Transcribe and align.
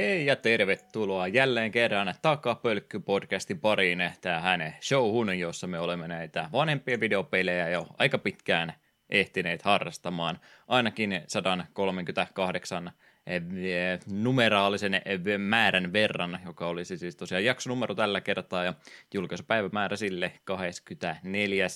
Hei 0.00 0.26
ja 0.26 0.36
tervetuloa 0.36 1.28
jälleen 1.28 1.70
kerran 1.70 2.14
Takapölkky-podcastin 2.22 3.60
pariin 3.60 4.10
tähän 4.20 4.74
showhun, 4.82 5.38
jossa 5.38 5.66
me 5.66 5.78
olemme 5.78 6.08
näitä 6.08 6.48
vanhempia 6.52 7.00
videopelejä 7.00 7.68
jo 7.68 7.86
aika 7.98 8.18
pitkään 8.18 8.72
ehtineet 9.10 9.62
harrastamaan. 9.62 10.38
Ainakin 10.68 11.22
138 11.26 12.92
numeraalisen 14.12 15.02
määrän 15.38 15.92
verran, 15.92 16.40
joka 16.46 16.66
olisi 16.66 16.98
siis 16.98 17.16
tosiaan 17.16 17.44
jaksonumero 17.44 17.94
tällä 17.94 18.20
kertaa 18.20 18.64
ja 18.64 18.74
julkaisupäivämäärä 19.14 19.96
sille 19.96 20.32
24. 20.44 21.66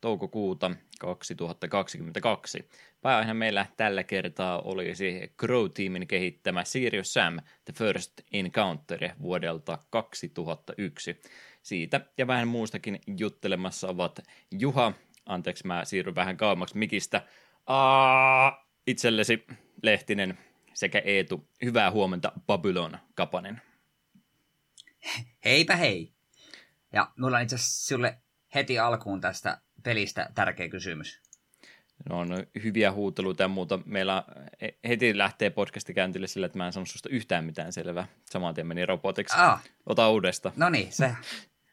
toukokuuta 0.00 0.70
2022. 1.00 2.68
Pääaihe 3.00 3.34
meillä 3.34 3.66
tällä 3.76 4.04
kertaa 4.04 4.60
olisi 4.60 5.32
Crow-tiimin 5.42 6.06
kehittämä 6.06 6.64
Serious 6.64 7.12
Sam 7.12 7.36
The 7.64 7.72
First 7.76 8.12
Encounter 8.32 9.08
vuodelta 9.22 9.78
2001. 9.90 11.20
Siitä 11.62 12.00
ja 12.18 12.26
vähän 12.26 12.48
muustakin 12.48 13.00
juttelemassa 13.18 13.88
ovat 13.88 14.20
Juha, 14.50 14.92
anteeksi 15.26 15.66
mä 15.66 15.84
siirryn 15.84 16.14
vähän 16.14 16.36
kauemmaksi 16.36 16.78
mikistä, 16.78 17.22
Aa, 17.66 18.68
itsellesi 18.86 19.44
Lehtinen 19.82 20.38
sekä 20.74 21.02
Eetu. 21.04 21.48
Hyvää 21.64 21.90
huomenta 21.90 22.32
Babylon 22.46 22.98
Kapanen. 23.14 23.62
Heipä 25.44 25.76
hei. 25.76 26.12
Ja 26.92 27.12
mulla 27.18 27.36
on 27.36 27.42
itse 27.42 27.54
asiassa 27.54 27.86
sulle 27.86 28.18
heti 28.54 28.78
alkuun 28.78 29.20
tästä 29.20 29.60
pelistä 29.82 30.30
tärkeä 30.34 30.68
kysymys. 30.68 31.22
No 32.08 32.18
on 32.18 32.28
hyviä 32.62 32.92
huuteluita 32.92 33.42
ja 33.42 33.48
muuta. 33.48 33.78
Meillä 33.84 34.24
heti 34.88 35.18
lähtee 35.18 35.50
podcasti 35.50 35.94
käyntille 35.94 36.26
sillä, 36.26 36.46
että 36.46 36.58
mä 36.58 36.66
en 36.66 36.72
sano 36.72 36.86
susta 36.86 37.08
yhtään 37.08 37.44
mitään 37.44 37.72
selvää. 37.72 38.06
Saman 38.30 38.54
tien 38.54 38.66
meni 38.66 38.86
robotiksi. 38.86 39.36
Ah. 39.38 39.64
Ota 39.86 40.08
uudesta. 40.08 40.52
No 40.56 40.68
niin, 40.70 40.92
se. 40.92 41.16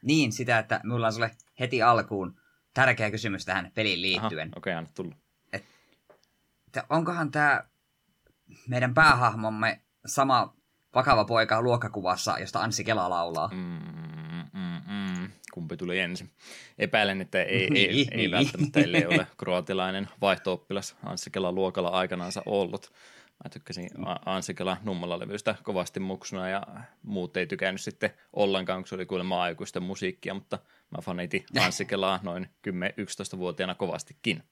Niin, 0.02 0.32
sitä, 0.32 0.60
että 0.60 0.82
mulla 0.84 1.08
on 1.08 1.14
sulle 1.14 1.32
heti 1.60 1.82
alkuun 1.82 2.42
tärkeä 2.74 3.12
kysymys 3.12 3.46
tähän 3.46 3.72
peliin 3.76 4.02
liittyen. 4.02 4.48
Okei, 4.48 4.72
okay, 4.72 4.74
anna 4.74 4.90
tullut. 4.96 5.14
Et, 5.54 5.66
onkohan 6.90 7.32
tämä 7.32 7.64
meidän 8.68 8.94
päähahmomme 8.94 9.82
sama 10.06 10.54
vakava 10.96 11.26
poika 11.26 11.62
luokkakuvassa, 11.62 12.40
josta 12.40 12.60
Anssi 12.60 12.84
Kela 12.84 13.10
laulaa. 13.10 13.50
Mm, 13.54 13.80
mm, 14.54 14.82
mm. 14.88 15.32
Kumpi 15.54 15.78
tuli 15.78 16.00
ensin? 16.00 16.32
Epäilen, 16.78 17.22
että 17.22 17.44
ei, 17.44 17.68
ei, 17.76 17.90
ei, 17.90 18.08
ei 18.12 18.18
niin. 18.18 18.32
välttämättä 18.32 18.80
ellei 18.80 19.06
ole 19.06 19.28
kroatilainen 19.38 20.10
vaihto-oppilas 20.22 20.96
Anssi 21.04 21.30
Kela 21.30 21.52
luokalla 21.52 21.90
aikanaansa 21.90 22.44
ollut. 22.46 22.92
Mä 23.44 23.50
tykkäsin 23.50 23.90
Anssi 24.26 24.54
Kela 24.54 24.78
Nummala-levyistä 24.84 25.56
kovasti 25.64 26.00
muksuna 26.00 26.50
ja 26.50 26.64
muut 27.04 27.38
ei 27.38 27.48
tykännyt 27.48 27.82
sitten 27.82 28.14
ollenkaan, 28.34 28.82
kun 28.82 28.88
se 28.88 28.96
oli 28.96 29.06
kuulemma 29.06 29.42
aikuisten 29.42 29.84
musiikkia, 29.84 30.34
mutta 30.34 30.60
mä 30.92 31.02
fanitin 31.02 31.46
Anssi 31.66 31.86
Kelaa 31.86 32.20
noin 32.24 32.48
10-11-vuotiaana 32.68 33.76
kovastikin. 33.76 34.44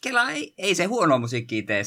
Kela 0.00 0.30
ei, 0.30 0.54
ei 0.58 0.74
se 0.74 0.84
huono 0.84 1.18
musiikki 1.18 1.62
tee. 1.62 1.82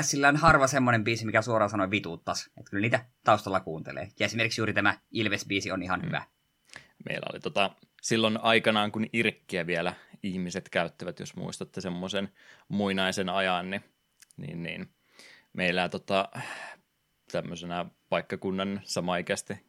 Sillä 0.00 0.28
on 0.28 0.36
harva 0.36 0.66
semmoinen 0.66 1.04
biisi, 1.04 1.26
mikä 1.26 1.42
suoraan 1.42 1.70
sanoi 1.70 1.90
vituuttas. 1.90 2.46
Että 2.46 2.70
kyllä 2.70 2.80
niitä 2.80 3.04
taustalla 3.24 3.60
kuuntelee. 3.60 4.08
Ja 4.18 4.26
esimerkiksi 4.26 4.60
juuri 4.60 4.72
tämä 4.72 4.98
Ilves-biisi 5.10 5.72
on 5.72 5.82
ihan 5.82 6.00
mm. 6.00 6.06
hyvä. 6.06 6.22
Meillä 7.08 7.26
oli 7.32 7.40
tota, 7.40 7.70
silloin 8.02 8.38
aikanaan, 8.42 8.92
kun 8.92 9.06
irkkiä 9.12 9.66
vielä 9.66 9.94
ihmiset 10.22 10.68
käyttävät, 10.68 11.20
jos 11.20 11.36
muistatte 11.36 11.80
semmoisen 11.80 12.28
muinaisen 12.68 13.28
ajan, 13.28 13.70
niin, 13.70 13.84
niin, 14.36 14.62
niin 14.62 14.88
meillä 15.52 15.88
tota, 15.88 16.28
tämmöisenä 17.32 17.86
paikkakunnan 18.08 18.80
samaikäisten, 18.84 19.60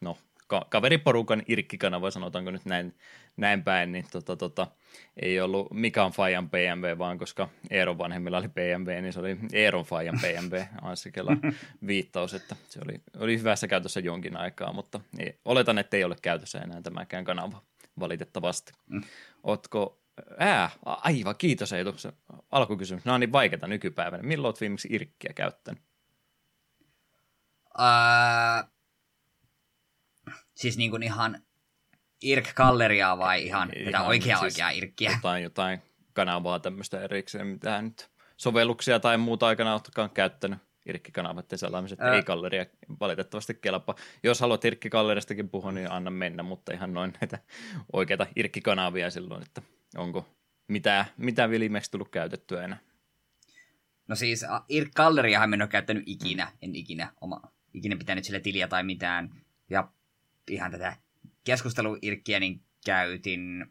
no 0.00 0.18
ka- 0.50 0.66
kaveriporukan 0.70 1.42
irkkikanava, 1.48 2.10
sanotaanko 2.10 2.50
nyt 2.50 2.64
näin, 2.64 2.94
näin 3.36 3.64
päin, 3.64 3.92
niin 3.92 4.04
tota, 4.10 4.36
tota, 4.36 4.66
ei 5.22 5.40
ollut 5.40 5.70
Mikan 5.72 6.12
Fajan 6.12 6.50
BMW, 6.50 6.98
vaan 6.98 7.18
koska 7.18 7.48
Eeron 7.70 7.98
vanhemmilla 7.98 8.38
oli 8.38 8.48
BMW, 8.48 8.90
niin 9.02 9.12
se 9.12 9.20
oli 9.20 9.36
Eeron 9.52 9.84
Fajan 9.84 10.18
BMW, 10.20 10.62
Anssikella 10.82 11.36
viittaus, 11.86 12.34
että 12.34 12.56
se 12.68 12.80
oli, 12.84 13.00
oli 13.18 13.38
hyvässä 13.38 13.68
käytössä 13.68 14.00
jonkin 14.00 14.36
aikaa, 14.36 14.72
mutta 14.72 15.00
ei, 15.18 15.38
oletan, 15.44 15.78
että 15.78 15.96
ei 15.96 16.04
ole 16.04 16.16
käytössä 16.22 16.58
enää 16.58 16.82
tämäkään 16.82 17.24
kanava 17.24 17.62
valitettavasti. 18.00 18.72
Mm. 18.88 19.02
Ootko 19.42 19.96
Ää, 20.38 20.70
aivan, 20.84 21.36
kiitos 21.36 21.72
Eetu. 21.72 21.98
Se 21.98 22.12
alkukysymys. 22.50 23.04
Nämä 23.04 23.14
on 23.14 23.20
niin 23.20 23.32
vaikeita 23.32 23.66
nykypäivänä. 23.66 24.22
Milloin 24.22 24.48
olet 24.48 24.60
viimeksi 24.60 24.88
irkkiä 24.90 25.32
käyttänyt? 25.34 25.82
Uh, 27.78 28.70
Siis 30.60 30.78
niin 30.78 30.90
kuin 30.90 31.02
ihan 31.02 31.42
IRK-galleriaa 32.22 33.18
vai 33.18 33.46
ihan, 33.46 33.70
ihan 33.76 34.06
oikea 34.06 34.38
siis 34.38 34.52
oikea 34.54 34.70
IRKkiä? 34.70 35.10
Jotain, 35.10 35.42
jotain 35.42 35.82
kanavaa 36.12 36.58
tämmöistä 36.58 37.00
erikseen, 37.00 37.46
mitä 37.46 37.82
nyt 37.82 38.10
sovelluksia 38.36 39.00
tai 39.00 39.18
muuta 39.18 39.46
aikana 39.46 39.72
oletkaan 39.72 40.10
käyttänyt 40.10 40.58
irkkikanavat 40.86 41.52
ja 41.52 41.58
sellaiset, 41.58 42.00
Ää. 42.00 42.14
ei 42.14 42.22
galleria 42.22 42.66
valitettavasti 43.00 43.54
kelpaa. 43.54 43.94
Jos 44.22 44.40
haluat 44.40 44.64
irkkigalleristakin 44.64 45.48
puhua, 45.48 45.72
niin 45.72 45.90
anna 45.90 46.10
mennä, 46.10 46.42
mutta 46.42 46.72
ihan 46.72 46.94
noin 46.94 47.12
näitä 47.20 47.38
oikeita 47.92 48.26
irkkikanavia 48.36 49.10
silloin, 49.10 49.42
että 49.42 49.62
onko 49.96 50.28
mitä, 50.68 51.06
mitä 51.16 51.50
viimeksi 51.50 51.90
tullut 51.90 52.08
käytettyä 52.08 52.64
enää. 52.64 52.78
No 54.08 54.16
siis 54.16 54.46
irk-galleriahan 54.68 55.54
en 55.54 55.62
ole 55.62 55.68
käyttänyt 55.68 56.02
ikinä, 56.06 56.52
en 56.62 56.76
ikinä, 56.76 57.12
oma, 57.20 57.40
ikinä 57.74 57.96
pitänyt 57.96 58.24
sille 58.24 58.40
tiliä 58.40 58.68
tai 58.68 58.82
mitään. 58.82 59.30
Ja 59.70 59.88
ihan 60.48 60.70
tätä 60.70 60.96
keskusteluirkkiä 61.44 62.40
niin 62.40 62.62
käytin 62.84 63.66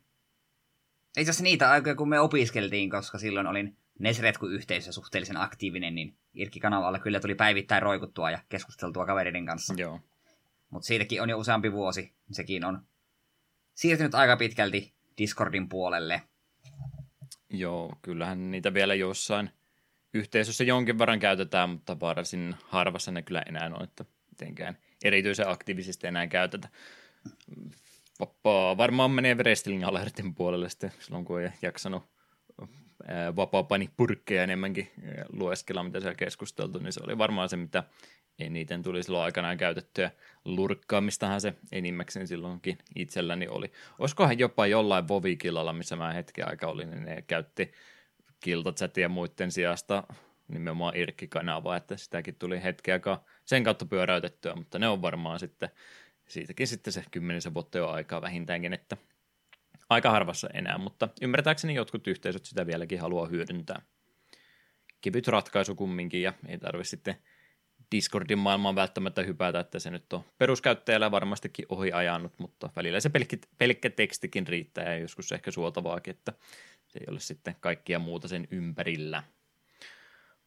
itse 1.17 1.21
asiassa 1.21 1.43
niitä 1.43 1.71
aikoja, 1.71 1.95
kun 1.95 2.09
me 2.09 2.19
opiskeltiin, 2.19 2.89
koska 2.89 3.17
silloin 3.17 3.47
olin 3.47 3.77
Nesretku-yhteisössä 3.99 4.91
suhteellisen 4.91 5.37
aktiivinen, 5.37 5.95
niin 5.95 6.17
Irkki-kanavalla 6.33 6.99
kyllä 6.99 7.19
tuli 7.19 7.35
päivittäin 7.35 7.81
roikuttua 7.81 8.31
ja 8.31 8.39
keskusteltua 8.49 9.05
kavereiden 9.05 9.45
kanssa. 9.45 9.73
Joo. 9.77 9.99
Mutta 10.69 10.85
siitäkin 10.85 11.21
on 11.21 11.29
jo 11.29 11.37
useampi 11.37 11.71
vuosi. 11.71 12.13
Sekin 12.31 12.65
on 12.65 12.81
siirtynyt 13.73 14.15
aika 14.15 14.37
pitkälti 14.37 14.93
Discordin 15.17 15.69
puolelle. 15.69 16.21
Joo, 17.49 17.93
kyllähän 18.01 18.51
niitä 18.51 18.73
vielä 18.73 18.95
jossain 18.95 19.49
yhteisössä 20.13 20.63
jonkin 20.63 20.97
verran 20.99 21.19
käytetään, 21.19 21.69
mutta 21.69 21.99
varsin 21.99 22.55
harvassa 22.63 23.11
ne 23.11 23.21
kyllä 23.21 23.43
enää 23.47 23.71
on, 23.73 23.83
että 23.83 24.05
mitenkään– 24.29 24.77
erityisen 25.03 25.49
aktiivisesti 25.49 26.07
enää 26.07 26.27
käytetä. 26.27 26.69
Vapaa 28.19 28.77
varmaan 28.77 29.11
menee 29.11 29.35
wrestling 29.35 29.83
alertin 29.83 30.35
puolelle 30.35 30.69
sitten 30.69 30.91
silloin, 30.99 31.25
kun 31.25 31.41
ei 31.41 31.49
jaksanut 31.61 32.03
vapaapani 33.35 33.89
purkkeja 33.97 34.43
enemmänkin 34.43 34.91
lueskella, 35.33 35.83
mitä 35.83 35.99
siellä 35.99 36.15
keskusteltu, 36.15 36.79
niin 36.79 36.93
se 36.93 37.01
oli 37.03 37.17
varmaan 37.17 37.49
se, 37.49 37.57
mitä 37.57 37.83
eniten 38.39 38.83
tuli 38.83 39.03
silloin 39.03 39.23
aikanaan 39.23 39.57
käytettyä 39.57 40.11
lurkkaamistahan 40.45 41.41
se 41.41 41.53
enimmäkseen 41.71 42.27
silloinkin 42.27 42.77
itselläni 42.95 43.47
oli. 43.47 43.71
Olisikohan 43.99 44.39
jopa 44.39 44.67
jollain 44.67 45.07
Vovikillalla, 45.07 45.73
missä 45.73 45.95
mä 45.95 46.13
hetken 46.13 46.47
aika 46.47 46.67
olin, 46.67 46.89
niin 46.89 47.05
ne 47.05 47.21
käytti 47.21 47.71
kiltachatia 48.39 49.09
muiden 49.09 49.51
sijasta 49.51 50.03
nimenomaan 50.47 50.95
Irkki-kanavaa, 50.95 51.77
että 51.77 51.97
sitäkin 51.97 52.35
tuli 52.35 52.63
hetken 52.63 52.93
aikaa 52.93 53.23
sen 53.49 53.63
kautta 53.63 53.85
pyöräytettyä, 53.85 54.55
mutta 54.55 54.79
ne 54.79 54.87
on 54.87 55.01
varmaan 55.01 55.39
sitten, 55.39 55.69
siitäkin 56.27 56.67
sitten 56.67 56.93
se 56.93 57.03
kymmenisen 57.11 57.53
vuotta 57.53 57.77
jo 57.77 57.89
aikaa 57.89 58.21
vähintäänkin, 58.21 58.73
että 58.73 58.97
aika 59.89 60.11
harvassa 60.11 60.49
enää, 60.53 60.77
mutta 60.77 61.09
ymmärtääkseni 61.21 61.75
jotkut 61.75 62.07
yhteisöt 62.07 62.45
sitä 62.45 62.67
vieläkin 62.67 63.01
haluaa 63.01 63.27
hyödyntää. 63.27 63.81
Kevyt 65.01 65.27
ratkaisu 65.27 65.75
kumminkin 65.75 66.21
ja 66.21 66.33
ei 66.47 66.57
tarvitse 66.57 66.89
sitten 66.89 67.15
Discordin 67.91 68.39
maailmaan 68.39 68.75
välttämättä 68.75 69.23
hypätä, 69.23 69.59
että 69.59 69.79
se 69.79 69.89
nyt 69.89 70.13
on 70.13 70.23
peruskäyttäjällä 70.37 71.11
varmastikin 71.11 71.65
ohi 71.69 71.91
ajanut, 71.91 72.39
mutta 72.39 72.69
välillä 72.75 72.99
se 72.99 73.09
pelkkä, 73.09 73.37
pelkkä 73.57 73.89
tekstikin 73.89 74.47
riittää 74.47 74.93
ja 74.93 74.97
joskus 74.97 75.31
ehkä 75.31 75.51
suotavaakin, 75.51 76.11
että 76.11 76.33
se 76.87 76.99
ei 76.99 77.05
ole 77.11 77.19
sitten 77.19 77.55
kaikkia 77.59 77.99
muuta 77.99 78.27
sen 78.27 78.47
ympärillä. 78.51 79.23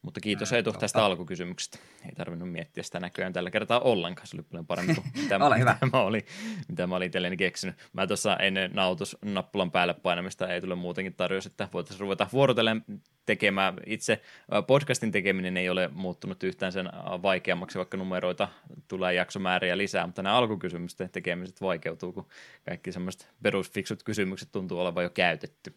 Mutta 0.02 0.20
kiitos 0.20 0.52
Eetu 0.52 0.72
tästä 0.72 1.04
alkukysymyksestä. 1.04 1.78
Ei 2.06 2.12
tarvinnut 2.16 2.52
miettiä 2.52 2.82
sitä 2.82 3.00
näköjään 3.00 3.32
tällä 3.32 3.50
kertaa 3.50 3.80
ollenkaan. 3.80 4.26
Se 4.26 4.36
oli 4.36 4.42
paljon 4.42 4.66
parempi 4.66 4.94
kuin 4.94 5.06
mitä, 5.22 5.36
Ole 5.46 5.58
hyvä. 5.58 5.72
mitä, 5.72 5.96
mä 5.96 6.02
olin, 6.02 6.22
mitä 6.68 6.86
mä 6.86 6.96
olin 6.96 7.06
itselleni 7.06 7.36
keksinyt. 7.36 7.76
Mä 7.92 8.06
tuossa 8.06 8.36
ennen 8.36 8.70
nautusnappulan 8.74 9.70
päälle 9.70 9.94
painamista 9.94 10.48
ei 10.48 10.60
tule 10.60 10.74
muutenkin 10.74 11.14
tarjous, 11.14 11.46
että 11.46 11.68
voitaisiin 11.72 12.00
ruveta 12.00 12.26
vuorotellen 12.32 12.84
tekemään. 13.26 13.76
Itse 13.86 14.22
podcastin 14.66 15.12
tekeminen 15.12 15.56
ei 15.56 15.68
ole 15.68 15.90
muuttunut 15.92 16.42
yhtään 16.42 16.72
sen 16.72 16.88
vaikeammaksi, 17.22 17.78
vaikka 17.78 17.96
numeroita 17.96 18.48
tulee 18.88 19.14
jaksomääriä 19.14 19.78
lisää, 19.78 20.06
mutta 20.06 20.22
nämä 20.22 20.36
alkukysymysten 20.36 21.10
tekemiset 21.10 21.60
vaikeutuu, 21.60 22.12
kun 22.12 22.28
kaikki 22.68 22.92
semmoiset 22.92 23.28
perusfiksut 23.42 24.02
kysymykset 24.02 24.48
tuntuu 24.52 24.80
olevan 24.80 25.04
jo 25.04 25.10
käytetty. 25.10 25.74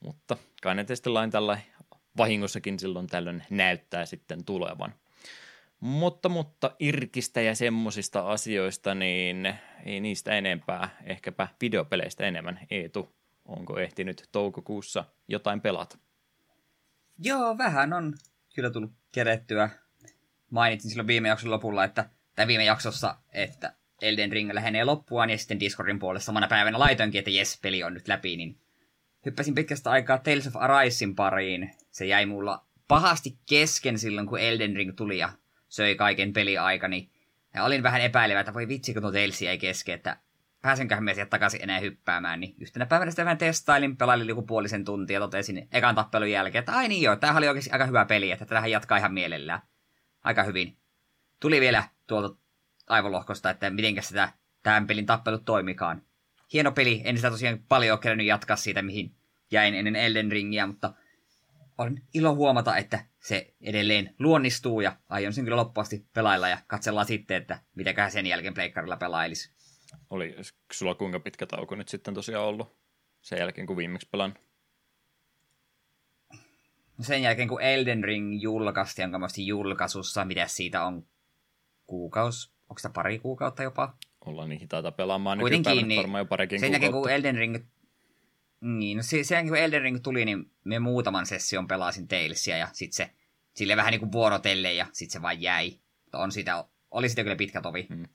Mutta 0.00 0.36
kai 0.62 0.74
ne 0.74 0.84
lain 1.06 1.30
tällä 1.30 1.58
vahingossakin 2.16 2.78
silloin 2.78 3.06
tällöin 3.06 3.42
näyttää 3.50 4.06
sitten 4.06 4.44
tulevan. 4.44 4.94
Mutta, 5.80 6.28
mutta 6.28 6.76
Irkistä 6.78 7.40
ja 7.40 7.54
semmosista 7.54 8.20
asioista, 8.30 8.94
niin 8.94 9.54
ei 9.84 10.00
niistä 10.00 10.32
enempää, 10.32 10.96
ehkäpä 11.04 11.48
videopeleistä 11.60 12.26
enemmän. 12.26 12.60
Eetu, 12.70 13.14
onko 13.44 13.78
ehtinyt 13.78 14.28
toukokuussa 14.32 15.04
jotain 15.28 15.60
pelata? 15.60 15.98
Joo, 17.18 17.58
vähän 17.58 17.92
on 17.92 18.14
kyllä 18.54 18.70
tullut 18.70 18.92
kerettyä. 19.12 19.70
Mainitsin 20.50 20.90
silloin 20.90 21.06
viime 21.06 21.28
jakson 21.28 21.50
lopulla, 21.50 21.84
että, 21.84 22.10
tai 22.36 22.46
viime 22.46 22.64
jaksossa, 22.64 23.16
että 23.32 23.72
Elden 24.02 24.32
Ring 24.32 24.52
lähenee 24.52 24.84
loppuaan, 24.84 25.30
ja 25.30 25.38
sitten 25.38 25.60
Discordin 25.60 25.98
puolesta 25.98 26.26
samana 26.26 26.48
päivänä 26.48 26.78
laitoinkin, 26.78 27.18
että 27.18 27.30
jes, 27.30 27.58
peli 27.62 27.84
on 27.84 27.94
nyt 27.94 28.08
läpi, 28.08 28.36
niin 28.36 28.60
hyppäsin 29.26 29.54
pitkästä 29.54 29.90
aikaa 29.90 30.18
Tales 30.18 30.46
of 30.46 30.56
Arisin 30.56 31.14
pariin. 31.14 31.70
Se 31.90 32.06
jäi 32.06 32.26
mulla 32.26 32.66
pahasti 32.88 33.38
kesken 33.48 33.98
silloin, 33.98 34.26
kun 34.26 34.38
Elden 34.38 34.76
Ring 34.76 34.96
tuli 34.96 35.18
ja 35.18 35.32
söi 35.68 35.94
kaiken 35.94 36.32
peliaikani. 36.32 37.10
Ja 37.54 37.64
olin 37.64 37.82
vähän 37.82 38.00
epäilevä, 38.00 38.40
että 38.40 38.54
voi 38.54 38.68
vitsi, 38.68 38.92
kun 38.92 39.02
tuo 39.02 39.12
Tales 39.12 39.42
jäi 39.42 39.58
kesken, 39.58 39.94
että 39.94 40.16
pääsenköhän 40.62 41.04
me 41.04 41.14
sieltä 41.14 41.30
takaisin 41.30 41.62
enää 41.62 41.78
hyppäämään. 41.78 42.40
Niin 42.40 42.54
yhtenä 42.60 42.86
päivänä 42.86 43.10
sitä 43.10 43.24
vähän 43.24 43.38
testailin, 43.38 43.96
pelailin 43.96 44.28
joku 44.28 44.42
puolisen 44.42 44.84
tuntia 44.84 45.16
ja 45.16 45.20
totesin 45.20 45.68
ekan 45.72 45.94
tappelun 45.94 46.30
jälkeen, 46.30 46.60
että 46.60 46.72
ai 46.72 46.88
niin 46.88 47.02
joo, 47.02 47.16
tämähän 47.16 47.40
oli 47.40 47.48
oikeasti 47.48 47.70
aika 47.70 47.86
hyvä 47.86 48.04
peli, 48.04 48.30
että 48.30 48.46
tähän 48.46 48.70
jatkaa 48.70 48.98
ihan 48.98 49.14
mielellään. 49.14 49.62
Aika 50.24 50.42
hyvin. 50.42 50.76
Tuli 51.40 51.60
vielä 51.60 51.84
tuolta 52.06 52.36
aivolohkosta, 52.88 53.50
että 53.50 53.70
miten 53.70 54.02
sitä 54.02 54.32
tämän 54.62 54.86
pelin 54.86 55.06
tappelut 55.06 55.44
toimikaan. 55.44 56.02
Hieno 56.52 56.72
peli, 56.72 57.02
en 57.04 57.16
sitä 57.16 57.30
tosiaan 57.30 57.64
paljon 57.68 57.98
ole 58.04 58.22
jatkaa 58.22 58.56
siitä, 58.56 58.82
mihin 58.82 59.14
jäin 59.50 59.74
ennen 59.74 59.96
Elden 59.96 60.32
Ringiä, 60.32 60.66
mutta 60.66 60.94
on 61.78 61.98
ilo 62.14 62.34
huomata, 62.34 62.76
että 62.76 63.04
se 63.20 63.54
edelleen 63.60 64.14
luonnistuu 64.18 64.80
ja 64.80 64.96
aion 65.08 65.32
sen 65.32 65.44
kyllä 65.44 65.56
loppuasti 65.56 66.06
pelailla 66.14 66.48
ja 66.48 66.58
katsellaan 66.66 67.06
sitten, 67.06 67.36
että 67.36 67.60
mitäköhän 67.74 68.10
sen 68.10 68.26
jälkeen 68.26 68.54
pleikkarilla 68.54 68.96
pelailisi. 68.96 69.52
Oli 70.10 70.36
sulla 70.72 70.94
kuinka 70.94 71.20
pitkä 71.20 71.46
tauko 71.46 71.74
nyt 71.74 71.88
sitten 71.88 72.14
tosiaan 72.14 72.44
ollut 72.44 72.76
sen 73.20 73.38
jälkeen, 73.38 73.66
kun 73.66 73.76
viimeksi 73.76 74.08
pelan? 74.10 74.34
No 76.98 77.04
sen 77.04 77.22
jälkeen, 77.22 77.48
kun 77.48 77.62
Elden 77.62 78.04
Ring 78.04 78.42
julkaistiin, 78.42 79.10
jonka 79.12 79.28
julkaisussa, 79.36 80.24
mitä 80.24 80.46
siitä 80.46 80.84
on 80.84 81.06
kuukaus, 81.86 82.52
onko 82.62 82.78
sitä 82.78 82.90
pari 82.90 83.18
kuukautta 83.18 83.62
jopa? 83.62 83.96
Ollaan 84.26 84.48
niin 84.48 84.60
hitaita 84.60 84.92
pelaamaan 84.92 85.38
Kuitenkin, 85.38 85.88
niin, 85.88 85.98
varmaan 85.98 86.20
jo 86.20 86.24
parikin 86.24 86.60
Sen 86.60 86.72
jälkeen, 86.72 86.92
kun 86.92 87.10
Elden 87.10 87.36
Ring 87.36 87.56
niin, 88.60 88.96
no 88.96 89.02
sen 89.02 89.18
jälkeen 89.18 89.48
kun 89.48 89.56
Elden 89.56 89.82
Ring 89.82 89.98
tuli, 90.02 90.24
niin 90.24 90.50
me 90.64 90.78
muutaman 90.78 91.26
session 91.26 91.68
pelasin 91.68 92.08
Talesia 92.08 92.56
ja 92.56 92.68
sitten 92.72 92.96
se 92.96 93.10
sille 93.54 93.76
vähän 93.76 93.90
niin 93.90 94.00
kuin 94.00 94.12
vuorotelle 94.12 94.72
ja 94.72 94.86
sitten 94.92 95.12
se 95.12 95.22
vaan 95.22 95.42
jäi. 95.42 95.78
On 96.12 96.32
sitä, 96.32 96.64
oli 96.90 97.08
sitä 97.08 97.22
kyllä 97.22 97.36
pitkä 97.36 97.60
tovi. 97.60 97.86
Hmm. 97.88 98.06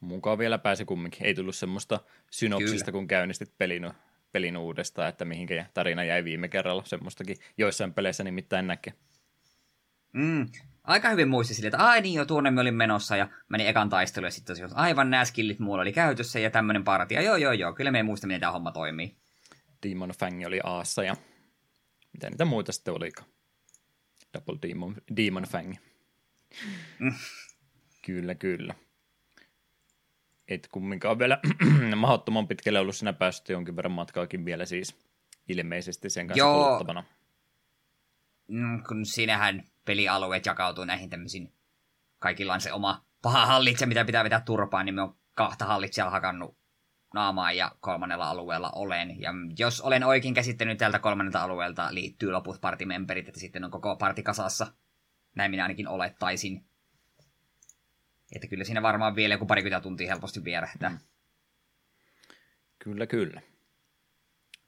Mukaan 0.00 0.38
vielä 0.38 0.58
pääsi 0.58 0.84
kumminkin. 0.84 1.26
Ei 1.26 1.34
tullut 1.34 1.56
semmoista 1.56 2.00
synopsista, 2.30 2.84
kyllä. 2.84 2.98
kun 2.98 3.08
käynnistit 3.08 3.58
pelin, 3.58 3.90
pelin 4.32 4.56
uudestaan, 4.56 5.08
että 5.08 5.24
mihinkä 5.24 5.66
tarina 5.74 6.04
jäi 6.04 6.24
viime 6.24 6.48
kerralla. 6.48 6.84
Semmoistakin 6.86 7.36
joissain 7.58 7.94
peleissä 7.94 8.24
nimittäin 8.24 8.66
näkee. 8.66 8.92
Mm. 10.12 10.46
Aika 10.84 11.10
hyvin 11.10 11.28
muisti 11.28 11.54
sille, 11.54 11.66
että 11.66 11.86
ai 11.86 12.00
niin 12.00 12.14
jo, 12.14 12.24
tuonne 12.24 12.50
me 12.50 12.60
olin 12.60 12.74
menossa 12.74 13.16
ja 13.16 13.28
meni 13.48 13.66
ekan 13.66 13.88
taistelu 13.88 14.26
ja 14.26 14.30
sitten 14.30 14.56
aivan 14.74 15.10
nämä 15.10 15.24
skillit 15.24 15.58
muulla 15.58 15.82
oli 15.82 15.92
käytössä 15.92 16.38
ja 16.38 16.50
tämmöinen 16.50 16.84
partia. 16.84 17.22
Joo, 17.22 17.36
joo, 17.36 17.52
joo, 17.52 17.72
kyllä 17.72 17.90
me 17.90 17.98
ei 17.98 18.02
muista, 18.02 18.26
miten 18.26 18.40
tämä 18.40 18.52
homma 18.52 18.72
toimii. 18.72 19.16
Demon 19.88 20.10
Fang 20.18 20.46
oli 20.46 20.60
Aassa 20.64 21.04
ja 21.04 21.16
mitä 22.12 22.30
niitä 22.30 22.44
muita 22.44 22.72
sitten 22.72 22.94
olikaan. 22.94 23.28
Double 24.34 24.58
Demon, 24.62 24.96
Demon 25.16 25.42
Fang. 25.42 25.74
Mm. 26.98 27.14
Kyllä, 28.06 28.34
kyllä. 28.34 28.74
Et 30.48 30.68
kumminkaan 30.72 31.18
vielä 31.18 31.38
mahdottoman 31.96 32.48
pitkälle 32.48 32.80
ollut 32.80 32.96
sinä 32.96 33.12
päässyt 33.12 33.48
jonkin 33.48 33.76
verran 33.76 33.92
matkaakin 33.92 34.44
vielä 34.44 34.66
siis 34.66 34.96
ilmeisesti 35.48 36.10
sen 36.10 36.26
kanssa 36.26 36.38
Joo. 36.38 36.84
Mm, 38.48 38.82
kun 38.88 39.06
sinähän 39.06 39.64
pelialueet 39.84 40.46
jakautuu 40.46 40.84
näihin 40.84 41.10
tämmöisiin, 41.10 41.52
kaikilla 42.18 42.54
on 42.54 42.60
se 42.60 42.72
oma 42.72 43.04
paha 43.22 43.46
hallitse, 43.46 43.86
mitä 43.86 44.04
pitää 44.04 44.24
vetää 44.24 44.40
turpaan, 44.40 44.86
niin 44.86 44.94
me 44.94 45.02
on 45.02 45.16
kahta 45.34 45.64
hallitsijaa 45.64 46.10
hakannut 46.10 46.58
naamaa 47.14 47.52
ja 47.52 47.72
kolmannella 47.80 48.30
alueella 48.30 48.70
olen. 48.70 49.20
Ja 49.20 49.30
jos 49.58 49.80
olen 49.80 50.04
oikein 50.04 50.34
käsittänyt 50.34 50.78
tältä 50.78 50.98
kolmannelta 50.98 51.42
alueelta 51.42 51.94
liittyy 51.94 52.32
loput 52.32 52.60
partimemberit, 52.60 53.28
että 53.28 53.40
sitten 53.40 53.64
on 53.64 53.70
koko 53.70 53.96
parti 53.96 54.22
kasassa. 54.22 54.72
Näin 55.34 55.50
minä 55.50 55.62
ainakin 55.62 55.88
olettaisin. 55.88 56.64
Että 58.34 58.46
kyllä 58.46 58.64
siinä 58.64 58.82
varmaan 58.82 59.16
vielä 59.16 59.34
joku 59.34 59.46
parikymmentä 59.46 59.82
tuntia 59.82 60.08
helposti 60.08 60.44
vierähtää. 60.44 60.90
Mm. 60.90 60.98
Kyllä, 62.78 63.06
kyllä. 63.06 63.40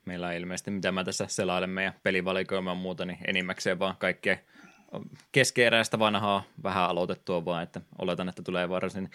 Meillä 0.05 0.27
on 0.27 0.35
ilmeisesti, 0.35 0.71
mitä 0.71 0.93
mä 0.93 1.05
tässä 1.05 1.27
selailen 1.29 1.71
meidän 1.71 1.95
pelivalikoimaan 2.03 2.77
muuta, 2.77 3.05
niin 3.05 3.19
enimmäkseen 3.27 3.79
vaan 3.79 3.97
kaikkea 3.97 4.37
keskeeräistä 5.33 5.99
vanhaa 5.99 6.45
vähän 6.63 6.85
aloitettua 6.85 7.45
vaan, 7.45 7.63
että 7.63 7.81
oletan, 7.99 8.29
että 8.29 8.43
tulee 8.43 8.69
varsin 8.69 9.11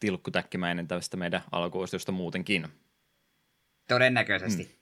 tilkkutäkkimäinen 0.00 0.88
tästä 0.88 1.16
meidän 1.16 1.42
alkuosiosta 1.52 2.12
muutenkin. 2.12 2.68
Todennäköisesti. 3.88 4.64
Mm. 4.64 4.78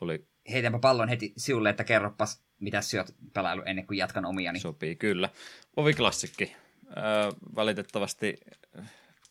Oli... 0.00 0.26
Heitänpä 0.52 0.78
pallon 0.78 1.08
heti 1.08 1.32
siulle, 1.36 1.70
että 1.70 1.84
kerropas, 1.84 2.44
mitä 2.60 2.80
oot 2.98 3.14
pelailu 3.32 3.62
ennen 3.66 3.86
kuin 3.86 3.98
jatkan 3.98 4.24
omiani. 4.24 4.60
Sopii, 4.60 4.96
kyllä. 4.96 5.28
Ovi 5.76 5.94
klassikki. 5.94 6.56
Öö, 6.96 7.30
valitettavasti 7.56 8.40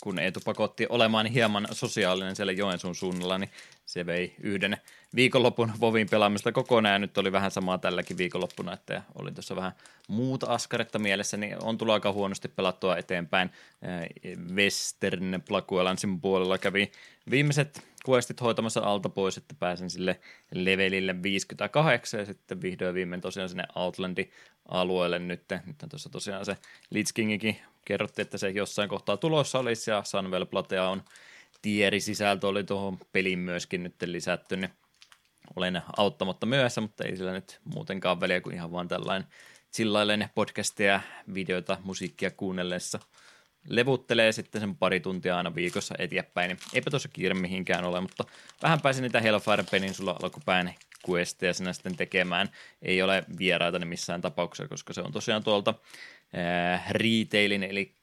kun 0.03 0.19
Eetu 0.19 0.39
pakotti 0.45 0.88
olemaan 0.89 1.25
hieman 1.25 1.67
sosiaalinen 1.71 2.35
siellä 2.35 2.51
Joensuun 2.51 2.95
suunnalla, 2.95 3.38
niin 3.38 3.50
se 3.85 4.05
vei 4.05 4.35
yhden 4.41 4.77
viikonlopun 5.15 5.71
Vovin 5.79 6.09
pelaamista 6.09 6.51
kokonaan, 6.51 7.01
nyt 7.01 7.17
oli 7.17 7.31
vähän 7.31 7.51
samaa 7.51 7.77
tälläkin 7.77 8.17
viikonloppuna, 8.17 8.73
että 8.73 9.01
oli 9.15 9.31
tuossa 9.31 9.55
vähän 9.55 9.71
muuta 10.07 10.47
askaretta 10.47 11.00
mielessä, 11.00 11.38
niin 11.38 11.63
on 11.63 11.77
tullut 11.77 11.94
aika 11.94 12.11
huonosti 12.11 12.47
pelattua 12.47 12.97
eteenpäin. 12.97 13.50
Western 14.55 15.41
Plakuelansin 15.48 16.22
puolella 16.22 16.57
kävi 16.57 16.91
viimeiset 17.29 17.83
questit 18.10 18.41
hoitamassa 18.41 18.81
alta 18.81 19.10
pois, 19.10 19.38
että 19.38 19.55
pääsen 19.60 19.89
sille 19.89 20.19
levelille 20.53 21.24
58 21.24 22.19
ja 22.19 22.25
sitten 22.25 22.62
vihdoin 22.62 22.95
viimein 22.95 23.22
tosiaan 23.22 23.50
sinne 23.50 23.63
Outlandin 23.75 24.31
alueelle 24.70 25.20
nyt. 25.20 25.43
Nyt 25.65 25.77
tuossa 25.89 26.10
tosiaan 26.10 26.46
se 26.46 26.58
Lich 26.89 27.13
Kingikin 27.13 27.60
kerrottiin, 27.86 28.24
että 28.24 28.38
se 28.38 28.50
jossain 28.50 28.89
kohtaa 28.89 29.17
tulossa 29.17 29.60
olisi 29.60 29.91
ja 29.91 30.03
Sunwell 30.03 30.46
Platea 30.46 30.89
on 30.89 31.03
tieri-sisältö 31.62 32.48
oli 32.48 32.63
tuohon 32.63 33.00
peliin 33.12 33.39
myöskin 33.39 33.84
nyt 33.84 33.96
lisätty, 34.05 34.58
niin 34.58 34.74
olen 35.55 35.82
auttamatta 35.98 36.46
myöhässä, 36.46 36.82
mutta 36.82 37.03
ei 37.03 37.17
sillä 37.17 37.32
nyt 37.32 37.60
muutenkaan 37.63 38.22
väliä 38.22 38.41
kuin 38.41 38.55
ihan 38.55 38.72
vaan 38.72 38.88
tällainen 38.88 39.27
chillailen 39.74 40.29
podcastia, 40.36 41.01
videoita, 41.34 41.77
musiikkia 41.84 42.32
kuunnellessa 42.32 43.00
levuttelee 43.67 44.32
sitten 44.32 44.62
sen 44.62 44.75
pari 44.75 45.00
tuntia 45.00 45.38
aina 45.38 45.55
viikossa 45.55 45.96
eteenpäin, 45.98 46.48
niin 46.48 46.60
eipä 46.74 46.89
tuossa 46.89 47.10
kiire 47.10 47.34
mihinkään 47.34 47.86
ole, 47.86 48.01
mutta 48.01 48.24
vähän 48.63 48.82
pääsin 48.82 49.01
niitä 49.01 49.22
Hellfire 49.22 49.63
Peninsula 49.72 50.20
alkupään 50.24 50.74
questeja 51.10 51.53
sinä 51.53 51.74
sitten 51.74 51.95
tekemään. 51.95 52.50
Ei 52.81 53.01
ole 53.01 53.24
vieraita 53.39 53.79
ne 53.79 53.86
missään 53.86 54.22
tapauksessa, 54.22 54.67
koska 54.67 54.93
se 54.93 55.01
on 55.01 55.12
tosiaan 55.12 55.43
tuolta 55.43 55.74
äh, 56.38 56.91
retailin, 56.91 57.63
eli 57.63 57.95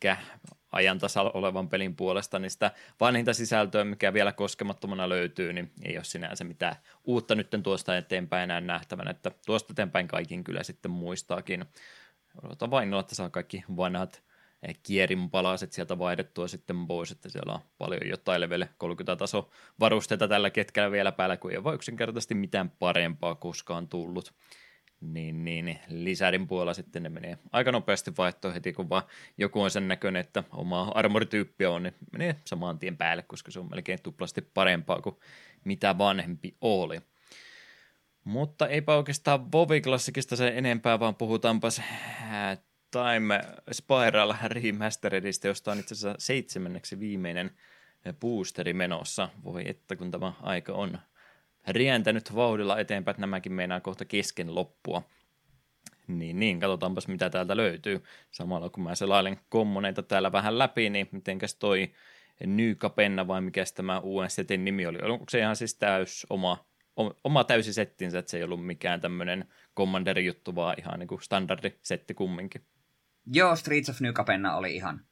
ajan 0.73 0.99
tasalla 0.99 1.31
olevan 1.35 1.69
pelin 1.69 1.97
puolesta, 1.97 2.39
niin 2.39 2.51
sitä 2.51 2.71
vanhinta 3.01 3.35
sisältöä, 3.35 3.85
mikä 3.85 4.13
vielä 4.13 4.33
koskemattomana 4.33 5.09
löytyy, 5.09 5.53
niin 5.53 5.73
ei 5.83 5.97
ole 5.97 6.05
sinänsä 6.05 6.45
mitään 6.45 6.77
uutta 7.05 7.35
nyt 7.35 7.49
tuosta 7.63 7.97
eteenpäin 7.97 8.43
enää 8.43 8.61
nähtävän, 8.61 9.09
että 9.09 9.31
tuosta 9.47 9.73
eteenpäin 9.73 10.09
kaikin 10.09 10.45
kyllä 10.45 10.63
sitten 10.63 10.91
muistaakin. 10.91 11.65
Odotan 12.43 12.71
vain, 12.71 12.95
että 12.95 13.15
saa 13.15 13.31
kaikki 13.31 13.65
vanhat 13.77 14.23
kierin 14.83 15.31
palaset 15.31 15.73
sieltä 15.73 15.99
vaihdettua 15.99 16.49
sitten 16.49 16.87
pois, 16.87 17.11
että 17.11 17.29
siellä 17.29 17.53
on 17.53 17.61
paljon 17.79 18.09
jotain 18.09 18.41
level 18.41 18.67
30 18.79 19.17
taso 19.17 19.51
varusteita 19.81 20.29
tällä 20.29 20.51
ketkellä 20.51 20.91
vielä 20.91 21.13
päällä, 21.13 21.37
kun 21.37 21.51
ei 21.51 21.57
ole 21.57 21.75
yksinkertaisesti 21.75 22.35
mitään 22.35 22.71
parempaa 22.71 23.35
koskaan 23.35 23.89
tullut. 23.89 24.35
Niin, 25.01 25.45
niin 25.45 25.79
lisärin 25.89 26.47
puolella 26.47 26.75
sitten 26.75 27.03
ne 27.03 27.09
menee 27.09 27.39
aika 27.53 27.73
nopeasti 27.73 28.13
vaihtoon 28.19 28.55
heti, 28.55 28.73
kun 28.73 28.89
vaan 28.89 29.03
joku 29.39 29.63
on 29.63 29.71
sen 29.71 29.89
näköinen, 29.89 30.21
että 30.21 30.45
oma 30.53 30.83
armorityyppiä 30.83 31.71
on, 31.71 31.83
niin 31.83 31.95
menee 32.13 32.37
saman 32.45 32.79
tien 32.79 32.97
päälle, 32.97 33.23
koska 33.23 33.51
se 33.51 33.61
on 33.61 33.71
melkein 33.71 34.03
tuplasti 34.03 34.43
parempaa 34.43 35.03
kuin 35.03 35.17
mitä 35.65 35.99
vanhempi 35.99 36.57
oli. 36.61 37.01
Mutta 38.25 38.69
eipä 38.69 38.97
oikeastaan 38.97 39.53
Vovi-klassikista 39.53 40.37
se 40.37 40.49
enempää, 40.49 41.01
vaan 41.01 41.15
puhutaanpas 41.15 41.83
Time 42.91 43.41
Spiral 43.73 44.35
Remasteredista, 44.45 45.47
josta 45.47 45.73
on 45.73 45.79
itse 45.79 45.95
asiassa 45.95 46.15
seitsemänneksi 46.19 47.01
viimeinen 47.01 47.51
boosteri 48.21 48.73
menossa. 48.73 49.29
Voi 49.45 49.63
että 49.67 49.97
kun 49.97 50.11
tämä 50.11 50.33
aika 50.43 50.73
on 50.73 50.99
rientänyt 51.69 52.35
vauhdilla 52.35 52.79
eteenpäin, 52.79 53.13
että 53.13 53.21
nämäkin 53.21 53.53
meinaa 53.53 53.81
kohta 53.81 54.05
kesken 54.05 54.55
loppua. 54.55 55.03
Niin, 56.09 56.41
niin, 56.41 56.61
katsotaanpas 56.61 57.09
mitä 57.09 57.31
täältä 57.31 57.57
löytyy. 57.57 58.03
Samalla 58.31 58.71
kun 58.71 58.85
mä 58.85 58.95
selailen 58.95 59.41
kommoneita 59.49 60.03
täällä 60.03 60.33
vähän 60.33 60.59
läpi, 60.59 60.91
niin 60.91 61.09
mitenkäs 61.13 61.55
toi 61.55 61.91
Nykapenna 62.47 63.27
vai 63.27 63.41
mikä 63.41 63.65
tämä 63.75 63.99
uuden 64.01 64.31
setin 64.31 64.65
nimi 64.65 64.87
oli? 64.87 64.99
Onko 65.03 65.25
se 65.29 65.39
ihan 65.39 65.57
siis 65.57 65.75
täys 65.75 66.27
oma, 66.31 66.65
oma 67.25 67.45
täysi 67.45 67.73
settinsä, 67.73 68.19
että 68.19 68.31
se 68.31 68.37
ei 68.37 68.45
ollut 68.45 68.67
mikään 68.67 69.01
tämmöinen 69.01 69.45
Commanderin 69.77 70.27
juttu, 70.27 70.55
vaan 70.55 70.75
ihan 70.79 70.99
niin 70.99 71.09
kuin 71.09 71.23
standardi 71.23 71.73
setti 71.83 72.15
kumminkin? 72.15 72.63
Joo, 73.27 73.57
Streets 73.57 73.89
of 73.89 74.01
Nykapenna 74.01 74.57
oli 74.57 74.75
ihan 74.75 75.05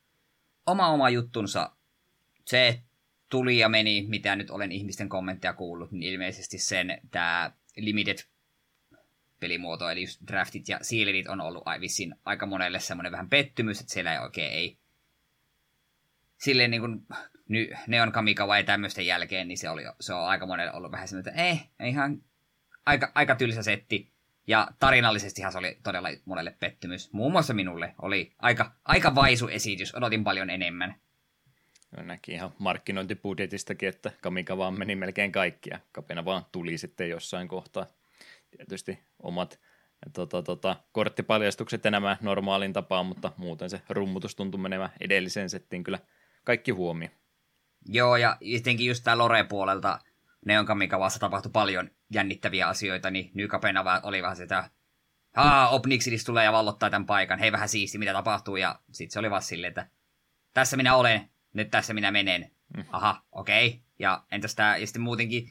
oma 0.66 0.88
oma 0.88 1.10
juttunsa. 1.10 1.76
Se 2.44 2.82
tuli 3.28 3.58
ja 3.58 3.68
meni, 3.68 4.06
mitä 4.08 4.36
nyt 4.36 4.50
olen 4.50 4.72
ihmisten 4.72 5.08
kommentteja 5.08 5.52
kuullut, 5.52 5.92
niin 5.92 6.12
ilmeisesti 6.12 6.58
sen 6.58 7.00
tämä 7.10 7.52
limited 7.76 8.18
pelimuoto, 9.40 9.90
eli 9.90 10.02
just 10.02 10.20
draftit 10.26 10.68
ja 10.68 10.78
sealedit 10.82 11.28
on 11.28 11.40
ollut 11.40 11.64
vissiin 11.80 12.14
aika 12.24 12.46
monelle 12.46 12.80
semmoinen 12.80 13.12
vähän 13.12 13.28
pettymys, 13.28 13.80
että 13.80 13.92
siellä 13.92 14.12
ei 14.12 14.18
oikein 14.18 14.52
ei 14.52 14.78
silleen 16.38 16.70
niin 16.70 16.80
kuin 16.80 17.06
Neon 17.86 18.12
Kamikawa 18.12 18.58
ja 18.58 18.64
tämmöisten 18.64 19.06
jälkeen, 19.06 19.48
niin 19.48 19.58
se, 19.58 19.70
oli, 19.70 19.82
se 20.00 20.14
on 20.14 20.28
aika 20.28 20.46
monelle 20.46 20.72
ollut 20.72 20.92
vähän 20.92 21.08
semmoinen, 21.08 21.30
että 21.30 21.42
eh, 21.42 21.70
ihan 21.88 22.22
aika, 22.86 23.12
aika 23.14 23.34
tylsä 23.34 23.62
setti. 23.62 24.12
Ja 24.48 24.68
tarinallisestihan 24.78 25.52
se 25.52 25.58
oli 25.58 25.78
todella 25.82 26.08
monelle 26.24 26.56
pettymys. 26.60 27.12
Muun 27.12 27.32
muassa 27.32 27.54
minulle 27.54 27.94
oli 28.02 28.32
aika, 28.38 28.72
aika 28.84 29.14
vaisu 29.14 29.48
esitys, 29.48 29.94
odotin 29.94 30.24
paljon 30.24 30.50
enemmän. 30.50 30.94
Näki 31.96 32.32
ihan 32.32 32.52
markkinointibudjetistakin, 32.58 33.88
että 33.88 34.12
Kamikawa 34.20 34.70
meni 34.70 34.96
melkein 34.96 35.32
kaikkia. 35.32 35.80
Kapena 35.92 36.24
vaan 36.24 36.44
tuli 36.52 36.78
sitten 36.78 37.10
jossain 37.10 37.48
kohtaa. 37.48 37.86
Tietysti 38.50 38.98
omat 39.22 39.60
tota, 40.12 40.42
tota, 40.42 40.76
korttipaljastukset 40.92 41.86
enemmän 41.86 42.16
normaalin 42.20 42.72
tapaan, 42.72 43.06
mutta 43.06 43.32
muuten 43.36 43.70
se 43.70 43.82
rummutus 43.88 44.36
tuntui 44.36 44.60
menemään 44.60 44.92
edelliseen 45.00 45.50
settiin 45.50 45.84
kyllä 45.84 45.98
kaikki 46.44 46.70
huomio. 46.70 47.08
Joo, 47.86 48.16
ja 48.16 48.36
jotenkin 48.40 48.86
just 48.86 49.04
tää 49.04 49.18
Lore-puolelta 49.18 49.98
Neon 50.46 50.66
Kamikawassa 50.66 51.20
tapahtui 51.20 51.52
paljon 51.52 51.90
jännittäviä 52.10 52.68
asioita, 52.68 53.10
niin 53.10 53.30
Nykapena 53.34 53.84
oli 54.02 54.22
vähän 54.22 54.36
sitä, 54.36 54.70
haa, 55.36 55.68
Obnixidis 55.68 56.24
tulee 56.24 56.44
ja 56.44 56.52
vallottaa 56.52 56.90
tämän 56.90 57.06
paikan, 57.06 57.38
hei 57.38 57.52
vähän 57.52 57.68
siisti, 57.68 57.98
mitä 57.98 58.12
tapahtuu, 58.12 58.56
ja 58.56 58.80
sitten 58.92 59.12
se 59.12 59.18
oli 59.18 59.30
vaan 59.30 59.42
silleen, 59.42 59.68
että 59.68 59.88
tässä 60.54 60.76
minä 60.76 60.96
olen, 60.96 61.30
nyt 61.54 61.70
tässä 61.70 61.94
minä 61.94 62.10
menen. 62.10 62.50
Mm. 62.76 62.84
Aha, 62.92 63.22
okei. 63.32 63.68
Okay. 63.68 63.80
Ja 63.98 64.24
entäs 64.30 64.54
tää, 64.54 64.76
ja 64.76 64.86
sitten 64.86 65.02
muutenkin 65.02 65.50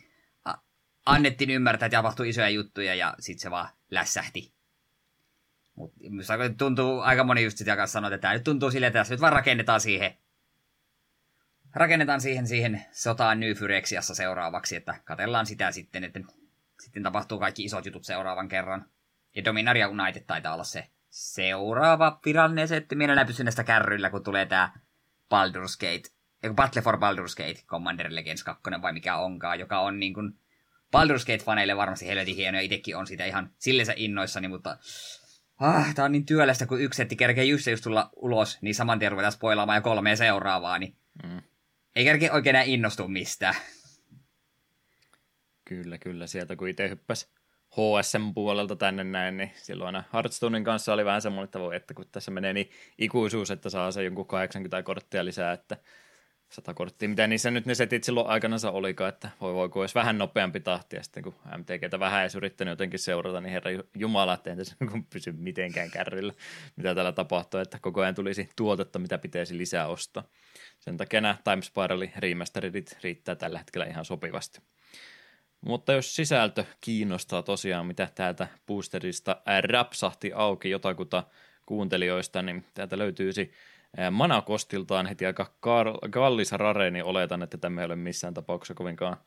annettiin 1.06 1.50
ymmärtää, 1.50 1.86
että 1.86 1.98
tapahtui 1.98 2.29
isoja 2.29 2.50
juttuja, 2.50 2.96
ja 2.96 3.15
sitten 3.20 3.41
se 3.41 3.51
vaan 3.51 3.70
lässähti. 3.91 4.53
Mutta 5.75 5.94
tuntuu, 6.58 7.00
aika 7.00 7.24
moni 7.24 7.44
just 7.44 7.58
sitä 7.58 7.75
kanssa 7.75 7.94
sanoi, 7.94 8.13
että 8.13 8.22
tämä 8.22 8.34
nyt 8.34 8.44
tuntuu 8.44 8.72
silleen, 8.72 8.88
että 8.88 9.00
tässä 9.00 9.13
nyt 9.13 9.22
vaan 9.22 9.34
rakennetaan 9.34 9.82
siihen 9.82 10.17
rakennetaan 11.77 12.22
siihen, 12.22 12.48
siihen 12.48 12.86
sotaan 12.91 13.39
New 13.39 13.55
Phyrexiassa 13.57 14.15
seuraavaksi, 14.15 14.75
että 14.75 14.96
katellaan 15.03 15.46
sitä 15.46 15.72
sitten, 15.72 16.03
että 16.03 16.19
sitten 16.79 17.03
tapahtuu 17.03 17.39
kaikki 17.39 17.63
isot 17.63 17.86
jutut 17.86 18.05
seuraavan 18.05 18.48
kerran. 18.48 18.86
Ja 19.36 19.46
Dominaria 19.46 19.89
United 19.89 20.24
taitaa 20.27 20.53
olla 20.53 20.63
se 20.63 20.88
seuraava 21.10 22.19
virallinen 22.25 22.67
setti. 22.67 22.96
Mielellään 22.96 23.27
pysyn 23.27 23.46
näistä 23.46 23.63
kärryillä, 23.63 24.10
kun 24.10 24.24
tulee 24.24 24.46
tämä 24.46 24.72
Baldur's 25.34 25.77
Gate, 25.79 26.10
Battle 26.53 26.81
for 26.81 26.96
Baldur's 26.96 27.36
Gate 27.38 27.63
Commander 27.67 28.07
Legends 28.10 28.43
2 28.43 28.63
vai 28.81 28.93
mikä 28.93 29.17
onkaan, 29.17 29.60
joka 29.60 29.79
on 29.79 30.00
niin 30.00 30.13
kuin 30.13 30.34
Baldur's 30.88 31.25
Gate-faneille 31.25 31.77
varmasti 31.77 32.07
helvetin 32.07 32.36
hieno, 32.36 32.57
ja 32.57 32.62
itsekin 32.62 32.98
on 32.98 33.07
sitä 33.07 33.25
ihan 33.25 33.50
sillensä 33.57 33.93
innoissani, 33.96 34.48
mutta 34.48 34.77
ah, 35.60 35.96
tää 35.96 36.05
on 36.05 36.12
niin 36.12 36.25
työlästä, 36.25 36.65
kun 36.65 36.81
yksi 36.81 36.98
setti 36.98 37.15
kerkee 37.15 37.43
just, 37.43 37.67
just 37.67 37.84
tulla 37.84 38.10
ulos, 38.15 38.57
niin 38.62 38.75
saman 38.75 39.00
tien 39.00 39.12
ruvetaan 39.12 39.31
spoilaamaan 39.31 39.77
ja 39.77 39.81
kolmea 39.81 40.15
seuraavaa, 40.15 40.79
niin 40.79 40.96
mm 41.24 41.41
ei 41.98 42.04
kerkeä 42.04 42.34
oikein 42.34 42.56
enää 42.56 42.63
innostu 42.63 43.08
mistään. 43.08 43.56
Kyllä, 45.66 45.98
kyllä. 45.98 46.27
Sieltä 46.27 46.56
kun 46.56 46.68
itse 46.70 46.89
hyppäsi 46.89 47.27
HSM 47.72 48.34
puolelta 48.34 48.75
tänne 48.75 49.04
näin, 49.04 49.38
niin 49.38 49.51
silloin 49.56 49.96
aina 49.96 50.04
Hearthstonein 50.13 50.63
kanssa 50.63 50.94
oli 50.94 51.06
vähän 51.06 51.22
semmoinen, 51.22 51.62
voi, 51.62 51.75
että 51.75 51.94
kun 51.94 52.06
tässä 52.12 52.32
menee 52.32 52.54
niin 52.54 52.70
ikuisuus, 52.98 53.51
että 53.51 53.70
saa 53.70 53.92
se 53.92 54.04
jonkun 54.04 54.27
80 54.27 54.84
korttia 54.84 55.25
lisää, 55.25 55.54
että 55.54 55.77
100 56.50 56.74
korttia, 56.74 57.10
mitä 57.10 57.27
niissä 57.27 57.51
nyt 57.51 57.66
ne 57.66 57.75
setit 57.75 58.04
silloin 58.04 58.27
aikanansa 58.27 58.72
olikaan, 58.72 59.10
että 59.10 59.30
voi 59.42 59.54
voi, 59.54 59.70
kun 59.70 59.84
olisi 59.84 59.96
vähän 59.96 60.18
nopeampi 60.18 60.60
tahti, 60.60 60.96
ja 60.96 61.04
sitten 61.04 61.24
kun 61.24 61.36
MTGtä 61.58 62.00
vähän 62.00 62.22
edes 62.22 62.36
yrittänyt 62.36 62.72
jotenkin 62.72 63.00
seurata, 63.00 63.42
niin 63.42 63.51
herra 63.51 63.72
Jumala, 63.96 64.34
että 64.34 64.51
en 64.51 64.58
tässä 64.58 64.75
pysy 65.13 65.32
mitenkään 65.32 65.92
kärryllä, 65.92 66.34
mitä 66.75 66.96
täällä 66.96 67.12
tapahtuu, 67.12 67.60
että 67.60 67.80
koko 67.82 68.01
ajan 68.01 68.16
tulisi 68.16 68.50
tuotetta, 68.56 69.00
mitä 69.00 69.18
pitäisi 69.18 69.58
lisää 69.58 69.88
ostaa. 69.88 70.24
Sen 70.88 70.98
takia 70.98 71.22
nämä 71.22 71.38
Time 71.44 71.62
Spiralin 71.62 72.12
remasteridit 72.17 72.98
riittää 73.03 73.36
tällä 73.36 73.58
hetkellä 73.58 73.86
ihan 73.86 74.06
sopivasti. 74.06 74.60
Mutta 75.62 75.94
jos 75.94 76.15
sisältö 76.15 76.63
kiinnostaa 76.82 77.44
tosiaan, 77.44 77.86
mitä 77.86 78.10
täältä 78.15 78.48
boosterista 78.67 79.41
rapsahti 79.62 80.32
auki 80.36 80.70
jotakuta 80.70 81.24
kuuntelijoista, 81.65 82.41
niin 82.41 82.65
täältä 82.74 82.98
löytyisi 82.98 83.51
manakostiltaan 84.12 85.06
heti 85.06 85.25
aika 85.25 85.53
kallis 86.10 86.51
rare, 86.51 86.91
niin 86.91 87.03
oletan, 87.03 87.44
että 87.44 87.58
tämä 87.58 87.82
ei 87.82 87.86
ole 87.86 87.96
missään 87.96 88.34
tapauksessa 88.34 88.74
kovinkaan 88.74 89.17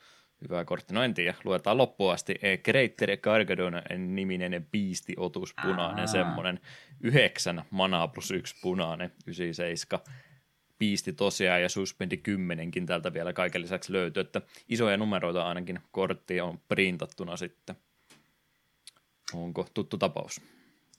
hyvä 0.42 0.64
kortti. 0.64 0.94
No 0.94 1.02
en 1.02 1.14
tiedä, 1.14 1.34
luetaan 1.44 1.78
loppuun 1.78 2.12
asti. 2.12 2.34
Greater 2.64 3.16
Gargadon 3.16 3.82
niminen 3.98 4.66
biisti-otus, 4.72 5.54
punainen 5.62 6.08
semmoinen. 6.08 6.60
Yhdeksän 7.00 7.64
manaa 7.70 8.08
plus 8.08 8.30
yksi 8.30 8.54
punainen, 8.62 9.12
97 9.26 10.00
piisti 10.80 11.12
tosiaan 11.12 11.62
ja 11.62 11.68
suspendi 11.68 12.16
kymmenenkin 12.16 12.86
täältä 12.86 13.12
vielä 13.12 13.32
kaiken 13.32 13.62
lisäksi 13.62 13.92
löytyy, 13.92 14.20
että 14.20 14.42
isoja 14.68 14.96
numeroita 14.96 15.48
ainakin 15.48 15.80
kortti 15.90 16.40
on 16.40 16.60
printattuna 16.68 17.36
sitten. 17.36 17.76
Onko 19.34 19.68
tuttu 19.74 19.98
tapaus? 19.98 20.40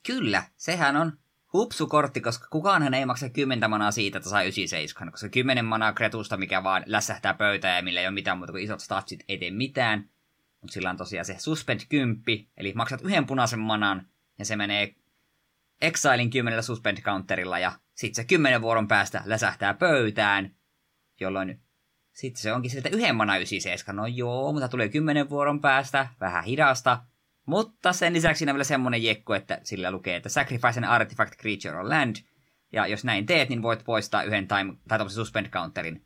Kyllä, 0.05 0.43
sehän 0.57 0.95
on 0.95 1.13
hupsukortti, 1.53 2.21
koska 2.21 2.47
kukaanhan 2.51 2.93
ei 2.93 3.05
maksa 3.05 3.29
10 3.29 3.69
manaa 3.69 3.91
siitä, 3.91 4.17
että 4.17 4.29
saa 4.29 4.41
97, 4.41 5.11
koska 5.11 5.29
10 5.29 5.65
manaa 5.65 5.93
kretusta, 5.93 6.37
mikä 6.37 6.63
vaan 6.63 6.83
lässähtää 6.85 7.33
pöytää 7.33 7.75
ja 7.75 7.83
millä 7.83 7.99
ei 7.99 8.07
ole 8.07 8.13
mitään 8.13 8.37
muuta 8.37 8.53
kuin 8.53 8.63
isot 8.63 8.79
statsit, 8.79 9.23
ei 9.27 9.37
tee 9.37 9.51
mitään. 9.51 10.09
Mutta 10.61 10.73
sillä 10.73 10.89
on 10.89 10.97
tosiaan 10.97 11.25
se 11.25 11.35
suspend 11.39 11.79
10, 11.89 12.47
eli 12.57 12.73
maksat 12.75 13.01
yhden 13.01 13.25
punaisen 13.25 13.59
manan, 13.59 14.07
ja 14.39 14.45
se 14.45 14.55
menee 14.55 14.95
Exilin 15.81 16.29
10 16.29 16.63
suspend 16.63 16.97
counterilla, 17.01 17.59
ja 17.59 17.71
sitten 18.01 18.23
se 18.23 18.27
10 18.27 18.61
vuoron 18.61 18.87
päästä 18.87 19.21
läsähtää 19.25 19.73
pöytään, 19.73 20.55
jolloin 21.19 21.61
sitten 22.13 22.41
se 22.41 22.53
onkin 22.53 22.71
sieltä 22.71 22.89
yhden 22.89 23.15
mana 23.15 23.37
97. 23.37 23.95
No 23.95 24.07
joo, 24.07 24.51
mutta 24.51 24.67
tulee 24.67 24.89
10 24.89 25.29
vuoron 25.29 25.61
päästä, 25.61 26.07
vähän 26.19 26.43
hidasta, 26.43 27.03
mutta 27.45 27.93
sen 27.93 28.13
lisäksi 28.13 28.39
siinä 28.39 28.51
on 28.51 28.55
vielä 28.55 28.63
semmonen 28.63 29.03
jekko, 29.03 29.35
että 29.35 29.59
sillä 29.63 29.91
lukee, 29.91 30.15
että 30.15 30.29
sacrifice 30.29 30.79
an 30.79 30.83
artifact 30.83 31.33
creature 31.41 31.77
on 31.77 31.89
land. 31.89 32.15
Ja 32.73 32.87
jos 32.87 33.03
näin 33.03 33.25
teet, 33.25 33.49
niin 33.49 33.61
voit 33.61 33.83
poistaa 33.83 34.23
yhden 34.23 34.47
time, 34.47 34.73
tai 34.87 35.09
suspend 35.09 35.49
counterin 35.49 36.05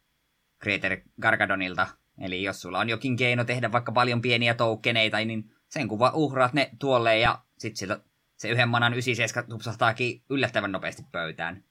Creator 0.64 0.98
Gargadonilta. 1.22 1.88
Eli 2.22 2.44
jos 2.44 2.62
sulla 2.62 2.80
on 2.80 2.90
jokin 2.90 3.16
keino 3.16 3.44
tehdä 3.44 3.72
vaikka 3.72 3.92
paljon 3.92 4.22
pieniä 4.22 4.54
toukkeneita, 4.54 5.18
niin 5.18 5.52
sen 5.68 5.88
kuva 5.88 6.12
uhraat 6.14 6.54
ne 6.54 6.70
tuolle 6.80 7.20
ja 7.20 7.42
sit 7.58 7.76
sillä 7.76 8.00
se 8.38 8.50
yhden 8.50 8.70
manan 8.70 8.94
97 8.94 9.50
tupsahtaakin 9.50 10.22
yllättävän 10.30 10.72
nopeasti 10.72 11.04
pöytään. 11.12 11.64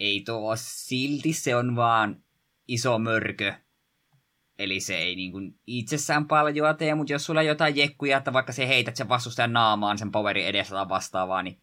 Ei 0.00 0.22
tuo 0.26 0.56
silti, 0.56 1.32
se 1.32 1.56
on 1.56 1.76
vaan 1.76 2.22
iso 2.68 2.98
mörkö 2.98 3.54
Eli 4.58 4.80
se 4.80 4.98
ei 4.98 5.16
niin 5.16 5.32
kuin 5.32 5.58
itsessään 5.66 6.28
paljon 6.28 6.76
tee, 6.76 6.94
mutta 6.94 7.12
jos 7.12 7.24
sulla 7.24 7.42
jotain 7.42 7.76
jekkuja, 7.76 8.18
että 8.18 8.32
vaikka 8.32 8.52
se 8.52 8.68
heität 8.68 8.96
sen 8.96 9.08
vastustajan 9.08 9.52
naamaan 9.52 9.98
sen 9.98 10.12
powerin 10.12 10.46
edessä 10.46 10.74
tai 10.74 10.88
vastaavaa, 10.88 11.42
niin 11.42 11.60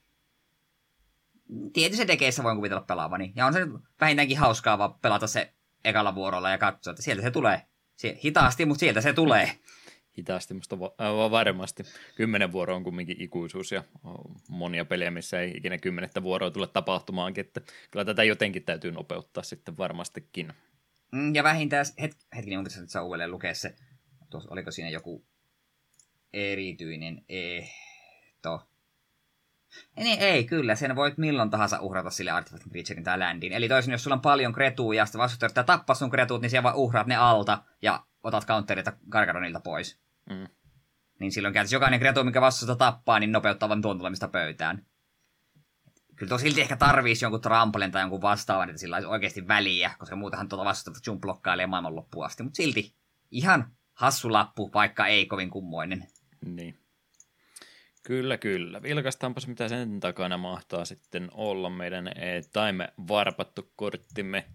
tietysti 1.74 2.08
dekeissä 2.08 2.44
voin 2.44 2.58
kuvitella 2.58 2.82
pelaavani. 2.82 3.34
Ja 3.36 3.46
on 3.46 3.54
se 3.54 3.60
vähintäänkin 4.02 4.38
hauskaa 4.38 4.78
vaan 4.78 4.94
pelata 4.94 5.28
se 5.28 5.54
ekalla 5.84 6.16
vuorolla 6.16 6.50
ja 6.50 6.58
katsoa, 6.58 6.92
että 6.92 7.04
sieltä 7.04 7.22
se 7.22 7.32
tulee. 7.32 7.62
Se, 7.96 8.20
hitaasti, 8.24 8.66
mutta 8.66 8.80
sieltä 8.80 9.02
se 9.02 9.14
tulee. 9.14 9.60
Hitaasti, 10.18 10.54
mutta 10.54 10.80
va- 10.80 11.32
varmasti. 11.32 11.84
Kymmenen 12.16 12.52
vuoro 12.52 12.76
on 12.76 12.84
kumminkin 12.84 13.22
ikuisuus 13.22 13.72
ja 13.72 13.84
monia 14.50 14.86
pelejä, 14.86 15.12
missä 15.12 15.42
ei 15.42 15.52
ikinä 15.56 15.78
kymmenettä 15.78 16.24
vuoroa 16.24 16.52
tule 16.52 16.68
tapahtumaankin, 16.68 17.46
että 17.46 17.62
kyllä 17.92 18.06
tätä 18.06 18.24
jotenkin 18.24 18.64
täytyy 18.64 18.92
nopeuttaa 18.92 19.44
sitten 19.44 19.78
varmastikin. 19.78 20.54
Mm, 21.12 21.36
ja 21.36 21.44
vähintään, 21.44 21.86
het, 22.02 22.18
hetkinen, 22.36 22.60
mutta 22.60 22.80
saa 22.88 23.04
uudelleen 23.04 23.32
lukea 23.32 23.54
se, 23.54 23.76
tuossa, 24.30 24.50
oliko 24.52 24.72
siinä 24.72 24.90
joku 24.90 25.26
erityinen 26.34 27.26
ehto. 27.30 28.68
Niin 29.96 30.20
ei, 30.20 30.44
kyllä, 30.44 30.76
sen 30.76 30.96
voit 30.96 31.18
milloin 31.18 31.50
tahansa 31.50 31.80
uhrata 31.80 32.10
sille 32.10 32.32
Artifact 32.32 32.64
Creaturein 32.70 33.04
tai 33.04 33.20
Landin. 33.20 33.54
Eli 33.54 33.68
toisin, 33.68 33.92
jos 33.92 34.04
sulla 34.04 34.16
on 34.16 34.22
paljon 34.22 34.54
kretua 34.54 34.96
ja 34.96 35.06
sitten 35.06 35.20
vastustaja 35.20 35.48
yrittää 35.48 35.64
tappaa 35.64 35.96
sun 35.96 36.10
kretuut, 36.10 36.42
niin 36.42 36.50
siellä 36.50 36.64
vaan 36.64 36.76
uhraat 36.76 37.08
ne 37.08 37.16
alta 37.16 37.64
ja 37.82 38.06
otat 38.24 38.46
counterita 38.46 38.94
Gargadonilta 39.10 39.60
pois. 39.60 40.05
Mm. 40.30 40.48
niin 41.20 41.32
silloin 41.32 41.54
käytäisi 41.54 41.76
jokainen 41.76 42.00
kreatua, 42.00 42.24
mikä 42.24 42.42
vastusta 42.42 42.76
tappaa, 42.76 43.20
niin 43.20 43.32
nopeuttaa 43.32 43.70
vain 43.70 43.82
tuon 43.82 43.98
tulemista 43.98 44.28
pöytään. 44.28 44.86
Kyllä 46.16 46.30
tuo 46.30 46.38
silti 46.38 46.62
ehkä 46.62 46.76
tarvisi 46.76 47.26
jonkun 47.26 47.42
trampolin 47.42 47.92
tai 47.92 48.02
jonkun 48.02 48.22
vastaavan, 48.22 48.70
että 48.70 48.80
sillä 48.80 48.96
olisi 48.96 49.10
oikeasti 49.10 49.48
väliä, 49.48 49.92
koska 50.00 50.16
muutenhan 50.16 50.50
tuota 50.50 50.66
vastusta 50.66 51.12
jump 51.12 51.22
blokkailee 51.22 51.68
maailman 51.68 51.96
loppuun 51.96 52.26
asti. 52.26 52.44
Mutta 52.44 52.58
silti 52.58 52.96
ihan 53.32 53.72
hassu 53.94 54.32
lappu, 54.32 54.72
vaikka 54.74 55.08
ei 55.08 55.26
kovin 55.26 55.50
kummoinen. 55.50 56.08
Niin. 56.46 56.80
Kyllä, 58.04 58.38
kyllä. 58.38 58.82
Vilkastaanpas, 58.82 59.48
mitä 59.48 59.70
sen 59.70 60.00
takana 60.00 60.38
mahtaa 60.38 60.86
sitten 60.86 61.30
olla 61.34 61.70
meidän 61.70 62.12
time 62.54 62.94
varpattu 63.08 63.72
korttimme 63.76 64.46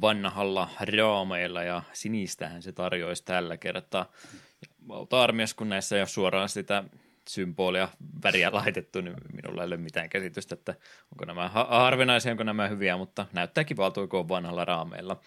vanhalla 0.00 0.68
raameilla 0.96 1.62
ja 1.62 1.82
sinistähän 1.92 2.62
se 2.62 2.72
tarjoisi 2.72 3.24
tällä 3.24 3.56
kertaa. 3.56 4.12
Valta-armias, 4.88 5.54
kun 5.54 5.68
näissä 5.68 5.96
ei 5.96 6.02
ole 6.02 6.08
suoraan 6.08 6.48
sitä 6.48 6.84
symbolia, 7.28 7.88
väriä 8.24 8.52
laitettu, 8.52 9.00
niin 9.00 9.14
minulla 9.32 9.62
ei 9.62 9.66
ole 9.66 9.76
mitään 9.76 10.10
käsitystä, 10.10 10.54
että 10.54 10.74
onko 11.12 11.24
nämä 11.24 11.48
harvinaisia, 11.48 12.32
onko 12.32 12.44
nämä 12.44 12.68
hyviä, 12.68 12.96
mutta 12.96 13.26
näyttää 13.32 13.64
kivalta, 13.64 14.06
kun 14.06 14.28
vanhalla 14.28 14.64
raameilla. 14.64 15.20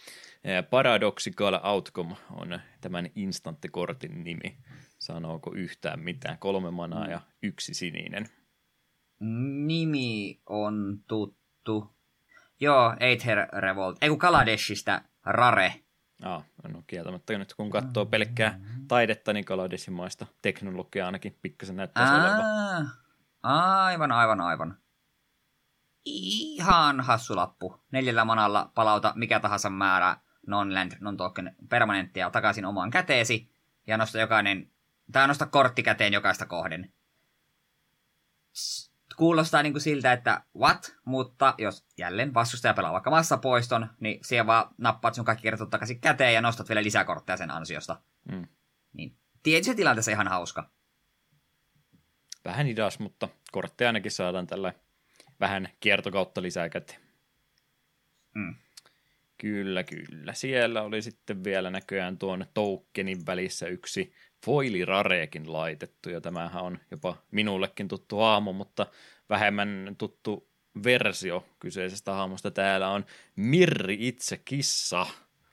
Paradoxical 0.69 1.59
Outcome 1.63 2.15
on 2.31 2.59
tämän 2.81 3.09
instanttikortin 3.15 4.23
nimi. 4.23 4.57
Sanooko 4.99 5.53
yhtään 5.55 5.99
mitään? 5.99 6.37
Kolme 6.37 6.71
manaa 6.71 7.07
ja 7.07 7.21
yksi 7.43 7.73
sininen. 7.73 8.29
Nimi 9.65 10.39
on 10.49 10.99
tuttu. 11.07 11.95
Joo, 12.59 12.95
Aether 12.99 13.47
Revolt. 13.59 13.97
Ei 14.01 14.09
kun 14.09 14.19
Kaladeshista 14.19 15.01
Rare. 15.25 15.82
Aa, 16.23 16.43
no 16.67 16.83
kieltämättä 16.87 17.37
nyt 17.37 17.53
kun 17.53 17.69
katsoo 17.69 18.05
pelkkää 18.05 18.59
taidetta, 18.87 19.33
niin 19.33 19.45
Kaladeshin 19.45 19.93
maista 19.93 20.25
teknologia 20.41 21.05
ainakin 21.05 21.37
pikkasen 21.41 21.75
näyttää 21.75 22.15
olevan. 22.15 22.91
Aivan, 23.43 24.11
aivan, 24.11 24.41
aivan. 24.41 24.77
Ihan 26.05 27.01
hassu 27.01 27.35
lappu. 27.35 27.83
Neljällä 27.91 28.25
manalla 28.25 28.71
palauta 28.75 29.13
mikä 29.15 29.39
tahansa 29.39 29.69
määrä 29.69 30.17
non-land, 30.47 30.91
non-token 30.99 31.55
permanenttia 31.69 32.29
takaisin 32.29 32.65
omaan 32.65 32.91
käteesi 32.91 33.51
ja 33.87 33.97
nosta 33.97 34.19
jokainen, 34.19 34.71
tai 35.11 35.27
nosta 35.27 35.45
kortti 35.45 35.83
käteen 35.83 36.13
jokaista 36.13 36.45
kohden. 36.45 36.93
Kuulostaa 39.17 39.63
niin 39.63 39.73
kuin 39.73 39.81
siltä, 39.81 40.13
että 40.13 40.41
what, 40.57 40.95
mutta 41.05 41.55
jos 41.57 41.85
jälleen 41.97 42.33
vastustaja 42.33 42.73
pelaa 42.73 42.93
vaikka 42.93 43.09
massapoiston, 43.09 43.89
niin 43.99 44.19
siellä 44.23 44.47
vaan 44.47 44.69
nappaat 44.77 45.15
sun 45.15 45.25
kaikki 45.25 45.43
kertot 45.43 45.69
takaisin 45.69 46.01
käteen 46.01 46.33
ja 46.33 46.41
nostat 46.41 46.69
vielä 46.69 46.83
lisäkortteja 46.83 47.37
sen 47.37 47.51
ansiosta. 47.51 48.01
Mm. 48.31 48.47
Niin 48.93 49.17
tietysti 49.43 49.75
tilanteessa 49.75 50.11
ihan 50.11 50.27
hauska. 50.27 50.69
Vähän 52.45 52.65
hidas, 52.65 52.99
mutta 52.99 53.29
kortteja 53.51 53.89
ainakin 53.89 54.11
saadaan 54.11 54.47
tällä 54.47 54.73
vähän 55.39 55.69
kiertokautta 55.79 56.41
lisää 56.41 56.69
käteen. 56.69 57.01
Mm. 58.35 58.55
Kyllä, 59.37 59.83
kyllä. 59.83 60.33
Siellä 60.33 60.81
oli 60.81 61.01
sitten 61.01 61.43
vielä 61.43 61.69
näköjään 61.69 62.17
tuon 62.17 62.45
tokenin 62.53 63.25
välissä 63.25 63.67
yksi 63.67 64.13
foilirareekin 64.43 65.53
laitettu, 65.53 66.09
ja 66.09 66.21
tämähän 66.21 66.63
on 66.63 66.79
jopa 66.91 67.17
minullekin 67.31 67.87
tuttu 67.87 68.17
hahmo, 68.17 68.53
mutta 68.53 68.87
vähemmän 69.29 69.95
tuttu 69.97 70.49
versio 70.83 71.45
kyseisestä 71.59 72.13
hahmosta. 72.13 72.51
Täällä 72.51 72.89
on 72.89 73.05
Mirri 73.35 73.97
itse 73.99 74.37
kissa, 74.37 75.05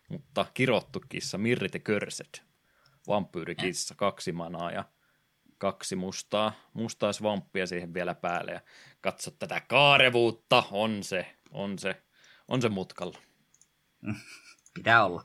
mutta 0.08 0.46
kirottu 0.54 1.00
kissa, 1.08 1.38
Mirri 1.38 1.68
the 1.68 1.78
Cursed. 1.78 2.44
Vampyyrikissa, 3.08 3.94
kaksi 3.94 4.32
manaa 4.32 4.70
ja 4.70 4.84
kaksi 5.58 5.96
mustaa, 5.96 6.52
mustaa 6.72 7.12
svamppia 7.12 7.66
siihen 7.66 7.94
vielä 7.94 8.14
päälle. 8.14 8.52
Ja 8.52 8.60
katso 9.00 9.30
tätä 9.30 9.60
kaarevuutta, 9.60 10.62
on 10.70 11.02
se, 11.02 11.36
on 11.50 11.78
se, 11.78 12.02
on 12.48 12.62
se 12.62 12.68
mutkalla. 12.68 13.18
Pitää 14.74 15.04
olla. 15.04 15.24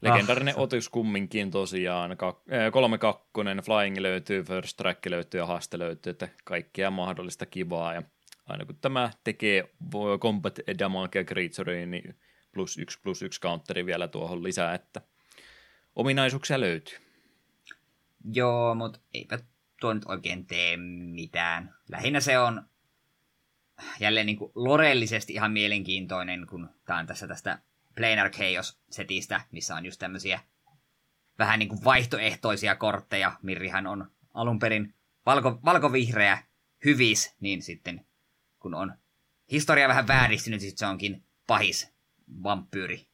Legendarinen 0.00 0.54
ah. 0.56 0.60
otus 0.60 0.88
kumminkin 0.88 1.50
tosiaan. 1.50 2.10
3-2, 2.10 2.14
Flying 3.64 3.98
löytyy, 3.98 4.42
First 4.42 4.76
Track 4.76 5.06
löytyy 5.06 5.40
ja 5.40 5.46
Haste 5.46 5.78
löytyy, 5.78 6.10
että 6.10 6.28
kaikkea 6.44 6.90
mahdollista 6.90 7.46
kivaa. 7.46 7.94
Ja 7.94 8.02
aina 8.46 8.64
kun 8.64 8.78
tämä 8.80 9.10
tekee 9.24 9.70
Combat 10.20 10.58
Damage 10.78 11.24
Creatureen, 11.24 11.90
niin 11.90 12.18
plus 12.52 12.78
yksi 12.78 13.00
plus 13.02 13.22
yksi 13.22 13.40
counteri 13.40 13.86
vielä 13.86 14.08
tuohon 14.08 14.42
lisää, 14.42 14.74
että 14.74 15.00
ominaisuuksia 15.96 16.60
löytyy. 16.60 16.98
Joo, 18.32 18.74
mutta 18.74 19.00
eipä 19.14 19.38
tuo 19.80 19.94
nyt 19.94 20.04
oikein 20.06 20.46
tee 20.46 20.76
mitään. 21.12 21.74
Lähinnä 21.88 22.20
se 22.20 22.38
on 22.38 22.62
jälleen 24.00 24.26
niin 24.26 24.38
kuin 24.38 24.52
lorellisesti 24.54 25.32
ihan 25.32 25.52
mielenkiintoinen, 25.52 26.46
kun 26.46 26.70
tämä 26.84 26.98
on 26.98 27.06
tässä 27.06 27.28
tästä 27.28 27.58
Planar 27.96 28.30
Chaos-setistä, 28.30 29.40
missä 29.52 29.74
on 29.74 29.84
just 29.84 29.98
tämmöisiä 29.98 30.40
vähän 31.38 31.58
niin 31.58 31.68
kuin 31.68 31.84
vaihtoehtoisia 31.84 32.76
kortteja. 32.76 33.32
Mirrihän 33.42 33.86
on 33.86 34.10
alun 34.34 34.58
perin 34.58 34.94
valko, 35.26 35.60
valkovihreä 35.64 36.38
hyvis, 36.84 37.36
niin 37.40 37.62
sitten 37.62 38.06
kun 38.58 38.74
on 38.74 38.94
historia 39.52 39.88
vähän 39.88 40.08
vääristynyt, 40.08 40.60
niin 40.60 40.78
se 40.78 40.86
onkin 40.86 41.24
pahis 41.46 41.92
vampyyri. 42.42 43.06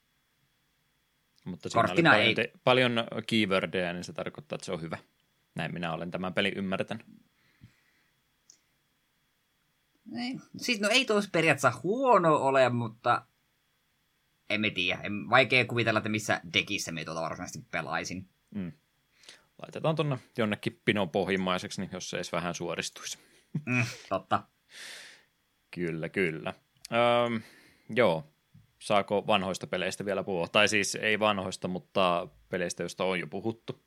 Mutta 1.45 1.69
siinä 1.69 1.83
Korttina 1.83 2.11
oli 2.11 2.19
paljon, 2.19 2.39
ei... 2.39 2.53
paljon 2.65 2.93
keywordeja, 3.27 3.93
niin 3.93 4.05
se 4.05 4.13
tarkoittaa, 4.13 4.57
että 4.57 4.67
se 4.67 4.73
on 4.73 4.81
hyvä. 4.81 4.99
Näin 5.55 5.73
minä 5.75 5.93
olen 5.93 6.11
tämän 6.11 6.35
pelin 6.35 6.57
ymmärtänyt. 6.57 7.07
Niin. 10.05 10.43
Siis 10.57 10.81
no 10.81 10.89
ei 10.89 11.05
tuossa 11.05 11.31
periaatteessa 11.33 11.81
huono 11.83 12.37
ole, 12.37 12.69
mutta 12.69 13.27
emme 14.51 14.71
tiedä. 14.71 15.01
En, 15.03 15.31
vaikea 15.31 15.65
kuvitella, 15.65 15.99
että 15.99 16.09
missä 16.09 16.41
dekissä 16.53 16.93
me 16.93 17.05
tuota 17.05 17.21
varsinaisesti 17.21 17.67
pelaisin. 17.71 18.29
Mm. 18.55 18.73
Laitetaan 19.63 19.97
tuonne 19.97 20.19
jonnekin 20.39 20.81
pinon 20.85 21.11
pohjimmaiseksi, 21.11 21.81
niin 21.81 21.91
jos 21.93 22.11
se 22.11 22.17
edes 22.17 22.33
vähän 22.33 22.55
suoristuisi. 22.55 23.19
Mm, 23.67 23.85
totta. 24.09 24.43
kyllä, 25.71 26.09
kyllä. 26.09 26.55
Öö, 26.93 27.41
joo, 27.91 28.25
saako 28.79 29.27
vanhoista 29.27 29.67
peleistä 29.67 30.05
vielä 30.05 30.25
puhua? 30.25 30.49
Tai 30.49 30.69
siis 30.69 30.95
ei 30.95 31.19
vanhoista, 31.19 31.69
mutta 31.69 32.29
peleistä, 32.49 32.83
joista 32.83 33.05
on 33.05 33.21
jo 33.21 33.27
puhuttu. 33.27 33.83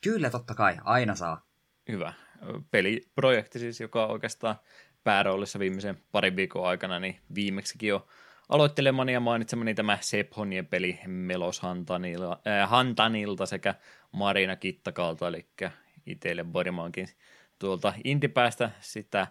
Kyllä, 0.00 0.30
totta 0.30 0.54
kai. 0.54 0.76
Aina 0.84 1.14
saa. 1.14 1.46
Hyvä. 1.88 2.12
Peliprojekti 2.70 3.58
siis, 3.58 3.80
joka 3.80 4.06
oikeastaan 4.06 4.56
pääroolissa 5.04 5.58
viimeisen 5.58 6.02
parin 6.12 6.36
viikon 6.36 6.66
aikana, 6.66 7.00
niin 7.00 7.20
viimeksikin 7.34 7.88
jo 7.88 8.06
aloittelemani 8.48 9.12
ja 9.12 9.20
mainitsemani 9.20 9.74
tämä 9.74 9.98
Sephonien 10.00 10.66
peli 10.66 11.00
Melos 11.06 11.60
Hantanilta, 11.60 12.38
äh, 12.46 12.70
Hantanilta 12.70 13.46
sekä 13.46 13.74
Marina 14.12 14.56
Kittakalta, 14.56 15.28
eli 15.28 15.46
itselle 16.06 16.52
varmaankin 16.52 17.08
tuolta 17.58 17.92
Intipäästä 18.04 18.70
sitä 18.80 19.26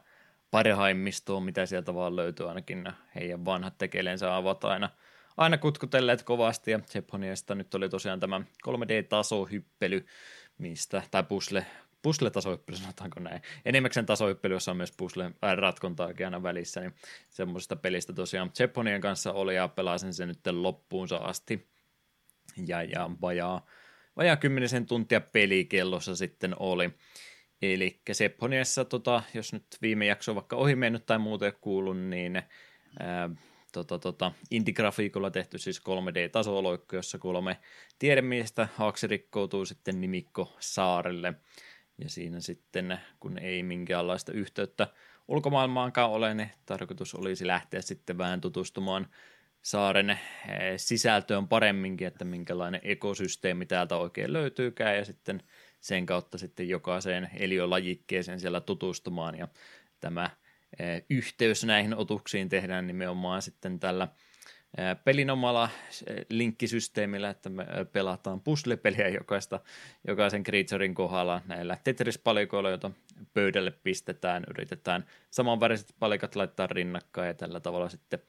parhaimmistoa, 0.52 1.40
mitä 1.40 1.66
sieltä 1.66 1.94
vaan 1.94 2.16
löytyy, 2.16 2.50
ainakin 2.50 2.86
heidän 3.16 3.46
vanhat 3.46 3.78
tekeleensä 3.78 4.36
ovat 4.36 4.64
aina, 4.64 4.90
aina 5.38 5.58
kutkutelleet 5.58 6.24
kovasti, 6.24 6.72
ja 6.72 6.80
Sephoniasta 6.86 7.56
nyt 7.56 7.76
oli 7.76 7.90
tosiaan 7.90 8.20
tämä 8.20 8.42
3D-tasohyppely, 8.68 10.06
mistä, 10.58 11.02
tai 11.12 11.24
pusle, 11.24 11.66
puzzle-tasohyppely, 12.04 12.78
sanotaanko 12.78 13.20
näin. 13.20 13.42
Enimmäkseen 13.66 14.06
tasohyppely, 14.06 14.54
jossa 14.54 14.72
on 14.72 14.78
myös 14.78 14.94
puzzle-ratkontaakin 14.98 16.26
aina 16.26 16.44
välissä, 16.44 16.82
niin 16.82 16.94
semmoisesta 17.30 17.76
pelistä 17.76 18.14
tosiaan 18.14 18.52
Cheponien 18.52 19.02
kanssa 19.02 19.32
oli 19.32 19.56
ja 19.56 19.68
pelasin 19.68 20.14
sen 20.14 20.28
nyt 20.28 20.40
loppuunsa 20.52 21.18
asti. 21.18 21.68
Ja, 22.68 22.84
ja 22.84 23.10
vajaa, 23.22 23.66
vajaa 24.18 24.38
kymmenisen 24.38 24.86
tuntia 24.86 25.22
pelikellossa 25.22 26.16
sitten 26.16 26.56
oli. 26.60 26.90
Eli 27.62 28.02
Sepponiassa, 28.12 28.86
tota, 28.86 29.24
jos 29.34 29.54
nyt 29.54 29.66
viime 29.82 30.06
jakso 30.06 30.36
vaikka 30.36 30.56
ohi 30.56 30.76
mennyt 30.76 31.06
tai 31.06 31.20
muuta 31.20 31.46
ei 31.46 31.52
kuullut, 31.62 31.98
niin 32.00 32.42
ää, 33.00 33.30
tota, 33.72 34.00
tota, 34.00 34.32
indigrafiikolla 34.52 35.32
tehty 35.32 35.58
siis 35.58 35.82
3D-tasoloikko, 35.82 36.96
jossa 36.96 37.18
kolme 37.18 37.60
tiedemiestä 38.00 38.68
haaksi 38.76 39.08
rikkoutuu 39.08 39.66
sitten 39.66 40.02
nimikko 40.02 40.56
saarelle. 40.60 41.34
Ja 41.98 42.10
siinä 42.10 42.40
sitten, 42.40 43.00
kun 43.20 43.38
ei 43.38 43.64
minkäänlaista 43.64 44.32
yhteyttä 44.32 44.88
ulkomaailmaankaan 45.28 46.12
ole, 46.12 46.34
niin 46.34 46.52
tarkoitus 46.66 47.16
olisi 47.16 47.48
lähteä 47.48 47.82
sitten 47.82 48.18
vähän 48.18 48.42
tutustumaan 48.42 49.08
saaren 49.62 50.10
eh, 50.10 50.20
sisältöön 50.78 51.48
paremminkin, 51.48 52.08
että 52.08 52.26
minkälainen 52.26 52.82
ekosysteemi 52.84 53.66
täältä 53.66 53.96
oikein 53.96 54.34
löytyykään, 54.34 54.98
ja 54.98 55.06
sitten 55.06 55.44
sen 55.80 56.06
kautta 56.06 56.38
sitten 56.38 56.70
jokaiseen 56.70 57.30
eliölajikkeeseen 57.40 58.40
siellä 58.40 58.62
tutustumaan, 58.62 59.38
ja 59.38 59.48
tämä 60.00 60.30
eh, 60.80 61.04
yhteys 61.10 61.64
näihin 61.64 61.96
otuksiin 61.96 62.50
tehdään 62.50 62.88
nimenomaan 62.88 63.42
sitten 63.42 63.80
tällä 63.80 64.08
pelin 65.04 65.30
omalla 65.30 65.70
linkkisysteemillä, 66.30 67.30
että 67.30 67.50
me 67.50 67.66
pelataan 67.92 68.42
puzzle-peliä 68.42 69.08
jokaista, 69.08 69.60
jokaisen 70.08 70.44
creaturein 70.44 70.96
kohdalla 70.96 71.42
näillä 71.48 71.78
Tetris-palikoilla, 71.84 72.70
joita 72.70 72.92
pöydälle 73.34 73.72
pistetään, 73.72 74.44
yritetään 74.50 75.06
samanväriset 75.32 75.96
palikat 76.00 76.36
laittaa 76.36 76.68
rinnakkain 76.68 77.28
ja 77.28 77.34
tällä 77.34 77.60
tavalla 77.60 77.90
sitten 77.90 78.20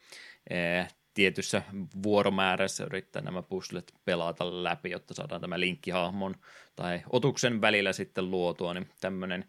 tietyssä 1.13 1.61
vuoromäärässä 2.03 2.83
yrittää 2.83 3.21
nämä 3.21 3.41
puzzlet 3.41 3.93
pelata 4.05 4.63
läpi, 4.63 4.91
jotta 4.91 5.13
saadaan 5.13 5.41
tämä 5.41 5.59
linkkihahmon 5.59 6.35
tai 6.75 7.01
otuksen 7.09 7.61
välillä 7.61 7.93
sitten 7.93 8.31
luotua, 8.31 8.73
niin 8.73 8.89
tämmöinen 9.01 9.45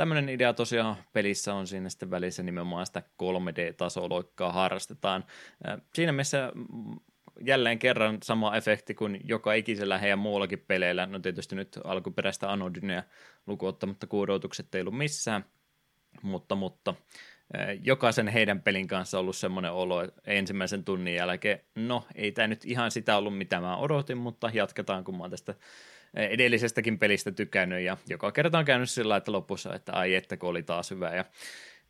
tämmöinen 0.00 0.28
idea 0.28 0.52
tosiaan 0.52 0.96
pelissä 1.12 1.54
on 1.54 1.66
siinä 1.66 1.88
sitten 1.88 2.10
välissä 2.10 2.42
nimenomaan 2.42 2.86
sitä 2.86 3.02
3D-tasoloikkaa 3.22 4.52
harrastetaan. 4.52 5.24
Siinä 5.94 6.12
mielessä 6.12 6.52
mm, 6.54 6.96
jälleen 7.40 7.78
kerran 7.78 8.18
sama 8.22 8.56
efekti 8.56 8.94
kuin 8.94 9.20
joka 9.24 9.52
ikisellä 9.52 9.98
heidän 9.98 10.18
muullakin 10.18 10.64
peleillä. 10.68 11.06
No 11.06 11.18
tietysti 11.18 11.56
nyt 11.56 11.78
alkuperäistä 11.84 12.52
Anodynia 12.52 13.02
lukuottamatta 13.46 14.06
kuudotukset 14.06 14.74
ei 14.74 14.80
ollut 14.80 14.98
missään, 14.98 15.44
mutta, 16.22 16.54
mutta 16.54 16.94
jokaisen 17.84 18.28
heidän 18.28 18.62
pelin 18.62 18.88
kanssa 18.88 19.18
ollut 19.18 19.36
semmoinen 19.36 19.72
olo 19.72 20.08
ensimmäisen 20.26 20.84
tunnin 20.84 21.14
jälkeen, 21.14 21.60
no 21.74 22.06
ei 22.14 22.32
tämä 22.32 22.48
nyt 22.48 22.64
ihan 22.64 22.90
sitä 22.90 23.16
ollut 23.16 23.38
mitä 23.38 23.60
mä 23.60 23.76
odotin, 23.76 24.18
mutta 24.18 24.50
jatketaan 24.52 25.04
kun 25.04 25.16
mä 25.16 25.24
oon 25.24 25.30
tästä 25.30 25.54
edellisestäkin 26.14 26.98
pelistä 26.98 27.32
tykännyt 27.32 27.80
ja 27.80 27.96
joka 28.08 28.32
kerta 28.32 28.58
on 28.58 28.64
käynyt 28.64 28.90
sillä 28.90 29.16
että 29.16 29.32
lopussa, 29.32 29.74
että 29.74 29.92
ai 29.92 30.14
että 30.14 30.36
kun 30.36 30.48
oli 30.48 30.62
taas 30.62 30.90
hyvä 30.90 31.14
ja 31.14 31.24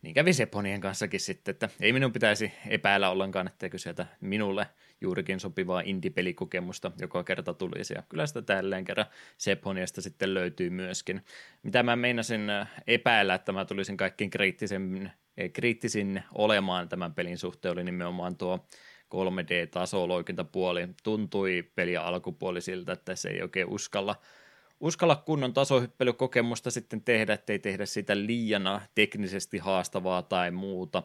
niin 0.01 0.13
kävi 0.13 0.33
Seponien 0.33 0.81
kanssakin 0.81 1.19
sitten, 1.19 1.51
että 1.51 1.69
ei 1.79 1.93
minun 1.93 2.13
pitäisi 2.13 2.51
epäillä 2.67 3.09
ollenkaan, 3.09 3.47
etteikö 3.47 3.77
sieltä 3.77 4.05
minulle 4.21 4.67
juurikin 5.01 5.39
sopivaa 5.39 5.81
indie-pelikokemusta 5.81 6.91
joka 6.99 7.23
kerta 7.23 7.53
tulisi. 7.53 7.93
Ja 7.93 8.03
kyllä 8.09 8.27
sitä 8.27 8.41
tälleen 8.41 8.85
kerran 8.85 9.05
Seponiasta 9.37 10.01
sitten 10.01 10.33
löytyy 10.33 10.69
myöskin. 10.69 11.21
Mitä 11.63 11.83
mä 11.83 11.95
meinasin 11.95 12.47
epäillä, 12.87 13.33
että 13.33 13.51
mä 13.51 13.65
tulisin 13.65 13.97
kaikkein 13.97 14.29
kriittisin, 14.29 15.11
kriittisin 15.53 16.23
olemaan 16.33 16.89
tämän 16.89 17.13
pelin 17.13 17.37
suhteen, 17.37 17.71
oli 17.71 17.83
nimenomaan 17.83 18.37
tuo 18.37 18.67
3D-tasoloikintapuoli 19.13 20.87
tuntui 21.03 21.71
peliä 21.75 22.01
alkupuoli 22.01 22.61
siltä, 22.61 22.93
että 22.93 23.15
se 23.15 23.29
ei 23.29 23.41
oikein 23.41 23.67
uskalla, 23.67 24.15
uskalla 24.79 25.15
kunnon 25.15 25.53
tasohyppelykokemusta 25.53 26.71
sitten 26.71 27.01
tehdä, 27.01 27.33
ettei 27.33 27.59
tehdä 27.59 27.85
sitä 27.85 28.17
liian 28.17 28.81
teknisesti 28.95 29.57
haastavaa 29.57 30.21
tai 30.21 30.51
muuta, 30.51 31.03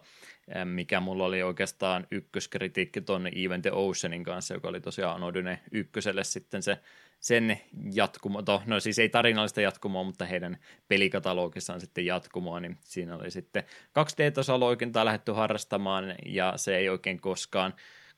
mikä 0.65 1.01
mulla 1.01 1.25
oli 1.25 1.43
oikeastaan 1.43 2.07
ykköskritiikki 2.11 3.01
tuonne 3.01 3.31
Even 3.37 3.63
the 3.63 3.73
Oceanin 3.73 4.25
kanssa, 4.25 4.55
joka 4.55 4.69
oli 4.69 4.81
tosiaan 4.81 5.23
Odyne 5.23 5.59
ykköselle 5.73 6.25
sitten 6.25 6.63
se 6.63 6.79
sen 7.21 7.61
jatkumo, 7.93 8.43
to, 8.43 8.63
no 8.67 8.81
siis 8.81 8.99
ei 8.99 9.09
tarinallista 9.09 9.61
jatkumoa, 9.61 10.05
mutta 10.05 10.25
heidän 10.25 10.59
pelikatalogissaan 10.89 11.81
sitten 11.81 12.07
jatkumoa, 12.07 12.61
niin 12.61 12.77
siinä 12.81 13.17
oli 13.17 13.31
sitten 13.31 13.65
2D-tasoloikintaa 13.99 15.05
lähdetty 15.05 15.33
harrastamaan, 15.33 16.15
ja 16.27 16.53
se 16.57 16.77
ei 16.77 16.89
oikein 16.89 17.21
koskaan 17.21 17.75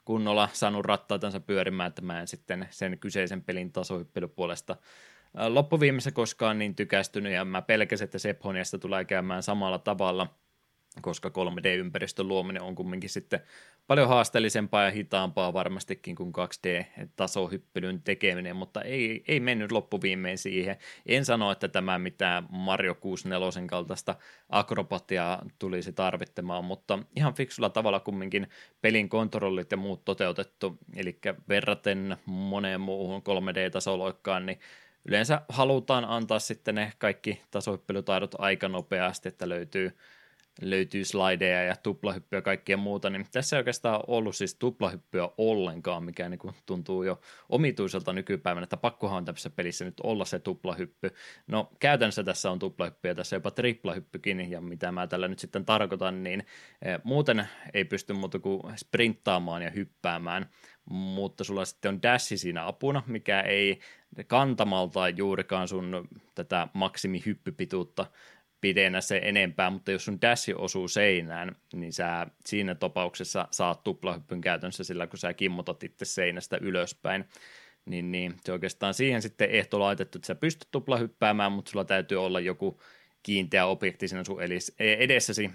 kunnolla 0.08 0.48
saanut 0.52 0.84
rattaatansa 0.84 1.40
pyörimään, 1.40 1.88
että 1.88 2.02
mä 2.02 2.20
en 2.20 2.28
sitten 2.28 2.68
sen 2.70 2.98
kyseisen 2.98 3.42
pelin 3.42 3.72
tasohyppelypuolesta 3.72 4.76
loppuviimeisessä 5.48 6.10
koskaan 6.10 6.58
niin 6.58 6.74
tykästynyt, 6.74 7.32
ja 7.32 7.44
mä 7.44 7.62
pelkäsin, 7.62 8.04
että 8.04 8.18
Sephoniasta 8.18 8.78
tulee 8.78 9.04
käymään 9.04 9.42
samalla 9.42 9.78
tavalla– 9.78 10.26
koska 11.00 11.28
3D-ympäristön 11.28 12.28
luominen 12.28 12.62
on 12.62 12.74
kumminkin 12.74 13.10
sitten 13.10 13.40
paljon 13.86 14.08
haasteellisempaa 14.08 14.84
ja 14.84 14.90
hitaampaa 14.90 15.52
varmastikin 15.52 16.16
kuin 16.16 16.32
2D-tasohyppelyn 16.32 18.02
tekeminen, 18.04 18.56
mutta 18.56 18.82
ei, 18.82 19.24
ei 19.28 19.40
mennyt 19.40 19.72
loppuviimein 19.72 20.38
siihen. 20.38 20.76
En 21.06 21.24
sano, 21.24 21.50
että 21.50 21.68
tämä 21.68 21.98
mitään 21.98 22.46
Mario 22.50 22.94
64 22.94 23.66
kaltaista 23.66 24.14
akrobatiaa 24.48 25.44
tulisi 25.58 25.92
tarvittamaan, 25.92 26.64
mutta 26.64 26.98
ihan 27.16 27.34
fiksulla 27.34 27.70
tavalla 27.70 28.00
kumminkin 28.00 28.48
pelin 28.80 29.08
kontrollit 29.08 29.70
ja 29.70 29.76
muut 29.76 30.04
toteutettu, 30.04 30.78
eli 30.96 31.18
verraten 31.48 32.16
moneen 32.26 32.80
muuhun 32.80 33.22
3D-tasoloikkaan, 33.22 34.46
niin 34.46 34.60
yleensä 35.04 35.42
halutaan 35.48 36.04
antaa 36.04 36.38
sitten 36.38 36.74
ne 36.74 36.92
kaikki 36.98 37.42
tasohyppelytaidot 37.50 38.34
aika 38.38 38.68
nopeasti, 38.68 39.28
että 39.28 39.48
löytyy 39.48 39.96
löytyy 40.60 41.04
slideja 41.04 41.62
ja 41.62 41.76
tuplahyppyä 41.76 42.36
ja 42.36 42.42
kaikkea 42.42 42.76
muuta, 42.76 43.10
niin 43.10 43.26
tässä 43.32 43.56
ei 43.56 43.58
oikeastaan 43.60 44.00
ollut 44.06 44.36
siis 44.36 44.54
tuplahyppyä 44.54 45.28
ollenkaan, 45.38 46.04
mikä 46.04 46.28
niin 46.28 46.38
kuin 46.38 46.54
tuntuu 46.66 47.02
jo 47.02 47.20
omituiselta 47.48 48.12
nykypäivänä, 48.12 48.64
että 48.64 48.76
pakkohan 48.76 49.16
on 49.16 49.24
tämmöisessä 49.24 49.50
pelissä 49.50 49.84
nyt 49.84 50.00
olla 50.02 50.24
se 50.24 50.38
tuplahyppy. 50.38 51.10
No 51.46 51.70
käytännössä 51.78 52.24
tässä 52.24 52.50
on 52.50 52.58
tuplahyppy 52.58 53.08
ja 53.08 53.14
tässä 53.14 53.36
jopa 53.36 53.50
triplahyppykin, 53.50 54.50
ja 54.50 54.60
mitä 54.60 54.92
mä 54.92 55.06
tällä 55.06 55.28
nyt 55.28 55.38
sitten 55.38 55.64
tarkoitan, 55.64 56.22
niin 56.24 56.46
eh, 56.82 57.00
muuten 57.04 57.48
ei 57.74 57.84
pysty 57.84 58.12
muuta 58.12 58.38
kuin 58.38 58.62
sprinttaamaan 58.76 59.62
ja 59.62 59.70
hyppäämään, 59.70 60.50
mutta 60.90 61.44
sulla 61.44 61.64
sitten 61.64 61.88
on 61.88 62.02
dashi 62.02 62.38
siinä 62.38 62.66
apuna, 62.66 63.02
mikä 63.06 63.40
ei 63.40 63.80
kantamalta 64.26 65.08
juurikaan 65.08 65.68
sun 65.68 66.08
tätä 66.34 66.68
maksimihyppypituutta 66.72 68.06
pidennä 68.60 69.00
se 69.00 69.20
enempää, 69.24 69.70
mutta 69.70 69.92
jos 69.92 70.04
sun 70.04 70.20
dashi 70.20 70.54
osuu 70.54 70.88
seinään, 70.88 71.56
niin 71.72 71.92
sä 71.92 72.26
siinä 72.46 72.74
tapauksessa 72.74 73.48
saat 73.50 73.84
tuplahyppyn 73.84 74.40
käytännössä 74.40 74.84
sillä, 74.84 75.06
kun 75.06 75.18
sä 75.18 75.34
kimmotat 75.34 75.82
itse 75.82 76.04
seinästä 76.04 76.58
ylöspäin. 76.60 77.24
Niin, 77.84 78.12
niin 78.12 78.34
se 78.44 78.52
oikeastaan 78.52 78.94
siihen 78.94 79.22
sitten 79.22 79.50
ehto 79.50 79.80
laitettu, 79.80 80.18
että 80.18 80.26
sä 80.26 80.34
pystyt 80.34 80.68
tuplahyppäämään, 80.70 81.52
mutta 81.52 81.70
sulla 81.70 81.84
täytyy 81.84 82.24
olla 82.24 82.40
joku 82.40 82.80
kiinteä 83.22 83.66
objekti 83.66 84.08
siinä 84.08 84.24
sun 84.24 84.42
edessäsi, 84.78 85.50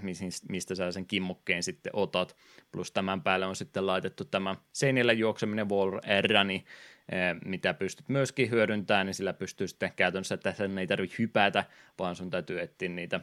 mistä 0.49 0.75
sä 0.75 0.91
sen 0.91 1.05
kimmokkeen 1.05 1.63
sitten 1.63 1.95
otat. 1.95 2.35
Plus 2.71 2.91
tämän 2.91 3.21
päälle 3.21 3.45
on 3.45 3.55
sitten 3.55 3.87
laitettu 3.87 4.25
tämä 4.25 4.55
seinillä 4.73 5.13
juokseminen 5.13 5.69
wall 5.69 5.99
runni, 6.27 6.65
Eh, 7.11 7.35
mitä 7.45 7.73
pystyt 7.73 8.09
myöskin 8.09 8.49
hyödyntämään, 8.49 9.05
niin 9.05 9.13
sillä 9.13 9.33
pystyy 9.33 9.67
sitten 9.67 9.93
käytännössä, 9.95 10.35
että 10.35 10.53
sen 10.53 10.77
ei 10.77 10.87
tarvitse 10.87 11.15
hypätä, 11.19 11.65
vaan 11.99 12.15
sun 12.15 12.29
täytyy 12.29 12.61
etsiä 12.61 12.89
niitä 12.89 13.19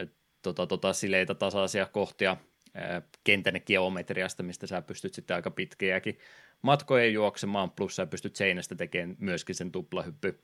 eh, 0.00 0.08
tota, 0.42 0.66
tota, 0.66 0.92
sileitä 0.92 1.34
tasaisia 1.34 1.86
kohtia 1.86 2.36
kentän 3.24 3.60
geometriasta, 3.66 4.42
mistä 4.42 4.66
sä 4.66 4.82
pystyt 4.82 5.14
sitten 5.14 5.34
aika 5.34 5.50
pitkiäkin 5.50 6.18
matkoja 6.62 7.06
juoksemaan, 7.06 7.70
plus 7.70 7.96
sä 7.96 8.06
pystyt 8.06 8.36
seinästä 8.36 8.74
tekemään 8.74 9.16
myöskin 9.18 9.54
sen 9.54 9.72
tuplahyppy 9.72 10.40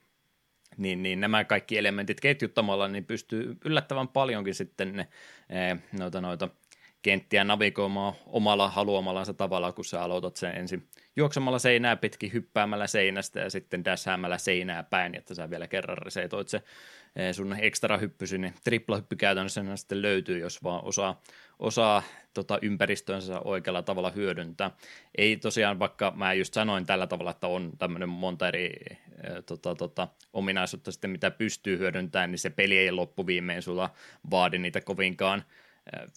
niin, 0.79 1.03
niin 1.03 1.19
nämä 1.19 1.43
kaikki 1.43 1.77
elementit 1.77 2.21
ketjuttamalla 2.21 2.87
niin 2.87 3.05
pystyy 3.05 3.57
yllättävän 3.65 4.07
paljonkin 4.07 4.55
sitten 4.55 4.95
ne, 4.95 5.07
noita, 5.99 6.21
noita 6.21 6.49
kenttiä 7.01 7.43
navigoimaan 7.43 8.13
omalla 8.25 8.69
haluamallansa 8.69 9.33
tavalla, 9.33 9.71
kun 9.71 9.85
sä 9.85 10.01
aloitat 10.01 10.35
sen 10.35 10.55
ensin 10.55 10.87
juoksemalla 11.15 11.59
seinää 11.59 11.95
pitkin, 11.95 12.33
hyppäämällä 12.33 12.87
seinästä 12.87 13.39
ja 13.39 13.49
sitten 13.49 13.85
dashäämällä 13.85 14.37
seinää 14.37 14.83
päin, 14.83 15.15
että 15.15 15.33
sä 15.33 15.49
vielä 15.49 15.67
kerran 15.67 15.97
resetoit 15.97 16.47
se 16.47 16.57
eh, 16.57 16.63
sun 17.31 17.55
ekstra 17.59 17.97
hyppysy, 17.97 18.37
niin 18.37 18.53
triplahyppy 18.63 19.15
käytännössä 19.15 19.75
sitten 19.75 20.01
löytyy, 20.01 20.39
jos 20.39 20.63
vaan 20.63 20.83
osaa, 20.83 21.21
osaa 21.59 22.03
tota 22.33 22.59
ympäristönsä 22.61 23.39
oikealla 23.39 23.81
tavalla 23.81 24.11
hyödyntää. 24.11 24.71
Ei 25.17 25.37
tosiaan, 25.37 25.79
vaikka 25.79 26.13
mä 26.15 26.33
just 26.33 26.53
sanoin 26.53 26.85
tällä 26.85 27.07
tavalla, 27.07 27.31
että 27.31 27.47
on 27.47 27.71
tämmöinen 27.77 28.09
monta 28.09 28.47
eri 28.47 28.65
e, 28.65 29.41
tota, 29.45 29.75
tota, 29.75 30.07
ominaisuutta 30.33 30.91
sitten, 30.91 31.09
mitä 31.09 31.31
pystyy 31.31 31.77
hyödyntämään, 31.77 32.31
niin 32.31 32.39
se 32.39 32.49
peli 32.49 32.77
ei 32.77 32.91
loppuviimein 32.91 33.61
sulla 33.61 33.89
vaadi 34.31 34.57
niitä 34.57 34.81
kovinkaan 34.81 35.43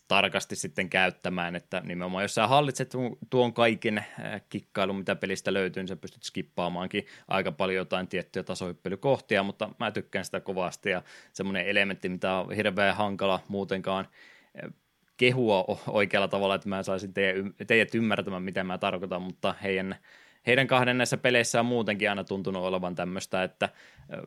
tarkasti 0.09 0.57
sitten 0.57 0.91
käyttämään, 0.91 1.57
että 1.57 1.83
nimenomaan 1.85 2.25
jos 2.25 2.35
sä 2.35 2.47
hallitset 2.47 2.93
tuon 3.31 3.55
kaiken 3.55 4.05
kikkailun, 4.49 4.97
mitä 4.97 5.17
pelistä 5.17 5.53
löytyy, 5.53 5.83
niin 5.83 5.89
sä 5.89 5.97
pystyt 5.97 6.23
skippaamaankin 6.23 7.07
aika 7.29 7.53
paljon 7.53 7.77
jotain 7.77 8.09
tiettyjä 8.09 8.43
tasohyppelykohtia, 8.43 9.43
mutta 9.43 9.71
mä 9.79 9.91
tykkään 9.91 10.25
sitä 10.25 10.41
kovasti 10.41 10.91
ja 10.91 11.03
semmoinen 11.33 11.67
elementti, 11.67 12.09
mitä 12.09 12.35
on 12.35 12.53
hirveän 12.53 12.97
hankala 12.97 13.41
muutenkaan 13.49 14.09
kehua 15.17 15.65
oikealla 15.87 16.29
tavalla, 16.29 16.55
että 16.55 16.69
mä 16.69 16.83
saisin 16.83 17.13
teidät 17.67 17.95
ymmärtämään, 17.95 18.43
mitä 18.43 18.65
mä 18.65 18.79
tarkoitan, 18.79 19.23
mutta 19.23 19.55
heidän 19.63 19.97
heidän 20.47 20.67
kahden 20.67 20.99
näissä 20.99 21.17
peleissä 21.17 21.61
on 21.61 21.67
muutenkin 21.67 22.09
aina 22.11 22.25
tuntunut 22.25 22.65
olevan 22.65 22.95
tämmöistä, 22.95 23.43
että 23.43 23.69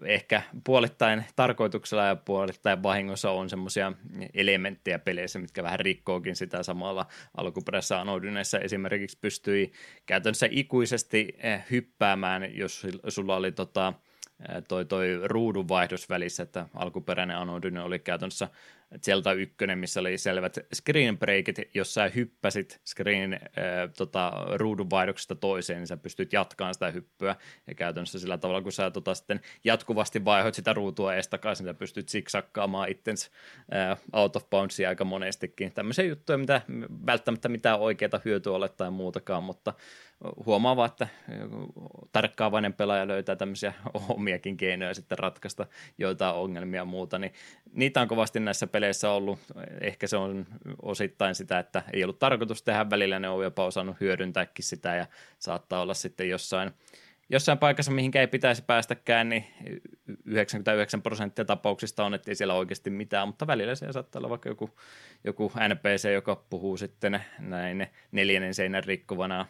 ehkä 0.05 0.41
puolittain 0.63 1.25
tarkoituksella 1.35 2.05
ja 2.05 2.15
puolittain 2.15 2.83
vahingossa 2.83 3.31
on 3.31 3.49
semmoisia 3.49 3.93
elementtejä 4.33 4.99
peleissä, 4.99 5.39
mitkä 5.39 5.63
vähän 5.63 5.79
rikkookin 5.79 6.35
sitä 6.35 6.63
samalla 6.63 7.05
alkuperäisessä 7.37 8.01
Anodyneissa 8.01 8.59
esimerkiksi 8.59 9.17
pystyi 9.21 9.71
käytännössä 10.05 10.47
ikuisesti 10.51 11.37
hyppäämään, 11.71 12.55
jos 12.57 12.87
sulla 13.07 13.35
oli 13.35 13.51
tota, 13.51 13.93
toi, 14.67 14.85
toi 14.85 15.19
ruudunvaihdos 15.23 16.09
välissä, 16.09 16.43
että 16.43 16.65
alkuperäinen 16.73 17.37
Anodyne 17.37 17.81
oli 17.81 17.99
käytännössä 17.99 18.47
Zelda 19.03 19.33
1, 19.33 19.55
missä 19.75 19.99
oli 19.99 20.17
selvät 20.17 20.59
screen 20.73 21.17
breakit, 21.17 21.55
jos 21.73 21.93
sä 21.93 22.11
hyppäsit 22.15 22.81
screen 22.85 23.33
äh, 23.33 23.39
tota, 23.97 24.31
ruudun 24.53 24.89
vaihdoksesta 24.89 25.35
toiseen, 25.35 25.79
niin 25.79 25.87
sä 25.87 25.97
pystyt 25.97 26.33
jatkamaan 26.33 26.73
sitä 26.73 26.91
hyppyä, 26.91 27.35
ja 27.67 27.75
käytännössä 27.75 28.19
sillä 28.19 28.37
tavalla, 28.37 28.61
kun 28.61 28.71
sä 28.71 28.91
tota, 28.91 29.15
sitten 29.15 29.41
jatkuvasti 29.63 30.25
vaihoit 30.25 30.55
sitä 30.55 30.73
ruutua 30.73 31.15
ees 31.15 31.27
takaisin, 31.27 31.65
sä 31.65 31.73
pystyt 31.73 32.09
siksakkaamaan 32.09 32.89
itsensä 32.89 33.31
äh, 33.75 33.97
out 34.13 34.35
of 34.35 34.49
boundsia 34.49 34.89
aika 34.89 35.05
monestikin. 35.05 35.71
Tämmöisiä 35.71 36.05
juttuja, 36.05 36.37
mitä 36.37 36.61
välttämättä 37.05 37.49
mitään 37.49 37.79
oikeaa 37.79 38.21
hyötyä 38.25 38.53
ole 38.53 38.69
tai 38.69 38.91
muutakaan, 38.91 39.43
mutta 39.43 39.73
huomaa 40.45 40.75
vaan, 40.75 40.89
että 40.89 41.07
tarkkaavainen 42.11 42.73
pelaaja 42.73 43.07
löytää 43.07 43.35
tämmöisiä 43.35 43.73
omiakin 44.09 44.57
keinoja 44.57 44.93
sitten 44.93 45.19
ratkaista 45.19 45.65
joitain 45.97 46.35
ongelmia 46.35 46.81
ja 46.81 46.85
muuta, 46.85 47.19
niin 47.19 47.33
niitä 47.71 48.01
on 48.01 48.07
kovasti 48.07 48.39
näissä 48.39 48.67
peleissä 48.67 48.84
ollut. 49.13 49.39
Ehkä 49.81 50.07
se 50.07 50.17
on 50.17 50.45
osittain 50.81 51.35
sitä, 51.35 51.59
että 51.59 51.83
ei 51.93 52.03
ollut 52.03 52.19
tarkoitus 52.19 52.63
tehdä 52.63 52.89
välillä, 52.89 53.19
ne 53.19 53.29
on 53.29 53.43
jopa 53.43 53.65
osannut 53.65 53.99
hyödyntääkin 53.99 54.65
sitä 54.65 54.95
ja 54.95 55.07
saattaa 55.39 55.81
olla 55.81 55.93
sitten 55.93 56.29
jossain 56.29 56.71
jossain 57.29 57.57
paikassa, 57.57 57.91
mihinkä 57.91 58.21
ei 58.21 58.27
pitäisi 58.27 58.61
päästäkään, 58.61 59.29
niin 59.29 59.45
99 60.25 61.01
prosenttia 61.01 61.45
tapauksista 61.45 62.05
on, 62.05 62.13
että 62.13 62.31
ei 62.31 62.35
siellä 62.35 62.53
oikeasti 62.53 62.89
mitään, 62.89 63.27
mutta 63.27 63.47
välillä 63.47 63.75
siellä 63.75 63.93
saattaa 63.93 64.19
olla 64.19 64.29
vaikka 64.29 64.49
joku, 64.49 64.69
joku 65.23 65.51
NPC, 65.69 66.13
joka 66.13 66.43
puhuu 66.49 66.77
sitten 66.77 67.21
näin 67.39 67.87
neljännen 68.11 68.53
seinän 68.53 68.83
rikkovana 68.83 69.45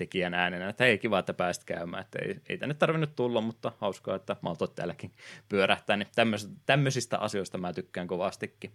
tekijän 0.00 0.34
äänenä, 0.34 0.68
että 0.68 0.84
hei 0.84 0.98
kiva, 0.98 1.18
että 1.18 1.34
pääsit 1.34 1.64
käymään, 1.64 2.00
että 2.00 2.18
ei, 2.22 2.36
ei 2.48 2.58
tänne 2.58 2.74
tarvinnut 2.74 3.16
tulla, 3.16 3.40
mutta 3.40 3.72
hauskaa, 3.78 4.16
että 4.16 4.36
maltoit 4.40 4.74
täälläkin 4.74 5.10
pyörähtää, 5.48 5.96
niin 5.96 6.08
tämmöisistä 6.66 7.18
asioista 7.18 7.58
mä 7.58 7.72
tykkään 7.72 8.06
kovastikin. 8.06 8.72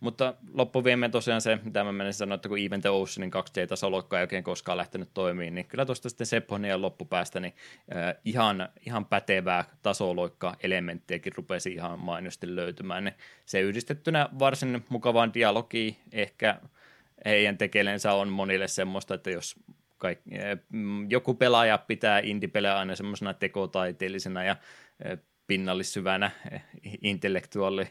Mutta 0.00 0.34
loppuviimeen 0.52 1.10
tosiaan 1.10 1.40
se, 1.40 1.58
mitä 1.64 1.84
mä 1.84 1.92
menen 1.92 2.14
sanoa, 2.14 2.34
että 2.34 2.48
kun 2.48 2.58
Even 2.58 2.80
the 2.80 2.90
Oceanin 2.90 3.32
2D-tasoloikka 3.32 4.18
ei 4.18 4.22
oikein 4.22 4.44
koskaan 4.44 4.78
lähtenyt 4.78 5.08
toimimaan, 5.14 5.54
niin 5.54 5.66
kyllä 5.66 5.86
tuosta 5.86 6.08
sitten 6.08 6.26
Sepponien 6.26 6.82
loppupäästä 6.82 7.40
niin 7.40 7.54
äh, 7.96 8.14
ihan, 8.24 8.68
ihan 8.86 9.06
pätevää 9.06 9.64
tasoloikka-elementtiäkin 9.82 11.32
rupesi 11.36 11.72
ihan 11.72 11.98
mainiosti 11.98 12.56
löytymään. 12.56 13.04
Niin 13.04 13.14
se 13.46 13.60
yhdistettynä 13.60 14.28
varsin 14.38 14.84
mukavaan 14.88 15.34
dialogiin 15.34 15.96
ehkä 16.12 16.60
heidän 17.24 17.58
tekeleensä 17.58 18.12
on 18.12 18.28
monille 18.28 18.68
semmoista, 18.68 19.14
että 19.14 19.30
jos 19.30 19.56
kaikki, 20.00 20.30
joku 21.08 21.34
pelaaja 21.34 21.78
pitää 21.78 22.20
indie-pelejä 22.24 22.78
aina 22.78 22.96
semmoisena 22.96 23.34
tekotaiteellisena 23.34 24.44
ja 24.44 24.56
pinnallissyvänä 25.46 26.30
intellektuaali 27.02 27.86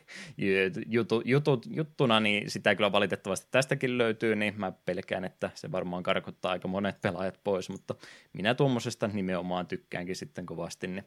jutu, 0.86 1.22
jutu, 1.26 1.62
juttuna, 1.70 2.20
niin 2.20 2.52
sitä 2.52 2.76
kyllä 2.76 2.92
valitettavasti 2.92 3.48
tästäkin 3.52 3.98
löytyy, 3.98 4.36
niin 4.36 4.54
mä 4.58 4.72
pelkään, 4.72 5.26
että 5.26 5.50
se 5.56 5.72
varmaan 5.72 6.04
karkottaa 6.04 6.52
aika 6.52 6.68
monet 6.68 7.02
pelaajat 7.02 7.40
pois, 7.44 7.70
mutta 7.70 7.96
minä 8.34 8.54
tuommoisesta 8.54 9.08
nimenomaan 9.08 9.68
tykkäänkin 9.68 10.16
sitten 10.16 10.46
kovasti, 10.46 10.88
niin 10.88 11.06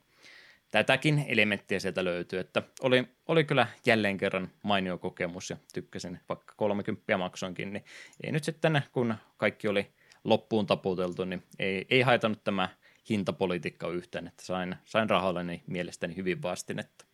tätäkin 0.70 1.24
elementtiä 1.28 1.78
sieltä 1.80 2.04
löytyy, 2.04 2.38
että 2.38 2.62
oli, 2.80 3.08
oli 3.28 3.44
kyllä 3.44 3.66
jälleen 3.86 4.18
kerran 4.18 4.50
mainio 4.62 4.98
kokemus 4.98 5.50
ja 5.50 5.56
tykkäsin, 5.74 6.20
vaikka 6.28 6.54
30 6.56 7.18
maksoinkin, 7.18 7.72
niin 7.72 7.84
ei 8.24 8.32
nyt 8.32 8.44
sitten, 8.44 8.82
kun 8.92 9.14
kaikki 9.36 9.68
oli 9.68 9.92
loppuun 10.24 10.66
taputeltu, 10.66 11.24
niin 11.24 11.42
ei, 11.58 11.86
ei 11.90 12.00
haitannut 12.00 12.44
tämä 12.44 12.68
hintapolitiikka 13.08 13.88
yhteen, 13.88 14.26
että 14.26 14.44
sain, 14.44 14.76
sain 14.84 15.10
rahalleni 15.10 15.62
mielestäni 15.66 16.16
hyvin 16.16 16.42
vastin, 16.42 16.78
että 16.78 17.04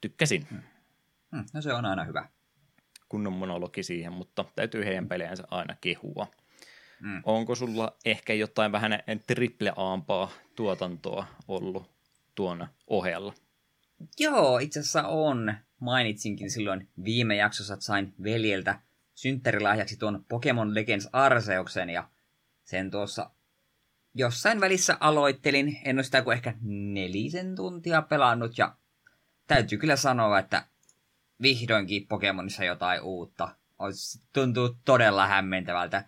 tykkäsin. 0.00 0.46
Hmm. 0.50 0.62
Hmm, 1.32 1.44
no 1.52 1.62
se 1.62 1.72
on 1.72 1.84
aina 1.84 2.04
hyvä. 2.04 2.28
Kunnon 3.08 3.32
monologi 3.32 3.82
siihen, 3.82 4.12
mutta 4.12 4.44
täytyy 4.56 4.84
heidän 4.84 5.08
pelejänsä 5.08 5.44
aina 5.50 5.76
kehua. 5.80 6.26
Hmm. 7.00 7.22
Onko 7.24 7.54
sulla 7.54 7.96
ehkä 8.04 8.34
jotain 8.34 8.72
vähän 8.72 8.92
triple 9.26 9.72
aampaa 9.76 10.30
tuotantoa 10.56 11.26
ollut 11.48 11.90
tuona 12.34 12.68
ohella? 12.86 13.34
Joo, 14.18 14.58
itse 14.58 14.80
asiassa 14.80 15.08
on. 15.08 15.54
Mainitsinkin 15.80 16.50
silloin 16.50 16.88
viime 17.04 17.36
jaksossa, 17.36 17.74
että 17.74 17.86
sain 17.86 18.14
veljeltä 18.22 18.80
synttärilahjaksi 19.14 19.96
tuon 19.96 20.24
Pokemon 20.28 20.74
Legends 20.74 21.08
Arseuksen 21.12 21.90
ja 21.90 22.08
sen 22.70 22.90
tuossa 22.90 23.30
jossain 24.14 24.60
välissä 24.60 24.96
aloittelin. 25.00 25.78
En 25.84 25.96
ole 25.96 26.02
sitä 26.02 26.22
kuin 26.22 26.34
ehkä 26.34 26.54
nelisen 26.62 27.56
tuntia 27.56 28.02
pelannut 28.02 28.58
ja 28.58 28.76
täytyy 29.46 29.78
kyllä 29.78 29.96
sanoa, 29.96 30.38
että 30.38 30.66
vihdoinkin 31.42 32.06
Pokemonissa 32.06 32.64
jotain 32.64 33.02
uutta. 33.02 33.56
Olisi, 33.78 34.20
tuntuu 34.32 34.76
todella 34.84 35.26
hämmentävältä 35.26 36.04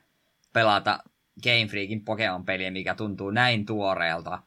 pelata 0.52 0.98
Game 1.42 1.66
Freakin 1.66 2.04
Pokemon-peliä, 2.04 2.70
mikä 2.70 2.94
tuntuu 2.94 3.30
näin 3.30 3.66
tuoreelta. 3.66 4.42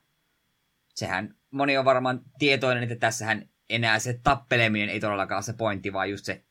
Sehän 0.93 1.35
moni 1.51 1.77
on 1.77 1.85
varmaan 1.85 2.21
tietoinen, 2.39 2.83
että 2.83 2.95
tässähän 2.95 3.49
enää 3.69 3.99
se 3.99 4.19
tappeleminen 4.23 4.89
ei 4.89 4.99
todellakaan 4.99 5.43
se 5.43 5.53
pointti, 5.53 5.93
vaan 5.93 6.09
just 6.09 6.25
se 6.25 6.43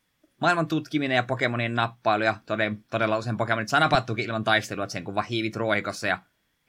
maailman 0.44 0.68
tutkiminen 0.68 1.16
ja 1.16 1.22
Pokemonien 1.22 1.74
nappailu 1.74 2.24
ja 2.24 2.36
todella, 2.46 2.76
todella 2.90 3.18
usein 3.18 3.36
Pokemonit 3.36 3.68
sanapattukin 3.68 4.24
ilman 4.24 4.44
taistelua, 4.44 4.84
että 4.84 4.92
sen 4.92 5.04
kun 5.04 5.14
vaan 5.14 5.26
hiivit 5.26 5.56
ruohikossa 5.56 6.06
ja 6.06 6.18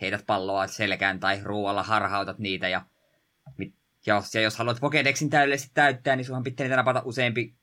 heität 0.02 0.26
palloa 0.26 0.68
selkään 0.68 1.20
tai 1.20 1.40
ruoalla 1.44 1.84
harhautat 1.84 2.40
niitä 2.40 2.68
ja 2.68 2.82
jos, 4.06 4.36
ja 4.36 4.42
jos 4.42 4.58
haluat 4.58 4.80
Pokedexin 4.82 5.30
täydellisesti 5.30 5.72
täyttää, 5.74 6.16
niin 6.16 6.26
sunhan 6.26 6.44
pitää 6.44 6.64
niitä 6.64 6.76
napata 6.76 7.02
useampi, 7.06 7.56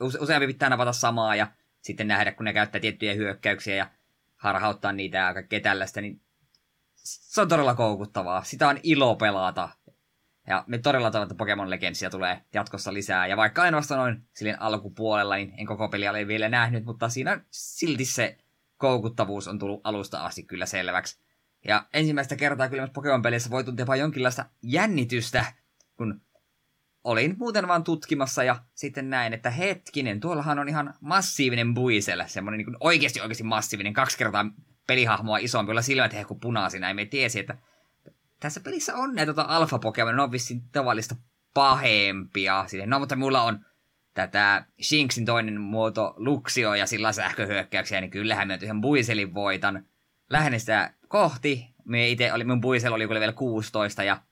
use, 0.00 0.18
useampi 0.18 0.46
pitää 0.46 0.70
napata 0.70 0.92
samaa 0.92 1.36
ja 1.36 1.46
sitten 1.80 2.08
nähdä, 2.08 2.32
kun 2.32 2.44
ne 2.44 2.52
käyttää 2.52 2.80
tiettyjä 2.80 3.14
hyökkäyksiä 3.14 3.76
ja 3.76 3.90
harhauttaa 4.36 4.92
niitä 4.92 5.18
ja 5.18 5.34
kaikkea 5.34 5.60
tällaista, 5.60 6.00
niin 6.00 6.20
se 6.94 7.40
on 7.40 7.48
todella 7.48 7.74
koukuttavaa. 7.74 8.44
Sitä 8.44 8.68
on 8.68 8.78
ilo 8.82 9.16
pelata. 9.16 9.68
Ja 10.46 10.64
me 10.66 10.78
todella 10.78 11.10
toivon, 11.10 11.26
että 11.26 11.34
Pokemon 11.34 11.70
Legendsia 11.70 12.10
tulee 12.10 12.42
jatkossa 12.54 12.94
lisää. 12.94 13.26
Ja 13.26 13.36
vaikka 13.36 13.66
en 13.66 13.74
vasta 13.74 13.96
noin 13.96 14.22
silleen 14.34 14.62
alkupuolella, 14.62 15.36
niin 15.36 15.54
en 15.56 15.66
koko 15.66 15.88
peliä 15.88 16.10
ole 16.10 16.28
vielä 16.28 16.48
nähnyt, 16.48 16.84
mutta 16.84 17.08
siinä 17.08 17.40
silti 17.50 18.04
se 18.04 18.38
koukuttavuus 18.76 19.48
on 19.48 19.58
tullut 19.58 19.80
alusta 19.84 20.24
asti 20.24 20.42
kyllä 20.42 20.66
selväksi. 20.66 21.18
Ja 21.64 21.86
ensimmäistä 21.92 22.36
kertaa 22.36 22.68
kyllä 22.68 22.82
myös 22.82 22.92
Pokemon-pelissä 22.94 23.50
voi 23.50 23.64
tuntea 23.64 23.86
vain 23.86 24.00
jonkinlaista 24.00 24.44
jännitystä, 24.62 25.44
kun 25.96 26.20
olin 27.04 27.34
muuten 27.38 27.68
vaan 27.68 27.84
tutkimassa 27.84 28.44
ja 28.44 28.56
sitten 28.74 29.10
näin, 29.10 29.32
että 29.32 29.50
hetkinen, 29.50 30.20
tuollahan 30.20 30.58
on 30.58 30.68
ihan 30.68 30.94
massiivinen 31.00 31.74
buisel, 31.74 32.24
semmoinen 32.26 32.58
niin 32.58 32.76
oikeasti 32.80 33.20
oikeasti 33.20 33.44
massiivinen, 33.44 33.92
kaksi 33.92 34.18
kertaa 34.18 34.50
pelihahmoa 34.86 35.38
isompi, 35.38 35.70
jolla 35.70 35.82
silmät 35.82 36.12
hehku 36.12 36.34
punaisina, 36.34 36.88
ja 36.88 36.94
me 36.94 37.04
tiesi, 37.04 37.40
että 37.40 37.58
tässä 38.40 38.60
pelissä 38.60 38.94
on 38.94 39.14
näitä 39.14 39.34
tota 39.34 39.48
alfa 39.48 39.78
Pokemon, 39.78 40.16
ne 40.16 40.22
on 40.22 40.32
vissiin 40.32 40.62
tavallista 40.72 41.16
pahempia. 41.54 42.64
Sitten, 42.68 42.90
no, 42.90 42.98
mutta 42.98 43.16
mulla 43.16 43.42
on 43.42 43.64
tätä 44.14 44.64
Shinksin 44.82 45.24
toinen 45.24 45.60
muoto 45.60 46.14
Luxio 46.16 46.74
ja 46.74 46.86
sillä 46.86 47.12
sähköhyökkäyksiä, 47.12 48.00
niin 48.00 48.10
kyllähän 48.10 48.48
mä 48.48 48.58
ihan 48.62 48.80
buiselin 48.80 49.34
voitan. 49.34 49.84
Lähden 50.30 50.60
sitä 50.60 50.94
kohti. 51.08 51.66
Me 51.84 52.08
itse 52.08 52.32
oli, 52.32 52.44
mun 52.44 52.60
buisel 52.60 52.92
oli 52.92 53.08
vielä 53.08 53.32
16 53.32 54.02
ja 54.02 54.22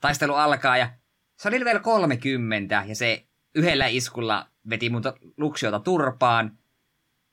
taistelu 0.00 0.34
alkaa 0.34 0.76
ja 0.76 0.90
se 1.36 1.48
oli 1.48 1.64
vielä 1.64 1.80
30 1.80 2.84
ja 2.88 2.94
se 2.94 3.26
yhdellä 3.54 3.86
iskulla 3.86 4.46
veti 4.70 4.90
mun 4.90 5.02
Luxiota 5.36 5.80
turpaan. 5.80 6.58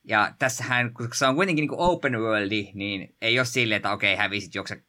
Ja 0.04 0.34
tässähän, 0.40 0.94
kun 0.94 1.10
se 1.14 1.28
on 1.28 1.36
kuitenkin 1.36 1.62
niin 1.62 1.80
open 1.80 2.20
worldi, 2.20 2.72
niin 2.74 3.16
ei 3.22 3.40
ole 3.40 3.46
silleen, 3.46 3.76
että 3.76 3.92
okei, 3.92 4.16
hävisit 4.16 4.56
juokse 4.56 4.84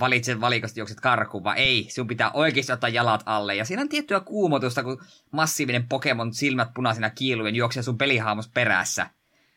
valitset 0.00 0.40
valikosta 0.40 0.80
juokset 0.80 1.00
karkuun, 1.00 1.44
vaan 1.44 1.56
ei, 1.56 1.86
sinun 1.88 2.08
pitää 2.08 2.30
oikeasti 2.30 2.72
ottaa 2.72 2.88
jalat 2.88 3.22
alle. 3.26 3.54
Ja 3.54 3.64
siinä 3.64 3.82
on 3.82 3.88
tiettyä 3.88 4.20
kuumotusta, 4.20 4.82
kun 4.82 5.02
massiivinen 5.30 5.88
Pokemon 5.88 6.34
silmät 6.34 6.68
punaisina 6.74 7.10
kiiluen 7.10 7.54
juoksee 7.54 7.82
sun 7.82 7.98
pelihaamos 7.98 8.48
perässä. 8.48 9.10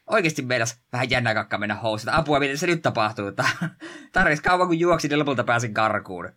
Oikeasti 0.07 0.41
meidän 0.41 0.67
vähän 0.93 1.09
jännä 1.09 1.33
kakka 1.33 1.57
mennä 1.57 1.75
housut. 1.75 2.09
Apua, 2.11 2.39
miten 2.39 2.57
se 2.57 2.67
nyt 2.67 2.81
tapahtuu? 2.81 3.25
Tarvitsi 4.11 4.43
kauan 4.43 4.67
kun 4.67 4.79
juoksin 4.79 5.11
ja 5.11 5.19
lopulta 5.19 5.43
pääsin 5.43 5.73
karkuun. 5.73 6.29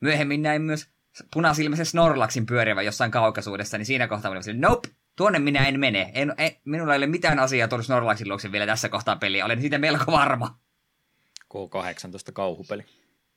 Myöhemmin 0.00 0.42
näin 0.42 0.62
myös 0.62 0.88
punasilmäisen 1.32 1.86
Snorlaxin 1.86 2.46
pyörivä 2.46 2.82
jossain 2.82 3.10
kaukaisuudessa, 3.10 3.78
niin 3.78 3.86
siinä 3.86 4.08
kohtaa 4.08 4.30
oli 4.30 4.58
nope, 4.58 4.88
tuonne 5.16 5.38
minä 5.38 5.66
en 5.66 5.80
mene. 5.80 6.10
En, 6.14 6.34
en, 6.38 6.50
minulla 6.64 6.94
ei 6.94 6.98
ole 6.98 7.06
mitään 7.06 7.38
asiaa 7.38 7.68
tuoda 7.68 7.82
Snorlaxin 7.82 8.28
luokse 8.28 8.52
vielä 8.52 8.66
tässä 8.66 8.88
kohtaa 8.88 9.16
peliä. 9.16 9.44
Olen 9.44 9.60
siitä 9.60 9.78
melko 9.78 10.12
varma. 10.12 10.58
K18 11.54 12.32
kauhupeli. 12.32 12.84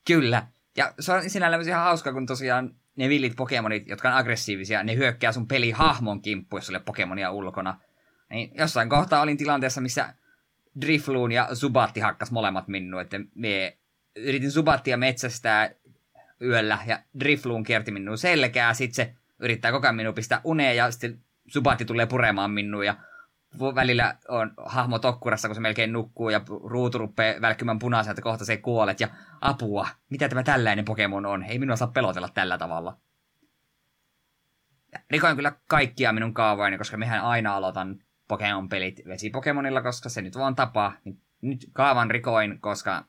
Kyllä. 0.06 0.46
Ja 0.76 0.94
se 1.00 1.12
on 1.12 1.30
sinällään 1.30 1.60
myös 1.60 1.68
ihan 1.68 1.84
hauska, 1.84 2.12
kun 2.12 2.26
tosiaan 2.26 2.74
ne 2.96 3.08
villit 3.08 3.36
Pokemonit, 3.36 3.86
jotka 3.86 4.08
on 4.08 4.14
aggressiivisia, 4.14 4.82
ne 4.82 4.96
hyökkää 4.96 5.32
sun 5.32 5.48
pelihahmon 5.48 6.22
kimppu, 6.22 6.56
jos 6.56 6.72
Pokemonia 6.84 7.30
ulkona. 7.30 7.80
Niin 8.30 8.50
jossain 8.54 8.88
kohtaa 8.88 9.20
olin 9.20 9.36
tilanteessa, 9.36 9.80
missä 9.80 10.14
Drifloon 10.80 11.32
ja 11.32 11.48
Zubatti 11.54 12.00
hakkas 12.00 12.30
molemmat 12.30 12.68
minua, 12.68 13.00
että 13.00 13.20
me 13.34 13.78
yritin 14.16 14.50
Zubattia 14.50 14.96
metsästää 14.96 15.70
yöllä 16.42 16.78
ja 16.86 17.02
Drifloon 17.20 17.62
kierti 17.62 17.90
minun 17.90 18.18
selkää, 18.18 18.74
sitten 18.74 18.94
se 18.94 19.14
yrittää 19.38 19.72
koko 19.72 19.86
ajan 19.86 19.96
minua 19.96 20.12
pistää 20.12 20.40
uneen 20.44 20.76
ja 20.76 20.90
sitten 20.90 21.20
Subatti 21.46 21.84
tulee 21.84 22.06
puremaan 22.06 22.50
minua 22.50 22.84
ja 22.84 22.96
välillä 23.74 24.16
on 24.28 24.52
hahmo 24.66 24.98
tokkurassa, 24.98 25.48
kun 25.48 25.54
se 25.54 25.60
melkein 25.60 25.92
nukkuu 25.92 26.30
ja 26.30 26.40
ruutu 26.64 26.98
rupeaa 26.98 27.40
välkkymään 27.40 27.78
punaisen, 27.78 28.10
että 28.10 28.22
kohta 28.22 28.44
se 28.44 28.56
kuolet 28.56 29.00
ja 29.00 29.08
apua. 29.40 29.88
Mitä 30.10 30.28
tämä 30.28 30.42
tällainen 30.42 30.84
Pokemon 30.84 31.26
on? 31.26 31.42
Ei 31.42 31.58
minua 31.58 31.76
saa 31.76 31.88
pelotella 31.88 32.28
tällä 32.28 32.58
tavalla. 32.58 32.96
Rikoin 35.10 35.36
kyllä 35.36 35.52
kaikkia 35.66 36.12
minun 36.12 36.34
kaavoini, 36.34 36.78
koska 36.78 36.96
mehän 36.96 37.20
aina 37.20 37.56
aloitan 37.56 38.02
Pokemon-pelit 38.28 39.02
vesipokemonilla, 39.08 39.82
koska 39.82 40.08
se 40.08 40.22
nyt 40.22 40.36
vaan 40.36 40.54
tapa. 40.54 40.92
Nyt 41.40 41.70
kaavan 41.72 42.10
rikoin, 42.10 42.60
koska 42.60 43.04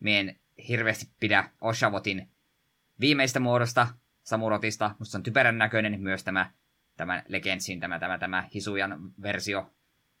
mien 0.00 0.36
hirveästi 0.68 1.10
pidä 1.20 1.50
Oshavotin 1.60 2.30
viimeistä 3.00 3.40
muodosta, 3.40 3.88
Samurotista. 4.22 4.94
Musta 4.98 5.18
on 5.18 5.22
typerän 5.22 5.58
näköinen 5.58 6.00
myös 6.00 6.24
tämä, 6.24 6.50
tämä 6.96 7.22
Legendsin, 7.28 7.80
tämä, 7.80 7.98
tämä, 7.98 8.18
tämä 8.18 8.48
Hisujan 8.54 9.12
versio. 9.22 9.72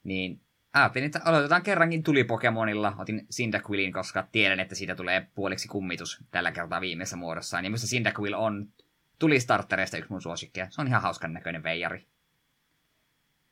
Niin 0.04 0.40
ajattelin, 0.72 1.06
että 1.06 1.20
aloitetaan 1.24 1.62
kerrankin 1.62 2.02
tuli 2.02 2.24
Pokemonilla. 2.24 2.94
Otin 2.98 3.26
Cyndaquilin, 3.32 3.92
koska 3.92 4.28
tiedän, 4.32 4.60
että 4.60 4.74
siitä 4.74 4.94
tulee 4.94 5.26
puoliksi 5.34 5.68
kummitus 5.68 6.24
tällä 6.30 6.52
kertaa 6.52 6.80
viimeisessä 6.80 7.16
muodossaan. 7.16 7.64
Ja 7.64 7.70
minusta 7.70 7.86
Cyndaquil 7.86 8.34
on 8.34 8.72
tuli 9.18 9.40
startereista 9.40 9.96
yksi 9.96 10.10
mun 10.10 10.22
suosikkeja. 10.22 10.70
Se 10.70 10.80
on 10.80 10.86
ihan 10.86 11.02
hauskan 11.02 11.32
näköinen 11.32 11.62
veijari. 11.62 12.06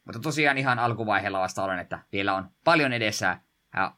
Mutta 0.04 0.20
tosiaan 0.20 0.58
ihan 0.58 0.78
alkuvaiheella 0.78 1.40
vasta 1.40 1.64
olen, 1.64 1.78
että 1.78 1.98
vielä 2.12 2.34
on 2.34 2.50
paljon 2.64 2.92
edessä. 2.92 3.40
Ja 3.74 3.96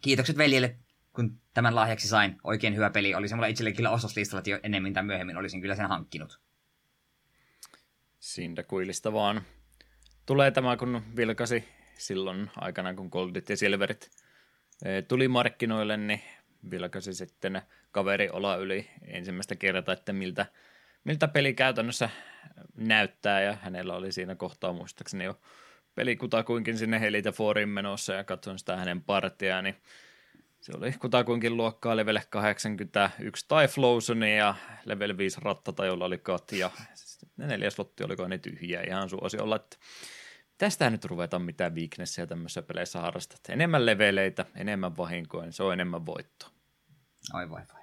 kiitokset 0.00 0.38
veljelle, 0.38 0.76
kun 1.12 1.40
tämän 1.54 1.74
lahjaksi 1.74 2.08
sain. 2.08 2.38
Oikein 2.44 2.76
hyvä 2.76 2.90
peli. 2.90 3.14
Oli 3.14 3.28
se 3.28 3.34
mulla 3.34 3.46
itselle 3.46 3.72
kyllä 3.72 3.90
ostoslistalla, 3.90 4.38
että 4.38 4.50
jo 4.50 4.60
enemmän 4.62 4.92
tai 4.92 5.02
myöhemmin 5.02 5.36
olisin 5.36 5.60
kyllä 5.60 5.74
sen 5.74 5.88
hankkinut. 5.88 6.40
kuilista 8.68 9.12
vaan. 9.12 9.42
Tulee 10.28 10.50
tämä, 10.50 10.76
kun 10.76 11.02
vilkasi 11.16 11.64
silloin 11.98 12.50
aikana, 12.56 12.94
kun 12.94 13.08
Goldit 13.12 13.48
ja 13.48 13.56
Silverit 13.56 14.10
eh, 14.84 15.04
tuli 15.04 15.28
markkinoille, 15.28 15.96
niin 15.96 16.22
vilkasi 16.70 17.14
sitten 17.14 17.62
kaveri 17.92 18.30
olla 18.30 18.56
yli 18.56 18.90
ensimmäistä 19.06 19.56
kertaa, 19.56 19.92
että 19.92 20.12
miltä 20.12 20.46
miltä 21.04 21.28
peli 21.28 21.54
käytännössä 21.54 22.10
näyttää, 22.76 23.40
ja 23.40 23.56
hänellä 23.62 23.94
oli 23.94 24.12
siinä 24.12 24.34
kohtaa 24.34 24.72
muistaakseni 24.72 25.24
jo 25.24 25.40
peli 25.94 26.16
kutakuinkin 26.16 26.78
sinne 26.78 27.00
Helitä 27.00 27.32
Forin 27.32 27.68
menossa, 27.68 28.14
ja 28.14 28.24
katson 28.24 28.58
sitä 28.58 28.76
hänen 28.76 29.02
partiaan, 29.02 29.64
niin 29.64 29.76
se 30.60 30.72
oli 30.76 30.92
kutakuinkin 30.92 31.56
luokkaa 31.56 31.96
level 31.96 32.20
81 32.30 33.46
Typhlosionia 33.48 34.36
ja 34.36 34.54
level 34.84 35.16
5 35.16 35.38
rattata, 35.42 35.86
jolla 35.86 36.04
oli 36.04 36.18
kat, 36.18 36.52
ja 36.52 36.70
neljäs 37.36 37.78
lotti 37.78 38.04
oliko 38.04 38.28
ne 38.28 38.38
tyhjiä, 38.38 38.82
ihan 38.82 39.10
suosi 39.10 39.38
olla, 39.38 39.56
että 39.56 39.76
tästä 40.58 40.90
nyt 40.90 41.04
ruveta 41.04 41.38
mitään 41.38 41.74
weaknessia 41.74 42.26
tämmöisissä 42.26 42.62
peleissä 42.62 43.00
harrastat. 43.00 43.40
Enemmän 43.48 43.86
leveleitä, 43.86 44.46
enemmän 44.54 44.96
vahinkoa, 44.96 45.42
niin 45.42 45.52
se 45.52 45.62
on 45.62 45.72
enemmän 45.72 46.06
voittoa. 46.06 46.50
Ai 47.32 47.50
vai 47.50 47.62
vai. 47.74 47.82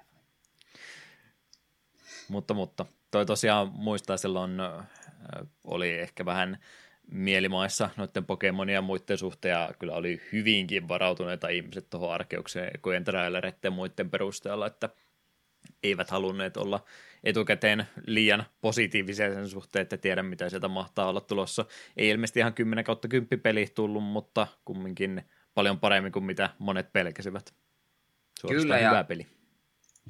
Mutta, 2.28 2.54
mutta 2.54 2.86
toi 3.10 3.26
tosiaan 3.26 3.68
muistaa 3.72 4.16
silloin 4.16 4.52
oli 5.64 5.90
ehkä 5.90 6.24
vähän 6.24 6.58
mielimaissa 7.10 7.90
noiden 7.96 8.24
Pokemonia 8.24 8.74
ja 8.74 8.82
muiden 8.82 9.18
suhteen, 9.18 9.52
ja 9.52 9.70
kyllä 9.78 9.94
oli 9.94 10.20
hyvinkin 10.32 10.88
varautuneita 10.88 11.48
ihmiset 11.48 11.90
tuohon 11.90 12.12
arkeukseen, 12.12 12.80
kuin 12.80 13.04
trailereiden 13.04 13.72
muiden 13.72 14.10
perusteella, 14.10 14.66
että 14.66 14.88
eivät 15.82 16.10
halunneet 16.10 16.56
olla 16.56 16.84
etukäteen 17.24 17.86
liian 18.06 18.44
positiivisia 18.60 19.34
sen 19.34 19.48
suhteen, 19.48 19.82
että 19.82 19.96
tiedä 19.96 20.22
mitä 20.22 20.48
sieltä 20.48 20.68
mahtaa 20.68 21.08
olla 21.08 21.20
tulossa. 21.20 21.64
Ei 21.96 22.08
ilmeisesti 22.08 22.40
ihan 22.40 22.54
10 22.54 22.84
kautta 22.84 23.08
10 23.08 23.40
peli 23.40 23.66
tullut, 23.74 24.04
mutta 24.04 24.46
kumminkin 24.64 25.22
paljon 25.54 25.80
paremmin 25.80 26.12
kuin 26.12 26.24
mitä 26.24 26.50
monet 26.58 26.92
pelkäsivät. 26.92 27.54
Suorastaan 28.40 28.62
Kyllä, 28.62 28.88
hyvä 28.88 28.98
ja 28.98 29.04
peli. 29.04 29.26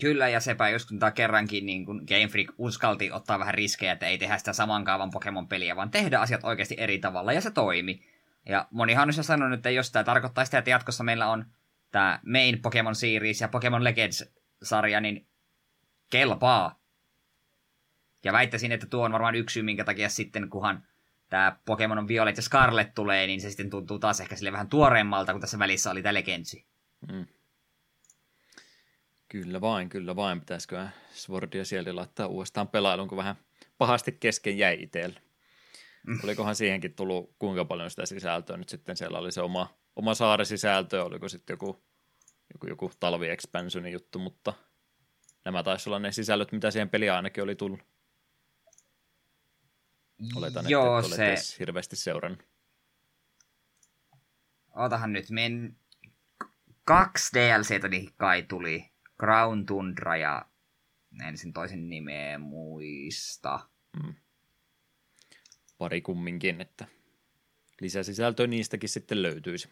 Kyllä, 0.01 0.29
ja 0.29 0.40
sepä 0.40 0.69
just 0.69 0.88
kun 0.88 0.99
kerrankin 1.14 1.66
niin 1.66 1.87
kun 1.87 2.05
Game 2.09 2.29
Freak 2.29 2.49
uskalti 2.59 3.12
ottaa 3.12 3.38
vähän 3.38 3.55
riskejä, 3.55 3.92
että 3.92 4.07
ei 4.07 4.19
tehdä 4.19 4.38
sitä 4.38 4.53
saman 4.53 4.85
kaavan 4.85 5.11
Pokemon-peliä, 5.11 5.77
vaan 5.77 5.90
tehdä 5.90 6.19
asiat 6.19 6.45
oikeasti 6.45 6.75
eri 6.79 6.99
tavalla, 6.99 7.33
ja 7.33 7.40
se 7.40 7.51
toimi. 7.51 8.01
Ja 8.49 8.69
monihan 8.71 9.09
on 9.09 9.14
jo 9.16 9.23
sanonut, 9.23 9.59
että 9.59 9.71
jos 9.71 9.92
tämä 9.92 10.05
tarkoittaa 10.05 10.45
sitä, 10.45 10.59
että 10.59 10.71
jatkossa 10.71 11.05
meillä 11.05 11.27
on 11.27 11.45
tämä 11.90 12.21
Main 12.33 12.62
Pokemon 12.62 12.95
Series 12.95 13.40
ja 13.40 13.49
Pokemon 13.49 13.85
Legends-sarja, 13.85 15.01
niin 15.01 15.27
kelpaa. 16.11 16.81
Ja 18.25 18.33
väittäisin, 18.33 18.73
että 18.73 18.87
tuo 18.87 19.05
on 19.05 19.12
varmaan 19.12 19.35
yksi 19.35 19.55
syy, 19.55 19.62
minkä 19.62 19.85
takia 19.85 20.09
sitten, 20.09 20.51
kunhan 20.51 20.87
tämä 21.29 21.57
Pokemon 21.64 21.99
on 21.99 22.09
Violet 22.09 22.37
ja 22.37 22.42
Scarlet 22.42 22.95
tulee, 22.95 23.27
niin 23.27 23.40
se 23.40 23.49
sitten 23.49 23.71
tuntuu 23.71 23.99
taas 23.99 24.21
ehkä 24.21 24.37
sille 24.37 24.53
vähän 24.53 24.69
tuoreemmalta, 24.69 25.33
kun 25.33 25.40
tässä 25.40 25.59
välissä 25.59 25.90
oli 25.90 26.03
tämä 26.03 26.14
Legendsi. 26.14 26.66
Mm. 27.12 27.27
Kyllä 29.29 29.61
vain, 29.61 29.88
kyllä 29.88 30.16
vain. 30.16 30.40
Pitäisikö 30.40 30.88
Swordia 31.11 31.64
sieltä 31.64 31.97
laittaa 31.97 32.27
uudestaan 32.27 32.69
pelailun, 32.69 33.09
kun 33.09 33.19
vähän 33.19 33.37
pahasti 33.79 34.12
kesken 34.12 34.59
jäi 34.59 34.83
itselle. 34.83 35.21
Mm. 36.07 36.19
Olikohan 36.25 36.57
siihenkin 36.57 36.95
tullut 36.95 37.35
kuinka 37.38 37.64
paljon 37.64 37.90
sitä 37.90 38.07
sisältöä 38.07 38.57
nyt 38.57 38.69
sitten? 38.69 38.97
Siellä 38.97 39.19
oli 39.19 39.33
se 39.33 39.40
oma, 39.40 39.75
oma 39.97 40.14
saaresisältö, 40.14 41.05
oliko 41.05 41.29
sitten 41.29 41.55
joku, 41.55 41.83
joku, 42.55 42.66
joku 42.66 42.92
talvi-expansionin 43.01 43.92
juttu, 43.92 44.19
mutta 44.19 44.53
nämä 45.47 45.63
taisi 45.63 45.89
olla 45.89 45.99
ne 45.99 46.13
sisällöt, 46.13 46.53
mitä 46.53 46.71
siihen 46.71 46.91
peliin 46.91 47.13
ainakin 47.13 47.45
oli 47.45 47.57
tullut. 47.57 47.81
Oletan, 50.37 50.71
Joo, 50.71 50.99
että 50.99 51.33
et 51.33 51.39
se... 51.39 51.57
hirveästi 51.59 51.97
seurannut. 51.97 52.43
Otahan 54.75 55.13
nyt, 55.13 55.31
men 55.31 55.77
kaksi 56.85 57.31
DLCtä 57.35 57.89
niin 57.89 58.11
kai 58.17 58.43
tuli. 58.43 58.91
Crown 59.21 59.67
Tundra 59.67 60.17
ja 60.17 60.47
en 61.27 61.39
sen 61.39 61.53
toisen 61.53 61.89
nimeä 61.89 62.39
muista. 62.39 63.69
Mm. 64.03 64.15
Pari 65.79 66.01
kumminkin, 66.01 66.61
että 66.61 66.87
lisäsisältöä 67.81 68.47
niistäkin 68.47 68.89
sitten 68.89 69.23
löytyisi. 69.23 69.69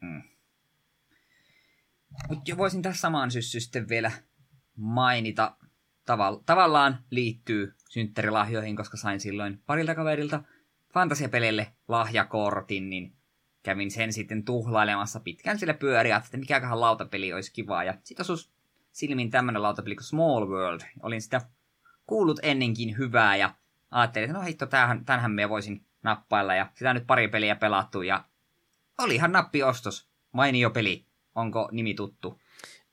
Mm. 0.00 0.22
Mutta 2.28 2.56
voisin 2.56 2.82
tässä 2.82 3.00
samaan 3.00 3.30
syssy 3.30 3.60
sitten 3.60 3.88
vielä 3.88 4.12
mainita, 4.76 5.56
tavall- 6.10 6.42
tavallaan 6.46 6.98
liittyy 7.10 7.74
synttärilahjoihin, 7.88 8.76
koska 8.76 8.96
sain 8.96 9.20
silloin 9.20 9.62
parilta 9.66 9.94
kaverilta 9.94 10.42
fantasiapeleille 10.94 11.72
lahjakortin, 11.88 12.90
niin 12.90 13.16
kävin 13.62 13.90
sen 13.90 14.12
sitten 14.12 14.44
tuhlailemassa 14.44 15.20
pitkään 15.20 15.58
sille 15.58 15.74
pyöriä, 15.74 16.16
että 16.16 16.36
mikäköhän 16.36 16.80
lautapeli 16.80 17.32
olisi 17.32 17.52
kivaa. 17.52 17.84
Ja 17.84 17.94
sitten 18.04 18.24
osuus 18.24 18.52
silmin 18.92 19.30
tämmönen 19.30 19.62
lautapeli 19.62 19.96
kuin 19.96 20.04
Small 20.04 20.48
World. 20.48 20.80
Olin 21.02 21.22
sitä 21.22 21.40
kuullut 22.06 22.40
ennenkin 22.42 22.98
hyvää 22.98 23.36
ja 23.36 23.54
ajattelin, 23.90 24.30
että 24.30 24.38
no 24.38 24.44
hitto, 24.44 24.66
tämähän, 24.66 25.04
tämähän 25.04 25.32
me 25.32 25.48
voisin 25.48 25.86
nappailla. 26.02 26.54
Ja 26.54 26.70
sitä 26.74 26.94
nyt 26.94 27.06
pari 27.06 27.28
peliä 27.28 27.56
pelattu 27.56 28.02
ja 28.02 28.24
oli 28.98 29.14
ihan 29.14 29.32
nappiostos. 29.32 30.08
Mainio 30.32 30.70
peli. 30.70 31.06
Onko 31.36 31.68
nimi 31.72 31.94
tuttu? 31.94 32.40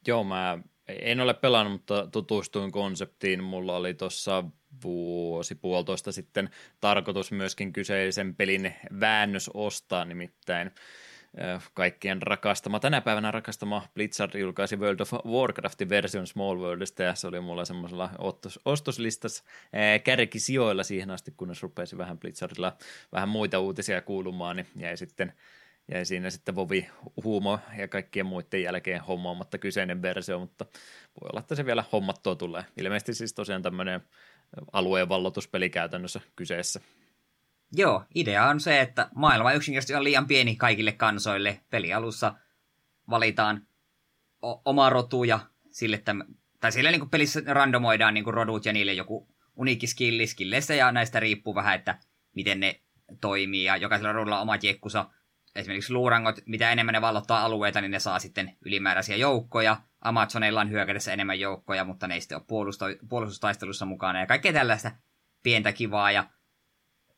Joo, 0.07 0.23
mä 0.23 0.57
en 0.87 1.19
ole 1.19 1.33
pelannut, 1.33 1.73
mutta 1.73 2.07
tutustuin 2.11 2.71
konseptiin. 2.71 3.43
Mulla 3.43 3.75
oli 3.75 3.93
tuossa 3.93 4.43
vuosi 4.83 5.55
puolitoista 5.55 6.11
sitten 6.11 6.49
tarkoitus 6.79 7.31
myöskin 7.31 7.73
kyseisen 7.73 8.35
pelin 8.35 8.75
väännös 8.99 9.49
ostaa, 9.53 10.05
nimittäin 10.05 10.71
kaikkien 11.73 12.21
rakastama, 12.21 12.79
tänä 12.79 13.01
päivänä 13.01 13.31
rakastama 13.31 13.87
Blizzard 13.93 14.39
julkaisi 14.39 14.75
World 14.75 14.99
of 14.99 15.13
Warcraftin 15.13 15.89
version 15.89 16.27
Small 16.27 16.59
Worldista 16.59 17.03
ja 17.03 17.15
se 17.15 17.27
oli 17.27 17.39
mulla 17.39 17.65
semmoisella 17.65 18.09
ostos, 18.17 18.59
ostoslistassa 18.65 19.43
kärkisijoilla 20.03 20.83
siihen 20.83 21.11
asti, 21.11 21.33
kunnes 21.37 21.63
rupesi 21.63 21.97
vähän 21.97 22.19
Blizzardilla 22.19 22.77
vähän 23.11 23.29
muita 23.29 23.59
uutisia 23.59 24.01
kuulumaan, 24.01 24.55
niin 24.55 24.67
jäi 24.75 24.97
sitten 24.97 25.33
jäi 25.91 26.05
siinä 26.05 26.29
sitten 26.29 26.55
Vovi 26.55 26.89
Huumo 27.23 27.59
ja 27.77 27.87
kaikkien 27.87 28.25
muiden 28.25 28.63
jälkeen 28.63 29.01
hommaamatta 29.01 29.57
kyseinen 29.57 30.01
versio, 30.01 30.39
mutta 30.39 30.65
voi 31.21 31.29
olla, 31.31 31.39
että 31.39 31.55
se 31.55 31.65
vielä 31.65 31.83
hommattua 31.91 32.35
tulee. 32.35 32.65
Ilmeisesti 32.77 33.13
siis 33.13 33.33
tosiaan 33.33 33.61
tämmöinen 33.61 34.01
alueen 34.71 35.09
vallotuspeli 35.09 35.69
käytännössä 35.69 36.21
kyseessä. 36.35 36.79
Joo, 37.71 38.03
idea 38.15 38.47
on 38.47 38.59
se, 38.59 38.81
että 38.81 39.09
maailma 39.15 39.53
yksinkertaisesti 39.53 39.95
on 39.95 40.03
liian 40.03 40.27
pieni 40.27 40.55
kaikille 40.55 40.91
kansoille. 40.91 41.59
Pelialussa 41.69 42.33
valitaan 43.09 43.67
o- 44.43 44.61
oma 44.65 44.89
rotu 44.89 45.23
ja 45.23 45.39
sille 45.71 45.97
täm- 45.97 46.33
tai 46.59 46.71
sillä 46.71 46.91
niin 46.91 47.09
pelissä 47.09 47.41
randomoidaan 47.45 48.13
niin 48.13 48.25
rodut 48.33 48.65
ja 48.65 48.73
niille 48.73 48.93
joku 48.93 49.27
uniikki 49.55 49.87
skilli 49.87 50.27
skilleistä 50.27 50.73
ja 50.73 50.91
näistä 50.91 51.19
riippuu 51.19 51.55
vähän, 51.55 51.75
että 51.75 51.97
miten 52.35 52.59
ne 52.59 52.81
toimii 53.21 53.63
ja 53.63 53.77
jokaisella 53.77 54.11
rodulla 54.11 54.41
oma 54.41 54.55
jekkusa. 54.61 55.09
Esimerkiksi 55.55 55.93
luurangot, 55.93 56.35
mitä 56.45 56.71
enemmän 56.71 56.93
ne 56.93 57.01
vallottaa 57.01 57.45
alueita, 57.45 57.81
niin 57.81 57.91
ne 57.91 57.99
saa 57.99 58.19
sitten 58.19 58.57
ylimääräisiä 58.65 59.15
joukkoja– 59.15 59.77
Amazoneilla 60.03 60.61
on 60.61 60.71
hyökätessä 60.71 61.13
enemmän 61.13 61.39
joukkoja, 61.39 61.83
mutta 61.83 62.07
ne 62.07 62.13
ei 62.13 62.21
sitten 62.21 62.37
ole 62.37 62.45
puolusto- 62.47 63.07
puolustustaistelussa 63.09 63.85
mukana 63.85 64.19
ja 64.19 64.25
kaikkea 64.25 64.53
tällaista 64.53 64.91
pientä 65.43 65.71
kivaa. 65.71 66.11
Ja 66.11 66.25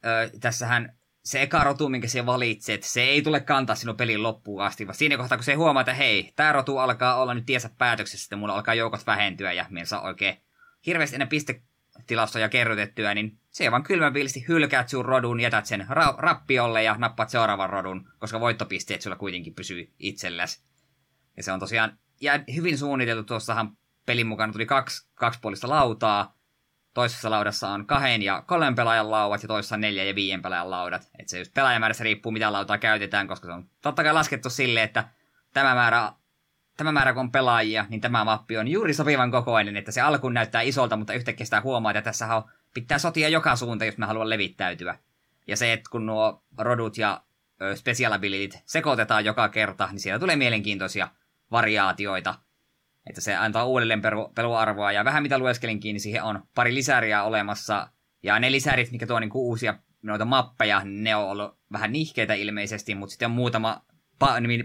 ö, 0.06 0.30
tässähän 0.40 0.98
se 1.24 1.42
eka 1.42 1.64
rotu, 1.64 1.90
minkä 1.90 2.08
sä 2.08 2.26
valitset, 2.26 2.84
se 2.84 3.02
ei 3.02 3.22
tule 3.22 3.40
kantaa 3.40 3.76
sinun 3.76 3.98
pelin 3.98 4.24
loppuun 4.24 4.64
asti, 4.64 4.88
vaan 4.88 4.96
siinä 4.96 5.18
kohtaa, 5.18 5.38
kun 5.38 5.46
se 5.46 5.54
huomaa, 5.54 5.82
että 5.82 5.94
hei, 5.94 6.34
tämä 6.36 6.52
rotu 6.52 6.78
alkaa 6.78 7.16
olla 7.16 7.34
nyt 7.34 7.46
tiesä 7.46 7.70
päätöksessä, 7.78 8.26
että 8.26 8.36
mulla 8.36 8.54
alkaa 8.54 8.74
joukot 8.74 9.08
vähentyä 9.08 9.54
ja 9.54 9.66
minä 9.70 9.86
saa 9.86 10.02
oikein 10.02 10.38
hirveästi 10.86 11.16
enää 11.16 11.28
pistetilastoja 11.28 12.50
kerrytettyä, 12.50 13.14
niin 13.14 13.40
se 13.56 13.72
vaan 13.72 13.84
kylmäviilisti 13.84 14.46
hylkäät 14.48 14.90
sun 14.90 15.06
rodun, 15.06 15.40
jätät 15.40 15.66
sen 15.66 15.88
ra- 15.90 16.16
rappiolle 16.18 16.84
ja 16.84 16.96
nappaat 16.98 17.30
seuraavan 17.30 17.70
rodun, 17.70 18.12
koska 18.20 18.40
voittopisteet 18.40 19.02
sulla 19.02 19.16
kuitenkin 19.16 19.56
pysyy 19.56 19.94
itselläsi. 20.00 20.64
Ja 21.38 21.44
se 21.44 21.52
on 21.52 21.60
tosiaan 21.60 21.98
ja 22.22 22.40
hyvin 22.56 22.78
suunniteltu. 22.78 23.24
Tuossahan 23.24 23.78
pelin 24.06 24.28
mukana 24.28 24.54
tuli 24.54 24.66
kaksi 24.66 25.08
kaksipuolista 25.14 25.70
lautaa. 25.70 26.36
Toisessa 26.94 27.30
laudassa 27.30 27.70
on 27.70 27.86
kahden 27.86 28.22
ja 28.22 28.42
kolmen 28.42 28.76
pelaajan 28.76 29.12
laudat 29.12 29.42
ja 29.42 29.48
toisessa 29.48 29.78
neljä 29.78 30.04
ja 30.04 30.16
viien 30.16 30.42
pelaajan 30.42 30.72
laudat. 30.72 31.10
Et 31.20 31.30
se 31.30 31.40
just 31.40 31.54
pelaajamäärässä 31.54 32.04
riippuu, 32.04 32.32
mitä 32.32 32.54
lautaa 32.54 32.78
käytetään, 32.78 33.28
koska 33.28 33.48
se 33.48 33.54
on 33.54 33.70
totta 33.82 34.04
kai 34.04 34.14
laskettu 34.14 34.50
sille, 34.50 34.84
että 34.84 35.08
tämä 35.54 35.76
määrä, 35.76 36.12
tämä 36.78 36.92
määrä 36.92 37.14
kun 37.14 37.20
on 37.20 37.32
pelaajia, 37.32 37.86
niin 37.90 38.02
tämä 38.02 38.24
mappi 38.24 38.58
on 38.58 38.68
juuri 38.68 38.94
sopivan 38.94 39.32
kokoinen, 39.32 39.78
että 39.78 39.92
se 39.92 40.02
alkuun 40.02 40.34
näyttää 40.34 40.62
isolta, 40.62 40.98
mutta 40.98 41.14
yhtäkkiä 41.14 41.46
sitä 41.46 41.62
huomaa, 41.62 41.92
että 41.92 42.02
tässä 42.02 42.36
on, 42.36 42.44
pitää 42.76 42.98
sotia 42.98 43.30
joka 43.30 43.56
suunta, 43.56 43.86
jos 43.86 43.98
mä 43.98 44.08
haluan 44.08 44.30
levittäytyä. 44.30 44.98
Ja 45.48 45.58
se, 45.58 45.74
että 45.74 45.90
kun 45.92 46.06
nuo 46.06 46.44
rodut 46.58 46.98
ja 46.98 47.22
special 47.76 48.12
abilityt 48.12 48.60
sekoitetaan 48.66 49.26
joka 49.26 49.50
kerta, 49.50 49.88
niin 49.92 50.00
siellä 50.00 50.20
tulee 50.20 50.36
mielenkiintoisia 50.36 51.08
variaatioita. 51.52 52.36
Että 53.10 53.22
se 53.22 53.36
antaa 53.36 53.66
uudelleen 53.66 54.02
peluarvoa. 54.36 54.92
Ja 54.92 55.06
vähän 55.06 55.24
mitä 55.24 55.38
lueskelinkin, 55.38 55.94
niin 55.94 56.02
siihen 56.02 56.24
on 56.24 56.44
pari 56.56 56.74
lisäriä 56.74 57.24
olemassa. 57.24 57.90
Ja 58.24 58.40
ne 58.40 58.52
lisärit, 58.52 58.92
mikä 58.92 59.08
tuo 59.08 59.20
niinku 59.20 59.48
uusia 59.48 59.80
noita 60.02 60.26
mappeja, 60.26 60.82
ne 60.86 61.16
on 61.16 61.30
ollut 61.30 61.60
vähän 61.72 61.92
nihkeitä 61.92 62.34
ilmeisesti, 62.34 62.96
mutta 62.96 63.12
sitten 63.12 63.26
on 63.26 63.32
muutama 63.32 63.86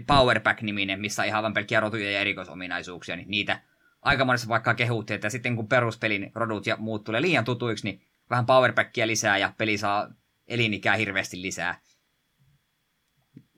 Powerpack-niminen, 0.07 0.99
missä 0.99 1.21
on 1.21 1.27
ihan 1.27 1.43
vain 1.43 1.53
pelkkiä 1.53 1.79
rotuja 1.79 2.11
ja 2.11 2.19
erikoisominaisuuksia, 2.19 3.15
niin 3.15 3.29
niitä 3.31 3.61
aika 4.01 4.25
monessa 4.25 4.47
vaikka 4.47 4.73
kehuttiin, 4.73 5.15
että 5.15 5.29
sitten 5.29 5.55
kun 5.55 5.67
peruspelin 5.67 6.31
rodut 6.35 6.67
ja 6.67 6.77
muut 6.77 7.03
tulee 7.03 7.21
liian 7.21 7.45
tutuiksi, 7.45 7.87
niin 7.87 8.01
vähän 8.29 8.45
powerpackia 8.45 9.07
lisää 9.07 9.37
ja 9.37 9.53
peli 9.57 9.77
saa 9.77 10.09
elinikää 10.47 10.95
hirveästi 10.95 11.41
lisää. 11.41 11.81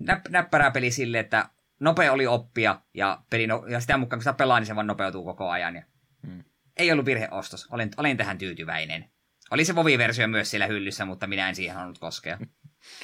Näp- 0.04 0.30
näppärää 0.30 0.72
peli 0.72 0.92
sille, 0.92 1.20
että 1.20 1.50
nopea 1.80 2.12
oli 2.12 2.28
oppia 2.28 2.82
ja, 2.94 3.22
peli 3.30 3.48
no, 3.48 3.66
ja 3.68 3.80
sitä 3.80 3.98
mukaan 3.98 4.18
kun 4.18 4.24
sitä 4.24 4.34
pelaa, 4.34 4.60
niin 4.60 4.68
se 4.68 4.76
vaan 4.76 4.88
nopeutuu 4.88 5.24
koko 5.24 5.50
ajan. 5.50 5.76
Ja 5.76 5.84
hmm. 6.28 6.44
Ei 6.78 6.92
ollut 6.92 7.06
virheostos. 7.06 7.68
Olin, 7.72 7.92
olin 7.98 8.18
tähän 8.18 8.38
tyytyväinen. 8.38 9.10
Oli 9.52 9.66
se 9.66 9.76
Vovi-versio 9.76 10.28
myös 10.28 10.52
siellä 10.52 10.68
hyllyssä, 10.68 11.06
mutta 11.06 11.28
minä 11.28 11.50
en 11.50 11.56
siihen 11.56 11.76
halunnut 11.76 12.00
koskea. 12.00 12.38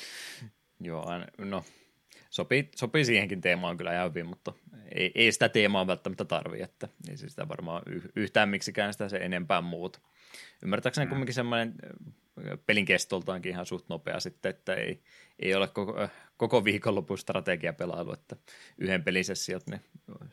Joo, 0.79 1.05
no 1.37 1.63
sopii, 2.39 2.69
sopii 2.75 3.05
siihenkin 3.05 3.41
teemaan 3.41 3.77
kyllä 3.77 3.93
ihan 3.93 4.09
hyvin, 4.09 4.25
mutta 4.25 4.53
ei, 4.95 5.11
ei 5.15 5.31
sitä 5.31 5.49
teemaa 5.49 5.87
välttämättä 5.87 6.25
tarvii, 6.25 6.61
että 6.61 6.87
ei 7.09 7.17
se 7.17 7.29
sitä 7.29 7.47
varmaan 7.47 7.81
yhtään 8.15 8.49
miksikään 8.49 8.93
sitä 8.93 9.09
se 9.09 9.17
enempää 9.17 9.61
muuta. 9.61 9.99
Ymmärtääkseni 10.63 11.05
mm. 11.05 11.09
kumminkin 11.09 11.33
semmoinen 11.33 11.73
pelin 12.65 12.85
kestoltaankin 12.85 13.51
ihan 13.51 13.65
suht 13.65 13.89
nopea 13.89 14.19
sitten, 14.19 14.49
että 14.49 14.73
ei, 14.73 15.01
ei 15.39 15.55
ole 15.55 15.67
koko, 15.67 16.07
koko 16.37 16.63
viikonlopun 16.63 17.17
strategiapelailu, 17.17 18.13
että 18.13 18.35
yhden 18.77 19.03
pelisessiot 19.03 19.67
ne 19.67 19.81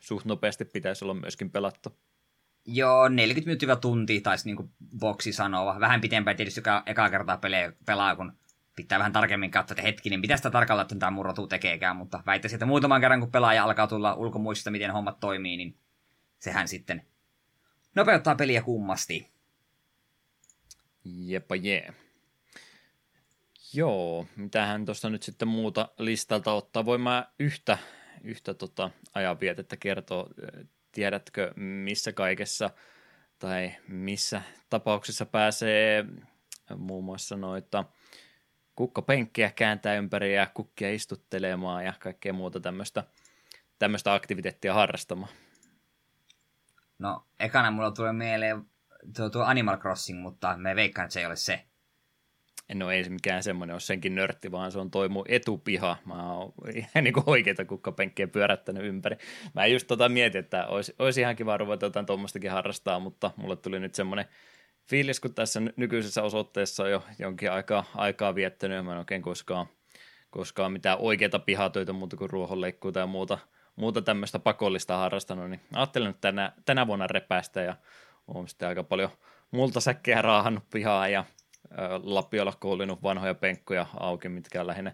suht 0.01 0.27
nopeasti 0.27 0.65
pitäisi 0.65 1.05
olla 1.05 1.15
myöskin 1.15 1.51
pelattu. 1.51 1.97
Joo, 2.67 3.09
40 3.09 3.47
minuuttia 3.47 3.77
tuntia 3.77 4.21
taisi 4.21 4.53
niin 4.53 4.71
boksi 4.99 5.33
sanoa. 5.33 5.81
Vähän 5.81 6.01
pitempään 6.01 6.37
tietysti 6.37 6.61
joka 6.61 6.83
eka 6.87 7.11
kertaa 7.11 7.37
pelaa, 7.37 7.73
pelaa, 7.87 8.17
kun 8.17 8.33
pitää 8.77 8.99
vähän 8.99 9.12
tarkemmin 9.12 9.51
katsoa, 9.51 9.74
että 9.74 9.83
hetki, 9.83 10.11
niin 10.11 10.20
mitä 10.20 10.37
sitä 10.37 10.51
tarkalleen 10.51 10.83
että 10.85 10.97
tämä 10.99 11.11
murrotu 11.11 11.47
tekeekään, 11.47 11.97
mutta 11.97 12.22
väittäisin, 12.27 12.57
että 12.57 12.66
muutaman 12.66 13.01
kerran 13.01 13.20
kun 13.20 13.33
pelaaja 13.33 13.64
alkaa 13.64 13.87
tulla 13.87 14.14
ulkomuistista, 14.14 14.70
miten 14.70 14.91
hommat 14.91 15.20
toimii, 15.20 15.57
niin 15.57 15.79
sehän 16.39 16.68
sitten 16.68 17.03
nopeuttaa 17.95 18.35
peliä 18.35 18.62
kummasti. 18.62 19.31
Jepa 21.05 21.57
jee. 21.57 21.95
Joo, 23.74 24.27
mitähän 24.37 24.85
tuosta 24.85 25.11
nyt 25.11 25.22
sitten 25.22 25.49
muuta 25.49 25.89
listalta 25.99 26.53
ottaa. 26.53 26.85
Voin 26.85 27.01
mä 27.01 27.31
yhtä, 27.39 27.79
yhtä 28.22 28.55
tota 28.55 28.91
ajanvietettä 29.14 29.77
kertoa. 29.77 30.29
Tiedätkö, 30.93 31.53
missä 31.57 32.12
kaikessa 32.12 32.70
tai 33.39 33.72
missä 33.89 34.43
tapauksessa 34.70 35.27
pääsee 35.27 36.05
muun 36.77 37.05
muassa 37.05 37.37
noita 37.37 37.85
kukkapenkkiä 38.77 39.51
kääntää 39.51 39.95
ympäri 39.95 40.35
ja 40.35 40.47
kukkia 40.55 40.93
istuttelemaan 40.93 41.85
ja 41.85 41.93
kaikkea 41.99 42.33
muuta 42.33 42.61
tämmöistä, 42.61 43.05
tämmöistä 43.79 44.14
aktiviteettia 44.14 44.74
harrastamaan? 44.74 45.33
No, 46.99 47.27
ekana 47.41 47.70
mulla 47.70 47.91
tulee 47.91 48.12
mieleen 48.12 48.64
tuo, 49.16 49.31
tuo 49.31 49.43
Animal 49.43 49.77
Crossing, 49.77 50.22
mutta 50.22 50.57
me 50.57 50.77
veikkaan, 50.77 51.05
että 51.05 51.12
se 51.12 51.20
ei 51.20 51.27
ole 51.27 51.37
se. 51.37 51.64
En 52.68 52.83
ole 52.83 52.95
ei 52.95 53.09
mikään 53.09 53.43
semmoinen 53.43 53.74
ole 53.74 53.81
senkin 53.81 54.14
nörtti, 54.14 54.53
vaan 54.53 54.72
se 54.72 54.79
on 54.79 54.91
toi 54.91 55.09
mun 55.09 55.24
etupiha. 55.29 55.97
Mä 56.05 56.33
oon 56.33 56.53
ihan 56.74 57.05
niin 57.05 57.14
oikeita 57.27 57.64
kukkapenkkejä 57.64 58.29
pyörättänyt 58.29 58.85
ympäri. 58.85 59.16
Mä 59.55 59.66
just 59.66 59.87
tota 59.87 60.09
mietin, 60.09 60.39
että 60.39 60.66
olisi, 60.66 60.95
olisi 60.99 61.20
ihan 61.20 61.37
kiva 61.37 61.57
ruveta 61.57 61.87
jotain 61.87 62.07
tuommoistakin 62.07 62.51
harrastaa, 62.51 63.01
mutta 63.01 63.31
mulle 63.37 63.57
tuli 63.57 63.81
nyt 63.81 63.95
semmoinen 63.95 64.27
fiilis, 64.89 65.20
kun 65.20 65.34
tässä 65.34 65.61
nykyisessä 65.76 66.22
osoitteessa 66.22 66.82
on 66.82 66.91
jo 66.91 67.03
jonkin 67.18 67.53
aikaa, 67.53 67.84
aikaa 67.95 68.34
viettänyt, 68.34 68.76
ja 68.76 68.82
mä 68.82 68.93
en 68.93 68.99
oikein 68.99 69.22
koskaan, 69.22 69.66
koskaan 70.30 70.72
mitään 70.72 70.99
oikeita 70.99 71.39
pihatöitä 71.39 71.93
muuta 71.93 72.16
kuin 72.16 72.30
ruohonleikkuu 72.30 72.93
tai 72.93 73.07
muuta, 73.07 73.39
muuta 73.76 74.03
tämmöistä 74.03 74.39
pakollista 74.39 74.97
harrastanut, 74.97 75.51
niin 75.51 75.61
ajattelin 75.72 76.07
nyt 76.09 76.20
tänä, 76.20 76.53
tänä 76.64 76.87
vuonna 76.87 77.07
repäistä 77.07 77.62
ja 77.62 77.76
olen 78.28 78.49
sitten 78.49 78.68
aika 78.68 78.82
paljon 78.82 79.11
multasäkkejä 79.51 80.22
raahannut 80.22 80.64
pihaa 80.70 81.09
ja 81.09 81.24
Lapiolla 82.03 82.53
koulinut 82.61 83.03
vanhoja 83.03 83.34
penkkoja 83.34 83.87
auki, 84.01 84.28
mitkä 84.28 84.61
on 84.61 84.66
lähinnä 84.66 84.93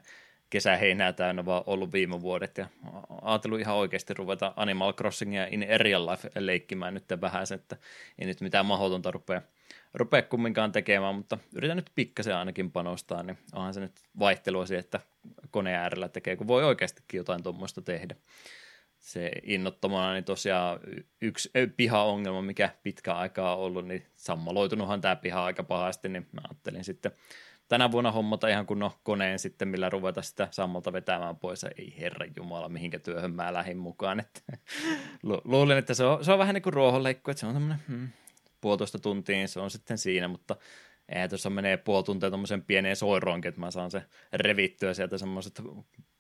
kesäheinää 0.50 1.12
täynnä 1.12 1.44
vaan 1.44 1.62
ollut 1.66 1.92
viime 1.92 2.20
vuodet. 2.20 2.58
Ja 2.58 2.66
ajatellut 3.22 3.60
ihan 3.60 3.76
oikeasti 3.76 4.14
ruveta 4.14 4.52
Animal 4.56 4.92
Crossingia 4.92 5.46
in 5.50 5.66
real 5.76 6.06
life 6.06 6.30
leikkimään 6.34 6.94
nyt 6.94 7.04
vähän, 7.20 7.42
että 7.54 7.76
ei 8.18 8.26
nyt 8.26 8.40
mitään 8.40 8.66
mahdotonta 8.66 9.10
rupea, 9.10 9.42
rupea 9.94 10.22
kumminkaan 10.22 10.72
tekemään, 10.72 11.14
mutta 11.14 11.38
yritän 11.54 11.76
nyt 11.76 11.90
pikkasen 11.94 12.36
ainakin 12.36 12.70
panostaa, 12.70 13.22
niin 13.22 13.38
onhan 13.52 13.74
se 13.74 13.80
nyt 13.80 13.92
vaihtelua 14.18 14.66
siihen, 14.66 14.80
että 14.80 15.00
koneen 15.50 15.78
äärellä 15.78 16.08
tekee, 16.08 16.36
kun 16.36 16.48
voi 16.48 16.64
oikeastikin 16.64 17.18
jotain 17.18 17.42
tuommoista 17.42 17.82
tehdä. 17.82 18.14
Se 18.98 19.32
innottomana, 19.42 20.12
niin 20.12 20.24
tosiaan 20.24 20.80
yksi 21.20 21.50
piha-ongelma, 21.76 22.42
mikä 22.42 22.70
pitkä 22.82 23.14
aikaa 23.14 23.56
on 23.56 23.62
ollut, 23.62 23.86
niin 23.86 24.06
sammaloitunuthan 24.14 25.00
tämä 25.00 25.16
piha 25.16 25.44
aika 25.44 25.62
pahasti, 25.62 26.08
niin 26.08 26.26
mä 26.32 26.40
ajattelin 26.48 26.84
sitten 26.84 27.12
tänä 27.68 27.90
vuonna 27.90 28.12
hommata 28.12 28.48
ihan 28.48 28.66
kunnon 28.66 28.90
koneen 29.02 29.38
sitten, 29.38 29.68
millä 29.68 29.90
ruveta 29.90 30.22
sitä 30.22 30.48
sammalta 30.50 30.92
vetämään 30.92 31.36
pois, 31.36 31.64
ei 31.64 31.94
herra 32.00 32.26
jumala, 32.36 32.68
mihinkä 32.68 32.98
työhön 32.98 33.34
mä 33.34 33.52
lähdin 33.52 33.78
mukaan, 33.78 34.20
että 34.20 34.40
luulin, 35.44 35.78
että 35.78 35.94
se 35.94 36.04
on, 36.04 36.24
se 36.24 36.32
on 36.32 36.38
vähän 36.38 36.54
niin 36.54 36.62
kuin 36.62 36.72
ruohonleikku, 36.72 37.30
että 37.30 37.40
se 37.40 37.46
on 37.46 37.52
tämmöinen 37.52 37.78
hmm, 37.88 38.08
puolitoista 38.62 38.98
tuntia, 38.98 39.36
niin 39.36 39.48
se 39.48 39.60
on 39.60 39.70
sitten 39.70 39.98
siinä, 39.98 40.28
mutta 40.28 40.56
eihän 41.08 41.28
tuossa 41.28 41.50
menee 41.50 41.76
puoli 41.76 42.04
tuntia 42.04 42.30
tuommoisen 42.30 42.62
pieneen 42.62 42.96
soiroonkin, 42.96 43.48
että 43.48 43.60
mä 43.60 43.70
saan 43.70 43.90
se 43.90 44.02
revittyä 44.32 44.94
sieltä 44.94 45.18
semmoiset 45.18 45.62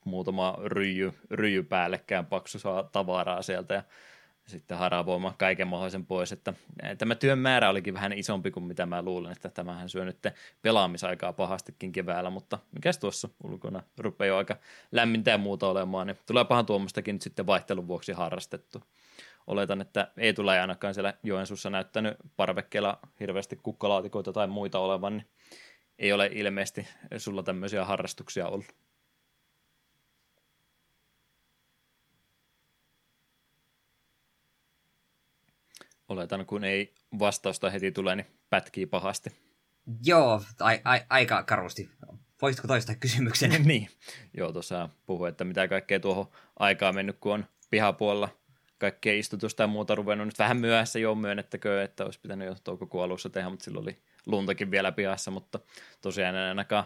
muutama 0.04 0.58
ryijy, 0.64 1.12
ryijy 1.30 1.62
päällekään 1.62 2.26
paksu 2.26 2.58
saa 2.58 2.82
tavaraa 2.82 3.42
sieltä 3.42 3.74
ja 3.74 3.82
sitten 4.46 4.78
haravoimaan 4.78 5.34
kaiken 5.38 5.68
mahdollisen 5.68 6.06
pois, 6.06 6.32
että 6.32 6.54
tämä 6.98 7.14
työn 7.14 7.38
määrä 7.38 7.70
olikin 7.70 7.94
vähän 7.94 8.12
isompi 8.12 8.50
kuin 8.50 8.64
mitä 8.64 8.86
mä 8.86 9.02
luulen, 9.02 9.32
että 9.32 9.48
tämähän 9.48 9.88
syö 9.88 10.04
nyt 10.04 10.18
pelaamisaikaa 10.62 11.32
pahastikin 11.32 11.92
keväällä, 11.92 12.30
mutta 12.30 12.58
mikäs 12.74 12.98
tuossa 12.98 13.28
ulkona 13.44 13.82
rupeaa 13.98 14.28
jo 14.28 14.36
aika 14.36 14.56
lämmintä 14.92 15.30
ja 15.30 15.38
muuta 15.38 15.68
olemaan, 15.68 16.06
niin 16.06 16.18
tulee 16.26 16.44
pahan 16.44 16.66
tuommoistakin 16.66 17.14
nyt 17.14 17.22
sitten 17.22 17.46
vaihtelun 17.46 17.88
vuoksi 17.88 18.12
harrastettu. 18.12 18.82
Oletan, 19.46 19.80
että 19.80 20.12
ei 20.16 20.34
tule 20.34 20.60
ainakaan 20.60 20.94
siellä 20.94 21.14
Joensuussa 21.22 21.70
näyttänyt 21.70 22.16
parvekkeella 22.36 22.98
hirveästi 23.20 23.56
kukkalaatikoita 23.56 24.32
tai 24.32 24.46
muita 24.46 24.78
olevan, 24.78 25.16
niin 25.16 25.26
ei 25.98 26.12
ole 26.12 26.30
ilmeisesti 26.32 26.88
sulla 27.18 27.42
tämmöisiä 27.42 27.84
harrastuksia 27.84 28.48
ollut. 28.48 28.66
Oletan, 36.08 36.46
kun 36.46 36.64
ei 36.64 36.94
vastausta 37.18 37.70
heti 37.70 37.92
tule, 37.92 38.16
niin 38.16 38.26
pätkii 38.50 38.86
pahasti. 38.86 39.30
Joo, 40.04 40.42
a- 40.60 40.94
a- 40.94 41.06
aika 41.10 41.42
karusti. 41.42 41.90
Voisitko 42.42 42.68
toistaa 42.68 42.94
kysymyksen? 42.94 43.50
niin, 43.64 43.88
joo, 44.34 44.52
tuossa 44.52 44.88
puhui, 45.06 45.28
että 45.28 45.44
mitä 45.44 45.68
kaikkea 45.68 46.00
tuohon 46.00 46.26
aikaa 46.58 46.92
mennyt, 46.92 47.16
kun 47.20 47.32
on 47.32 47.46
pihapuolella 47.70 48.28
kaikkea 48.82 49.14
istutusta 49.14 49.62
ja 49.62 49.66
muuta 49.66 49.94
ruvennut 49.94 50.26
nyt 50.26 50.38
vähän 50.38 50.56
myöhässä 50.56 50.98
jo 50.98 51.14
myönnettäkö, 51.14 51.82
että 51.82 52.04
olisi 52.04 52.20
pitänyt 52.20 52.48
jo 52.48 52.56
toukokuun 52.64 53.04
alussa 53.04 53.30
tehdä, 53.30 53.48
mutta 53.48 53.64
silloin 53.64 53.82
oli 53.82 53.98
luntakin 54.26 54.70
vielä 54.70 54.92
pihassa, 54.92 55.30
mutta 55.30 55.60
tosiaan 56.00 56.34
en 56.34 56.42
ainakaan 56.42 56.84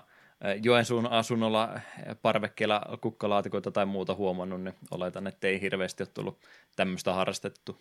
Joensuun 0.63 1.07
asunnolla 1.07 1.81
parvekkeella 2.23 2.83
kukkalaatikoita 3.01 3.71
tai 3.71 3.87
muuta 3.87 4.15
huomannut, 4.15 4.63
niin 4.63 4.75
oletan, 4.91 5.27
että 5.27 5.47
ei 5.47 5.61
hirveästi 5.61 6.03
ole 6.03 6.09
tullut 6.15 6.47
tämmöistä 6.77 7.13
harrastettu. 7.13 7.81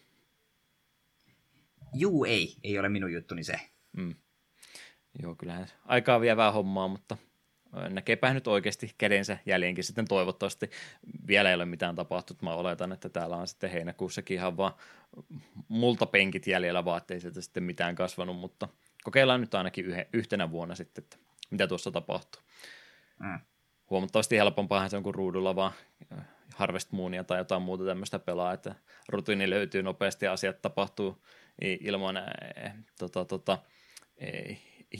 Juu, 1.93 2.25
ei. 2.25 2.55
Ei 2.63 2.79
ole 2.79 2.89
minun 2.89 3.13
juttuni 3.13 3.43
se. 3.43 3.59
Mm. 3.97 4.15
Joo, 5.21 5.35
kyllähän 5.35 5.67
aikaa 5.85 6.21
vievää 6.21 6.51
hommaa, 6.51 6.87
mutta 6.87 7.17
näkeepä 7.89 8.33
nyt 8.33 8.47
oikeasti 8.47 8.95
kädensä 8.97 9.37
jäljenkin 9.45 9.83
sitten 9.83 10.07
toivottavasti. 10.07 10.69
Vielä 11.27 11.49
ei 11.49 11.55
ole 11.55 11.65
mitään 11.65 11.95
tapahtunut. 11.95 12.41
Mä 12.41 12.53
oletan, 12.53 12.91
että 12.91 13.09
täällä 13.09 13.35
on 13.35 13.47
sitten 13.47 13.69
heinäkuussakin 13.69 14.37
ihan 14.37 14.57
vaan 14.57 14.73
multa 15.67 16.05
penkit 16.05 16.47
jäljellä, 16.47 16.85
vaan 16.85 16.97
ettei 16.97 17.19
sieltä 17.19 17.41
sitten 17.41 17.63
mitään 17.63 17.95
kasvanut, 17.95 18.37
mutta 18.37 18.67
kokeillaan 19.03 19.41
nyt 19.41 19.55
ainakin 19.55 19.85
yhe, 19.85 20.07
yhtenä 20.13 20.51
vuonna 20.51 20.75
sitten, 20.75 21.03
että 21.03 21.17
mitä 21.49 21.67
tuossa 21.67 21.91
tapahtuu. 21.91 22.41
Mm. 23.19 23.39
Huomattavasti 23.89 24.37
helpompaahan 24.37 24.89
se 24.89 24.97
on 24.97 25.03
kuin 25.03 25.15
ruudulla 25.15 25.55
vaan 25.55 25.71
Harvest 26.55 26.91
Moonia 26.91 27.23
tai 27.23 27.37
jotain 27.37 27.61
muuta 27.61 27.85
tämmöistä 27.85 28.19
pelaa, 28.19 28.53
että 28.53 28.75
rutiini 29.09 29.49
löytyy 29.49 29.83
nopeasti 29.83 30.25
ja 30.25 30.31
asiat 30.31 30.61
tapahtuu 30.61 31.25
ilman 31.61 32.17
äh, 32.17 32.25
tota, 32.99 33.25
tota, 33.25 33.57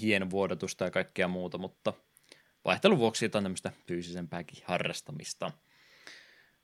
hien 0.01 0.29
vuodotusta 0.29 0.83
ja 0.83 0.91
kaikkea 0.91 1.27
muuta, 1.27 1.57
mutta 1.57 1.93
vaihtelun 2.65 2.99
vuoksi 2.99 3.25
jotain 3.25 3.43
tämmöistä 3.43 3.71
fyysisempääkin 3.87 4.63
harrastamista. 4.65 5.51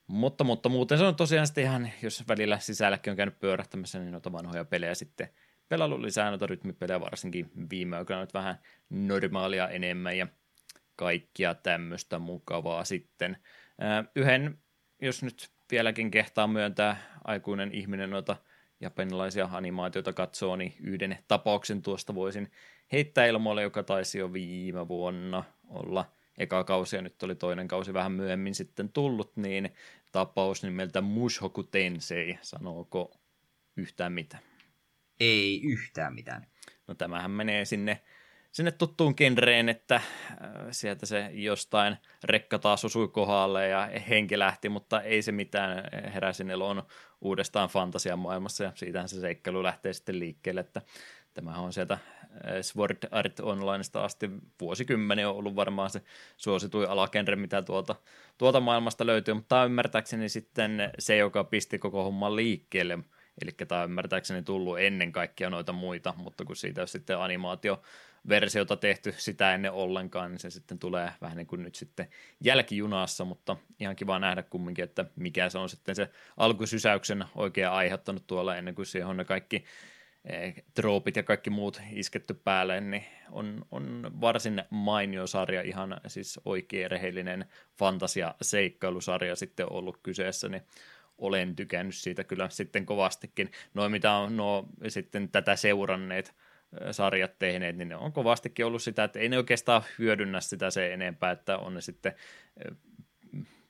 Mutta, 0.07 0.43
mutta 0.43 0.69
muuten 0.69 0.97
se 0.97 1.03
on 1.03 1.15
tosiaan 1.15 1.47
sitten 1.47 1.63
ihan, 1.63 1.91
jos 2.01 2.23
välillä 2.27 2.59
sisälläkin 2.59 3.11
on 3.11 3.17
käynyt 3.17 3.39
pyörähtämässä, 3.39 3.99
niin 3.99 4.11
noita 4.11 4.31
vanhoja 4.31 4.65
pelejä 4.65 4.95
sitten 4.95 5.29
pelailu 5.69 6.01
lisää 6.01 6.29
noita 6.29 6.47
rytmipelejä 6.47 6.99
varsinkin 6.99 7.51
viime 7.69 7.97
aikoina 7.97 8.21
nyt 8.21 8.33
vähän 8.33 8.59
normaalia 8.89 9.69
enemmän 9.69 10.17
ja 10.17 10.27
kaikkia 10.95 11.55
tämmöistä 11.55 12.19
mukavaa 12.19 12.85
sitten. 12.85 13.37
Yhden, 14.15 14.57
jos 15.01 15.23
nyt 15.23 15.49
vieläkin 15.71 16.11
kehtaa 16.11 16.47
myöntää 16.47 16.97
aikuinen 17.23 17.71
ihminen 17.73 18.09
noita 18.09 18.35
japanilaisia 18.79 19.49
animaatioita 19.51 20.13
katsoo, 20.13 20.55
niin 20.55 20.73
yhden 20.79 21.17
tapauksen 21.27 21.81
tuosta 21.81 22.15
voisin 22.15 22.51
heittää 22.91 23.25
ilmoille, 23.25 23.61
joka 23.61 23.83
taisi 23.83 24.19
jo 24.19 24.33
viime 24.33 24.87
vuonna 24.87 25.43
olla 25.72 26.05
eka 26.38 26.63
kausi 26.63 26.95
ja 26.95 27.01
nyt 27.01 27.24
oli 27.24 27.36
toinen 27.36 27.67
kausi 27.67 27.93
vähän 27.93 28.11
myöhemmin 28.11 28.55
sitten 28.55 28.89
tullut, 28.89 29.38
niin 29.38 29.74
tapaus 30.11 30.63
nimeltä 30.63 31.01
Mushoku 31.01 31.63
Tensei, 31.63 32.38
sanooko 32.41 33.11
yhtään 33.78 34.13
mitään? 34.13 34.43
Ei 35.19 35.61
yhtään 35.63 36.13
mitään. 36.13 36.47
No 36.88 36.95
tämähän 36.95 37.32
menee 37.32 37.65
sinne, 37.65 38.01
sinne 38.51 38.72
tuttuun 38.72 39.13
genreen, 39.17 39.69
että 39.69 39.95
äh, 39.95 40.03
sieltä 40.72 41.05
se 41.05 41.30
jostain 41.34 41.97
rekka 42.24 42.59
taas 42.59 42.86
osui 42.86 43.07
kohdalle 43.07 43.67
ja 43.67 43.89
henki 44.09 44.39
lähti, 44.39 44.69
mutta 44.69 45.01
ei 45.01 45.22
se 45.22 45.32
mitään, 45.32 45.84
heräsin 46.13 46.49
eloon 46.49 46.84
uudestaan 47.22 47.69
fantasian 47.69 48.19
maailmassa 48.19 48.63
ja 48.63 48.72
siitähän 48.76 49.09
se 49.09 49.19
seikkailu 49.19 49.63
lähtee 49.63 49.93
sitten 49.93 50.19
liikkeelle, 50.19 50.61
että 50.61 50.82
Tämä 51.34 51.57
on 51.57 51.74
sieltä 51.74 51.97
Sword 52.61 52.97
Art 53.11 53.39
Onlineista 53.39 54.03
asti. 54.03 54.29
Vuosikymmenen 54.61 55.27
on 55.27 55.36
ollut 55.36 55.55
varmaan 55.55 55.89
se 55.89 56.01
suosituin 56.38 56.89
alakenre, 56.89 57.36
mitä 57.36 57.61
tuolta, 57.61 57.95
tuolta 58.38 58.59
maailmasta 58.59 59.05
löytyy, 59.05 59.34
mutta 59.34 59.49
tämä 59.49 59.65
ymmärtääkseni 59.65 60.29
sitten 60.29 60.91
se, 60.99 61.17
joka 61.17 61.43
pisti 61.43 61.79
koko 61.79 62.03
homman 62.03 62.36
liikkeelle, 62.36 62.99
eli 63.41 63.51
tämä 63.67 63.84
ymmärtääkseni 63.84 64.43
tullut 64.43 64.79
ennen 64.79 65.11
kaikkea 65.11 65.49
noita 65.49 65.73
muita, 65.73 66.13
mutta 66.17 66.45
kun 66.45 66.55
siitä 66.55 66.82
on 66.82 66.88
sitten 66.88 67.19
animaatio 67.19 67.82
versiota 68.29 68.77
tehty 68.77 69.13
sitä 69.17 69.53
ennen 69.53 69.71
ollenkaan, 69.71 70.32
niin 70.32 70.39
se 70.39 70.49
sitten 70.49 70.79
tulee 70.79 71.11
vähän 71.21 71.38
niin 71.38 71.47
kuin 71.47 71.63
nyt 71.63 71.75
sitten 71.75 72.07
jälkijunassa, 72.43 73.25
mutta 73.25 73.57
ihan 73.79 73.95
kiva 73.95 74.19
nähdä 74.19 74.43
kumminkin, 74.43 74.84
että 74.84 75.05
mikä 75.15 75.49
se 75.49 75.57
on 75.57 75.69
sitten 75.69 75.95
se 75.95 76.09
alkusysäyksen 76.38 77.25
oikein 77.36 77.69
aiheuttanut 77.69 78.27
tuolla 78.27 78.57
ennen 78.57 78.75
kuin 78.75 78.86
siihen 78.86 79.07
on 79.07 79.17
ne 79.17 79.25
kaikki 79.25 79.55
Eh, 79.55 79.63
troopit 80.74 81.15
ja 81.15 81.24
kaikki 81.24 81.49
muut 81.49 81.82
isketty 81.91 82.34
päälle, 82.34 82.82
niin 82.82 83.05
on, 83.32 83.65
on 83.72 84.11
varsin 84.22 84.63
mainio 84.69 85.28
sarja, 85.28 85.61
ihan 85.61 86.01
siis 86.07 86.39
oikein 86.45 86.91
rehellinen 86.91 87.45
fantasia-seikkailusarja 87.80 89.36
sitten 89.36 89.72
ollut 89.72 89.97
kyseessä, 90.03 90.49
niin 90.49 90.61
olen 91.17 91.55
tykännyt 91.55 91.95
siitä 91.95 92.24
kyllä 92.24 92.49
sitten 92.49 92.86
kovastikin. 92.86 93.51
Noin 93.74 93.91
mitä 93.91 94.13
on 94.13 94.38
no, 94.38 94.65
sitten 94.88 95.30
tätä 95.30 95.55
seuranneet 95.55 96.28
eh, 96.28 96.88
sarjat 96.91 97.39
tehneet, 97.39 97.78
niin 97.78 97.89
ne 97.89 97.95
on 97.95 98.13
kovastikin 98.13 98.65
ollut 98.65 98.84
sitä, 98.84 99.03
että 99.03 99.19
ei 99.19 99.30
ne 99.30 99.38
oikeastaan 99.38 99.84
hyödynnä 99.99 100.41
sitä 100.41 100.69
se 100.69 100.93
enempää, 100.93 101.32
että 101.32 101.57
on 101.57 101.74
ne 101.74 101.82
sitten 101.82 102.13
eh, 102.65 102.78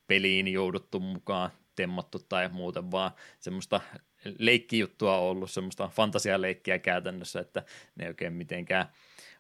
peliin 0.08 0.48
jouduttu 0.48 1.00
mukaan 1.00 1.52
temmattu 1.76 2.20
tai 2.20 2.50
muuten 2.50 2.92
vaan 2.92 3.12
semmoista 3.40 3.82
leikkijuttua 4.40 5.18
ollut, 5.18 5.52
semmoista 5.52 5.88
fantasialeikkiä 5.88 6.80
käytännössä, 6.80 7.40
että 7.40 7.64
ne 7.96 8.06
ei 8.06 8.10
oikein 8.10 8.34
mitenkään 8.34 8.86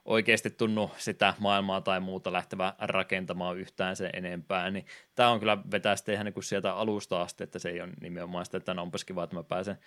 oikeasti 0.06 0.50
tunnu 0.50 0.92
sitä 0.98 1.34
maailmaa 1.40 1.82
tai 1.82 2.00
muuta 2.00 2.34
lähtevää 2.34 2.76
rakentamaan 2.80 3.58
yhtään 3.58 3.96
sen 3.96 4.10
enempää, 4.14 4.72
niin 4.72 4.86
tämä 5.16 5.30
on 5.30 5.40
kyllä 5.40 5.58
vetää 5.72 5.96
sitten 5.96 6.14
ihan 6.14 6.26
niin 6.26 6.44
sieltä 6.44 6.74
alusta 6.74 7.22
asti, 7.22 7.44
että 7.44 7.60
se 7.60 7.70
ei 7.70 7.82
ole 7.82 7.90
nimenomaan 8.02 8.46
sitä, 8.46 8.58
että 8.58 8.82
onpas 8.82 9.06
kiva, 9.06 9.24
että 9.24 9.36
mä 9.36 9.44
pääsen, 9.44 9.78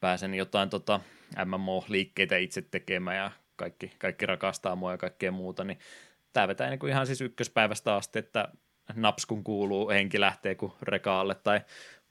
pääsen 0.00 0.34
jotain 0.34 0.70
tota 0.70 1.00
MMO-liikkeitä 1.44 2.36
itse 2.36 2.62
tekemään 2.62 3.16
ja 3.16 3.30
kaikki, 3.56 3.92
kaikki 3.98 4.26
rakastaa 4.26 4.76
mua 4.76 4.92
ja 4.92 4.98
kaikkea 4.98 5.32
muuta, 5.32 5.64
niin 5.64 5.78
tämä 6.32 6.48
vetää 6.48 6.70
niin 6.70 6.78
kuin 6.78 6.90
ihan 6.90 7.06
siis 7.06 7.20
ykköspäivästä 7.20 7.94
asti, 7.94 8.18
että 8.18 8.48
naps 8.94 9.26
kun 9.26 9.44
kuuluu, 9.44 9.90
henki 9.90 10.20
lähtee 10.20 10.54
kuin 10.54 10.72
rekaalle 10.82 11.34
tai 11.34 11.60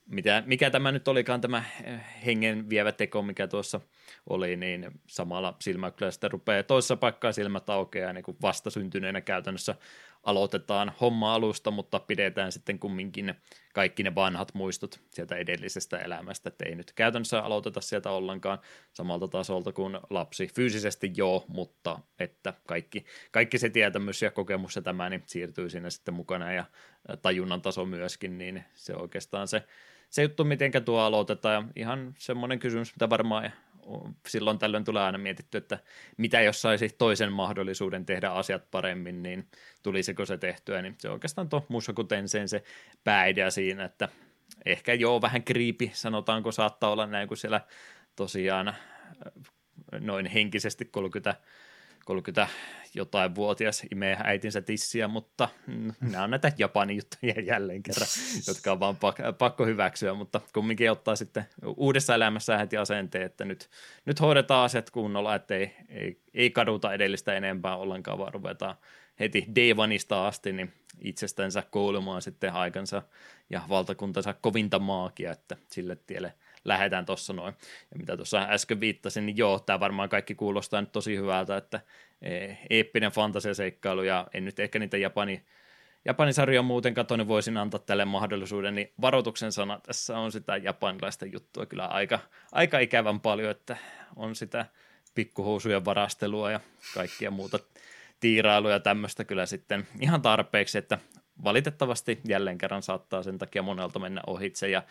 mitä, 0.05 0.43
mikä 0.45 0.69
tämä 0.69 0.91
nyt 0.91 1.07
olikaan 1.07 1.41
tämä 1.41 1.63
eh, 1.83 1.99
hengen 2.25 2.69
vievä 2.69 2.91
teko, 2.91 3.21
mikä 3.21 3.47
tuossa 3.47 3.81
oli, 4.29 4.55
niin 4.55 4.91
samalla 5.07 5.55
silmäyksellä 5.61 6.11
sitten 6.11 6.31
rupeaa 6.31 6.63
toisessa 6.63 6.97
paikkaa 6.97 7.31
silmät 7.31 7.69
aukeaa, 7.69 8.13
niin 8.13 8.23
kuin 8.23 8.37
vastasyntyneenä 8.41 9.21
käytännössä 9.21 9.75
aloitetaan 10.23 10.91
homma 11.01 11.33
alusta, 11.35 11.71
mutta 11.71 11.99
pidetään 11.99 12.51
sitten 12.51 12.79
kumminkin 12.79 13.35
kaikki 13.73 14.03
ne 14.03 14.15
vanhat 14.15 14.53
muistot 14.53 14.99
sieltä 15.09 15.35
edellisestä 15.35 15.97
elämästä, 15.97 16.49
että 16.49 16.65
ei 16.65 16.75
nyt 16.75 16.91
käytännössä 16.91 17.39
aloiteta 17.39 17.81
sieltä 17.81 18.11
ollenkaan 18.11 18.59
samalta 18.93 19.27
tasolta 19.27 19.71
kuin 19.71 19.99
lapsi. 20.09 20.47
Fyysisesti 20.55 21.11
joo, 21.17 21.45
mutta 21.47 21.99
että 22.19 22.53
kaikki, 22.67 23.05
kaikki 23.31 23.57
se 23.57 23.69
tietämys 23.69 24.21
ja 24.21 24.31
kokemus 24.31 24.75
ja 24.75 24.81
tämä 24.81 25.09
niin 25.09 25.23
siirtyy 25.25 25.69
siinä 25.69 25.89
sitten 25.89 26.13
mukana 26.13 26.53
ja 26.53 26.65
tajunnan 27.21 27.61
taso 27.61 27.85
myöskin, 27.85 28.37
niin 28.37 28.63
se 28.73 28.95
oikeastaan 28.95 29.47
se 29.47 29.63
se 30.09 30.21
juttu, 30.21 30.43
miten 30.43 30.71
tuo 30.85 30.99
aloitetaan, 30.99 31.63
ja 31.63 31.71
ihan 31.75 32.13
semmoinen 32.17 32.59
kysymys, 32.59 32.95
mitä 32.95 33.09
varmaan 33.09 33.51
silloin 34.27 34.59
tällöin 34.59 34.83
tulee 34.83 35.03
aina 35.03 35.17
mietitty, 35.17 35.57
että 35.57 35.79
mitä 36.17 36.41
jos 36.41 36.61
saisi 36.61 36.89
toisen 36.89 37.31
mahdollisuuden 37.31 38.05
tehdä 38.05 38.29
asiat 38.29 38.71
paremmin, 38.71 39.23
niin 39.23 39.47
tulisiko 39.83 40.25
se 40.25 40.37
tehtyä, 40.37 40.81
niin 40.81 40.95
se 40.97 41.09
oikeastaan 41.09 41.49
tuo 41.49 41.65
Mushoku 41.67 42.03
Tenseen 42.03 42.49
se 42.49 42.63
pääidea 43.03 43.51
siinä, 43.51 43.85
että 43.85 44.09
ehkä 44.65 44.93
joo 44.93 45.21
vähän 45.21 45.43
kriipi, 45.43 45.91
sanotaanko 45.93 46.51
saattaa 46.51 46.91
olla 46.91 47.05
näin, 47.05 47.27
kun 47.27 47.37
siellä 47.37 47.61
tosiaan 48.15 48.67
äh, 48.67 48.75
noin 49.99 50.25
henkisesti 50.25 50.85
30 50.85 51.35
30 52.05 52.47
jotain 52.93 53.35
vuotias 53.35 53.83
imee 53.91 54.17
äitinsä 54.23 54.61
tissiä, 54.61 55.07
mutta 55.07 55.49
nämä 56.01 56.23
on 56.23 56.29
näitä 56.29 56.51
Japanin 56.57 56.97
juttuja 56.97 57.41
jälleen 57.53 57.83
kerran, 57.83 58.07
jotka 58.47 58.71
on 58.71 58.79
vaan 58.79 58.97
pakko 59.37 59.65
hyväksyä, 59.65 60.13
mutta 60.13 60.41
kumminkin 60.53 60.91
ottaa 60.91 61.15
sitten 61.15 61.45
uudessa 61.77 62.15
elämässä 62.15 62.57
heti 62.57 62.77
asenteen, 62.77 63.25
että 63.25 63.45
nyt, 63.45 63.69
nyt 64.05 64.19
hoidetaan 64.19 64.65
asiat 64.65 64.89
kunnolla, 64.89 65.35
että 65.35 65.55
ei, 65.55 65.75
ei, 65.89 66.19
ei 66.33 66.49
kaduta 66.51 66.93
edellistä 66.93 67.33
enempää 67.33 67.77
ollenkaan, 67.77 68.17
vaan 68.17 68.33
ruvetaan 68.33 68.75
heti 69.19 69.45
Devanista 69.55 70.27
asti 70.27 70.53
niin 70.53 70.73
itsestänsä 71.01 71.63
koulumaan 71.71 72.21
sitten 72.21 72.53
aikansa 72.53 73.01
ja 73.49 73.61
valtakuntansa 73.69 74.33
kovinta 74.33 74.79
maakia, 74.79 75.31
että 75.31 75.57
sille 75.69 75.95
tielle– 75.95 76.33
lähdetään 76.65 77.05
tuossa 77.05 77.33
noin. 77.33 77.53
Ja 77.91 77.97
mitä 77.97 78.15
tuossa 78.17 78.47
äsken 78.49 78.79
viittasin, 78.79 79.25
niin 79.25 79.37
joo, 79.37 79.59
tämä 79.59 79.79
varmaan 79.79 80.09
kaikki 80.09 80.35
kuulostaa 80.35 80.81
nyt 80.81 80.91
tosi 80.91 81.17
hyvältä, 81.17 81.57
että 81.57 81.81
e, 82.21 82.53
eeppinen 82.69 83.11
fantasiaseikkailu 83.11 84.03
ja 84.03 84.27
en 84.33 84.45
nyt 84.45 84.59
ehkä 84.59 84.79
niitä 84.79 84.97
Japani, 84.97 85.45
Japanin 86.05 86.33
sarjoja 86.33 86.61
muuten 86.61 86.93
katso, 86.93 87.17
niin 87.17 87.27
voisin 87.27 87.57
antaa 87.57 87.79
tälle 87.79 88.05
mahdollisuuden, 88.05 88.75
niin 88.75 88.93
varoituksen 89.01 89.51
sana, 89.51 89.79
tässä 89.79 90.17
on 90.17 90.31
sitä 90.31 90.57
japanilaista 90.57 91.25
juttua 91.25 91.65
kyllä 91.65 91.85
aika, 91.85 92.19
aika 92.51 92.79
ikävän 92.79 93.19
paljon, 93.19 93.51
että 93.51 93.77
on 94.15 94.35
sitä 94.35 94.65
pikkuhousujen 95.15 95.85
varastelua 95.85 96.51
ja 96.51 96.59
kaikkia 96.93 97.31
muuta 97.31 97.59
tiirailuja 98.19 98.79
tämmöistä 98.79 99.23
kyllä 99.23 99.45
sitten 99.45 99.87
ihan 99.99 100.21
tarpeeksi, 100.21 100.77
että 100.77 100.97
valitettavasti 101.43 102.21
jälleen 102.27 102.57
kerran 102.57 102.83
saattaa 102.83 103.23
sen 103.23 103.37
takia 103.37 103.63
monelta 103.63 103.99
mennä 103.99 104.21
ohitse 104.27 104.69
ja 104.69 104.83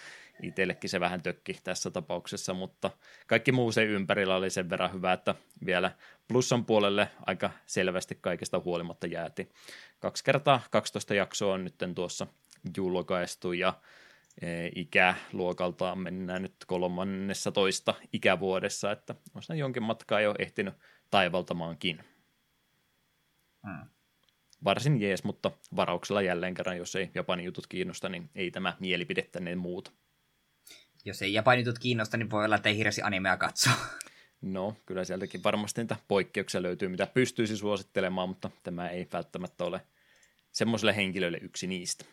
itsellekin 0.42 0.90
se 0.90 1.01
vähän 1.01 1.22
tökki 1.22 1.59
tässä 1.64 1.90
tapauksessa, 1.90 2.55
mutta 2.55 2.90
kaikki 3.26 3.53
muu 3.53 3.72
se 3.72 3.84
ympärillä 3.84 4.36
oli 4.36 4.51
sen 4.51 4.70
verran 4.70 4.92
hyvä, 4.92 5.12
että 5.12 5.34
vielä 5.66 5.90
plussan 6.28 6.64
puolelle 6.64 7.09
aika 7.26 7.51
selvästi 7.66 8.18
kaikesta 8.20 8.62
huolimatta 8.64 9.07
jääti. 9.07 9.49
Kaksi 10.01 10.24
kertaa 10.24 10.61
12 10.70 11.14
jaksoa 11.14 11.55
on 11.55 11.64
nyt 11.64 11.74
tuossa 11.95 12.26
julkaistu 12.76 13.53
ja 13.53 13.74
e, 14.40 14.47
ikäluokaltaan 14.74 15.99
mennään 15.99 16.42
nyt 16.42 16.55
kolmannessa 16.66 17.53
toista 17.53 17.95
ikävuodessa, 18.12 18.92
että 18.92 19.14
on 19.51 19.59
jonkin 19.59 19.82
matkaa 19.82 20.20
jo 20.20 20.34
ehtinyt 20.38 20.74
taivaltamaankin. 21.11 22.05
Hmm 23.66 23.93
varsin 24.65 25.01
jees, 25.01 25.25
mutta 25.25 25.51
varauksella 25.77 26.23
jälleen 26.23 26.55
kerran, 26.55 26.77
jos 26.77 26.97
ei 26.97 27.11
Japanin 27.15 27.47
jutut 27.47 27.67
kiinnosta, 27.67 28.09
niin 28.09 28.31
ei 28.35 28.51
tämä 28.51 28.77
mielipide 28.81 29.23
tänne 29.23 29.57
muuta. 29.57 29.91
Jos 31.05 31.23
ei 31.23 31.33
Japanin 31.33 31.65
jutut 31.67 31.79
kiinnosta, 31.79 32.17
niin 32.17 32.31
voi 32.31 32.45
olla, 32.45 32.57
että 32.57 32.69
ei 32.69 32.77
hirveästi 32.77 33.03
animea 33.03 33.37
katsoa. 33.37 33.73
No, 34.41 34.77
kyllä 34.87 35.05
sieltäkin 35.05 35.45
varmasti 35.45 35.81
niitä 35.81 35.97
poikkeuksia 36.09 36.62
löytyy, 36.62 36.89
mitä 36.89 37.07
pystyisi 37.07 37.57
suosittelemaan, 37.57 38.29
mutta 38.29 38.51
tämä 38.62 38.89
ei 38.89 39.09
välttämättä 39.12 39.65
ole 39.65 39.81
semmoiselle 40.53 40.97
henkilölle 40.97 41.39
yksi 41.43 41.67
niistä. 41.67 42.05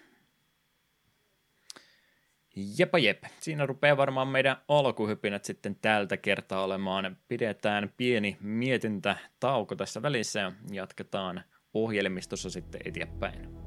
Jepa 2.78 3.00
jep, 3.00 3.24
siinä 3.40 3.66
rupeaa 3.66 3.98
varmaan 3.98 4.28
meidän 4.28 4.58
alkuhypinät 4.68 5.46
sitten 5.46 5.76
tältä 5.76 6.18
kertaa 6.18 6.64
olemaan. 6.64 7.18
Pidetään 7.28 7.94
pieni 7.98 8.38
mietintä 8.40 9.16
tauko 9.40 9.76
tässä 9.76 10.02
välissä 10.02 10.40
ja 10.40 10.52
jatketaan 10.72 11.44
ohjelmistossa 11.74 12.50
sitten 12.50 12.82
eteenpäin. 12.86 13.61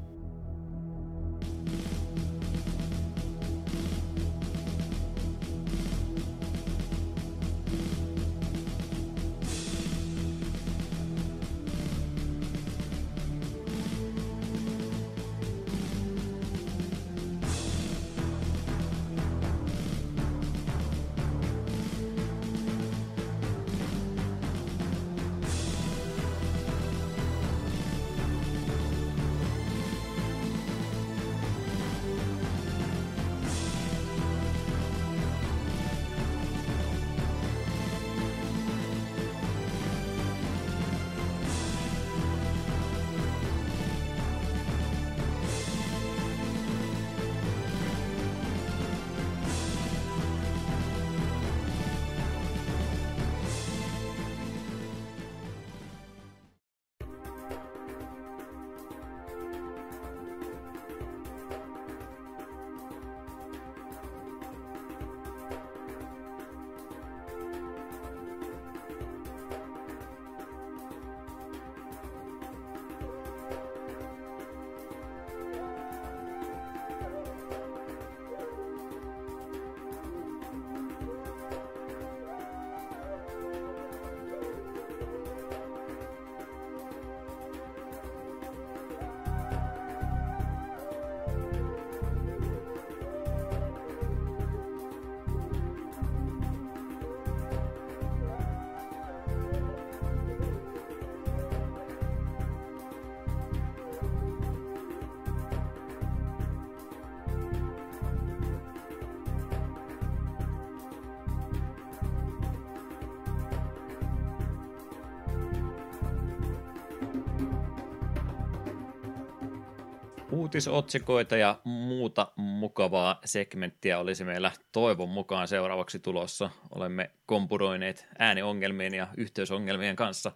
Uutisotsikoita 120.55 121.36
ja 121.36 121.61
muuta 121.64 122.32
mukavaa 122.36 123.20
segmenttiä 123.24 123.98
olisi 123.98 124.24
meillä 124.24 124.52
toivon 124.72 125.09
mukaan 125.09 125.48
seuraavaksi 125.48 125.98
tulossa. 125.98 126.50
Olemme 126.70 127.11
kompuroineet 127.26 128.07
ääniongelmien 128.18 128.94
ja 128.94 129.09
yhteysongelmien 129.16 129.96
kanssa 129.96 130.32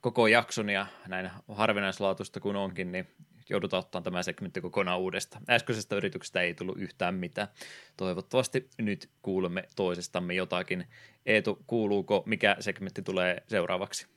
koko 0.00 0.26
jakson 0.26 0.70
ja 0.70 0.86
näin 1.08 1.30
harvinaislaatuista 1.48 2.40
kuin 2.40 2.56
onkin, 2.56 2.92
niin 2.92 3.08
joudutaan 3.48 3.78
ottamaan 3.78 4.04
tämä 4.04 4.22
segmentti 4.22 4.60
kokonaan 4.60 5.00
uudesta. 5.00 5.40
Äskeisestä 5.50 5.96
yrityksestä 5.96 6.40
ei 6.40 6.54
tullut 6.54 6.78
yhtään 6.78 7.14
mitään. 7.14 7.48
Toivottavasti 7.96 8.70
nyt 8.78 9.10
kuulemme 9.22 9.64
toisestamme 9.76 10.34
jotakin. 10.34 10.86
Eetu, 11.26 11.58
kuuluuko, 11.66 12.22
mikä 12.26 12.56
segmentti 12.60 13.02
tulee 13.02 13.42
seuraavaksi? 13.48 14.15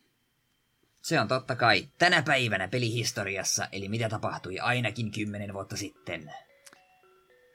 Se 1.10 1.20
on 1.20 1.28
totta 1.28 1.55
kai 1.55 1.89
tänä 1.97 2.22
päivänä 2.22 2.68
pelihistoriassa, 2.68 3.68
eli 3.72 3.89
mitä 3.89 4.10
tapahtui 4.10 4.60
ainakin 4.60 5.12
kymmenen 5.12 5.53
vuotta 5.53 5.78
sitten. 5.78 6.34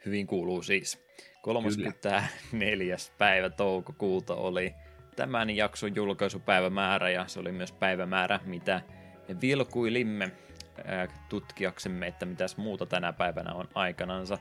Hyvin 0.06 0.26
kuuluu 0.26 0.62
siis. 0.62 1.04
34. 1.42 2.96
päivä 3.18 3.50
toukokuuta 3.50 4.34
oli 4.34 4.74
tämän 5.16 5.50
jakson 5.50 5.94
julkaisupäivämäärä 5.94 7.10
ja 7.10 7.26
se 7.26 7.40
oli 7.40 7.52
myös 7.52 7.72
päivämäärä, 7.72 8.40
mitä 8.44 8.80
vilkuilimme 9.40 10.32
tutkiaksemme, 11.28 12.06
että 12.06 12.26
mitäs 12.26 12.56
muuta 12.56 12.86
tänä 12.86 13.12
päivänä 13.12 13.54
on 13.54 13.68
aikanansa, 13.74 14.38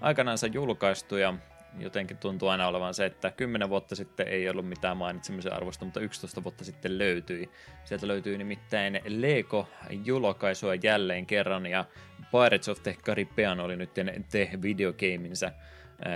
aikanansa 0.00 0.46
julkaistu 0.46 1.16
ja 1.16 1.34
jotenkin 1.80 2.16
tuntuu 2.16 2.48
aina 2.48 2.66
olevan 2.66 2.94
se, 2.94 3.06
että 3.06 3.30
10 3.30 3.68
vuotta 3.68 3.96
sitten 3.96 4.28
ei 4.28 4.48
ollut 4.48 4.68
mitään 4.68 4.96
mainitsemisen 4.96 5.52
arvosta, 5.52 5.84
mutta 5.84 6.00
11 6.00 6.44
vuotta 6.44 6.64
sitten 6.64 6.98
löytyi. 6.98 7.50
Sieltä 7.84 8.08
löytyy 8.08 8.38
nimittäin 8.38 9.00
Lego 9.06 9.68
julkaisua 10.04 10.74
jälleen 10.74 11.26
kerran 11.26 11.66
ja 11.66 11.84
Pirates 12.32 12.68
of 12.68 12.82
the 12.82 12.96
Caribbean 13.04 13.60
oli 13.60 13.76
nyt 13.76 13.90
The 14.30 14.50
Video 14.62 14.92
Gameinsa 14.92 15.50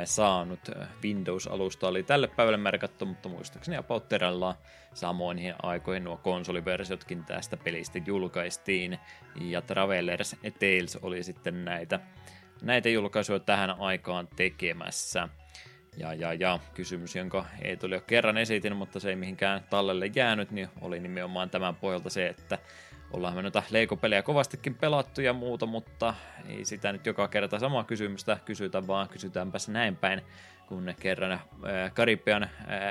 saanut. 0.04 0.60
Windows-alusta 1.02 1.88
oli 1.88 2.02
tälle 2.02 2.26
päivälle 2.26 2.56
merkattu, 2.58 3.06
mutta 3.06 3.28
muistaakseni 3.28 3.76
Apautteralla 3.76 4.56
samoihin 4.94 5.54
aikoihin 5.62 6.04
nuo 6.04 6.16
konsoliversiotkin 6.16 7.24
tästä 7.24 7.56
pelistä 7.56 8.00
julkaistiin. 8.06 8.98
Ja 9.40 9.62
Travelers 9.62 10.36
Tales 10.42 10.96
oli 11.02 11.22
sitten 11.22 11.64
näitä, 11.64 12.00
näitä 12.62 12.88
julkaisuja 12.88 13.38
tähän 13.40 13.70
aikaan 13.70 14.28
tekemässä. 14.36 15.28
Ja, 16.00 16.14
ja, 16.14 16.34
ja 16.34 16.58
kysymys, 16.74 17.16
jonka 17.16 17.44
ei 17.62 17.76
tuli 17.76 17.94
jo 17.94 18.00
kerran 18.00 18.38
esitin, 18.38 18.76
mutta 18.76 19.00
se 19.00 19.10
ei 19.10 19.16
mihinkään 19.16 19.64
tallelle 19.70 20.10
jäänyt, 20.14 20.50
niin 20.50 20.68
oli 20.80 21.00
nimenomaan 21.00 21.50
tämän 21.50 21.74
pohjalta 21.74 22.10
se, 22.10 22.26
että 22.26 22.58
ollaan 23.12 23.34
me 23.34 23.42
noita 23.42 23.62
Lego-pelejä 23.70 24.22
kovastikin 24.22 24.74
pelattu 24.74 25.20
ja 25.20 25.32
muuta, 25.32 25.66
mutta 25.66 26.14
ei 26.48 26.64
sitä 26.64 26.92
nyt 26.92 27.06
joka 27.06 27.28
kerta 27.28 27.58
samaa 27.58 27.84
kysymystä 27.84 28.38
kysytä, 28.44 28.86
vaan 28.86 29.08
kysytäänpäs 29.08 29.68
näin 29.68 29.96
päin, 29.96 30.22
kun 30.66 30.94
kerran 31.00 31.32
äh, 31.32 31.40
Karibian 31.94 32.42
äh, 32.42 32.50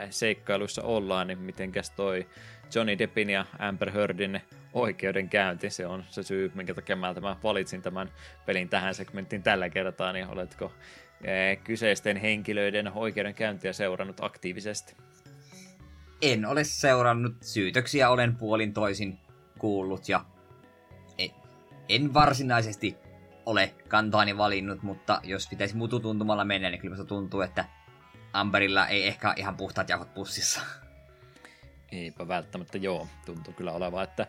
seikkailuissa 0.09 0.83
ollaan, 0.83 1.27
niin 1.27 1.39
mitenkäs 1.39 1.91
toi 1.91 2.27
Johnny 2.75 2.97
Deppin 2.97 3.29
ja 3.29 3.45
Amber 3.59 3.91
Heardin 3.91 4.41
oikeudenkäynti, 4.73 5.69
se 5.69 5.87
on 5.87 6.03
se 6.09 6.23
syy, 6.23 6.51
minkä 6.55 6.73
takia 6.73 6.95
mä 6.95 7.13
tämän 7.13 7.35
valitsin 7.43 7.81
tämän 7.81 8.11
pelin 8.45 8.69
tähän 8.69 8.95
segmenttiin 8.95 9.43
tällä 9.43 9.69
kertaa, 9.69 10.13
niin 10.13 10.27
oletko 10.27 10.73
kyseisten 11.63 12.17
henkilöiden 12.17 12.91
oikeudenkäyntiä 12.93 13.73
seurannut 13.73 14.23
aktiivisesti? 14.23 14.95
En 16.21 16.45
ole 16.45 16.63
seurannut. 16.63 17.35
Syytöksiä 17.41 18.09
olen 18.09 18.35
puolin 18.35 18.73
toisin 18.73 19.19
kuullut 19.59 20.09
ja 20.09 20.25
en, 21.17 21.29
en 21.89 22.13
varsinaisesti 22.13 22.97
ole 23.45 23.73
kantaani 23.87 24.37
valinnut, 24.37 24.83
mutta 24.83 25.21
jos 25.23 25.47
pitäisi 25.47 25.75
mututuntumalla 25.75 26.45
mennä, 26.45 26.69
niin 26.69 26.81
kyllä 26.81 26.95
musta 26.95 27.07
tuntuu, 27.07 27.41
että 27.41 27.65
Amberilla 28.33 28.87
ei 28.87 29.07
ehkä 29.07 29.33
ihan 29.37 29.57
puhtaat 29.57 29.89
jauhot 29.89 30.13
pussissa. 30.13 30.61
Eipä 31.91 32.27
välttämättä 32.27 32.77
joo, 32.77 33.07
tuntuu 33.25 33.53
kyllä 33.53 33.71
olevan, 33.71 34.03
että 34.03 34.27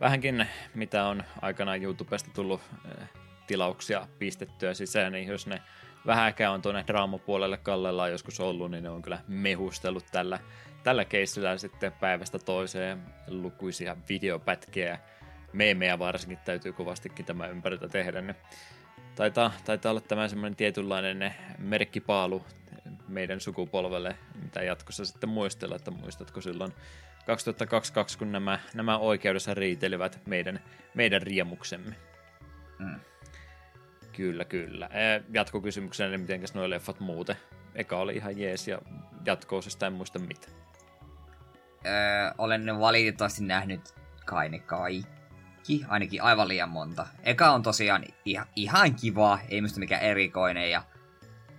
vähänkin 0.00 0.46
mitä 0.74 1.04
on 1.04 1.24
aikanaan 1.42 1.82
YouTubesta 1.82 2.30
tullut 2.34 2.60
eh, 2.84 3.08
tilauksia 3.46 4.08
pistettyä 4.18 4.74
sisään, 4.74 5.12
niin 5.12 5.28
jos 5.28 5.46
ne 5.46 5.62
vähäkään 6.06 6.52
on 6.52 6.62
tuonne 6.62 6.84
draamapuolelle 6.86 7.56
kallellaan 7.56 8.10
joskus 8.10 8.40
ollut, 8.40 8.70
niin 8.70 8.82
ne 8.84 8.90
on 8.90 9.02
kyllä 9.02 9.20
mehustellut 9.28 10.04
tällä, 10.12 10.38
tällä 10.84 11.04
keissillä 11.04 11.58
sitten 11.58 11.92
päivästä 11.92 12.38
toiseen 12.38 13.02
lukuisia 13.28 13.96
videopätkiä 14.08 14.98
meemejä 15.52 15.98
varsinkin 15.98 16.38
täytyy 16.44 16.72
kovastikin 16.72 17.24
tämä 17.24 17.46
ympäriltä 17.46 17.88
tehdä, 17.88 18.20
niin 18.20 18.36
taitaa, 19.14 19.52
taitaa 19.64 19.90
olla 19.90 20.00
tämä 20.00 20.28
semmoinen 20.28 20.56
tietynlainen 20.56 21.34
merkkipaalu 21.58 22.44
meidän 23.08 23.40
sukupolvelle, 23.40 24.16
mitä 24.42 24.62
jatkossa 24.62 25.04
sitten 25.04 25.28
muistella, 25.28 25.76
että 25.76 25.90
muistatko 25.90 26.40
silloin 26.40 26.72
2022, 27.26 28.18
kun 28.18 28.32
nämä, 28.32 28.58
nämä 28.74 28.98
oikeudessa 28.98 29.54
riitelivät 29.54 30.20
meidän, 30.26 30.60
meidän 30.94 31.22
riemuksemme. 31.22 31.94
Mm. 32.78 33.00
Kyllä, 34.18 34.44
kyllä. 34.44 34.90
Jatkokysymyksenä, 35.32 36.18
miten 36.18 36.40
nuo 36.54 36.70
leffat 36.70 37.00
muuten? 37.00 37.36
Eka 37.74 37.96
oli 37.96 38.16
ihan 38.16 38.38
jees 38.38 38.68
ja 38.68 38.78
jatko-osista 39.24 39.86
en 39.86 39.92
muista 39.92 40.18
mitä. 40.18 40.48
Öö, 41.86 41.92
olen 42.38 42.80
valitettavasti 42.80 43.44
nähnyt 43.44 43.94
kai 44.26 44.48
ne 44.48 44.58
kaikki, 44.58 45.84
ainakin 45.88 46.22
aivan 46.22 46.48
liian 46.48 46.68
monta. 46.68 47.06
Eka 47.22 47.50
on 47.50 47.62
tosiaan 47.62 48.04
ihan, 48.24 48.46
ihan 48.56 48.94
kiva, 48.94 49.38
ei 49.48 49.60
mistä 49.60 49.80
mikään 49.80 50.02
erikoinen 50.02 50.70
ja 50.70 50.82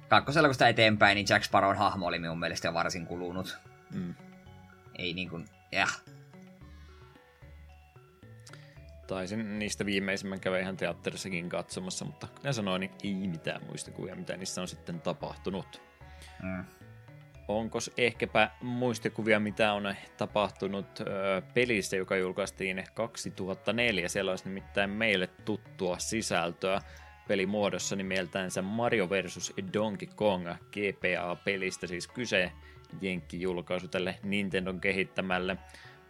kakkosella 0.07 0.47
kun 0.47 0.55
sitä 0.55 0.67
eteenpäin, 0.67 1.15
niin 1.15 1.27
Jack 1.29 1.43
Sparrown 1.43 1.77
hahmo 1.77 2.07
oli 2.07 2.19
minun 2.19 2.39
mielestä 2.39 2.67
jo 2.67 2.73
varsin 2.73 3.05
kulunut. 3.05 3.57
Mm. 3.93 4.15
Ei 4.97 5.13
niin 5.13 5.29
kuin, 5.29 5.45
jah. 5.71 6.01
Taisin 9.09 9.59
niistä 9.59 9.85
viimeisimmän 9.85 10.39
käydä 10.39 10.59
ihan 10.59 10.77
teatterissakin 10.77 11.49
katsomassa, 11.49 12.05
mutta 12.05 12.27
kuten 12.27 12.53
sanoin, 12.53 12.79
niin 12.79 12.91
ei 13.03 13.27
mitään 13.27 13.65
muistikuvia, 13.65 14.15
mitä 14.15 14.37
niissä 14.37 14.61
on 14.61 14.67
sitten 14.67 15.01
tapahtunut. 15.01 15.81
Mm. 16.43 16.65
Onko 17.47 17.79
ehkäpä 17.97 18.51
muistikuvia, 18.61 19.39
mitä 19.39 19.73
on 19.73 19.95
tapahtunut 20.17 20.99
ö, 20.99 21.05
pelissä, 21.53 21.95
joka 21.95 22.17
julkaistiin 22.17 22.83
2004? 22.93 24.09
Siellä 24.09 24.31
olisi 24.31 24.45
nimittäin 24.45 24.89
meille 24.89 25.27
tuttua 25.27 25.99
sisältöä 25.99 26.81
pelimuodossa 27.27 27.95
nimeltänsä 27.95 28.61
Mario 28.61 29.09
vs. 29.09 29.53
Donkey 29.73 30.07
Kong 30.15 30.47
GPA-pelistä, 30.47 31.87
siis 31.87 32.07
kyse 32.07 32.51
Jenkki-julkaisu 33.01 33.87
tälle 33.87 34.19
Nintendon 34.23 34.81
kehittämälle 34.81 35.57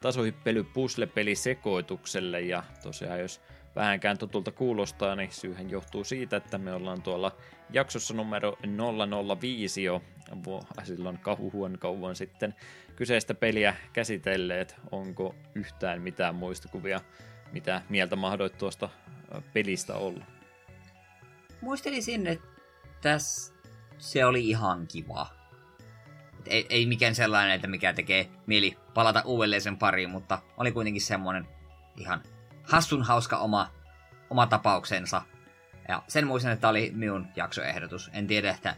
tasohyppely 0.02 0.64
puzzle 0.64 1.08
sekoitukselle 1.36 2.42
ja 2.42 2.64
tosiaan 2.84 3.20
jos 3.20 3.42
vähänkään 3.76 4.18
tutulta 4.18 4.52
kuulostaa, 4.52 5.16
niin 5.16 5.32
syyhän 5.32 5.70
johtuu 5.70 6.04
siitä, 6.04 6.38
että 6.38 6.58
me 6.58 6.74
ollaan 6.74 7.02
tuolla 7.02 7.36
jaksossa 7.70 8.14
numero 8.14 8.58
005 9.42 9.84
jo 9.84 10.02
silloin 10.84 11.18
kauhuhuon 11.18 11.78
kauan 11.80 12.16
sitten 12.16 12.56
kyseistä 12.96 13.34
peliä 13.34 13.76
käsitelleet. 13.94 14.76
Onko 14.92 15.36
yhtään 15.56 16.02
mitään 16.02 16.36
muistikuvia, 16.36 17.02
mitä 17.52 17.82
mieltä 17.90 18.16
mahdoit 18.16 18.58
tuosta 18.58 18.90
pelistä 19.54 19.96
olla? 19.96 20.26
Muistelisin, 21.62 22.28
että 22.28 23.18
se 23.98 24.26
oli 24.26 24.50
ihan 24.50 24.88
kiva. 24.88 25.39
Ei, 26.46 26.66
ei 26.70 26.86
mikään 26.86 27.16
sellainen, 27.16 27.56
että 27.56 27.68
mikä 27.68 27.94
tekee 27.94 28.30
mieli 28.46 28.78
palata 28.94 29.22
uudelleen 29.26 29.62
sen 29.62 29.78
pariin, 29.78 30.10
mutta 30.10 30.42
oli 30.58 30.72
kuitenkin 30.72 31.02
semmoinen 31.02 31.48
ihan 31.98 32.24
hassun 32.64 33.04
hauska 33.04 33.38
oma, 33.38 33.72
oma 34.30 34.48
tapauksensa. 34.48 35.22
Ja 35.88 36.04
sen 36.08 36.28
muistan, 36.28 36.52
että 36.52 36.70
oli 36.70 36.92
minun 36.96 37.28
jaksoehdotus. 37.36 38.10
En 38.14 38.28
tiedä, 38.28 38.52
että 38.52 38.76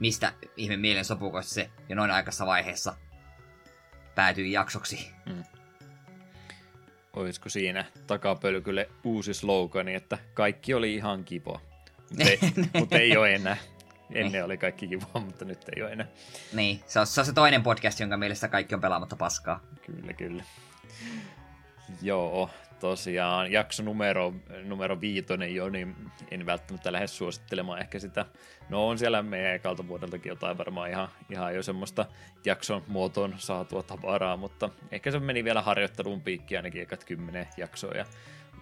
mistä 0.00 0.32
ihme 0.56 0.76
mielen 0.76 1.04
sopukoista 1.04 1.54
se 1.54 1.70
jo 1.88 1.96
noin 1.96 2.10
aikaisessa 2.10 2.46
vaiheessa 2.46 2.96
päätyi 4.14 4.52
jaksoksi. 4.52 5.12
Hmm. 5.28 5.44
Olisiko 7.12 7.48
siinä 7.48 7.84
takapölkylle 8.06 8.88
uusi 9.04 9.34
slogani, 9.34 9.94
että 9.94 10.18
kaikki 10.34 10.74
oli 10.74 10.94
ihan 10.94 11.24
kiva. 11.24 11.60
Mutta 12.10 12.24
ei, 12.24 12.38
mut 12.78 12.92
ei 12.92 13.16
ole 13.18 13.34
enää. 13.34 13.56
Ennen 14.10 14.32
niin. 14.32 14.44
oli 14.44 14.58
kaikki 14.58 14.88
kivaa, 14.88 15.20
mutta 15.20 15.44
nyt 15.44 15.64
ei 15.76 15.82
ole 15.82 15.92
enää. 15.92 16.06
Niin, 16.52 16.80
se 16.86 17.00
on, 17.00 17.06
se 17.06 17.20
on 17.20 17.26
se 17.26 17.32
toinen 17.32 17.62
podcast, 17.62 18.00
jonka 18.00 18.16
mielestä 18.16 18.48
kaikki 18.48 18.74
on 18.74 18.80
pelaamatta 18.80 19.16
paskaa. 19.16 19.60
Kyllä, 19.86 20.12
kyllä. 20.12 20.44
Joo, 22.02 22.50
tosiaan 22.80 23.52
jakso 23.52 23.82
numero, 23.82 24.34
numero 24.64 25.00
viitonen 25.00 25.54
jo, 25.54 25.68
niin 25.68 25.96
en 26.30 26.46
välttämättä 26.46 26.92
lähde 26.92 27.06
suosittelemaan 27.06 27.80
ehkä 27.80 27.98
sitä. 27.98 28.26
No 28.68 28.88
on 28.88 28.98
siellä 28.98 29.22
meidän 29.22 29.54
ekalta 29.54 29.88
vuodeltakin 29.88 30.30
jotain 30.30 30.58
varmaan 30.58 30.90
ihan, 30.90 31.08
ihan 31.30 31.54
jo 31.54 31.62
semmoista 31.62 32.06
jakson 32.44 32.82
muotoon 32.86 33.34
saatua 33.36 33.82
tavaraa, 33.82 34.36
mutta 34.36 34.70
ehkä 34.90 35.10
se 35.10 35.18
meni 35.18 35.44
vielä 35.44 35.62
harjoitteluun 35.62 36.20
piikki 36.20 36.56
ainakin 36.56 36.82
ekat 36.82 37.04
kymmenen 37.04 37.48
jaksoa 37.56 37.92
ja 37.92 38.04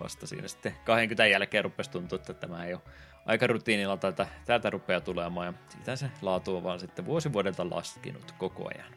vasta 0.02 0.26
siinä 0.26 0.48
sitten 0.48 0.74
20 0.84 1.26
jälkeen 1.26 1.64
rupesi 1.64 1.90
tuntua, 1.90 2.16
että 2.16 2.34
tämä 2.34 2.64
ei 2.64 2.74
ole 2.74 2.82
aika 3.26 3.46
rutiinilla 3.46 3.96
täältä, 3.96 4.26
täältä 4.44 4.70
rupeaa 4.70 5.00
tulemaan 5.00 5.46
ja 5.46 5.52
siitä 5.68 5.96
se 5.96 6.10
laatu 6.22 6.56
on 6.56 6.62
vaan 6.62 6.80
sitten 6.80 7.06
vuosi 7.06 7.32
vuodelta 7.32 7.70
laskenut 7.70 8.32
koko 8.38 8.70
ajan. 8.74 8.92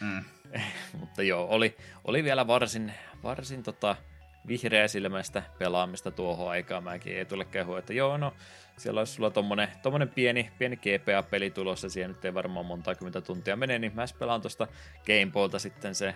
Mm. 0.00 0.24
Mutta 1.00 1.22
joo, 1.22 1.46
oli, 1.50 1.76
oli 2.04 2.24
vielä 2.24 2.46
varsin, 2.46 2.92
varsin 3.22 3.62
tota, 3.62 3.96
vihreä 4.48 4.88
silmästä 4.88 5.42
pelaamista 5.58 6.10
tuohon 6.10 6.50
aikaan. 6.50 6.84
Mäkin 6.84 7.16
ei 7.16 7.24
tule 7.24 7.44
kehua, 7.44 7.78
että 7.78 7.92
joo, 7.92 8.16
no 8.16 8.34
siellä 8.78 9.00
olisi 9.00 9.12
sulla 9.12 9.30
tommonen, 9.30 9.68
tommonen 9.82 10.08
pieni, 10.08 10.50
pieni 10.58 10.76
GPA-peli 10.76 11.50
tulossa, 11.50 11.88
siihen 11.88 12.10
nyt 12.10 12.24
ei 12.24 12.34
varmaan 12.34 12.66
monta 12.66 12.94
kymmentä 12.94 13.20
tuntia 13.20 13.56
mene, 13.56 13.78
niin 13.78 13.92
mä 13.94 14.04
pelaan 14.18 14.40
tuosta 14.40 14.66
Gameboylta 15.06 15.58
sitten 15.58 15.94
se 15.94 16.14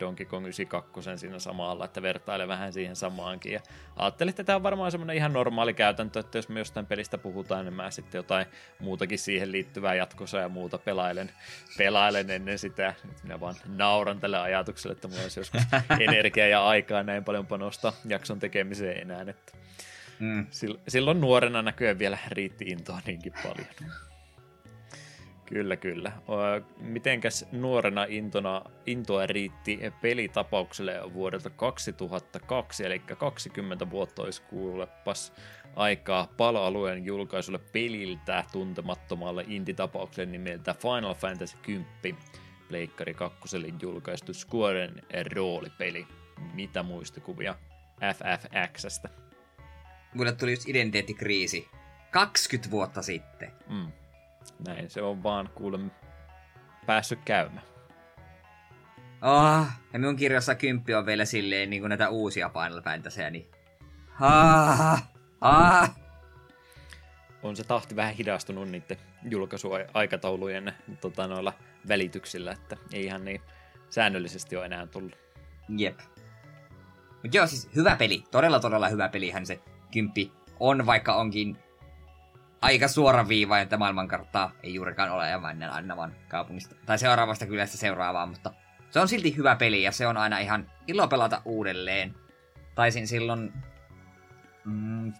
Donkey 0.00 0.26
Kong 0.26 0.46
92 0.46 1.10
siinä 1.16 1.38
samalla, 1.38 1.84
että 1.84 2.02
vertaile 2.02 2.48
vähän 2.48 2.72
siihen 2.72 2.96
samaankin. 2.96 3.52
Ja 3.52 3.60
ajattelin, 3.96 4.30
että 4.30 4.44
tämä 4.44 4.56
on 4.56 4.62
varmaan 4.62 4.90
semmoinen 4.90 5.16
ihan 5.16 5.32
normaali 5.32 5.74
käytäntö, 5.74 6.20
että 6.20 6.38
jos 6.38 6.48
me 6.48 6.60
jostain 6.60 6.86
pelistä 6.86 7.18
puhutaan, 7.18 7.64
niin 7.64 7.74
mä 7.74 7.90
sitten 7.90 8.18
jotain 8.18 8.46
muutakin 8.78 9.18
siihen 9.18 9.52
liittyvää 9.52 9.94
jatkossa 9.94 10.38
ja 10.38 10.48
muuta 10.48 10.78
pelailen, 10.78 11.30
pelailen 11.78 12.30
ennen 12.30 12.58
sitä. 12.58 12.94
Nyt 13.04 13.22
minä 13.22 13.40
vaan 13.40 13.54
nauran 13.66 14.20
tälle 14.20 14.38
ajatukselle, 14.38 14.92
että 14.92 15.08
mulla 15.08 15.22
olisi 15.22 15.40
joskus 15.40 15.62
energiaa 16.08 16.46
ja 16.46 16.66
aikaa 16.66 17.02
näin 17.02 17.24
paljon 17.24 17.46
panostaa 17.46 17.92
jakson 18.08 18.38
tekemiseen 18.38 19.00
enää, 19.00 19.24
että 19.28 19.63
Mm. 20.24 20.46
Silloin 20.88 21.20
nuorena 21.20 21.62
näköjään 21.62 21.98
vielä 21.98 22.18
riitti 22.28 22.64
intoa 22.64 23.00
niinkin 23.06 23.32
paljon. 23.42 23.92
Kyllä, 25.46 25.76
kyllä. 25.76 26.12
Mitenkäs 26.78 27.46
nuorena 27.52 28.06
intona, 28.08 28.62
intoa 28.86 29.26
riitti 29.26 29.80
pelitapaukselle 30.00 31.00
vuodelta 31.12 31.50
2002, 31.50 32.84
eli 32.84 32.98
20 32.98 33.90
vuotta 33.90 34.22
olisi 34.22 34.42
kuulepas 34.42 35.32
aikaa 35.76 36.28
pala-alueen 36.36 37.04
julkaisulle 37.04 37.58
peliltä 37.58 38.44
tuntemattomalle 38.52 39.44
indie-tapaukselle 39.48 40.32
nimeltä 40.32 40.74
Final 40.74 41.14
Fantasy 41.14 41.56
10. 41.62 41.86
Pleikkari 42.68 43.14
2 43.14 43.38
julkaistu 43.82 44.34
Squaren 44.34 45.02
roolipeli. 45.34 46.06
Mitä 46.54 46.82
muistikuvia 46.82 47.54
FFXstä? 48.00 49.23
Mulle 50.14 50.32
tuli 50.32 50.52
just 50.52 50.68
identiteettikriisi 50.68 51.68
20 52.10 52.70
vuotta 52.70 53.02
sitten. 53.02 53.52
Mm. 53.68 53.92
Näin 54.66 54.90
se 54.90 55.02
on 55.02 55.22
vaan 55.22 55.50
kuulem 55.54 55.90
päässyt 56.86 57.18
käymään. 57.24 57.66
Oh, 59.22 59.66
ja 59.92 59.98
minun 59.98 60.16
kirjassa 60.16 60.54
kymppi 60.54 60.94
on 60.94 61.06
vielä 61.06 61.24
silleen 61.24 61.70
niin 61.70 61.82
kuin 61.82 61.88
näitä 61.88 62.08
uusia 62.08 62.48
Final 62.50 62.82
Fantasyä, 62.82 63.30
niin... 63.30 63.50
Ah, 64.20 65.08
ah. 65.40 65.96
On 67.42 67.56
se 67.56 67.64
tahti 67.64 67.96
vähän 67.96 68.14
hidastunut 68.14 68.68
niiden 68.68 68.96
julkaisuaikataulujen 69.30 70.72
tota, 71.00 71.26
noilla 71.26 71.52
välityksillä, 71.88 72.52
että 72.52 72.76
ei 72.92 73.04
ihan 73.04 73.24
niin 73.24 73.40
säännöllisesti 73.90 74.56
ole 74.56 74.64
enää 74.64 74.86
tullut. 74.86 75.18
Jep. 75.68 75.98
Mutta 77.22 77.36
joo, 77.36 77.46
siis 77.46 77.68
hyvä 77.76 77.96
peli. 77.96 78.24
Todella, 78.30 78.60
todella 78.60 78.88
hyvä 78.88 79.08
pelihän 79.08 79.46
se 79.46 79.60
kymppi 79.94 80.32
on, 80.60 80.86
vaikka 80.86 81.14
onkin 81.14 81.56
aika 82.62 82.88
suoraviiva, 82.88 83.58
että 83.58 83.76
maailmankarttaa 83.76 84.52
ei 84.62 84.74
juurikaan 84.74 85.10
ole 85.10 85.32
aina 85.70 85.96
vaan 85.96 86.14
kaupungista. 86.28 86.76
Tai 86.86 86.98
seuraavasta 86.98 87.46
kylästä 87.46 87.76
seuraavaan, 87.76 88.28
mutta 88.28 88.52
se 88.90 89.00
on 89.00 89.08
silti 89.08 89.36
hyvä 89.36 89.56
peli 89.56 89.82
ja 89.82 89.92
se 89.92 90.06
on 90.06 90.16
aina 90.16 90.38
ihan 90.38 90.70
ilo 90.86 91.08
pelata 91.08 91.42
uudelleen. 91.44 92.14
Taisin 92.74 93.06
silloin 93.06 93.52
mm, 94.64 95.12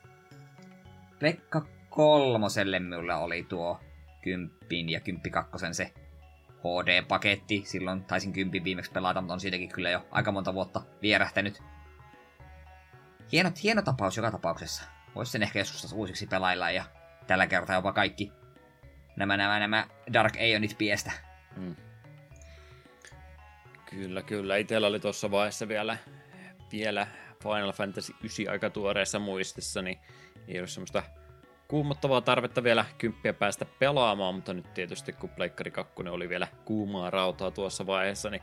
Pekka 1.18 1.66
kolmoselle 1.91 2.79
minulla 2.79 3.16
oli 3.16 3.47
tuo 3.49 3.81
kymppin 4.22 4.91
ja 4.91 5.01
kymppikakkosen 5.01 5.75
se 5.75 5.93
HD-paketti. 6.61 7.62
Silloin 7.64 8.05
taisin 8.05 8.33
kympin 8.33 8.64
viimeksi 8.64 8.91
pelata, 8.93 9.20
mutta 9.20 9.35
on 9.35 9.41
siitäkin 9.41 9.68
kyllä 9.68 9.91
jo 9.91 10.07
aika 10.11 10.33
monta 10.33 10.55
vuotta 10.55 10.83
vierähtänyt. 11.03 11.62
Hieno, 13.33 13.51
hieno 13.62 13.83
tapaus 13.83 14.16
joka 14.16 14.31
tapauksessa. 14.31 14.83
Voisi 15.14 15.33
sen 15.33 15.43
ehkä 15.43 15.59
joskus 15.59 15.93
uusiksi 15.93 16.27
pelailla 16.27 16.70
ja 16.70 16.85
tällä 17.27 17.47
kertaa 17.47 17.77
jopa 17.77 17.93
kaikki 17.93 18.33
nämä, 19.16 19.37
nämä, 19.37 19.59
nämä 19.59 19.87
Dark 20.12 20.37
Aeonit 20.37 20.79
piestä. 20.79 21.12
Mm. 21.57 21.77
Kyllä, 23.91 24.22
kyllä. 24.22 24.57
Itellä 24.57 24.87
oli 24.87 25.01
tuossa 25.01 25.31
vaiheessa 25.31 25.68
vielä, 25.68 25.97
vielä 26.72 27.07
Final 27.43 27.72
Fantasy 27.72 28.14
9 28.20 28.49
aika 28.49 28.70
tuoreessa 28.70 29.18
muistissa, 29.18 29.83
niin 29.83 29.99
ei 30.49 30.59
ole 30.59 30.66
semmoista 30.66 31.03
kuumottavaa 31.68 32.20
tarvetta 32.20 32.62
vielä 32.62 32.85
kymppiä 32.99 33.33
päästä 33.33 33.64
pelaamaan, 33.64 34.35
mutta 34.35 34.55
nyt 34.55 34.75
tietysti 34.75 35.12
kun 35.12 35.31
Pleikkari 35.31 35.70
2 35.70 35.95
oli 36.11 36.29
vielä 36.29 36.49
kuumaa 36.64 37.11
rautaa 37.11 37.51
tuossa 37.51 37.87
vaiheessa, 37.87 38.31
niin 38.31 38.43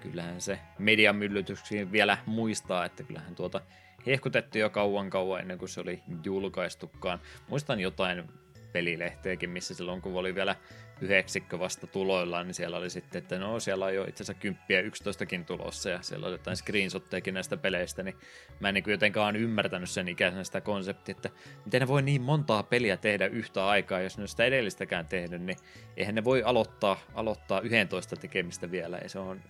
kyllähän 0.00 0.40
se 0.40 0.58
median 0.78 1.16
myllytyksiin 1.16 1.92
vielä 1.92 2.18
muistaa, 2.26 2.84
että 2.84 3.02
kyllähän 3.02 3.34
tuota 3.34 3.60
hehkutettiin 4.06 4.60
jo 4.60 4.70
kauan 4.70 5.10
kauan 5.10 5.40
ennen 5.40 5.58
kuin 5.58 5.68
se 5.68 5.80
oli 5.80 6.02
julkaistukaan. 6.24 7.18
Muistan 7.48 7.80
jotain 7.80 8.24
pelilehteekin, 8.72 9.50
missä 9.50 9.74
silloin 9.74 10.02
kun 10.02 10.14
oli 10.14 10.34
vielä 10.34 10.56
yhdeksikkö 11.00 11.58
vasta 11.58 11.86
tuloillaan, 11.86 12.46
niin 12.46 12.54
siellä 12.54 12.76
oli 12.76 12.90
sitten, 12.90 13.18
että 13.18 13.38
no 13.38 13.60
siellä 13.60 13.84
on 13.84 13.94
jo 13.94 14.04
itse 14.04 14.22
asiassa 14.22 14.40
kymppiä 14.40 14.80
yksitoistakin 14.80 15.44
tulossa 15.44 15.90
ja 15.90 16.02
siellä 16.02 16.26
oli 16.26 16.34
jotain 16.34 16.56
screenshottejakin 16.56 17.34
näistä 17.34 17.56
peleistä, 17.56 18.02
niin 18.02 18.16
mä 18.60 18.68
en 18.68 18.74
niin 18.74 18.84
jotenkaan 18.86 19.36
ymmärtänyt 19.36 19.90
sen 19.90 20.08
ikäisenä 20.08 20.44
sitä 20.44 20.60
konseptia, 20.60 21.14
että 21.16 21.30
miten 21.64 21.80
ne 21.80 21.88
voi 21.88 22.02
niin 22.02 22.22
montaa 22.22 22.62
peliä 22.62 22.96
tehdä 22.96 23.26
yhtä 23.26 23.66
aikaa, 23.66 24.00
jos 24.00 24.18
ne 24.18 24.22
on 24.22 24.28
sitä 24.28 24.44
edellistäkään 24.44 25.06
tehnyt, 25.06 25.42
niin 25.42 25.58
eihän 25.96 26.14
ne 26.14 26.24
voi 26.24 26.42
aloittaa, 26.42 27.00
aloittaa 27.14 27.60
11 27.60 28.16
tekemistä 28.16 28.70
vielä, 28.70 28.98
ja 29.02 29.08
se 29.08 29.18
on, 29.18 29.40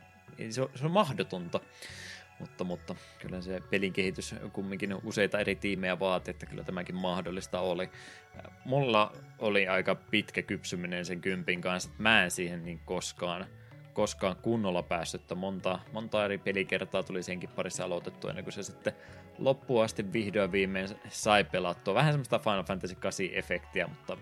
se 0.51 0.63
on, 0.63 0.71
se 0.75 0.85
on 0.85 0.91
mahdotonta. 0.91 1.61
Mutta, 2.39 2.65
mutta 2.65 2.95
kyllä 3.19 3.41
se 3.41 3.61
pelin 3.71 3.93
kehitys 3.93 4.35
kumminkin 4.53 4.95
useita 5.05 5.39
eri 5.39 5.57
tiimejä 5.57 5.99
vaati, 5.99 6.31
että 6.31 6.47
kyllä 6.47 6.65
tämäkin 6.65 6.95
mahdollista 6.95 7.61
oli. 7.61 7.91
Mulla 8.65 9.13
oli 9.39 9.69
aika 9.69 9.95
pitkä 9.95 10.43
kypsyminen 10.43 11.05
sen 11.05 11.21
kympin 11.21 11.61
kanssa, 11.61 11.91
että 11.91 12.03
mä 12.03 12.25
en 12.25 12.31
siihen 12.31 12.65
niin 12.65 12.81
koskaan, 12.85 13.47
koskaan 13.93 14.37
kunnolla 14.37 14.83
päässyt, 14.83 15.21
että 15.21 15.35
monta, 15.35 15.79
monta 15.93 16.25
eri 16.25 16.39
pelikertaa 16.39 17.03
tuli 17.03 17.23
senkin 17.23 17.49
parissa 17.49 17.85
aloitettu 17.85 18.29
ennen 18.29 18.45
kuin 18.45 18.55
se 18.55 18.63
sitten 18.63 18.93
loppuun 19.39 19.85
asti 19.85 20.13
vihdoin 20.13 20.53
viimein 20.53 20.89
sai 21.09 21.45
pelattua. 21.45 21.95
Vähän 21.95 22.13
semmoista 22.13 22.39
Final 22.39 22.65
Fantasy 22.65 22.95
8 22.95 23.27
efektiä, 23.33 23.87
mutta 23.87 24.17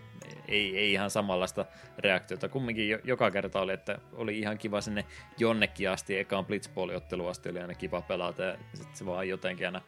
ei, 0.49 0.79
ei 0.79 0.93
ihan 0.93 1.11
samanlaista 1.11 1.66
reaktiota. 1.99 2.49
Kumminkin 2.49 2.89
jo, 2.89 2.99
joka 3.05 3.31
kerta 3.31 3.61
oli, 3.61 3.72
että 3.72 3.99
oli 4.12 4.39
ihan 4.39 4.59
kiva 4.59 4.81
sinne 4.81 5.05
jonnekin 5.39 5.91
asti, 5.91 6.18
ekaan 6.18 6.47
Blitzball-ottelu 6.47 7.27
asti 7.27 7.49
oli 7.49 7.61
aina 7.61 7.75
kiva 7.75 8.03
pelata 8.03 8.43
ja 8.43 8.59
sitten 8.75 8.97
se 8.97 9.07
vaan 9.07 9.29
jotenkin 9.29 9.66
aina, 9.66 9.81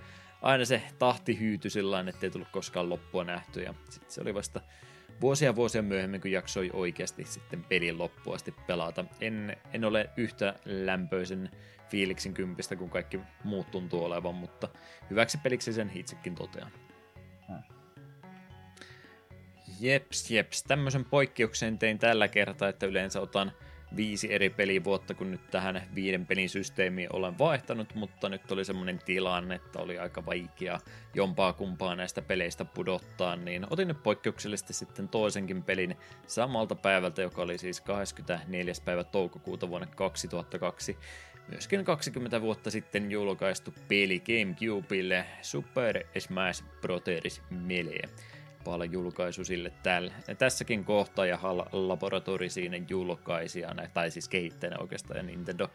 aina 0.43 0.65
se 0.65 0.83
tahti 0.99 1.41
hyytyi 1.41 1.71
sillä 1.71 2.05
ettei 2.09 2.31
tullut 2.31 2.49
koskaan 2.53 2.89
loppua 2.89 3.25
nähty 3.25 3.63
ja 3.63 3.75
sitten 3.89 4.11
se 4.11 4.21
oli 4.21 4.35
vasta 4.35 4.61
vuosia 5.21 5.57
vuosia 5.57 5.83
myöhemmin, 5.83 6.21
kun 6.21 6.31
jaksoi 6.31 6.71
oikeasti 6.73 7.25
sitten 7.25 7.65
pelin 7.65 7.99
loppuun 7.99 8.37
asti 8.37 8.55
pelata. 8.67 9.05
En, 9.21 9.57
en 9.73 9.85
ole 9.85 10.11
yhtä 10.17 10.55
lämpöisen 10.65 11.51
fiiliksin 11.89 12.35
kympistä, 12.35 12.77
kun 12.77 12.91
kaikki 12.91 13.21
muut 13.45 13.71
tuntuu 13.71 14.05
olevan, 14.05 14.35
mutta 14.35 14.69
hyväksi 15.11 15.39
peliksi 15.39 15.73
sen 15.73 15.93
itsekin 15.95 16.35
totean. 16.35 16.71
Jeps, 19.81 20.31
jeps. 20.31 20.63
Tämmöisen 20.63 21.05
poikkeuksen 21.05 21.79
tein 21.79 21.99
tällä 21.99 22.29
kertaa, 22.29 22.69
että 22.69 22.87
yleensä 22.87 23.21
otan 23.21 23.53
viisi 23.97 24.33
eri 24.33 24.51
pelivuotta, 24.51 25.15
kun 25.15 25.31
nyt 25.31 25.51
tähän 25.51 25.83
viiden 25.95 26.27
pelin 26.27 26.49
systeemiin 26.49 27.09
olen 27.13 27.39
vaihtanut, 27.39 27.95
mutta 27.95 28.29
nyt 28.29 28.53
oli 28.53 28.65
semmoinen 28.65 28.99
tilanne, 29.05 29.55
että 29.55 29.79
oli 29.79 29.99
aika 29.99 30.27
vaikea 30.27 30.81
jompaa 31.15 31.53
kumpaa 31.53 31.97
näistä 31.97 32.23
peleistä 32.23 32.65
pudottaa, 32.65 33.37
niin 33.37 33.67
otin 33.71 33.89
nyt 33.89 34.03
poikkeuksellisesti 34.03 34.73
sitten 34.73 35.09
toisenkin 35.09 35.63
pelin 35.63 35.97
samalta 36.27 36.75
päivältä, 36.75 37.23
joka 37.23 37.43
oli 37.43 37.59
siis 37.59 37.81
24. 37.81 38.73
päivä 38.85 39.05
toukokuuta 39.05 39.69
vuonna 39.69 39.87
2002. 39.87 40.97
Myöskin 41.49 41.85
20 41.85 42.41
vuotta 42.41 42.71
sitten 42.71 43.11
julkaistu 43.11 43.75
peli 43.89 44.21
GameCubeille 44.21 45.27
Super 45.43 46.05
Smash 46.19 46.65
Bros. 46.81 47.43
Melee 47.51 48.09
julkaisu 48.91 49.45
sille 49.45 49.73
tällä. 49.83 50.13
Ja 50.29 50.35
tässäkin 50.35 50.85
kohtaa 50.85 51.27
ja 51.27 51.37
HAL 51.37 51.63
Laboratory 51.73 52.49
siinä 52.49 52.77
julkaisijana, 52.89 53.89
tai 53.95 54.11
siis 54.11 54.29
kehittäjänä 54.29 54.77
oikeastaan 54.81 55.17
ja 55.17 55.23
Nintendo 55.23 55.71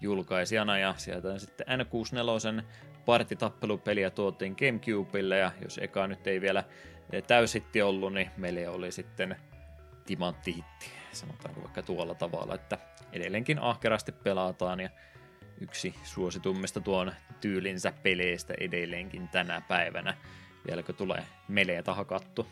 julkaisijana, 0.00 0.78
ja 0.78 0.94
sieltä 0.96 1.38
sitten 1.38 1.66
N64 1.66 2.64
partitappelupeliä 3.06 4.10
tuotiin 4.10 4.56
Gamecubelle, 4.58 5.38
ja 5.38 5.52
jos 5.62 5.78
eka 5.78 6.06
nyt 6.06 6.26
ei 6.26 6.40
vielä 6.40 6.64
täysitti 7.26 7.82
ollut, 7.82 8.12
niin 8.12 8.30
meillä 8.36 8.70
oli 8.70 8.92
sitten 8.92 9.36
timanttihitti, 10.06 10.86
sanotaanko 11.12 11.62
vaikka 11.62 11.82
tuolla 11.82 12.14
tavalla, 12.14 12.54
että 12.54 12.78
edelleenkin 13.12 13.58
ahkerasti 13.58 14.12
pelataan, 14.12 14.80
ja 14.80 14.90
yksi 15.60 15.94
suositummista 16.04 16.80
tuon 16.80 17.12
tyylinsä 17.40 17.92
peleistä 18.02 18.54
edelleenkin 18.60 19.28
tänä 19.28 19.62
päivänä 19.68 20.14
vieläkö 20.66 20.92
tulee 20.92 21.26
meleetä 21.48 21.94
hakattu. 21.94 22.46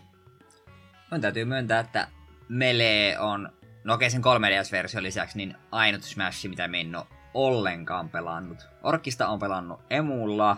On 1.12 1.20
täytyy 1.20 1.44
myöntää, 1.44 1.80
että 1.80 2.08
Melee 2.48 3.18
on, 3.18 3.52
no 3.84 3.94
okei 3.94 4.10
sen 4.10 4.22
3DS-versio 4.22 5.02
lisäksi, 5.02 5.38
niin 5.38 5.56
ainut 5.70 6.02
Smash, 6.02 6.48
mitä 6.48 6.68
me 6.68 6.80
en 6.80 6.96
ole 6.96 7.06
ollenkaan 7.34 8.08
pelannut. 8.08 8.68
Orkista 8.82 9.28
on 9.28 9.38
pelannut 9.38 9.80
emulla, 9.90 10.56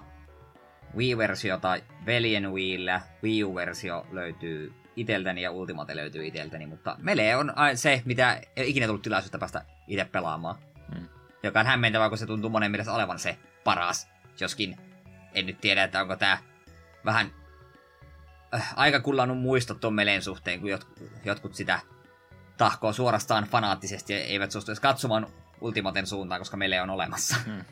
Wii-versiota 0.97 1.79
veljen 2.07 2.53
Wiillä, 2.53 3.01
Wii 3.23 3.45
U-versio 3.45 4.07
löytyy 4.13 4.73
iteltäni 4.97 5.43
ja 5.43 5.51
Ultimate 5.51 5.97
löytyy 5.97 6.27
iteltäni, 6.27 6.67
mutta 6.67 6.97
Melee 6.99 7.37
on 7.37 7.53
se, 7.75 8.03
mitä 8.05 8.41
ei 8.57 8.71
ikinä 8.71 8.87
tullut 8.87 9.03
tilaisuutta 9.03 9.39
päästä 9.39 9.65
itse 9.87 10.05
pelaamaan. 10.05 10.57
Hmm. 10.95 11.09
Joka 11.43 11.61
on 11.61 11.67
hämmentävää, 11.67 12.09
kun 12.09 12.19
se 12.19 12.27
tuntuu 12.27 12.51
monen 12.51 12.71
mielestä 12.71 12.93
olevan 12.93 13.19
se 13.19 13.39
paras. 13.65 14.09
Joskin 14.41 14.77
en 15.35 15.47
nyt 15.47 15.61
tiedä, 15.61 15.85
että 15.85 16.01
onko 16.01 16.17
tämä 16.17 16.39
vähän 17.05 17.27
äh, 17.27 17.40
aika 18.77 19.01
kullannut 19.01 19.39
muistot 19.39 19.81
tuon 19.81 19.95
meleen 19.95 20.23
suhteen, 20.23 20.61
kun 20.61 20.71
jotkut, 20.71 20.99
jotkut 21.25 21.55
sitä 21.55 21.81
tahkoo 22.57 22.93
suorastaan 22.93 23.45
fanaattisesti 23.45 24.13
ja 24.13 24.19
eivät 24.19 24.51
suostu 24.51 24.71
edes 24.71 24.81
katsomaan 24.81 25.27
Ultimaten 25.61 26.07
suuntaan, 26.07 26.41
koska 26.41 26.57
meille 26.57 26.81
on 26.81 26.91
olemassa. 26.91 27.37
Hmm. 27.45 27.65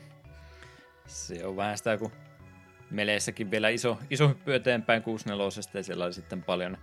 Se 1.07 1.45
on 1.45 1.55
vähän 1.55 1.77
sitä, 1.77 1.97
kun 1.97 2.11
meleissäkin 2.91 3.51
vielä 3.51 3.69
iso, 3.69 3.99
iso 4.09 4.27
hyppy 4.27 4.55
eteenpäin 4.55 5.03
64 5.03 5.61
ja 5.73 5.83
siellä 5.83 6.05
oli 6.05 6.13
sitten 6.13 6.43
paljon, 6.43 6.77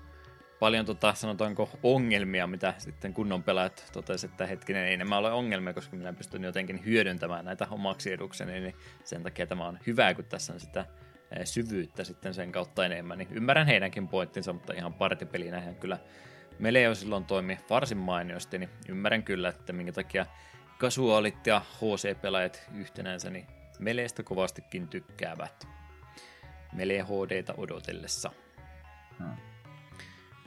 paljon 0.61 0.86
tota, 0.86 1.14
sanotaanko 1.14 1.70
ongelmia, 1.82 2.47
mitä 2.47 2.74
sitten 2.78 3.14
kunnon 3.14 3.42
pelaajat 3.42 3.90
totesivat, 3.92 4.32
että 4.32 4.47
hetkinen, 4.47 4.84
ei 4.84 4.97
nämä 4.97 5.18
ole 5.18 5.32
ongelmia, 5.32 5.74
koska 5.74 5.97
minä 5.97 6.12
pystyn 6.12 6.44
jotenkin 6.44 6.84
hyödyntämään 6.84 7.44
näitä 7.44 7.66
omaksi 7.70 8.12
edukseni, 8.12 8.61
niin 8.61 8.74
sen 9.05 9.22
takia 9.22 9.47
tämä 9.47 9.66
on 9.66 9.78
hyvä, 9.86 10.14
kun 10.14 10.24
tässä 10.24 10.53
on 10.53 10.61
sitä 10.61 10.86
syvyyttä 11.45 12.05
sitten 12.05 12.35
sen 12.35 12.53
kautta 12.53 12.87
enemmän, 12.87 13.18
niin 13.18 13.29
ymmärrän 13.31 13.66
heidänkin 13.66 14.09
pointtinsa, 14.09 14.53
mutta 14.53 14.72
ihan 14.72 14.95
partipelinä 14.95 15.61
hän 15.61 15.77
kyllä 15.77 15.99
Meleo 16.59 16.95
silloin 16.95 17.24
toimi 17.24 17.59
varsin 17.70 17.99
mainiosti, 17.99 18.59
niin 18.59 18.70
ymmärrän 18.89 19.22
kyllä, 19.22 19.49
että 19.49 19.72
minkä 19.72 19.93
takia 19.93 20.27
kasuaalit 20.79 21.47
ja 21.47 21.62
HC-pelaajat 21.81 22.62
yhtenänsä, 22.74 23.31
niin 23.31 23.47
Meleestä 23.79 24.22
kovastikin 24.22 24.89
tykkäävät. 24.89 25.68
Melee 26.72 27.03
HDta 27.03 27.55
odotellessa. 27.57 28.31
Hmm. 29.18 29.37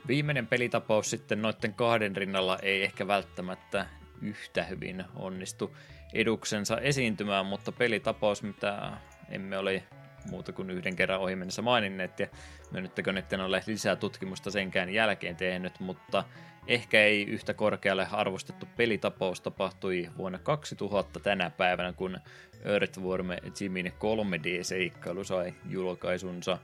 Viimeinen 0.08 0.46
pelitapaus 0.46 1.10
sitten 1.10 1.42
noiden 1.42 1.74
kahden 1.74 2.16
rinnalla 2.16 2.58
ei 2.62 2.82
ehkä 2.82 3.06
välttämättä 3.06 3.86
yhtä 4.22 4.64
hyvin 4.64 5.04
onnistu 5.16 5.76
eduksensa 6.12 6.80
esiintymään, 6.80 7.46
mutta 7.46 7.72
pelitapaus, 7.72 8.42
mitä 8.42 8.92
emme 9.28 9.58
ole 9.58 9.82
muuta 10.30 10.52
kuin 10.52 10.70
yhden 10.70 10.96
kerran 10.96 11.20
ohi 11.20 11.36
mennessä 11.36 11.62
maininneet, 11.62 12.20
ja 12.20 12.26
myönnyttäkö 12.70 13.12
nyt 13.12 13.32
en 13.32 13.40
ole 13.40 13.62
lisää 13.66 13.96
tutkimusta 13.96 14.50
senkään 14.50 14.90
jälkeen 14.90 15.36
tehnyt, 15.36 15.80
mutta 15.80 16.24
ehkä 16.66 17.04
ei 17.04 17.22
yhtä 17.24 17.54
korkealle 17.54 18.06
arvostettu 18.12 18.68
pelitapaus 18.76 19.40
tapahtui 19.40 20.10
vuonna 20.16 20.38
2000 20.38 21.20
tänä 21.20 21.50
päivänä, 21.50 21.92
kun 21.92 22.18
Earthworm 22.64 23.28
Jimin 23.60 23.86
3D-seikkailu 23.86 25.24
sai 25.24 25.54
julkaisunsa 25.68 26.58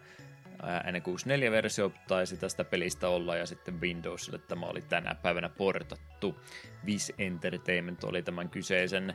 N64-versio 0.62 1.92
taisi 2.08 2.36
tästä 2.36 2.64
pelistä 2.64 3.08
olla 3.08 3.36
ja 3.36 3.46
sitten 3.46 3.80
Windowsille 3.80 4.38
tämä 4.38 4.66
oli 4.66 4.82
tänä 4.82 5.14
päivänä 5.14 5.48
portattu. 5.48 6.40
Vis 6.86 7.12
Entertainment 7.18 8.04
oli 8.04 8.22
tämän 8.22 8.48
kyseisen 8.48 9.14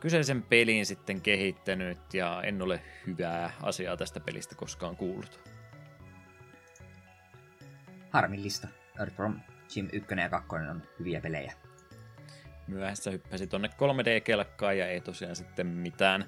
kyseisen 0.00 0.42
pelin 0.42 0.86
sitten 0.86 1.20
kehittänyt 1.20 2.14
ja 2.14 2.42
en 2.42 2.62
ole 2.62 2.80
hyvää 3.06 3.52
asiaa 3.62 3.96
tästä 3.96 4.20
pelistä 4.20 4.54
koskaan 4.54 4.96
kuullut. 4.96 5.58
harmillista. 8.10 8.68
Earthworm 8.98 9.40
Jim 9.76 9.88
1 9.92 10.14
ja 10.20 10.28
2 10.28 10.48
on 10.70 10.82
hyviä 10.98 11.20
pelejä. 11.20 11.52
Myöhässä 12.66 13.10
hyppäsi 13.10 13.46
tonne 13.46 13.68
3D-kelkkaan 13.68 14.78
ja 14.78 14.88
ei 14.88 15.00
tosiaan 15.00 15.36
sitten 15.36 15.66
mitään 15.66 16.24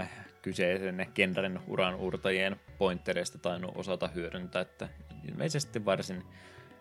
äh, 0.00 0.10
kyseisen 0.42 1.06
genren 1.14 1.60
uran 1.66 1.94
uurtajien 1.94 2.56
pointtereista 2.78 3.38
tainnut 3.38 3.72
osata 3.74 4.08
hyödyntää, 4.08 4.62
että 4.62 4.88
ilmeisesti 5.28 5.84
varsin, 5.84 6.24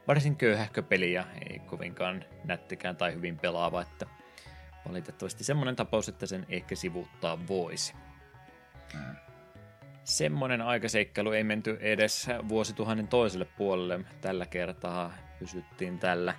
varsin 0.08 0.36
köyhähkö 0.36 0.84
peli 0.84 1.14
ja 1.14 1.26
ei 1.50 1.60
kovinkaan 1.60 2.26
nättikään 2.44 2.96
tai 2.96 3.14
hyvin 3.14 3.38
pelaava, 3.38 3.82
että 3.82 4.06
valitettavasti 4.90 5.44
semmoinen 5.44 5.76
tapaus, 5.76 6.10
että 6.10 6.26
sen 6.26 6.46
ehkä 6.50 6.76
sivuuttaa 6.76 7.48
voisi. 7.48 7.94
Semmoinen 10.04 10.62
aikaseikkailu 10.62 11.32
ei 11.32 11.44
menty 11.44 11.78
edes 11.82 12.28
vuosituhannen 12.50 13.08
toiselle 13.08 13.46
puolelle. 13.46 14.00
Tällä 14.22 14.46
kertaa 14.46 15.14
pysyttiin 15.40 16.00
tällä, 16.00 16.36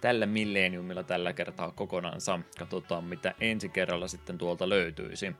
tällä 0.00 0.26
milleniumilla 0.26 1.02
tällä 1.02 1.32
kertaa 1.32 1.72
kokonaansa. 1.72 2.40
Katsotaan, 2.58 3.04
mitä 3.04 3.34
ensi 3.40 3.68
kerralla 3.68 4.08
sitten 4.08 4.38
tuolta 4.38 4.68
löytyisi. 4.68 5.34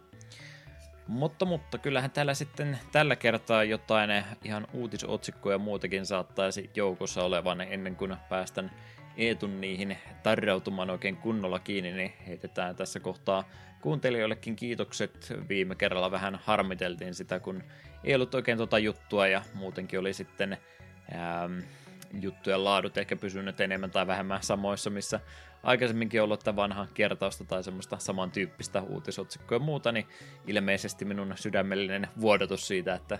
Mutta, 1.06 1.44
mutta 1.44 1.78
kyllähän 1.78 2.10
täällä 2.10 2.34
sitten 2.34 2.78
tällä 2.92 3.16
kertaa 3.16 3.64
jotain 3.64 4.24
ihan 4.44 4.66
uutisotsikkoja 4.72 5.58
muutakin 5.58 6.06
saattaisi 6.06 6.70
joukossa 6.74 7.22
olevan 7.22 7.60
ennen 7.60 7.96
kuin 7.96 8.16
päästän 8.28 8.70
Eetun 9.16 9.60
niihin 9.60 9.98
tarrautumaan 10.22 10.90
oikein 10.90 11.16
kunnolla 11.16 11.58
kiinni, 11.58 11.92
niin 11.92 12.12
heitetään 12.26 12.76
tässä 12.76 13.00
kohtaa 13.00 13.44
kuuntelijoillekin 13.80 14.56
kiitokset. 14.56 15.34
Viime 15.48 15.74
kerralla 15.74 16.10
vähän 16.10 16.40
harmiteltiin 16.44 17.14
sitä, 17.14 17.40
kun 17.40 17.62
ei 18.04 18.14
ollut 18.14 18.34
oikein 18.34 18.58
tota 18.58 18.78
juttua 18.78 19.26
ja 19.26 19.42
muutenkin 19.54 20.00
oli 20.00 20.12
sitten 20.12 20.52
ähm, 21.14 21.58
juttujen 22.20 22.64
laadut 22.64 22.98
ehkä 22.98 23.16
pysynyt 23.16 23.60
enemmän 23.60 23.90
tai 23.90 24.06
vähemmän 24.06 24.42
samoissa, 24.42 24.90
missä 24.90 25.20
aikaisemminkin 25.62 26.22
ollut 26.22 26.40
että 26.40 26.56
vanha 26.56 26.86
kertausta 26.94 27.44
tai 27.44 27.64
semmoista 27.64 27.98
samantyyppistä 27.98 28.82
uutisotsikkoa 28.82 29.56
ja 29.56 29.60
muuta, 29.60 29.92
niin 29.92 30.06
ilmeisesti 30.46 31.04
minun 31.04 31.34
sydämellinen 31.36 32.08
vuodotus 32.20 32.68
siitä, 32.68 32.94
että 32.94 33.18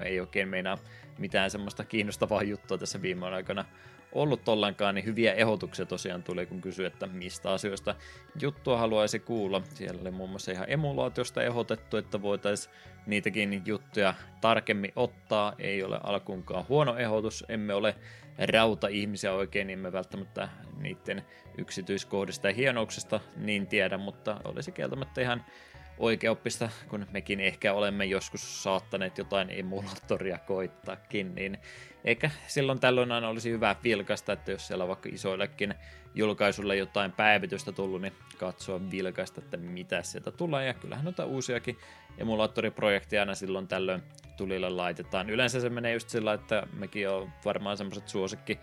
ei 0.00 0.20
oikein 0.20 0.48
meinaa 0.48 0.78
mitään 1.18 1.50
semmoista 1.50 1.84
kiinnostavaa 1.84 2.42
juttua 2.42 2.78
tässä 2.78 3.02
viime 3.02 3.26
aikana 3.26 3.64
ollut 4.12 4.48
ollenkaan, 4.48 4.94
niin 4.94 5.04
hyviä 5.04 5.34
ehdotuksia 5.34 5.86
tosiaan 5.86 6.22
tuli, 6.22 6.46
kun 6.46 6.60
kysyi, 6.60 6.86
että 6.86 7.06
mistä 7.06 7.50
asioista 7.50 7.94
juttua 8.40 8.78
haluaisi 8.78 9.18
kuulla. 9.18 9.62
Siellä 9.74 10.00
oli 10.00 10.10
muun 10.10 10.30
muassa 10.30 10.52
ihan 10.52 10.66
emulaatiosta 10.68 11.42
ehdotettu, 11.42 11.96
että 11.96 12.22
voitaisiin 12.22 12.74
niitäkin 13.06 13.62
juttuja 13.66 14.14
tarkemmin 14.40 14.92
ottaa. 14.96 15.54
Ei 15.58 15.82
ole 15.82 16.00
alkuunkaan 16.02 16.64
huono 16.68 16.96
ehdotus, 16.96 17.44
emme 17.48 17.74
ole 17.74 17.94
rauta-ihmisiä 18.38 19.32
oikein, 19.32 19.66
niin 19.66 19.78
me 19.78 19.92
välttämättä 19.92 20.48
niiden 20.80 21.24
yksityiskohdista 21.58 22.48
ja 22.48 22.54
hienouksista 22.54 23.20
niin 23.36 23.66
tiedä, 23.66 23.98
mutta 23.98 24.40
olisi 24.44 24.72
kieltämättä 24.72 25.20
ihan 25.20 25.44
oikeoppista, 25.98 26.68
kun 26.88 27.06
mekin 27.12 27.40
ehkä 27.40 27.72
olemme 27.72 28.04
joskus 28.04 28.62
saattaneet 28.62 29.18
jotain 29.18 29.48
emulaattoria 29.50 30.38
koittaakin, 30.38 31.34
niin 31.34 31.58
eikä 32.04 32.30
silloin 32.46 32.80
tällöin 32.80 33.12
aina 33.12 33.28
olisi 33.28 33.50
hyvä 33.50 33.76
vilkaista, 33.84 34.32
että 34.32 34.50
jos 34.50 34.66
siellä 34.66 34.84
on 34.84 34.88
vaikka 34.88 35.08
isoillekin 35.12 35.74
julkaisulle 36.14 36.76
jotain 36.76 37.12
päivitystä 37.12 37.72
tullut, 37.72 38.02
niin 38.02 38.12
katsoa 38.38 38.80
vilkaista, 38.90 39.40
että 39.40 39.56
mitä 39.56 40.02
sieltä 40.02 40.30
tulee. 40.30 40.66
Ja 40.66 40.74
kyllähän 40.74 41.04
noita 41.04 41.24
uusiakin 41.24 41.78
emulaattoriprojekteja 42.18 43.22
aina 43.22 43.34
silloin 43.34 43.68
tällöin 43.68 44.02
tulille 44.36 44.70
laitetaan. 44.70 45.30
Yleensä 45.30 45.60
se 45.60 45.68
menee 45.68 45.92
just 45.92 46.08
sillä, 46.08 46.32
että 46.32 46.66
mekin 46.72 47.08
on 47.08 47.30
varmaan 47.44 47.76
semmoiset 47.76 48.08
suosikki 48.08 48.58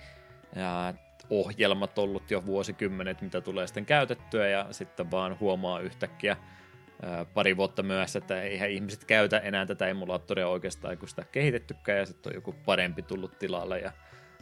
ja 0.56 0.94
ohjelmat 1.30 1.98
ollut 1.98 2.32
jo 2.32 2.46
vuosikymmenet, 2.46 3.22
mitä 3.22 3.42
tulee 3.42 3.68
sitten 3.68 3.86
käytettyä, 3.86 4.48
ja 4.48 4.68
sitten 4.72 5.12
vaan 5.12 5.40
huomaa 5.40 5.80
yhtäkkiä 5.80 6.38
pari 7.34 7.58
vuotta 7.58 7.84
myöhässä, 7.84 8.20
että 8.20 8.41
eihän 8.41 8.70
ihmiset 8.70 9.06
käytä 9.06 9.38
enää 9.39 9.66
tätä 9.66 9.88
emulaattoria 9.88 10.47
oikeastaan, 10.47 10.97
kun 10.97 11.10
sitä 11.10 11.24
kehitettykään, 11.32 12.00
ja 12.00 12.06
sitten 12.06 12.30
on 12.30 12.36
joku 12.36 12.56
parempi 12.66 13.02
tullut 13.02 13.39
tilalle, 13.39 13.80
ja 13.80 13.91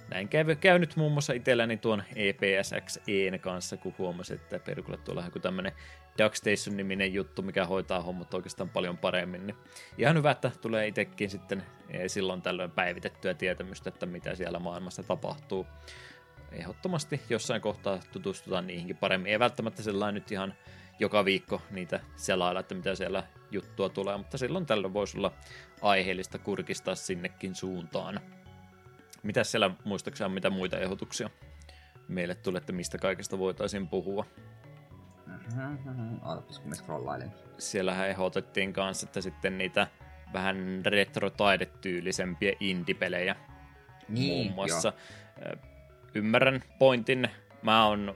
näin 0.10 0.30
käy, 0.30 0.56
käy 0.56 0.80
nyt 0.80 0.96
muun 0.96 1.12
muassa 1.12 1.34
itselläni 1.34 1.78
tuon 1.78 2.04
EPSXEn 2.16 3.40
kanssa, 3.42 3.78
kun 3.78 3.96
huomasin, 3.98 4.36
että 4.36 4.60
perkulle 4.60 4.98
tuolla 4.98 5.24
on 5.36 5.42
tämmöinen 5.42 5.72
DuckStation-niminen 6.18 7.14
juttu, 7.14 7.42
mikä 7.42 7.66
hoitaa 7.66 8.02
hommat 8.02 8.34
oikeastaan 8.34 8.70
paljon 8.70 8.98
paremmin. 8.98 9.48
Niin 9.48 9.58
ihan 9.98 10.18
hyvä, 10.18 10.32
että 10.32 10.52
tulee 10.62 10.88
itsekin 10.88 11.30
sitten 11.30 11.64
e, 11.90 12.08
silloin 12.08 12.42
tällöin 12.42 12.72
päivitettyä 12.72 13.34
tietämystä, 13.34 13.90
että 13.90 14.06
mitä 14.06 14.36
siellä 14.36 14.60
maailmassa 14.60 15.04
tapahtuu. 15.04 15.68
Ehdottomasti 16.52 17.22
jossain 17.30 17.62
kohtaa 17.62 18.00
tutustutaan 18.12 18.68
niihinkin 18.68 18.98
paremmin. 18.98 19.32
Ei 19.32 19.40
välttämättä 19.40 19.84
sellainen 19.84 20.22
nyt 20.22 20.32
ihan 20.32 20.54
joka 21.00 21.26
viikko 21.26 21.62
niitä 21.72 22.00
selailla, 22.16 22.60
että 22.60 22.76
mitä 22.76 22.96
siellä 22.96 23.24
juttua 23.52 23.90
tulee, 23.90 24.18
mutta 24.18 24.38
silloin 24.38 24.66
tällöin 24.66 24.94
voisi 24.94 25.18
olla 25.18 25.32
aiheellista 25.82 26.40
kurkistaa 26.40 26.96
sinnekin 26.96 27.56
suuntaan. 27.56 28.20
Mitä 29.24 29.44
siellä 29.44 29.72
muistaakseni 29.84 30.34
mitä 30.34 30.50
muita 30.50 30.80
ehdotuksia 30.80 31.30
meille 32.08 32.36
tulee, 32.36 32.58
että 32.58 32.74
mistä 32.74 32.98
kaikesta 32.98 33.38
voitaisiin 33.40 33.88
puhua? 33.88 34.26
Ootapas, 36.26 36.60
kun 36.60 36.76
scrollailen. 36.76 37.32
Siellähän 37.58 38.10
ehdotettiin 38.10 38.74
kanssa, 38.74 39.06
että 39.06 39.22
sitten 39.22 39.58
niitä 39.58 39.88
vähän 40.34 40.82
retro-taidetyylisempiä 40.86 42.54
indie-pelejä 42.60 43.36
niin, 44.10 44.34
muun 44.34 44.56
muassa. 44.56 44.94
Jo. 45.46 45.58
Ymmärrän 46.14 46.64
pointin. 46.80 47.30
Mä 47.62 47.86
oon 47.86 48.16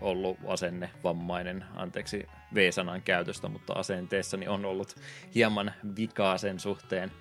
ollut 0.00 0.38
asennevammainen, 0.46 1.64
anteeksi 1.74 2.26
V-sanan 2.54 3.02
käytöstä, 3.02 3.48
mutta 3.48 3.72
asenteessani 3.72 4.48
on 4.48 4.64
ollut 4.64 4.96
hieman 5.34 5.72
vikaa 5.96 6.38
sen 6.38 6.60
suhteen. 6.60 7.12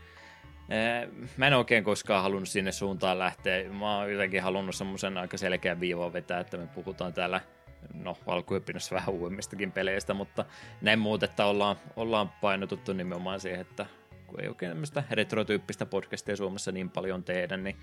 Mä 1.38 1.48
en 1.48 1.54
oikein 1.54 1.84
koskaan 1.84 2.24
halunnut 2.24 2.50
sinne 2.50 2.72
suuntaan 2.72 3.20
lähteä. 3.20 3.70
Mä 3.70 3.98
oon 3.98 4.12
jotenkin 4.12 4.44
halunnut 4.44 4.76
semmoisen 4.76 5.18
aika 5.18 5.38
selkeän 5.38 5.80
viivan 5.80 6.14
vetää, 6.14 6.40
että 6.40 6.58
me 6.58 6.68
puhutaan 6.68 7.14
täällä 7.14 7.42
no 7.94 8.18
alkuopinnossa 8.28 8.96
vähän 8.96 9.14
uudemmistakin 9.14 9.72
peleistä, 9.72 10.14
mutta 10.14 10.46
näin 10.82 11.00
muut, 11.00 11.24
että 11.24 11.46
ollaan, 11.46 11.76
ollaan 11.96 12.30
painotuttu 12.30 12.94
nimenomaan 12.94 13.40
siihen, 13.40 13.62
että 13.62 13.86
kun 14.28 14.42
ei 14.42 14.48
oikein 14.48 14.72
tämmöistä 14.72 15.04
retrotyyppistä 15.12 15.86
podcastia 15.86 16.36
Suomessa 16.36 16.72
niin 16.72 16.90
paljon 16.90 17.24
tehdä, 17.24 17.58
niin 17.58 17.76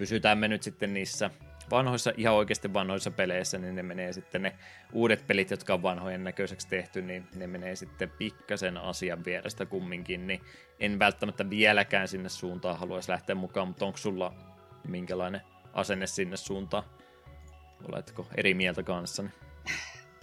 pysytään 0.00 0.38
me 0.38 0.48
nyt 0.48 0.62
sitten 0.62 0.94
niissä 0.94 1.30
vanhoissa, 1.70 2.12
ihan 2.16 2.34
oikeasti 2.34 2.72
vanhoissa 2.72 3.10
peleissä, 3.10 3.58
niin 3.58 3.74
ne 3.74 3.82
menee 3.82 4.12
sitten 4.12 4.42
ne 4.42 4.56
uudet 4.92 5.26
pelit, 5.26 5.50
jotka 5.50 5.74
on 5.74 5.82
vanhojen 5.82 6.24
näköiseksi 6.24 6.68
tehty, 6.68 7.02
niin 7.02 7.28
ne 7.34 7.46
menee 7.46 7.76
sitten 7.76 8.10
pikkasen 8.10 8.76
asian 8.76 9.24
vierestä 9.24 9.66
kumminkin, 9.66 10.26
niin 10.26 10.40
en 10.78 10.98
välttämättä 10.98 11.50
vieläkään 11.50 12.08
sinne 12.08 12.28
suuntaan 12.28 12.78
haluaisi 12.78 13.10
lähteä 13.10 13.34
mukaan, 13.34 13.68
mutta 13.68 13.84
onko 13.84 13.98
sulla 13.98 14.34
minkälainen 14.88 15.40
asenne 15.72 16.06
sinne 16.06 16.36
suuntaan? 16.36 16.84
Oletko 17.92 18.26
eri 18.36 18.54
mieltä 18.54 18.82
kanssani? 18.82 19.30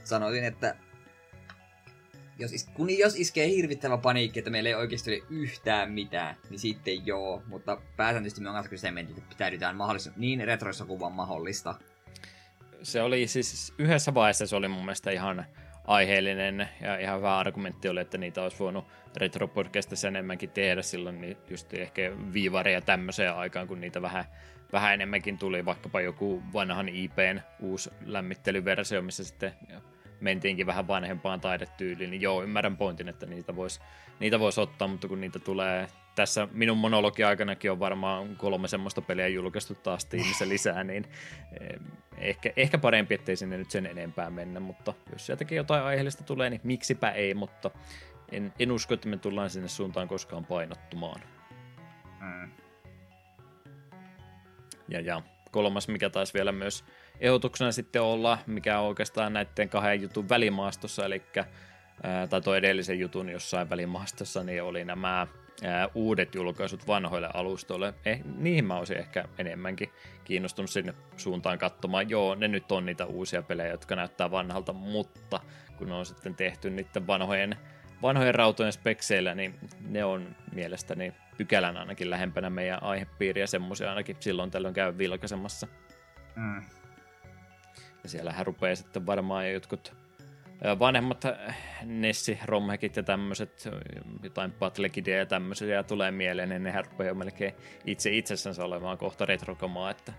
Sanoisin, 0.04 0.44
että 0.44 0.76
jos, 2.40 2.54
is, 2.54 2.70
kun 2.74 2.98
jos 2.98 3.16
iskee 3.16 3.48
hirvittävä 3.48 3.98
paniikki, 3.98 4.40
että 4.40 4.52
meillä 4.52 4.70
ei 4.70 4.76
oikeasti 4.76 5.12
ole 5.12 5.24
yhtään 5.30 5.92
mitään, 5.92 6.36
niin 6.50 6.60
sitten 6.60 7.08
joo. 7.08 7.44
Mutta 7.48 7.82
pääsääntöisesti 7.98 8.42
me 8.42 8.50
on 8.50 8.56
kanssa 8.56 8.70
kyse 8.70 8.88
että 8.88 9.22
pitäydytään 9.30 9.76
mahdollisimman 9.76 10.22
niin 10.22 10.48
retroissa 10.48 10.86
kuin 10.86 11.00
vaan 11.00 11.12
mahdollista. 11.12 11.76
Se 12.84 13.02
oli 13.02 13.28
siis 13.28 13.74
yhdessä 13.78 14.14
vaiheessa 14.14 14.48
se 14.48 14.56
oli 14.56 14.68
mun 14.68 14.86
mielestä 14.86 15.12
ihan 15.12 15.46
aiheellinen 15.88 16.70
ja 16.82 16.98
ihan 16.98 17.18
hyvä 17.18 17.38
argumentti 17.38 17.90
oli, 17.90 18.02
että 18.02 18.18
niitä 18.18 18.44
olisi 18.44 18.60
voinut 18.60 18.86
retropodcastissa 19.16 20.08
enemmänkin 20.08 20.50
tehdä 20.50 20.82
silloin 20.82 21.22
niin 21.22 21.38
just 21.50 21.74
ehkä 21.74 22.12
viivareja 22.34 22.82
tämmöiseen 22.82 23.34
aikaan, 23.34 23.68
kun 23.68 23.82
niitä 23.82 24.02
vähän, 24.02 24.26
vähän 24.74 24.94
enemmänkin 24.94 25.38
tuli, 25.38 25.66
vaikkapa 25.66 26.02
joku 26.02 26.44
vanhan 26.54 26.90
IPn 26.90 27.40
uusi 27.60 27.90
lämmittelyversio, 28.06 29.02
missä 29.02 29.24
sitten 29.24 29.54
mentiinkin 30.20 30.68
vähän 30.68 30.88
vanhempaan 30.88 31.42
taidetyyliin, 31.42 32.10
niin 32.10 32.22
joo, 32.22 32.44
ymmärrän 32.44 32.78
pointin, 32.78 33.10
että 33.10 33.26
niitä 33.26 33.56
voisi 33.56 33.80
niitä 34.20 34.40
vois 34.40 34.58
ottaa, 34.58 34.88
mutta 34.88 35.08
kun 35.08 35.22
niitä 35.22 35.40
tulee 35.40 35.88
tässä 36.16 36.48
minun 36.52 36.78
monologi 36.78 37.24
aikanakin 37.24 37.72
on 37.72 37.80
varmaan 37.80 38.36
kolme 38.36 38.68
semmoista 38.68 39.02
peliä 39.02 39.28
julkaistu 39.28 39.76
taas 39.76 40.06
tiimissä 40.06 40.50
lisää, 40.54 40.84
niin 40.84 41.08
eh, 41.62 41.80
ehkä, 42.18 42.52
ehkä 42.56 42.78
parempi, 42.78 43.16
ettei 43.16 43.36
sinne 43.36 43.58
nyt 43.58 43.72
sen 43.72 43.86
enempää 43.86 44.30
mennä, 44.30 44.60
mutta 44.60 44.94
jos 45.12 45.26
sieltäkin 45.26 45.56
jotain 45.56 45.84
aiheellista 45.84 46.24
tulee, 46.24 46.50
niin 46.50 46.62
miksipä 46.64 47.12
ei, 47.12 47.34
mutta 47.34 47.72
en, 48.32 48.54
en 48.60 48.72
usko, 48.72 48.94
että 48.94 49.10
me 49.10 49.18
tullaan 49.18 49.50
sinne 49.50 49.68
suuntaan 49.68 50.08
koskaan 50.08 50.46
painottumaan. 50.46 51.22
Mm. 52.20 52.52
Ja, 54.88 55.02
ja 55.02 55.22
kolmas, 55.52 55.88
mikä 55.88 56.10
taas 56.10 56.34
vielä 56.34 56.52
myös 56.52 56.84
ehdotuksena 57.20 57.72
sitten 57.72 58.02
olla, 58.02 58.38
mikä 58.48 58.80
on 58.80 58.88
oikeastaan 58.88 59.34
näiden 59.34 59.70
kahden 59.70 60.02
jutun 60.02 60.30
välimaastossa, 60.30 61.06
eli 61.06 61.22
tai 62.30 62.42
tuo 62.42 62.56
edellisen 62.56 63.00
jutun 63.00 63.30
jossain 63.30 63.70
välimaastossa, 63.70 64.44
niin 64.44 64.64
oli 64.64 64.86
nämä 64.86 65.28
uudet 65.96 66.36
julkaisut 66.36 66.88
vanhoille 66.88 67.30
alustoille. 67.34 67.94
Eh, 68.06 68.22
niihin 68.38 68.66
mä 68.66 68.78
olisin 68.78 68.98
ehkä 68.98 69.26
enemmänkin 69.38 69.90
kiinnostunut 70.24 70.70
sinne 70.70 70.94
suuntaan 71.18 71.58
katsomaan. 71.58 72.10
Joo, 72.10 72.36
ne 72.36 72.48
nyt 72.48 72.72
on 72.72 72.86
niitä 72.86 73.06
uusia 73.06 73.42
pelejä, 73.42 73.72
jotka 73.72 73.96
näyttää 73.96 74.32
vanhalta, 74.32 74.74
mutta 74.74 75.40
kun 75.78 75.88
ne 75.88 75.94
on 75.94 76.06
sitten 76.06 76.36
tehty 76.36 76.70
niiden 76.70 77.08
vanhojen, 77.08 77.56
vanhojen 78.02 78.36
rautojen 78.36 78.72
spekseillä, 78.72 79.36
niin 79.36 79.60
ne 79.90 80.06
on 80.06 80.36
mielestäni 80.54 81.14
pykälän 81.38 81.78
ainakin 81.78 82.10
lähempänä 82.10 82.50
meidän 82.50 82.84
aihepiiriä, 82.84 83.48
semmoisia 83.48 83.90
ainakin 83.90 84.18
silloin 84.20 84.52
tällöin 84.52 84.74
käy 84.74 84.98
vilkaisemassa. 84.98 85.68
Mm. 86.36 86.77
Ja 88.04 88.10
siellähän 88.10 88.46
rupeaa 88.46 88.76
sitten 88.76 89.06
varmaan 89.06 89.52
jotkut 89.52 89.96
vanhemmat 90.80 91.24
Nessi, 91.84 92.40
Romhekit 92.46 92.96
ja 92.96 93.04
tämmöiset, 93.04 93.70
jotain 94.24 94.52
Battlekidia 94.52 95.18
ja 95.18 95.26
tämmöisiä 95.26 95.84
tulee 95.84 96.12
mieleen, 96.12 96.50
niin 96.50 96.64
nehän 96.64 96.86
rupeaa 96.86 97.14
melkein 97.14 97.54
itse 97.86 98.12
itsessänsä 98.12 98.66
olemaan 98.66 98.98
kohta 98.98 99.26
retrokamaa, 99.26 99.92
että 99.92 100.14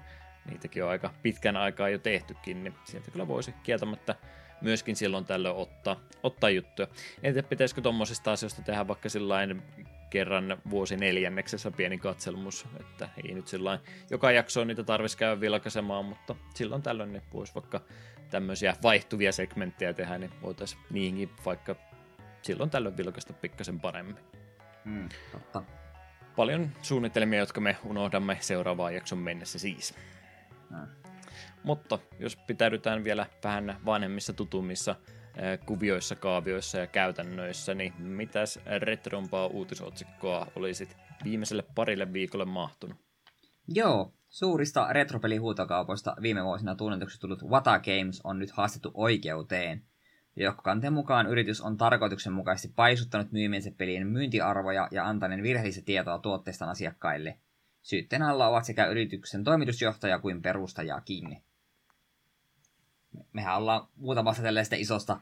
niitäkin 0.51 0.85
on 0.85 0.91
aika 0.91 1.14
pitkän 1.22 1.57
aikaa 1.57 1.89
jo 1.89 1.99
tehtykin, 1.99 2.64
niin 2.64 2.74
sieltä 2.85 3.11
kyllä 3.11 3.29
voisi 3.29 3.55
kieltämättä 3.62 4.14
myöskin 4.61 4.97
silloin 4.97 5.24
tällöin 5.24 5.57
ottaa, 5.57 6.01
ottaa 6.22 6.51
juttuja. 6.51 6.89
En 7.22 7.33
tiedä, 7.33 7.49
pitäisikö 7.49 7.81
tuommoisista 7.81 8.33
asioista 8.33 8.62
tehdä 8.62 8.89
vaikka 8.89 9.09
sillain 9.09 9.62
kerran 10.11 10.59
vuosi 10.70 10.96
neljänneksessä 10.96 11.70
pieni 11.70 11.98
katselmus, 11.98 12.66
että 12.80 13.09
ei 13.24 13.34
nyt 13.34 13.48
sillä 13.48 13.78
joka 14.11 14.32
jakso 14.32 14.64
niitä 14.64 14.84
tarvitsisi 14.84 15.18
käydä 15.18 15.40
vilkaisemaan, 15.40 16.04
mutta 16.04 16.34
silloin 16.54 16.82
tällöin 16.82 17.12
ne 17.12 17.22
voisi 17.32 17.54
vaikka 17.54 17.80
tämmöisiä 18.30 18.76
vaihtuvia 18.82 19.32
segmenttejä 19.32 19.92
tehdä, 19.92 20.18
niin 20.18 20.32
voitaisiin 20.42 20.82
niihinkin 20.90 21.30
vaikka 21.46 21.76
silloin 22.42 22.70
tällöin 22.70 22.96
vilkaista 22.96 23.32
pikkasen 23.32 23.80
paremmin. 23.80 24.16
Mm, 24.84 25.09
totta. 25.32 25.62
Paljon 26.36 26.70
suunnitelmia, 26.82 27.38
jotka 27.38 27.61
me 27.61 27.76
unohdamme 27.84 28.38
seuraavaan 28.40 28.94
jakson 28.94 29.18
mennessä 29.18 29.59
siis. 29.59 29.94
Mm. 30.70 30.86
Mutta 31.62 31.98
jos 32.18 32.36
pitäydytään 32.36 33.04
vielä 33.04 33.26
vähän 33.44 33.76
vanhemmissa 33.86 34.32
tutumissa 34.32 34.96
kuvioissa, 35.66 36.16
kaavioissa 36.16 36.78
ja 36.78 36.86
käytännöissä, 36.86 37.74
niin 37.74 37.93
mitäs 37.99 38.59
retrompaa 38.78 39.47
uutisotsikkoa 39.47 40.47
olisit 40.57 40.97
viimeiselle 41.24 41.64
parille 41.74 42.12
viikolle 42.12 42.45
mahtunut? 42.45 42.97
Joo, 43.68 44.12
suurista 44.28 44.93
retropelihuutokaupoista 44.93 46.16
viime 46.22 46.45
vuosina 46.45 46.74
tunnetuksi 46.74 47.20
tullut 47.20 47.43
Wata 47.43 47.78
Games 47.78 48.20
on 48.24 48.39
nyt 48.39 48.51
haastettu 48.51 48.91
oikeuteen. 48.95 49.82
Johkokanteen 50.36 50.93
mukaan 50.93 51.26
yritys 51.26 51.61
on 51.61 51.76
tarkoituksenmukaisesti 51.76 52.72
paisuttanut 52.76 53.32
myymiensä 53.32 53.70
pelien 53.76 54.07
myyntiarvoja 54.07 54.89
ja 54.91 55.09
antaneen 55.09 55.43
virheellistä 55.43 55.82
tietoa 55.84 56.18
tuotteistaan 56.18 56.70
asiakkaille. 56.70 57.39
Syytteen 57.82 58.22
alla 58.22 58.49
ovat 58.49 58.64
sekä 58.64 58.86
yrityksen 58.86 59.45
toimitusjohtaja 59.45 60.18
kuin 60.18 60.43
perustajakin. 60.43 61.43
Mehän 63.32 63.56
ollaan 63.56 63.88
muutamassa 63.96 64.42
tällaista 64.42 64.76
isosta 64.76 65.20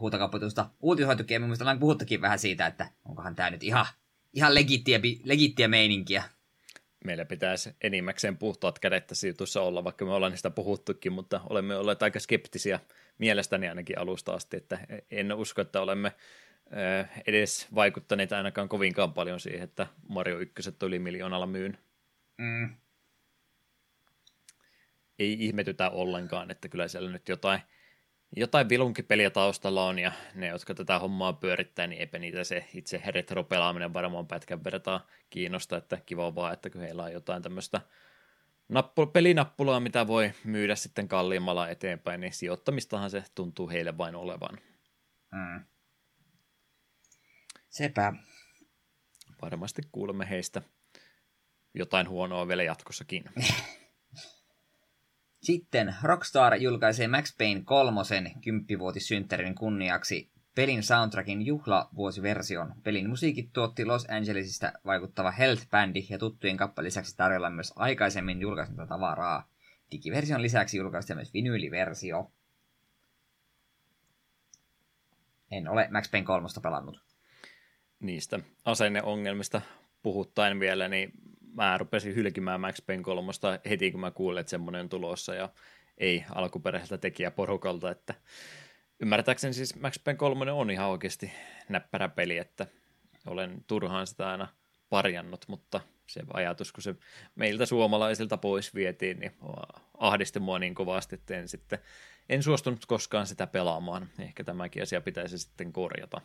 huutokaupatusta 0.00 0.70
uutisoitukin, 0.80 1.34
ja 1.34 1.40
mielestäni 1.40 1.64
ollaan 1.64 1.78
puhuttukin 1.78 2.20
vähän 2.20 2.38
siitä, 2.38 2.66
että 2.66 2.90
onkohan 3.04 3.34
tämä 3.34 3.50
nyt 3.50 3.62
ihan, 3.62 3.86
ihan 4.32 4.54
legittiä, 4.54 5.00
legittiä 5.24 5.68
meininkiä 5.68 6.22
meillä 7.04 7.24
pitäisi 7.24 7.74
enimmäkseen 7.80 8.36
puhtaat 8.36 8.78
kädet 8.78 9.06
tässä 9.06 9.26
jutussa 9.26 9.62
olla, 9.62 9.84
vaikka 9.84 10.04
me 10.04 10.12
ollaan 10.12 10.32
niistä 10.32 10.50
puhuttukin, 10.50 11.12
mutta 11.12 11.40
olemme 11.50 11.76
olleet 11.76 12.02
aika 12.02 12.20
skeptisiä 12.20 12.80
mielestäni 13.18 13.68
ainakin 13.68 13.98
alusta 13.98 14.32
asti, 14.32 14.56
että 14.56 14.78
en 15.10 15.32
usko, 15.32 15.62
että 15.62 15.80
olemme 15.80 16.12
edes 17.26 17.68
vaikuttaneet 17.74 18.32
ainakaan 18.32 18.68
kovinkaan 18.68 19.12
paljon 19.12 19.40
siihen, 19.40 19.62
että 19.62 19.86
Mario 20.08 20.38
1 20.38 20.70
yli 20.82 20.98
miljoonalla 20.98 21.46
myyn. 21.46 21.78
Mm. 22.38 22.76
Ei 25.18 25.36
ihmetytä 25.38 25.90
ollenkaan, 25.90 26.50
että 26.50 26.68
kyllä 26.68 26.88
siellä 26.88 27.10
nyt 27.10 27.28
jotain 27.28 27.60
jotain 28.36 28.68
vilunkipeliä 28.68 29.30
taustalla 29.30 29.86
on, 29.86 29.98
ja 29.98 30.12
ne, 30.34 30.46
jotka 30.46 30.74
tätä 30.74 30.98
hommaa 30.98 31.32
pyörittää, 31.32 31.86
niin 31.86 32.00
eipä 32.00 32.18
niitä 32.18 32.44
se 32.44 32.68
itse 32.74 33.02
retro-pelaaminen 33.06 33.94
varmaan 33.94 34.26
pätkän 34.26 34.64
vertaa 34.64 35.06
kiinnosta, 35.30 35.76
että 35.76 35.98
kiva 36.06 36.34
vaan, 36.34 36.52
että 36.52 36.70
kun 36.70 36.80
heillä 36.80 37.02
on 37.02 37.12
jotain 37.12 37.42
tämmöistä 37.42 37.80
nappu- 38.68 39.06
pelinappulaa, 39.12 39.80
mitä 39.80 40.06
voi 40.06 40.32
myydä 40.44 40.76
sitten 40.76 41.08
kalliimmalla 41.08 41.68
eteenpäin, 41.68 42.20
niin 42.20 42.32
sijoittamistahan 42.32 43.10
se 43.10 43.24
tuntuu 43.34 43.68
heille 43.68 43.98
vain 43.98 44.14
olevan. 44.14 44.58
Mm. 45.32 45.64
Sepä. 47.68 48.12
Varmasti 49.42 49.82
kuulemme 49.92 50.30
heistä 50.30 50.62
jotain 51.74 52.08
huonoa 52.08 52.48
vielä 52.48 52.62
jatkossakin. 52.62 53.24
Sitten 55.42 55.94
Rockstar 56.02 56.54
julkaisee 56.54 57.08
Max 57.08 57.36
Payne 57.38 57.62
kolmosen 57.64 58.32
kymppivuotissynttärin 58.44 59.54
kunniaksi 59.54 60.30
pelin 60.54 60.82
soundtrackin 60.82 61.46
juhlavuosiversion. 61.46 62.74
Pelin 62.82 63.08
musiikit 63.08 63.52
tuotti 63.52 63.84
Los 63.84 64.06
Angelesista 64.10 64.72
vaikuttava 64.86 65.30
Health-bändi 65.30 66.06
ja 66.10 66.18
tuttujen 66.18 66.56
kappaleiden 66.56 66.86
lisäksi 66.86 67.16
tarjolla 67.16 67.50
myös 67.50 67.72
aikaisemmin 67.76 68.40
julkaisunta 68.40 68.86
tavaraa. 68.86 69.48
Digiversion 69.90 70.42
lisäksi 70.42 70.78
julkaistiin 70.78 71.16
myös 71.16 71.34
vinyyliversio. 71.34 72.30
En 75.50 75.68
ole 75.68 75.88
Max 75.90 76.10
Payne 76.10 76.26
kolmosta 76.26 76.60
pelannut. 76.60 77.00
Niistä 78.00 78.40
asenneongelmista 78.64 79.60
puhuttaen 80.02 80.60
vielä, 80.60 80.88
niin 80.88 81.12
mä 81.56 81.78
rupesin 81.78 82.14
hylkimään 82.14 82.60
Max 82.60 82.86
Payne 82.86 83.02
3 83.02 83.32
heti, 83.70 83.90
kun 83.90 84.00
mä 84.00 84.10
kuulin, 84.10 84.40
että 84.40 84.50
semmoinen 84.50 84.80
on 84.80 84.88
tulossa, 84.88 85.34
ja 85.34 85.48
ei 85.98 86.24
alkuperäiseltä 86.34 86.98
tekijäporukalta, 86.98 87.90
että 87.90 88.14
ymmärtääkseni 89.00 89.54
siis 89.54 89.80
Max 89.80 90.04
Payne 90.04 90.18
3 90.18 90.52
on 90.52 90.70
ihan 90.70 90.88
oikeasti 90.88 91.32
näppärä 91.68 92.08
peli, 92.08 92.38
että 92.38 92.66
olen 93.26 93.64
turhaan 93.66 94.06
sitä 94.06 94.30
aina 94.30 94.48
parjannut, 94.90 95.44
mutta 95.48 95.80
se 96.06 96.22
ajatus, 96.32 96.72
kun 96.72 96.82
se 96.82 96.94
meiltä 97.34 97.66
suomalaisilta 97.66 98.36
pois 98.36 98.74
vietiin, 98.74 99.18
niin 99.18 99.32
ahdisti 99.98 100.40
mua 100.40 100.58
niin 100.58 100.74
kovasti, 100.74 101.14
että 101.14 101.36
en 101.36 101.48
sitten 101.48 101.78
en 102.28 102.42
suostunut 102.42 102.86
koskaan 102.86 103.26
sitä 103.26 103.46
pelaamaan. 103.46 104.08
Ehkä 104.18 104.44
tämäkin 104.44 104.82
asia 104.82 105.00
pitäisi 105.00 105.38
sitten 105.38 105.72
korjata. 105.72 106.20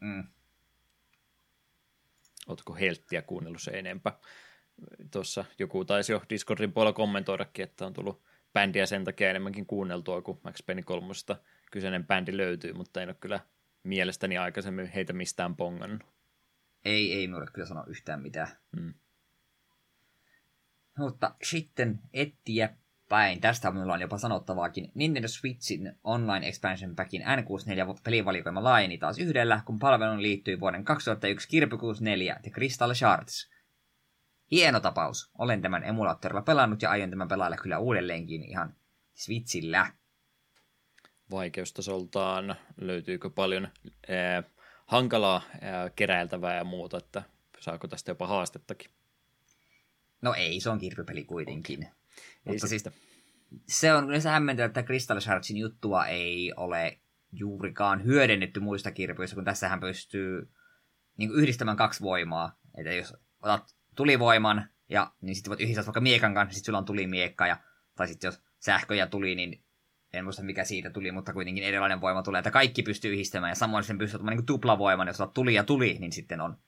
Mm. 0.00 0.24
Oletko 2.46 2.74
helttiä 2.74 3.22
kuunnellut 3.22 3.62
se 3.62 3.70
enempää? 3.70 4.18
Tuossa 5.10 5.44
joku 5.58 5.84
taisi 5.84 6.12
jo 6.12 6.22
Discordin 6.30 6.72
puolella 6.72 6.92
kommentoidakin, 6.92 7.62
että 7.62 7.86
on 7.86 7.92
tullut 7.92 8.22
bändiä 8.52 8.86
sen 8.86 9.04
takia 9.04 9.30
enemmänkin 9.30 9.66
kuunneltua, 9.66 10.22
kun 10.22 10.40
Max 10.44 10.66
Payne 10.66 10.82
3 10.82 11.14
kyseinen 11.70 12.06
bändi 12.06 12.36
löytyy, 12.36 12.72
mutta 12.72 13.02
en 13.02 13.08
ole 13.08 13.16
kyllä 13.20 13.40
mielestäni 13.82 14.38
aikaisemmin 14.38 14.86
heitä 14.86 15.12
mistään 15.12 15.56
pongannut. 15.56 16.02
Ei, 16.84 17.12
ei 17.12 17.26
minulle 17.26 17.46
kyllä 17.52 17.68
sano 17.68 17.84
yhtään 17.86 18.22
mitään. 18.22 18.48
Hmm. 18.76 18.94
Mutta 20.98 21.34
sitten 21.42 22.00
etsiä 22.12 22.76
päin. 23.12 23.40
Tästä 23.40 23.70
minulla 23.70 23.92
on 23.92 24.00
jopa 24.00 24.18
sanottavaakin. 24.18 24.90
Nintendo 24.94 25.28
Switchin 25.28 25.92
Online 26.04 26.48
Expansion 26.48 26.96
Packin 26.96 27.22
N64-pelivalikoima 27.22 28.64
laajeni 28.64 28.98
taas 28.98 29.18
yhdellä, 29.18 29.62
kun 29.66 29.78
palveluun 29.78 30.22
liittyi 30.22 30.60
vuoden 30.60 30.84
2001 30.84 31.48
Kirby 31.48 31.76
64 31.76 32.40
ja 32.44 32.50
Crystal 32.50 32.94
Shards. 32.94 33.50
Hieno 34.50 34.80
tapaus. 34.80 35.30
Olen 35.38 35.62
tämän 35.62 35.84
emulaattorilla 35.84 36.42
pelannut 36.42 36.82
ja 36.82 36.90
aion 36.90 37.10
tämän 37.10 37.28
pelailla 37.28 37.56
kyllä 37.56 37.78
uudelleenkin 37.78 38.42
ihan 38.42 38.74
Switchillä. 39.14 39.92
Vaikeustasoltaan 41.30 42.56
löytyykö 42.76 43.30
paljon 43.30 43.64
äh, 43.64 44.44
hankalaa 44.86 45.36
äh, 45.36 45.92
keräiltävää 45.96 46.56
ja 46.56 46.64
muuta, 46.64 46.98
että 46.98 47.22
saako 47.60 47.88
tästä 47.88 48.10
jopa 48.10 48.26
haastettakin? 48.26 48.90
No 50.22 50.34
ei, 50.34 50.60
se 50.60 50.70
on 50.70 50.78
kirpypeli 50.78 51.24
kuitenkin. 51.24 51.88
Mutta 52.44 52.68
siis 52.68 52.84
se 53.68 53.94
on 53.94 54.08
yleensä 54.08 54.30
hämmentävä, 54.30 54.66
että 54.66 54.82
Crystal 54.82 55.20
Shardsin 55.20 55.56
juttua 55.56 56.06
ei 56.06 56.52
ole 56.56 57.00
juurikaan 57.32 58.04
hyödynnetty 58.04 58.60
muista 58.60 58.90
kirpyistä, 58.90 59.34
kun 59.34 59.44
tässähän 59.44 59.80
pystyy 59.80 60.50
niin 61.16 61.30
kuin 61.30 61.40
yhdistämään 61.40 61.76
kaksi 61.76 62.02
voimaa. 62.02 62.58
Että 62.78 62.92
jos 62.92 63.14
otat 63.42 63.76
tulivoiman, 63.96 64.68
ja, 64.88 65.12
niin 65.20 65.34
sitten 65.34 65.50
voit 65.50 65.60
yhdistää 65.60 65.86
vaikka 65.86 66.00
miekan 66.00 66.34
kanssa, 66.34 66.54
sitten 66.54 66.66
sulla 66.66 66.78
on 66.78 66.84
tulimiekka, 66.84 67.46
ja, 67.46 67.56
tai 67.96 68.08
sitten 68.08 68.28
jos 68.28 68.42
sähkö 68.58 68.94
ja 68.94 69.06
tuli, 69.06 69.34
niin 69.34 69.64
en 70.12 70.24
muista 70.24 70.42
mikä 70.42 70.64
siitä 70.64 70.90
tuli, 70.90 71.12
mutta 71.12 71.32
kuitenkin 71.32 71.64
erilainen 71.64 72.00
voima 72.00 72.22
tulee, 72.22 72.38
että 72.38 72.50
kaikki 72.50 72.82
pystyy 72.82 73.12
yhdistämään, 73.12 73.50
ja 73.50 73.54
samoin 73.54 73.84
sen 73.84 73.98
pystyy 73.98 74.16
ottamaan 74.16 74.36
niin 74.36 74.46
tuplavoiman, 74.46 75.06
jos 75.06 75.20
otat 75.20 75.34
tuli 75.34 75.54
ja 75.54 75.64
tuli, 75.64 75.96
niin 76.00 76.12
sitten 76.12 76.40
on 76.40 76.58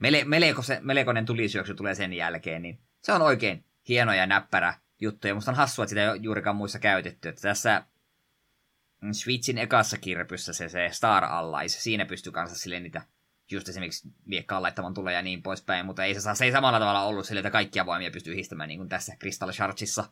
mele, 0.00 0.24
meleko 0.24 0.62
se, 0.62 0.78
melekoinen 0.82 1.26
tulisyöksy 1.26 1.74
tulee 1.74 1.94
sen 1.94 2.12
jälkeen, 2.12 2.62
niin 2.62 2.80
se 3.02 3.12
on 3.12 3.22
oikein 3.22 3.64
hieno 3.88 4.14
ja 4.14 4.26
näppärä 4.26 4.74
juttuja. 5.04 5.34
Musta 5.34 5.50
on 5.50 5.56
hassua, 5.56 5.84
että 5.84 5.88
sitä 5.88 6.02
ei 6.02 6.08
ole 6.08 6.16
juurikaan 6.16 6.56
muissa 6.56 6.78
käytetty. 6.78 7.28
Että 7.28 7.42
tässä 7.42 7.84
Switchin 9.12 9.58
ekassa 9.58 9.98
kirpyssä 9.98 10.52
se, 10.52 10.68
se 10.68 10.88
Star 10.92 11.24
Allies, 11.24 11.82
siinä 11.82 12.04
pystyy 12.04 12.32
kanssa 12.32 12.58
sille 12.58 12.80
niitä 12.80 13.02
just 13.50 13.68
esimerkiksi 13.68 14.08
miekkaan 14.24 14.62
laittamaan 14.62 14.94
tulee 14.94 15.14
ja 15.14 15.22
niin 15.22 15.42
poispäin, 15.42 15.86
mutta 15.86 16.04
ei 16.04 16.14
se, 16.14 16.20
saa, 16.20 16.34
se 16.34 16.44
ei 16.44 16.52
samalla 16.52 16.78
tavalla 16.78 17.02
ollut 17.02 17.26
sille, 17.26 17.40
että 17.40 17.50
kaikkia 17.50 17.86
voimia 17.86 18.10
pystyy 18.10 18.32
yhdistämään 18.32 18.68
niin 18.68 18.78
kuin 18.78 18.88
tässä 18.88 19.16
Crystal 19.20 19.52
Shardsissa. 19.52 20.04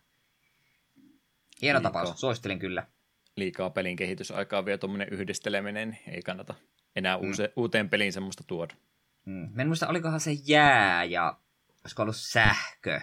Hieno 1.62 1.78
Liikaa. 1.78 1.93
tapaus, 1.93 2.20
suosittelen 2.20 2.59
kyllä. 2.59 2.86
Liikaa 3.36 3.70
pelin 3.70 3.97
kehitysaikaa 3.97 4.64
vielä 4.64 4.78
tuommoinen 4.78 5.09
yhdisteleminen, 5.09 5.98
ei 6.06 6.23
kannata 6.23 6.55
enää 6.97 7.16
mm. 7.16 7.23
uuse, 7.27 7.52
uuteen 7.56 7.89
peliin 7.89 8.12
semmoista 8.12 8.44
tuoda. 8.47 8.74
Mm. 9.24 9.60
en 9.60 9.66
muista, 9.66 9.89
olikohan 9.89 10.20
se 10.20 10.32
jää 10.44 11.05
ja 11.05 11.39
olisiko 11.85 12.02
ollut 12.02 12.16
sähkö, 12.16 13.01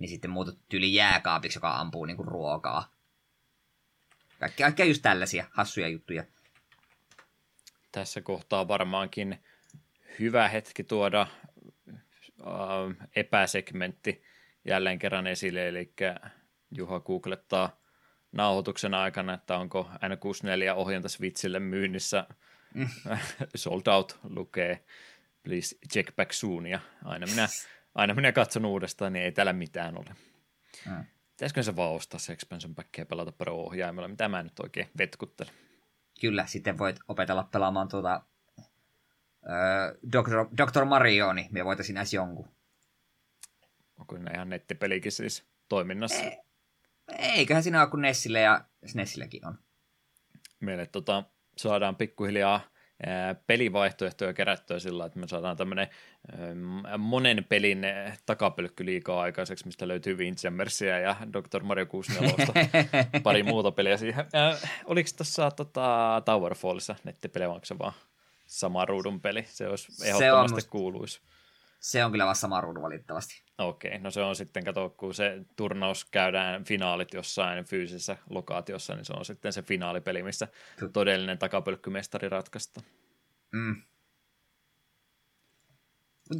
niin 0.00 0.08
sitten 0.08 0.30
muutettu 0.30 0.64
tyyli 0.68 0.94
jääkaapiksi, 0.94 1.56
joka 1.56 1.76
ampuu 1.76 2.04
niinku 2.04 2.22
ruokaa. 2.22 2.92
Kaikkea, 4.38 4.66
kaikkea 4.66 4.86
just 4.86 5.02
tällaisia 5.02 5.46
hassuja 5.50 5.88
juttuja. 5.88 6.24
Tässä 7.92 8.20
kohtaa 8.20 8.68
varmaankin 8.68 9.42
hyvä 10.18 10.48
hetki 10.48 10.84
tuoda 10.84 11.20
äh, 11.20 13.08
epäsegmentti 13.16 14.24
jälleen 14.64 14.98
kerran 14.98 15.26
esille, 15.26 15.68
eli 15.68 15.92
Juha 16.70 17.00
googlettaa 17.00 17.80
nauhoituksen 18.32 18.94
aikana, 18.94 19.34
että 19.34 19.56
onko 19.58 19.90
N64 19.94 20.74
ohjanta 20.76 21.08
Switchille 21.08 21.60
myynnissä. 21.60 22.26
Mm. 22.74 22.88
Sold 23.54 23.86
out 23.86 24.18
lukee, 24.22 24.84
please 25.42 25.76
check 25.92 26.16
back 26.16 26.32
soon, 26.32 26.66
ja 26.66 26.80
aina 27.04 27.26
minä, 27.26 27.48
aina 27.94 28.14
minä 28.14 28.32
katson 28.32 28.64
uudestaan, 28.64 29.12
niin 29.12 29.24
ei 29.24 29.32
täällä 29.32 29.52
mitään 29.52 29.98
ole. 29.98 30.16
Mm. 30.86 31.04
Pitäisikö 31.30 31.62
se 31.62 31.76
vaan 31.76 31.92
ostaa 31.92 32.20
se 32.20 32.32
expansion 32.32 32.74
packia 32.74 33.06
pelata 33.06 33.32
Pro-ohjaimella, 33.32 34.08
mitä 34.08 34.28
mä 34.28 34.42
nyt 34.42 34.60
oikein 34.60 34.90
vetkuttelen. 34.98 35.54
Kyllä, 36.20 36.46
sitten 36.46 36.78
voit 36.78 37.00
opetella 37.08 37.48
pelaamaan 37.52 37.88
tuota 37.88 38.22
Dr. 40.12 40.46
Dr. 40.56 40.84
Mario, 40.84 41.32
niin 41.32 41.48
me 41.50 41.64
voitaisiin 41.64 41.96
edes 41.96 42.14
jonkun. 42.14 42.48
Onko 43.98 44.18
ne 44.18 44.30
ihan 44.30 44.48
nettipelikin 44.48 45.12
siis 45.12 45.44
toiminnassa? 45.68 46.24
Ei, 46.24 46.38
eiköhän 47.18 47.62
siinä 47.62 47.80
ole, 47.80 47.90
kun 47.90 48.02
Nessille 48.02 48.40
ja 48.40 48.64
SNESilläkin 48.86 49.46
on. 49.46 49.58
Meille 50.60 50.86
tota, 50.86 51.24
saadaan 51.56 51.96
pikkuhiljaa 51.96 52.60
pelivaihtoehtoja 53.46 54.32
kerättyä 54.32 54.78
sillä, 54.78 55.06
että 55.06 55.18
me 55.18 55.28
saadaan 55.28 55.56
tämmöinen 55.56 55.88
monen 56.98 57.46
pelin 57.48 57.82
takapölkky 58.26 58.86
liikaa 58.86 59.20
aikaiseksi, 59.20 59.66
mistä 59.66 59.88
löytyy 59.88 60.14
Windjammersia 60.16 60.98
ja 60.98 61.16
Dr. 61.32 61.62
Mario 61.62 61.86
64, 61.86 62.46
pari 63.22 63.42
muuta 63.42 63.72
peliä 63.72 63.96
siihen. 63.96 64.24
Oliko 64.84 65.10
tuossa 65.16 65.50
tota, 65.50 66.22
Towerfallissa 66.24 66.96
se 67.64 67.78
vaan 67.78 67.92
sama 68.46 68.84
ruudun 68.84 69.20
peli? 69.20 69.44
Se 69.48 69.68
olisi 69.68 70.08
ehdottomasti 70.08 70.48
se 70.48 70.54
must... 70.54 70.70
kuuluisi. 70.70 71.20
Se 71.80 72.04
on 72.04 72.10
kyllä 72.10 72.24
vaan 72.24 72.36
sama 72.36 72.60
ruudu 72.60 72.82
valitettavasti. 72.82 73.42
Okei, 73.58 73.98
no 73.98 74.10
se 74.10 74.22
on 74.22 74.36
sitten, 74.36 74.64
kato, 74.64 74.90
kun 74.90 75.14
se 75.14 75.44
turnaus 75.56 76.04
käydään 76.04 76.64
finaalit 76.64 77.14
jossain 77.14 77.64
fyysisessä 77.64 78.16
lokaatiossa, 78.30 78.94
niin 78.94 79.04
se 79.04 79.12
on 79.12 79.24
sitten 79.24 79.52
se 79.52 79.62
finaalipeli, 79.62 80.22
missä 80.22 80.48
todellinen 80.92 81.38
takapölkkymestari 81.38 82.28
ratkaista. 82.28 82.80
Mm. 83.52 83.82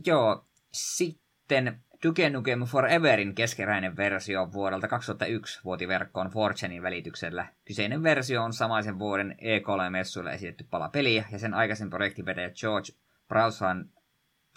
Joo, 0.07 0.47
sitten 0.73 1.85
Duke 2.07 2.31
Nukem 2.31 2.61
Foreverin 2.65 3.35
keskeräinen 3.35 3.97
versio 3.97 4.53
vuodelta 4.53 4.89
2001 4.89 5.61
vuoti 5.65 5.89
verkkoon 5.89 6.31
Fortunein 6.31 6.83
välityksellä. 6.83 7.47
Kyseinen 7.65 8.03
versio 8.03 8.43
on 8.45 8.53
samaisen 8.53 8.99
vuoden 8.99 9.37
E3-messuilla 9.39 10.33
esitetty 10.33 10.67
pala 10.71 10.89
peliä, 10.89 11.25
ja 11.33 11.39
sen 11.39 11.55
aikaisen 11.55 11.91
projektivetäjä 11.91 12.51
George 12.51 12.93
Browsan 13.29 13.91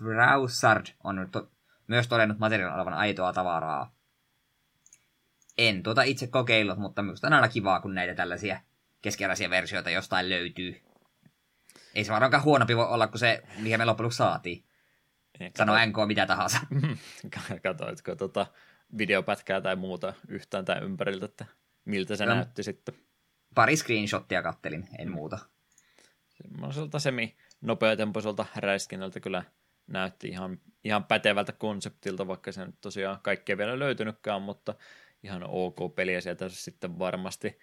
Browsard 0.03 0.85
on 1.03 1.29
to- 1.31 1.51
myös 1.87 2.07
todennut 2.07 2.39
materiaalin 2.39 2.75
olevan 2.75 2.93
aitoa 2.93 3.33
tavaraa. 3.33 3.95
En 5.57 5.83
tuota 5.83 6.03
itse 6.03 6.27
kokeillut, 6.27 6.77
mutta 6.77 7.01
minusta 7.01 7.27
on 7.27 7.33
aina 7.33 7.47
kivaa, 7.47 7.79
kun 7.79 7.95
näitä 7.95 8.15
tällaisia 8.15 8.61
keskeräisiä 9.01 9.49
versioita 9.49 9.89
jostain 9.89 10.29
löytyy. 10.29 10.81
Ei 11.95 12.03
se 12.03 12.11
varmaankaan 12.11 12.43
huonompi 12.43 12.77
voi 12.77 12.87
olla 12.87 13.07
kuin 13.07 13.19
se, 13.19 13.43
mihin 13.57 13.79
me 13.79 13.85
loppujen 13.85 14.11
saatiin. 14.11 14.63
Sano 15.57 15.73
NK 15.85 15.95
mitä 16.07 16.25
tahansa. 16.25 16.59
Katoitko 17.63 18.15
tota 18.15 18.47
videopätkää 18.97 19.61
tai 19.61 19.75
muuta 19.75 20.13
yhtään 20.27 20.65
tai 20.65 20.81
ympäriltä, 20.81 21.25
että 21.25 21.45
miltä 21.85 22.15
se 22.15 22.25
no, 22.25 22.35
näytti 22.35 22.63
sitten? 22.63 22.95
Pari 23.55 23.75
screenshottia 23.75 24.43
kattelin, 24.43 24.87
en 24.99 25.11
muuta. 25.11 25.39
Semmoiselta 26.29 26.99
semi 26.99 27.35
nopeatempoiselta 27.61 28.45
räiskinnältä 28.55 29.19
kyllä 29.19 29.43
näytti 29.87 30.27
ihan, 30.27 30.59
ihan 30.83 31.03
pätevältä 31.03 31.51
konseptilta, 31.51 32.27
vaikka 32.27 32.51
se 32.51 32.65
nyt 32.65 32.75
tosiaan 32.81 33.19
kaikkea 33.23 33.57
vielä 33.57 33.79
löytynytkään, 33.79 34.41
mutta 34.41 34.75
ihan 35.23 35.43
ok 35.43 35.95
peliä 35.95 36.21
sieltä 36.21 36.49
sitten 36.49 36.99
varmasti, 36.99 37.59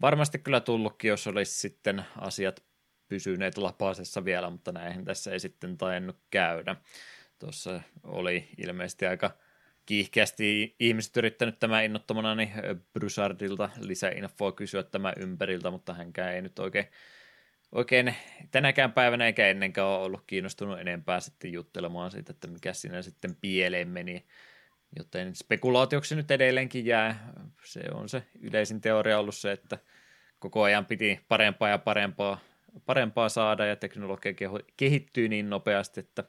varmasti 0.00 0.38
kyllä 0.38 0.60
tullutkin, 0.60 1.08
jos 1.08 1.26
olisi 1.26 1.60
sitten 1.60 2.04
asiat 2.18 2.64
pysyneet 3.08 3.58
lapasessa 3.58 4.24
vielä, 4.24 4.50
mutta 4.50 4.72
näihin 4.72 5.04
tässä 5.04 5.32
ei 5.32 5.40
sitten 5.40 5.78
tainnut 5.78 6.16
käydä. 6.30 6.76
Tuossa 7.38 7.80
oli 8.02 8.48
ilmeisesti 8.58 9.06
aika 9.06 9.30
kiihkeästi 9.86 10.76
ihmiset 10.80 11.16
yrittänyt 11.16 11.58
tämän 11.58 11.84
innottomana 11.84 12.34
niin 12.34 12.52
Brysardilta 12.92 13.70
lisäinfoa 13.80 14.52
kysyä 14.52 14.82
tämän 14.82 15.14
ympäriltä, 15.16 15.70
mutta 15.70 15.94
hänkään 15.94 16.34
ei 16.34 16.42
nyt 16.42 16.58
oikein 16.58 16.86
oikein 17.74 18.14
tänäkään 18.50 18.92
päivänä 18.92 19.26
eikä 19.26 19.48
ennenkään 19.48 19.88
ole 19.88 20.04
ollut 20.04 20.24
kiinnostunut 20.26 20.80
enempää 20.80 21.20
sitten 21.20 21.52
juttelemaan 21.52 22.10
siitä, 22.10 22.32
että 22.32 22.48
mikä 22.48 22.72
siinä 22.72 23.02
sitten 23.02 23.36
pieleen 23.40 23.88
meni. 23.88 24.26
Joten 24.96 25.34
spekulaatioksi 25.34 26.16
nyt 26.16 26.30
edelleenkin 26.30 26.86
jää. 26.86 27.32
Se 27.64 27.80
on 27.92 28.08
se 28.08 28.22
yleisin 28.40 28.80
teoria 28.80 29.18
ollut 29.18 29.34
se, 29.34 29.52
että 29.52 29.78
koko 30.38 30.62
ajan 30.62 30.86
piti 30.86 31.20
parempaa 31.28 31.68
ja 31.68 31.78
parempaa, 31.78 32.38
parempaa 32.86 33.28
saada 33.28 33.66
ja 33.66 33.76
teknologia 33.76 34.32
kehittyy 34.76 35.28
niin 35.28 35.50
nopeasti, 35.50 36.00
että 36.00 36.24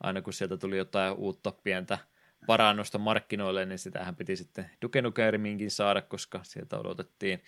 aina 0.00 0.22
kun 0.22 0.32
sieltä 0.32 0.56
tuli 0.56 0.76
jotain 0.76 1.12
uutta 1.12 1.52
pientä 1.52 1.98
parannusta 2.46 2.98
markkinoille, 2.98 3.66
niin 3.66 3.78
sitähän 3.78 4.16
piti 4.16 4.36
sitten 4.36 4.70
Duke 4.82 5.02
saada, 5.68 6.02
koska 6.02 6.40
sieltä 6.42 6.78
odotettiin 6.78 7.42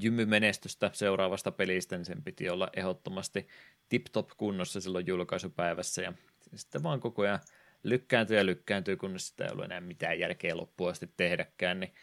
jymymenestystä 0.00 0.90
seuraavasta 0.92 1.52
pelistä, 1.52 1.96
niin 1.96 2.04
sen 2.04 2.22
piti 2.22 2.48
olla 2.48 2.70
ehdottomasti 2.76 3.48
tip-top 3.88 4.28
kunnossa 4.36 4.80
silloin 4.80 5.06
julkaisupäivässä, 5.06 6.02
ja 6.02 6.12
sitten 6.54 6.82
vaan 6.82 7.00
koko 7.00 7.22
ajan 7.22 7.40
lykkääntyy 7.82 8.36
ja 8.36 8.46
lykkääntyy, 8.46 8.96
kunnes 8.96 9.28
sitä 9.28 9.44
ei 9.44 9.50
ollut 9.50 9.64
enää 9.64 9.80
mitään 9.80 10.18
järkeä 10.18 10.56
loppuun 10.56 10.90
asti 10.90 11.10
tehdäkään, 11.16 11.80
niin 11.80 11.94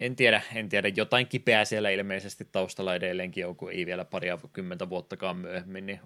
en 0.00 0.16
tiedä, 0.16 0.42
en 0.54 0.68
tiedä, 0.68 0.88
jotain 0.88 1.26
kipeää 1.26 1.64
siellä 1.64 1.90
ilmeisesti 1.90 2.48
taustalla 2.52 2.94
edelleenkin 2.94 3.46
on, 3.46 3.56
kun 3.56 3.72
ei 3.72 3.86
vielä 3.86 4.04
paria 4.04 4.38
kymmentä 4.52 4.88
vuottakaan 4.88 5.36
myöhemmin, 5.36 5.86
niin 5.86 6.00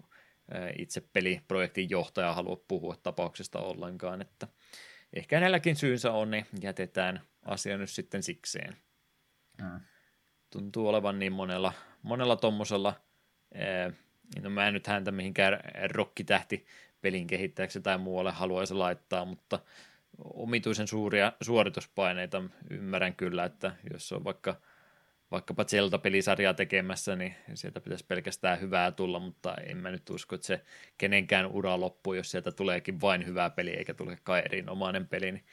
itse 0.79 1.01
peliprojektin 1.13 1.91
johtaja 1.91 2.35
halua 2.35 2.65
puhua 2.69 2.97
tapauksesta 3.03 3.59
ollenkaan, 3.59 4.23
että 4.23 4.49
ehkä 5.13 5.41
näilläkin 5.41 5.77
syynsä 5.77 6.13
on, 6.13 6.31
niin 6.31 6.47
jätetään 6.63 7.21
asia 7.43 7.79
nyt 7.79 7.91
sitten 7.91 8.23
sikseen. 8.23 8.77
Mm 9.63 9.81
tuntuu 10.55 10.89
olevan 10.89 11.19
niin 11.19 11.33
monella, 11.33 11.73
monella 12.03 12.37
tommosella, 12.37 12.95
no 14.43 14.51
mä 14.51 14.69
en 14.69 14.75
nyt 14.75 14.87
häntä 14.87 15.11
mihinkään 15.11 15.61
rokkitähti 15.93 16.67
pelin 17.01 17.27
kehittäjäksi 17.27 17.81
tai 17.81 17.99
muualle 17.99 18.31
haluaisi 18.31 18.75
laittaa, 18.75 19.25
mutta 19.25 19.59
omituisen 20.35 20.89
suuria 20.89 21.33
suorituspaineita 21.41 22.43
ymmärrän 22.71 23.15
kyllä, 23.15 23.45
että 23.45 23.73
jos 23.93 24.13
on 24.13 24.25
vaikka 24.25 24.57
vaikkapa 25.31 25.65
Zelda-pelisarjaa 25.65 26.55
tekemässä, 26.55 27.17
niin 27.17 27.35
sieltä 27.55 27.81
pitäisi 27.81 28.05
pelkästään 28.09 28.61
hyvää 28.61 28.93
tulla, 28.93 29.19
mutta 29.19 29.55
en 29.55 29.77
mä 29.77 29.91
nyt 29.91 30.11
usko, 30.11 30.35
että 30.35 30.47
se 30.47 30.61
kenenkään 30.99 31.47
ura 31.47 31.81
loppuu, 31.81 32.15
jos 32.15 32.31
sieltä 32.31 32.53
tuleekin 32.53 33.01
vain 33.01 33.27
hyvää 33.27 33.51
peli 33.51 33.71
eikä 33.71 33.95
tulekaan 33.95 34.43
erinomainen 34.45 35.09
peli, 35.09 35.33
niin 35.33 35.45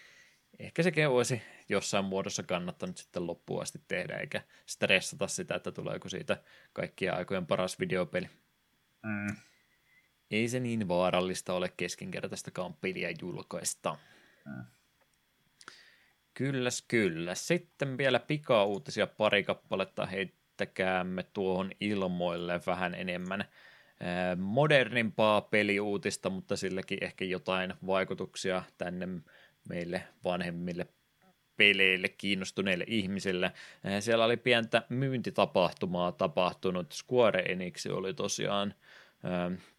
ehkä 0.59 0.83
sekin 0.83 1.07
olisi 1.07 1.41
jossain 1.69 2.05
muodossa 2.05 2.43
kannattanut 2.43 2.97
sitten 2.97 3.27
loppuun 3.27 3.61
asti 3.61 3.81
tehdä, 3.87 4.17
eikä 4.17 4.41
stressata 4.65 5.27
sitä, 5.27 5.55
että 5.55 5.71
tuleeko 5.71 6.09
siitä 6.09 6.37
kaikkien 6.73 7.13
aikojen 7.13 7.45
paras 7.45 7.79
videopeli. 7.79 8.29
Mm. 9.03 9.35
Ei 10.31 10.47
se 10.47 10.59
niin 10.59 10.87
vaarallista 10.87 11.53
ole 11.53 11.73
keskinkertaistakaan 11.77 12.73
peliä 12.73 13.13
julkaista. 13.21 13.97
Mm. 14.45 14.65
Kylläs, 16.33 16.81
kyllä. 16.87 17.35
Sitten 17.35 17.97
vielä 17.97 18.19
pika-uutisia 18.19 19.07
pari 19.07 19.43
kappaletta 19.43 20.05
heittäkäämme 20.05 21.23
tuohon 21.23 21.71
ilmoille 21.79 22.61
vähän 22.65 22.95
enemmän 22.95 23.45
modernimpaa 24.37 25.41
peliuutista, 25.41 26.29
mutta 26.29 26.55
silläkin 26.55 26.97
ehkä 27.03 27.25
jotain 27.25 27.73
vaikutuksia 27.87 28.63
tänne 28.77 29.07
meille 29.69 30.03
vanhemmille 30.23 30.87
peleille 31.57 32.09
kiinnostuneille 32.09 32.83
ihmisille. 32.87 33.51
Siellä 33.99 34.25
oli 34.25 34.37
pientä 34.37 34.83
myyntitapahtumaa 34.89 36.11
tapahtunut. 36.11 36.91
Square 36.91 37.39
Enix 37.39 37.85
oli 37.85 38.13
tosiaan 38.13 38.73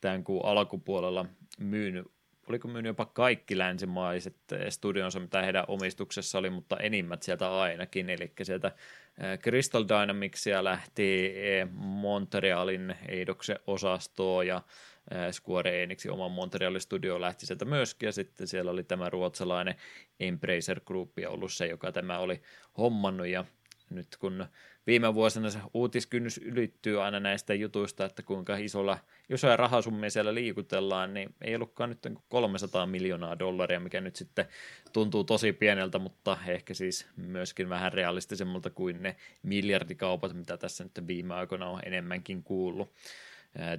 tämän 0.00 0.24
kuun 0.24 0.44
alkupuolella 0.44 1.26
myynyt 1.58 2.06
oliko 2.48 2.68
myynyt 2.68 2.90
jopa 2.90 3.06
kaikki 3.06 3.58
länsimaiset 3.58 4.36
studionsa, 4.68 5.20
mitä 5.20 5.42
heidän 5.42 5.64
omistuksessa 5.68 6.38
oli, 6.38 6.50
mutta 6.50 6.76
enimmät 6.76 7.22
sieltä 7.22 7.58
ainakin, 7.58 8.10
eli 8.10 8.32
sieltä 8.42 8.72
Crystal 9.42 9.84
Dynamicsia 9.88 10.64
lähti 10.64 11.34
Montrealin 11.72 12.94
Eidoksen 13.08 13.58
osastoa 13.66 14.44
ja 14.44 14.62
Square 15.30 15.82
Enixin 15.82 16.10
oma 16.10 16.28
Montrealin 16.28 16.80
studio 16.80 17.20
lähti 17.20 17.46
sieltä 17.46 17.64
myöskin, 17.64 18.06
ja 18.06 18.12
sitten 18.12 18.46
siellä 18.46 18.70
oli 18.70 18.84
tämä 18.84 19.10
ruotsalainen 19.10 19.74
Embracer 20.20 20.80
Group 20.86 21.12
ollut 21.28 21.52
se, 21.52 21.66
joka 21.66 21.92
tämä 21.92 22.18
oli 22.18 22.42
hommannut, 22.78 23.26
ja 23.26 23.44
nyt 23.90 24.16
kun 24.16 24.46
viime 24.86 25.14
vuosina 25.14 25.50
se 25.50 25.58
uutiskynnys 25.74 26.38
ylittyy 26.38 27.02
aina 27.02 27.20
näistä 27.20 27.54
jutuista, 27.54 28.04
että 28.04 28.22
kuinka 28.22 28.56
isolla, 28.56 28.98
isoja 29.30 29.56
rahasummia 29.56 30.10
siellä 30.10 30.34
liikutellaan, 30.34 31.14
niin 31.14 31.34
ei 31.40 31.54
ollutkaan 31.54 31.90
nyt 31.90 32.18
300 32.28 32.86
miljoonaa 32.86 33.38
dollaria, 33.38 33.80
mikä 33.80 34.00
nyt 34.00 34.16
sitten 34.16 34.44
tuntuu 34.92 35.24
tosi 35.24 35.52
pieneltä, 35.52 35.98
mutta 35.98 36.38
ehkä 36.46 36.74
siis 36.74 37.06
myöskin 37.16 37.68
vähän 37.68 37.92
realistisemmalta 37.92 38.70
kuin 38.70 39.02
ne 39.02 39.16
miljardikaupat, 39.42 40.34
mitä 40.34 40.56
tässä 40.56 40.84
nyt 40.84 41.06
viime 41.06 41.34
aikoina 41.34 41.66
on 41.66 41.80
enemmänkin 41.84 42.42
kuullut 42.42 42.92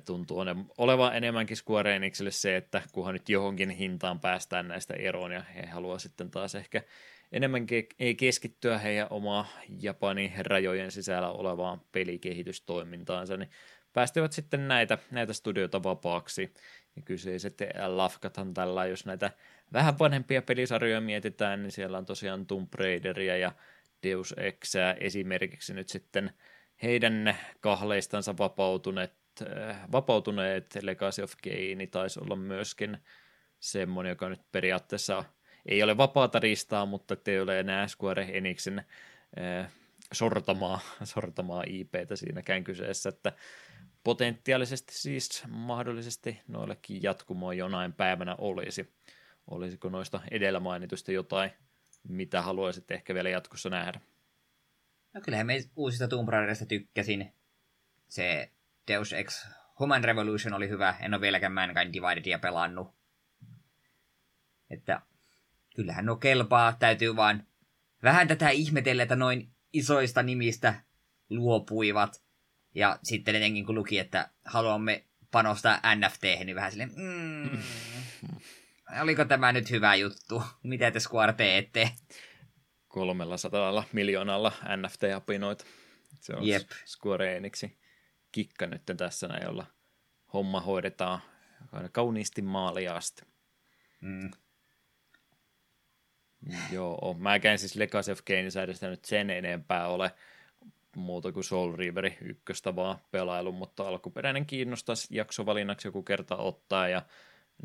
tuntuu 0.06 0.38
olevan 0.78 1.16
enemmänkin 1.16 1.58
Square 1.58 1.96
Enixille 1.96 2.32
se, 2.32 2.58
että 2.58 2.82
kunhan 2.92 3.14
nyt 3.14 3.30
johonkin 3.30 3.70
hintaan 3.70 4.20
päästään 4.20 4.68
näistä 4.68 4.94
eroon 4.94 5.32
ja 5.32 5.42
he 5.42 5.66
haluaa 5.66 6.00
sitten 6.00 6.32
taas 6.32 6.56
ehkä 6.56 6.84
enemmänkin 7.32 7.88
ei 8.00 8.16
keskittyä 8.16 8.78
heidän 8.78 9.08
omaa 9.10 9.48
Japanin 9.82 10.34
rajojen 10.40 10.92
sisällä 10.92 11.30
olevaan 11.30 11.82
pelikehitystoimintaansa, 11.92 13.38
niin 13.38 13.50
päästivät 13.94 14.32
sitten 14.32 14.68
näitä, 14.68 14.98
näitä 15.12 15.34
studioita 15.34 15.84
vapaaksi. 15.84 16.54
Ja 16.96 17.02
kyseiset 17.02 17.58
lafkathan 17.88 18.54
tällä, 18.54 18.86
jos 18.86 19.06
näitä 19.06 19.32
vähän 19.74 20.00
vanhempia 20.00 20.42
pelisarjoja 20.42 21.02
mietitään, 21.02 21.64
niin 21.64 21.72
siellä 21.72 21.98
on 21.98 22.06
tosiaan 22.06 22.46
Tomb 22.46 22.74
Raideria 22.74 23.38
ja 23.38 23.52
Deus 24.04 24.36
Exää 24.38 24.94
esimerkiksi 24.94 25.74
nyt 25.74 25.90
sitten 25.90 26.32
heidän 26.84 27.38
kahleistansa 27.60 28.38
vapautuneet, 28.38 29.14
vapautuneet 29.92 30.78
Legacy 30.82 31.22
of 31.22 31.34
Gain 31.44 31.90
taisi 31.92 32.20
olla 32.20 32.36
myöskin 32.36 32.98
semmoinen, 33.60 34.10
joka 34.10 34.30
nyt 34.30 34.52
periaatteessa 34.52 35.24
ei 35.66 35.84
ole 35.84 35.98
vapaata 35.98 36.40
ristaa, 36.40 36.86
mutta 36.86 37.18
ei 37.28 37.40
ole 37.40 37.60
enää 37.60 37.88
Square 37.88 38.30
Enixin 38.34 38.80
äh, 38.80 39.72
sortamaa, 40.14 40.80
sortamaa 41.04 41.64
IPtä 41.68 42.16
siinäkään 42.16 42.64
kyseessä, 42.64 43.10
että 43.10 43.34
potentiaalisesti 44.04 44.94
siis 44.94 45.44
mahdollisesti 45.48 46.42
noillekin 46.48 47.04
jatkumoa 47.04 47.54
jonain 47.54 47.94
päivänä 47.94 48.36
olisi. 48.38 48.94
Olisiko 49.48 49.90
noista 49.90 50.22
edellä 50.32 50.60
mainitusta 50.60 51.12
jotain, 51.12 51.52
mitä 52.08 52.42
haluaisit 52.42 52.92
ehkä 52.92 53.14
vielä 53.14 53.30
jatkossa 53.30 53.70
nähdä? 53.70 54.00
No 55.14 55.22
kyllähän 55.22 55.48
me 55.48 55.64
uusista 55.76 56.08
Tomb 56.08 56.30
Raiderista 56.30 56.66
tykkäsin. 56.66 57.34
Se 58.08 58.52
Deus 58.88 59.14
Ex 59.14 59.48
Human 59.80 60.04
Revolution 60.04 60.54
oli 60.54 60.70
hyvä. 60.70 60.96
En 61.00 61.14
ole 61.14 61.22
vieläkään 61.22 61.54
Mankind 61.54 61.94
Dividedia 61.94 62.40
pelannut. 62.40 62.96
Että 64.70 65.02
kyllähän 65.76 66.06
no 66.06 66.16
kelpaa. 66.16 66.74
Täytyy 66.74 67.16
vaan 67.16 67.48
vähän 68.04 68.28
tätä 68.28 68.50
ihmetellä, 68.50 69.04
että 69.04 69.16
noin 69.16 69.52
isoista 69.74 70.24
nimistä 70.24 70.76
luopuivat. 71.30 72.24
Ja 72.76 73.00
sitten 73.04 73.36
etenkin 73.36 73.66
kun 73.66 73.76
luki, 73.76 74.00
että 74.00 74.30
haluamme 74.46 75.04
panostaa 75.32 75.80
NFT, 75.96 76.24
niin 76.24 76.56
vähän 76.56 76.72
silleen, 76.72 76.92
mm, 76.96 77.58
oliko 79.02 79.26
tämä 79.26 79.52
nyt 79.52 79.72
hyvä 79.72 79.96
juttu? 79.96 80.44
Mitä 80.64 80.92
te 80.92 81.00
Square 81.00 81.34
teette? 81.34 81.92
300 82.88 83.86
miljoonalla 83.94 84.52
NFT-apinoita. 84.78 85.66
Se 86.20 86.34
on 86.36 86.48
Jep. 86.48 86.70
Square 86.86 87.38
Enixin 87.38 87.78
kikka 88.34 88.68
nyt 88.68 88.82
tässä 88.98 89.28
näin, 89.28 89.44
jolla 89.44 89.66
homma 90.34 90.62
hoidetaan 90.62 91.22
kauniisti 91.92 92.42
maaliaasti. 92.42 93.22
Mm. 94.02 94.32
Joo, 96.72 97.16
mä 97.20 97.40
käyn 97.40 97.60
siis 97.60 97.76
Legacy 97.76 98.12
of 98.12 98.20
Kaneissa 98.28 98.66
nyt 98.90 99.06
sen 99.06 99.30
enempää 99.30 99.88
ole 99.88 100.12
muuta 100.96 101.32
kuin 101.32 101.44
Soul 101.44 101.76
River 101.76 102.12
ykköstä 102.22 102.76
vaan 102.76 103.00
pelailu, 103.12 103.52
mutta 103.52 103.88
alkuperäinen 103.88 104.46
kiinnostaisi 104.46 105.08
jaksovalinnaksi 105.12 105.88
joku 105.88 106.04
kerta 106.04 106.36
ottaa 106.36 106.88
ja 106.88 107.02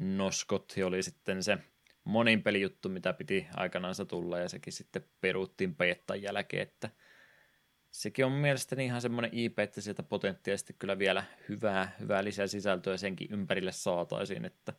Noskotti 0.00 0.82
oli 0.82 1.02
sitten 1.02 1.42
se 1.42 1.58
monin 2.04 2.42
pelijuttu, 2.42 2.88
mitä 2.88 3.12
piti 3.12 3.46
aikanaansa 3.56 4.04
tulla 4.04 4.38
ja 4.38 4.48
sekin 4.48 4.72
sitten 4.72 5.04
peruuttiin 5.20 5.74
peettan 5.74 6.22
jälkeen, 6.22 6.62
että 6.62 6.90
sekin 7.98 8.24
on 8.24 8.32
mielestäni 8.32 8.84
ihan 8.84 9.00
semmoinen 9.00 9.30
IP, 9.34 9.58
että 9.58 9.80
sieltä 9.80 10.02
potentiaalisesti 10.02 10.76
kyllä 10.78 10.98
vielä 10.98 11.24
hyvää, 11.48 11.96
hyvää 12.00 12.24
lisää 12.24 12.46
sisältöä 12.46 12.96
senkin 12.96 13.28
ympärille 13.30 13.72
saataisiin, 13.72 14.44
että 14.44 14.72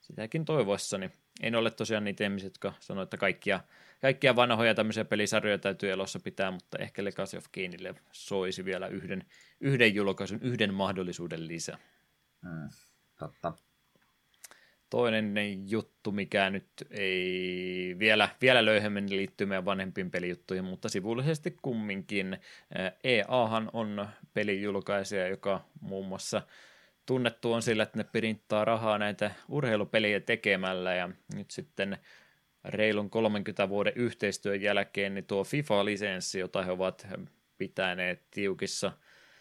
sitäkin 0.00 0.44
toivoissani. 0.44 1.10
En 1.42 1.54
ole 1.54 1.70
tosiaan 1.70 2.04
niitä 2.04 2.24
ihmisiä, 2.24 2.46
jotka 2.46 2.72
sanoo, 2.80 3.02
että 3.02 3.16
kaikkia, 3.16 3.60
kaikkia 4.00 4.36
vanhoja 4.36 4.74
tämmöisiä 4.74 5.04
pelisarjoja 5.04 5.58
täytyy 5.58 5.90
elossa 5.90 6.20
pitää, 6.20 6.50
mutta 6.50 6.78
ehkä 6.78 7.04
Legacy 7.04 7.36
of 7.36 7.44
Kainille 7.54 7.94
soisi 8.12 8.64
vielä 8.64 8.86
yhden, 8.86 9.24
yhden 9.60 9.94
julkaisun, 9.94 10.42
yhden 10.42 10.74
mahdollisuuden 10.74 11.48
lisää. 11.48 11.78
Mm, 12.42 12.68
totta. 13.18 13.52
Toinen 14.90 15.34
juttu, 15.70 16.12
mikä 16.12 16.50
nyt 16.50 16.68
ei 16.90 17.96
vielä, 17.98 18.28
vielä 18.40 18.64
löyhemmin 18.64 19.16
liittyy 19.16 19.46
meidän 19.46 19.64
vanhempiin 19.64 20.10
pelijuttuihin, 20.10 20.64
mutta 20.64 20.88
sivullisesti 20.88 21.56
kumminkin. 21.62 22.38
EAhan 23.04 23.70
on 23.72 24.08
pelijulkaisija, 24.34 25.28
joka 25.28 25.64
muun 25.80 26.06
muassa 26.06 26.42
tunnettu 27.06 27.52
on 27.52 27.62
sillä, 27.62 27.82
että 27.82 27.98
ne 27.98 28.04
pirinttaa 28.12 28.64
rahaa 28.64 28.98
näitä 28.98 29.30
urheilupelejä 29.48 30.20
tekemällä 30.20 30.94
ja 30.94 31.08
nyt 31.34 31.50
sitten 31.50 31.98
reilun 32.64 33.10
30 33.10 33.68
vuoden 33.68 33.92
yhteistyön 33.96 34.62
jälkeen 34.62 35.14
niin 35.14 35.24
tuo 35.24 35.44
FIFA-lisenssi, 35.44 36.38
jota 36.38 36.62
he 36.62 36.70
ovat 36.70 37.06
pitäneet 37.58 38.22
tiukissa, 38.30 38.92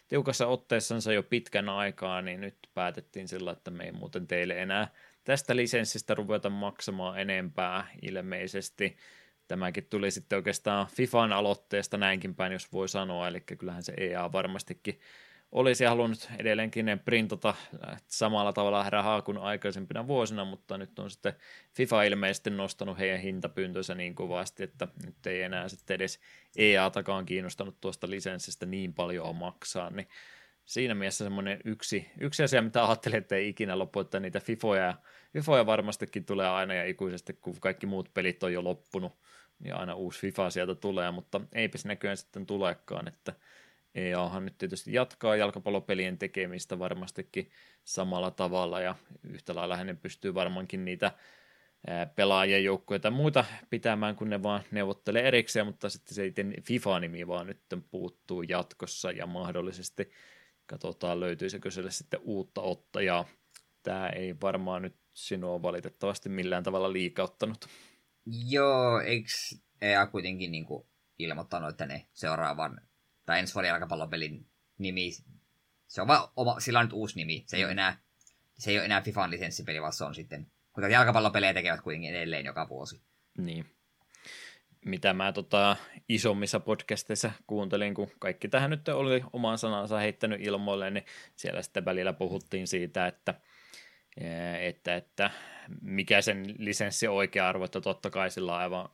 tiukassa 0.07 0.47
otteessansa 0.47 1.13
jo 1.13 1.23
pitkän 1.23 1.69
aikaa, 1.69 2.21
niin 2.21 2.41
nyt 2.41 2.57
päätettiin 2.73 3.27
sillä, 3.27 3.51
että 3.51 3.71
me 3.71 3.83
ei 3.83 3.91
muuten 3.91 4.27
teille 4.27 4.61
enää 4.61 4.87
tästä 5.25 5.55
lisenssistä 5.55 6.15
ruveta 6.15 6.49
maksamaan 6.49 7.19
enempää 7.19 7.87
ilmeisesti. 8.01 8.97
Tämäkin 9.47 9.87
tuli 9.89 10.11
sitten 10.11 10.37
oikeastaan 10.37 10.87
FIFAn 10.87 11.33
aloitteesta 11.33 11.97
näinkin 11.97 12.35
päin, 12.35 12.53
jos 12.53 12.73
voi 12.73 12.89
sanoa, 12.89 13.27
eli 13.27 13.41
kyllähän 13.41 13.83
se 13.83 13.93
EA 13.97 14.31
varmastikin 14.31 14.99
olisi 15.51 15.85
halunnut 15.85 16.29
edelleenkin 16.39 16.85
printata 17.05 17.53
samalla 18.07 18.53
tavalla 18.53 18.89
rahaa 18.89 19.21
kuin 19.21 19.37
aikaisempina 19.37 20.07
vuosina, 20.07 20.45
mutta 20.45 20.77
nyt 20.77 20.99
on 20.99 21.11
sitten 21.11 21.33
FIFA 21.73 22.03
ilmeisesti 22.03 22.49
nostanut 22.49 22.97
heidän 22.97 23.19
hintapyyntönsä 23.19 23.95
niin 23.95 24.15
kovasti, 24.15 24.63
että 24.63 24.87
nyt 25.05 25.27
ei 25.27 25.41
enää 25.41 25.69
sitten 25.69 25.95
edes 25.95 26.19
EA-takaan 26.57 27.25
kiinnostanut 27.25 27.81
tuosta 27.81 28.09
lisenssistä 28.09 28.65
niin 28.65 28.93
paljon 28.93 29.35
maksaa, 29.35 29.89
niin 29.89 30.07
siinä 30.65 30.95
mielessä 30.95 31.23
semmoinen 31.23 31.59
yksi, 31.65 32.09
yksi 32.19 32.43
asia, 32.43 32.61
mitä 32.61 32.85
ajattelin, 32.85 33.17
että 33.17 33.35
ei 33.35 33.49
ikinä 33.49 33.79
lopu, 33.79 33.99
että 33.99 34.19
niitä 34.19 34.39
FIFOja, 34.39 34.93
FIFOja 35.33 35.65
varmastikin 35.65 36.25
tulee 36.25 36.47
aina 36.47 36.73
ja 36.73 36.85
ikuisesti, 36.85 37.33
kun 37.33 37.59
kaikki 37.59 37.85
muut 37.85 38.13
pelit 38.13 38.43
on 38.43 38.53
jo 38.53 38.63
loppunut, 38.63 39.13
niin 39.59 39.75
aina 39.75 39.95
uusi 39.95 40.19
FIFA 40.19 40.49
sieltä 40.49 40.75
tulee, 40.75 41.11
mutta 41.11 41.41
eipä 41.53 41.77
se 41.77 41.87
näköjään 41.87 42.17
sitten 42.17 42.45
tulekaan, 42.45 43.07
että 43.07 43.33
EAhan 43.95 44.45
nyt 44.45 44.57
tietysti 44.57 44.93
jatkaa 44.93 45.35
jalkapallopelien 45.35 46.17
tekemistä 46.17 46.79
varmastikin 46.79 47.51
samalla 47.83 48.31
tavalla 48.31 48.81
ja 48.81 48.95
yhtä 49.23 49.55
lailla 49.55 49.77
hänen 49.77 49.97
pystyy 49.97 50.33
varmaankin 50.33 50.85
niitä 50.85 51.11
pelaajien 52.15 52.63
joukkoja 52.63 52.99
tai 52.99 53.11
muuta 53.11 53.45
pitämään, 53.69 54.15
kun 54.15 54.29
ne 54.29 54.43
vaan 54.43 54.61
neuvottelee 54.71 55.27
erikseen, 55.27 55.65
mutta 55.65 55.89
sitten 55.89 56.15
se 56.15 56.25
itse 56.25 56.45
FIFA-nimi 56.61 57.27
vaan 57.27 57.47
nyt 57.47 57.61
puuttuu 57.91 58.41
jatkossa 58.41 59.11
ja 59.11 59.25
mahdollisesti 59.25 60.11
katsotaan 60.65 61.19
löytyisikö 61.19 61.71
sille 61.71 61.91
sitten 61.91 62.19
uutta 62.23 62.61
ottajaa. 62.61 63.25
Tämä 63.83 64.09
ei 64.09 64.35
varmaan 64.41 64.81
nyt 64.81 64.95
sinua 65.13 65.61
valitettavasti 65.61 66.29
millään 66.29 66.63
tavalla 66.63 66.93
liikauttanut. 66.93 67.65
Joo, 68.25 68.99
eikö 68.99 69.29
EA 69.81 70.07
kuitenkin 70.07 70.51
niin 70.51 70.65
kuin 70.65 70.87
ilmoittanut, 71.19 71.69
että 71.69 71.85
ne 71.85 72.05
seuraavan 72.13 72.81
tai 73.25 73.39
ensi 73.39 73.53
vuoden 73.53 73.69
jalkapallopelin 73.69 74.47
nimi, 74.77 75.11
se 75.87 76.01
on 76.01 76.07
vaan 76.07 76.29
oma, 76.35 76.59
sillä 76.59 76.79
on 76.79 76.85
nyt 76.85 76.93
uusi 76.93 77.15
nimi. 77.15 77.43
Se 77.47 77.57
ei 77.57 77.63
ole 77.63 77.71
enää, 77.71 77.99
se 78.57 78.71
ei 78.71 78.77
ole 78.77 78.85
enää 78.85 79.01
FIFAn 79.01 79.31
lisenssipeli, 79.31 79.81
vaan 79.81 79.93
se 79.93 80.03
on 80.03 80.15
sitten, 80.15 80.51
kun 80.73 80.91
jalkapallopelejä 80.91 81.53
tekevät 81.53 81.81
kuitenkin 81.81 82.15
edelleen 82.15 82.45
joka 82.45 82.69
vuosi. 82.69 83.01
Niin. 83.37 83.74
Mitä 84.85 85.13
mä 85.13 85.31
tota, 85.31 85.75
isommissa 86.09 86.59
podcasteissa 86.59 87.31
kuuntelin, 87.47 87.93
kun 87.93 88.11
kaikki 88.19 88.47
tähän 88.47 88.69
nyt 88.69 88.87
oli 88.87 89.23
oman 89.33 89.57
sanansa 89.57 89.97
heittänyt 89.97 90.41
ilmoille, 90.41 90.91
niin 90.91 91.05
siellä 91.35 91.61
sitten 91.61 91.85
välillä 91.85 92.13
puhuttiin 92.13 92.67
siitä, 92.67 93.07
että, 93.07 93.33
että, 94.61 94.95
että 94.95 95.31
mikä 95.81 96.21
sen 96.21 96.55
lisenssi 96.57 97.07
oikea 97.07 97.49
arvo, 97.49 97.65
että 97.65 97.81
totta 97.81 98.09
kai 98.09 98.31
sillä 98.31 98.53
on 98.53 98.59
aivan 98.59 98.89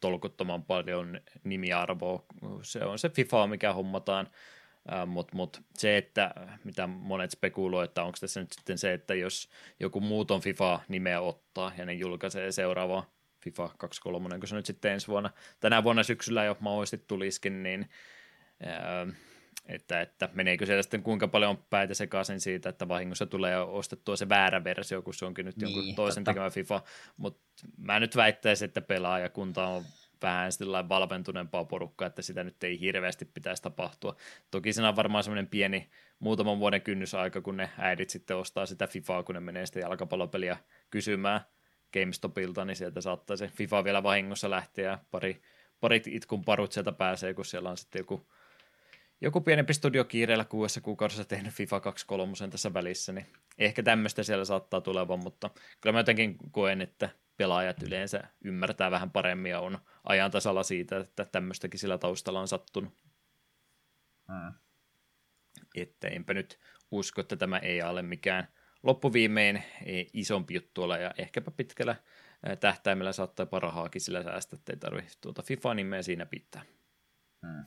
tolkuttoman 0.00 0.64
paljon 0.64 1.20
nimiarvoa. 1.44 2.24
Se 2.62 2.84
on 2.84 2.98
se 2.98 3.08
FIFA, 3.08 3.46
mikä 3.46 3.72
hommataan, 3.72 4.28
mutta 5.06 5.36
mut 5.36 5.62
se, 5.74 5.96
että 5.96 6.30
mitä 6.64 6.86
monet 6.86 7.30
spekuloivat, 7.30 7.90
että 7.90 8.02
onko 8.02 8.18
tässä 8.20 8.40
nyt 8.40 8.52
sitten 8.52 8.78
se, 8.78 8.92
että 8.92 9.14
jos 9.14 9.48
joku 9.80 10.00
muuton 10.00 10.40
FIFA-nimeä 10.40 11.20
ottaa 11.20 11.72
ja 11.78 11.86
ne 11.86 11.92
julkaisee 11.92 12.52
seuraavaa 12.52 13.17
FIFA 13.50 13.70
23, 13.78 14.38
kun 14.38 14.48
se 14.48 14.56
nyt 14.56 14.66
sitten 14.66 14.92
ensi 14.92 15.08
vuonna, 15.08 15.30
tänä 15.60 15.84
vuonna 15.84 16.02
syksyllä 16.02 16.44
jo 16.44 16.56
mahdollisesti 16.60 17.04
tulisikin, 17.06 17.62
niin 17.62 17.88
että, 19.66 20.00
että 20.00 20.28
meneekö 20.32 20.66
siellä 20.66 20.82
sitten 20.82 21.02
kuinka 21.02 21.28
paljon 21.28 21.58
päätä 21.70 21.94
sekaisin 21.94 22.40
siitä, 22.40 22.68
että 22.68 22.88
vahingossa 22.88 23.26
tulee 23.26 23.60
ostettua 23.60 24.16
se 24.16 24.28
väärä 24.28 24.64
versio, 24.64 25.02
kun 25.02 25.14
se 25.14 25.24
onkin 25.24 25.46
nyt 25.46 25.56
niin, 25.56 25.62
jonkun 25.62 25.94
toisen 25.94 26.24
totta. 26.24 26.30
tekemä 26.30 26.50
FIFA, 26.50 26.82
mutta 27.16 27.40
mä 27.76 28.00
nyt 28.00 28.16
väittäisin, 28.16 28.66
että 28.66 28.80
pelaajakunta 28.80 29.66
on 29.66 29.84
vähän 30.22 30.52
sillä 30.52 30.88
valventuneempaa 30.88 31.64
porukkaa, 31.64 32.06
että 32.06 32.22
sitä 32.22 32.44
nyt 32.44 32.64
ei 32.64 32.80
hirveästi 32.80 33.24
pitäisi 33.24 33.62
tapahtua. 33.62 34.16
Toki 34.50 34.72
siinä 34.72 34.88
on 34.88 34.96
varmaan 34.96 35.24
semmoinen 35.24 35.46
pieni 35.46 35.90
muutaman 36.18 36.58
vuoden 36.58 36.82
kynnysaika, 36.82 37.40
kun 37.40 37.56
ne 37.56 37.70
äidit 37.78 38.10
sitten 38.10 38.36
ostaa 38.36 38.66
sitä 38.66 38.86
FIFAa, 38.86 39.22
kun 39.22 39.34
ne 39.34 39.40
menee 39.40 39.66
sitä 39.66 39.80
jalkapallopeliä 39.80 40.56
kysymään 40.90 41.40
GameStopilta, 41.92 42.64
niin 42.64 42.76
sieltä 42.76 43.00
saattaa 43.00 43.36
se 43.36 43.48
FIFA 43.48 43.84
vielä 43.84 44.02
vahingossa 44.02 44.50
lähteä 44.50 44.90
ja 44.90 44.98
pari, 45.10 45.42
parit 45.80 46.06
itkun 46.06 46.44
parut 46.44 46.72
sieltä 46.72 46.92
pääsee, 46.92 47.34
kun 47.34 47.44
siellä 47.44 47.70
on 47.70 47.76
sitten 47.76 48.00
joku 48.00 48.26
joku 49.20 49.40
pienempi 49.40 49.74
studio 49.74 50.04
kiireellä 50.04 50.44
kuudessa 50.44 50.80
kuukaudessa 50.80 51.24
tehnyt 51.24 51.54
FIFA 51.54 51.80
23 51.80 52.32
tässä 52.50 52.74
välissä, 52.74 53.12
niin 53.12 53.26
ehkä 53.58 53.82
tämmöistä 53.82 54.22
siellä 54.22 54.44
saattaa 54.44 54.80
tulevan, 54.80 55.18
mutta 55.22 55.50
kyllä 55.80 55.92
mä 55.92 56.00
jotenkin 56.00 56.36
koen, 56.50 56.80
että 56.80 57.08
pelaajat 57.36 57.82
yleensä 57.82 58.20
ymmärtää 58.44 58.90
vähän 58.90 59.10
paremmin 59.10 59.50
ja 59.50 59.60
on 59.60 59.78
ajan 60.04 60.30
tasalla 60.30 60.62
siitä, 60.62 60.96
että 60.96 61.24
tämmöistäkin 61.24 61.80
sillä 61.80 61.98
taustalla 61.98 62.40
on 62.40 62.48
sattunut. 62.48 62.92
Hmm. 64.32 64.52
Että 65.74 66.08
enpä 66.08 66.34
nyt 66.34 66.58
usko, 66.90 67.20
että 67.20 67.36
tämä 67.36 67.58
ei 67.58 67.82
ole 67.82 68.02
mikään 68.02 68.48
loppuviimein 68.88 69.62
isompi 70.12 70.54
juttu 70.54 70.82
ole, 70.82 71.00
ja 71.00 71.14
ehkäpä 71.18 71.50
pitkällä 71.50 71.96
tähtäimellä 72.60 73.12
saattaa 73.12 73.46
parahaakin 73.46 74.00
sillä 74.00 74.22
säästä, 74.22 74.56
että 74.56 74.72
ei 74.72 74.76
tarvitse 74.76 75.18
tuota 75.20 75.42
FIFA-nimeä 75.42 76.02
siinä 76.02 76.26
pitää. 76.26 76.62
Hmm 77.46 77.64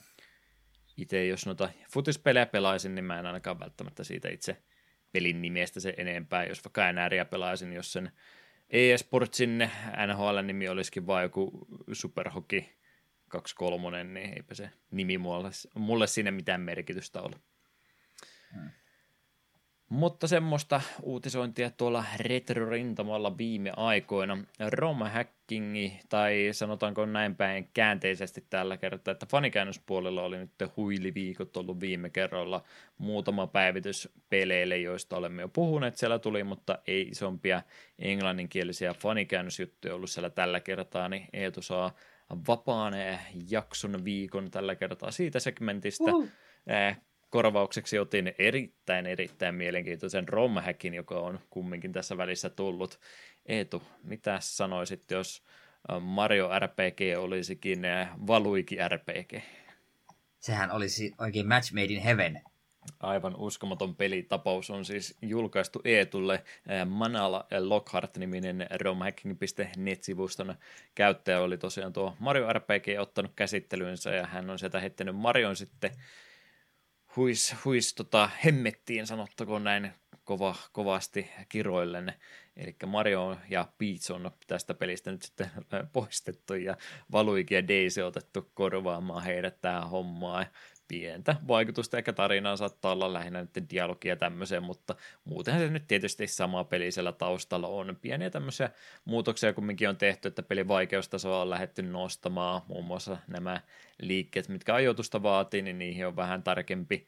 itse 0.97 1.25
jos 1.25 1.45
noita 1.45 1.69
futispelejä 1.91 2.45
pelaisin, 2.45 2.95
niin 2.95 3.05
mä 3.05 3.19
en 3.19 3.25
ainakaan 3.25 3.59
välttämättä 3.59 4.03
siitä 4.03 4.29
itse 4.29 4.63
pelin 5.11 5.41
nimestä 5.41 5.79
se 5.79 5.93
enempää. 5.97 6.45
Jos 6.45 6.63
vaikka 6.65 6.93
NRiä 6.93 7.25
pelaisin, 7.25 7.73
jos 7.73 7.93
sen 7.93 8.11
eSportsin 8.69 9.69
NHL-nimi 10.07 10.69
olisikin 10.69 11.07
vain 11.07 11.23
joku 11.23 11.67
Superhockey 11.93 12.63
23, 13.29 14.03
niin 14.03 14.33
eipä 14.33 14.53
se 14.53 14.69
nimi 14.91 15.17
mulle, 15.17 15.49
mulle 15.75 16.07
siinä 16.07 16.31
mitään 16.31 16.61
merkitystä 16.61 17.21
ole. 17.21 17.35
Hmm. 18.53 18.69
Mutta 19.91 20.27
semmoista 20.27 20.81
uutisointia 21.01 21.69
tuolla 21.69 22.03
retro-rintamalla 22.17 23.37
viime 23.37 23.71
aikoina. 23.77 24.37
ROM-hackingi, 24.69 25.99
tai 26.09 26.49
sanotaanko 26.51 27.05
näin 27.05 27.35
päin 27.35 27.69
käänteisesti 27.73 28.45
tällä 28.49 28.77
kertaa, 28.77 29.11
että 29.11 29.25
fanikäännöspuolella 29.25 30.23
oli 30.23 30.37
nyt 30.37 30.51
huiliviikot 30.77 31.57
ollut 31.57 31.79
viime 31.79 32.09
kerralla. 32.09 32.63
Muutama 32.97 33.47
päivitys 33.47 34.09
peleille, 34.29 34.77
joista 34.77 35.17
olemme 35.17 35.41
jo 35.41 35.47
puhuneet 35.47 35.97
siellä 35.97 36.19
tuli, 36.19 36.43
mutta 36.43 36.79
ei 36.87 37.01
isompia 37.01 37.61
englanninkielisiä 37.99 38.93
fanikäännösjuttuja 38.93 39.95
ollut 39.95 40.09
siellä 40.09 40.29
tällä 40.29 40.59
kertaa, 40.59 41.09
niin 41.09 41.27
Eetu 41.33 41.61
saa 41.61 41.95
vapaan 42.47 42.93
jakson 43.49 44.05
viikon 44.05 44.51
tällä 44.51 44.75
kertaa 44.75 45.11
siitä 45.11 45.39
segmentistä. 45.39 46.15
Uh 46.15 46.29
korvaukseksi 47.31 47.99
otin 47.99 48.33
erittäin, 48.39 49.05
erittäin 49.05 49.55
mielenkiintoisen 49.55 50.27
romhackin, 50.27 50.93
joka 50.93 51.19
on 51.19 51.39
kumminkin 51.49 51.91
tässä 51.93 52.17
välissä 52.17 52.49
tullut. 52.49 52.99
Eetu, 53.45 53.83
mitä 54.03 54.37
sanoisit, 54.41 55.11
jos 55.11 55.43
Mario 56.01 56.49
RPG 56.59 56.99
olisikin 57.17 57.81
Valuiki 58.27 58.77
RPG? 58.87 59.43
Sehän 60.39 60.71
olisi 60.71 61.11
oikein 61.17 61.47
match 61.47 61.73
made 61.73 61.93
in 61.93 62.01
heaven. 62.01 62.41
Aivan 62.99 63.35
uskomaton 63.35 63.95
pelitapaus 63.95 64.69
on 64.69 64.85
siis 64.85 65.17
julkaistu 65.21 65.81
Eetulle. 65.85 66.43
Manala 66.85 67.47
Lockhart-niminen 67.59 68.67
romhacking.net-sivuston 68.81 70.55
käyttäjä 70.95 71.41
oli 71.41 71.57
tosiaan 71.57 71.93
tuo 71.93 72.15
Mario 72.19 72.53
RPG 72.53 72.85
ottanut 72.99 73.31
käsittelyynsä 73.35 74.15
ja 74.15 74.25
hän 74.25 74.49
on 74.49 74.59
sieltä 74.59 74.79
heittänyt 74.79 75.15
Marion 75.15 75.55
sitten 75.55 75.91
huis, 77.15 77.55
huis 77.65 77.93
tota, 77.93 78.29
hemmettiin, 78.45 79.07
sanottakoon 79.07 79.63
näin 79.63 79.91
kova, 80.23 80.55
kovasti 80.71 81.29
kiroillen. 81.49 82.13
Eli 82.57 82.75
Mario 82.85 83.37
ja 83.49 83.67
Peach 83.77 84.11
on 84.11 84.31
tästä 84.47 84.73
pelistä 84.73 85.11
nyt 85.11 85.21
sitten 85.21 85.49
poistettu 85.93 86.53
ja 86.53 86.77
Valuikin 87.11 87.55
ja 87.55 87.67
Daisy 87.67 88.01
otettu 88.01 88.51
korvaamaan 88.53 89.23
heidät 89.23 89.61
tähän 89.61 89.89
hommaan 89.89 90.45
pientä 90.91 91.35
vaikutusta, 91.47 91.97
eikä 91.97 92.13
tarinaan 92.13 92.57
saattaa 92.57 92.91
olla 92.91 93.13
lähinnä 93.13 93.41
nyt 93.41 93.69
dialogia 93.69 94.15
tämmöiseen, 94.15 94.63
mutta 94.63 94.95
muutenhan 95.25 95.63
se 95.63 95.69
nyt 95.69 95.87
tietysti 95.87 96.27
sama 96.27 96.63
peli 96.63 96.91
siellä 96.91 97.11
taustalla 97.11 97.67
on. 97.67 97.97
Pieniä 98.01 98.29
tämmöisiä 98.29 98.69
muutoksia 99.05 99.53
kumminkin 99.53 99.89
on 99.89 99.97
tehty, 99.97 100.27
että 100.27 100.43
pelin 100.43 100.67
vaikeustasoa 100.67 101.41
on 101.41 101.49
lähdetty 101.49 101.81
nostamaan, 101.81 102.61
muun 102.67 102.85
muassa 102.85 103.17
nämä 103.27 103.61
liikkeet, 104.01 104.49
mitkä 104.49 104.75
ajoitusta 104.75 105.23
vaatii, 105.23 105.61
niin 105.61 105.79
niihin 105.79 106.07
on 106.07 106.15
vähän 106.15 106.43
tarkempi 106.43 107.07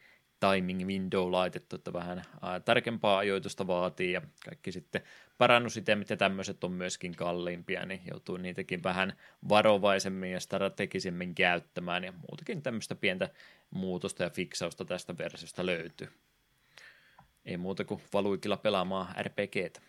timing 0.51 0.85
window 0.87 1.31
laitettu, 1.31 1.75
että 1.75 1.93
vähän 1.93 2.23
tarkempaa 2.65 3.17
ajoitusta 3.17 3.67
vaatii 3.67 4.11
ja 4.11 4.21
kaikki 4.45 4.71
sitten 4.71 5.01
parannusiteemit 5.37 6.09
ja 6.09 6.17
tämmöiset 6.17 6.63
on 6.63 6.71
myöskin 6.71 7.15
kalliimpia, 7.15 7.85
niin 7.85 8.01
joutuu 8.11 8.37
niitäkin 8.37 8.83
vähän 8.83 9.13
varovaisemmin 9.49 10.31
ja 10.31 10.39
strategisemmin 10.39 11.35
käyttämään 11.35 12.03
ja 12.03 12.11
muutakin 12.11 12.61
tämmöistä 12.61 12.95
pientä 12.95 13.29
muutosta 13.71 14.23
ja 14.23 14.29
fiksausta 14.29 14.85
tästä 14.85 15.17
versiosta 15.17 15.65
löytyy. 15.65 16.07
Ei 17.45 17.57
muuta 17.57 17.83
kuin 17.83 18.01
valuikilla 18.13 18.57
pelaamaan 18.57 19.15
RPGtä. 19.21 19.81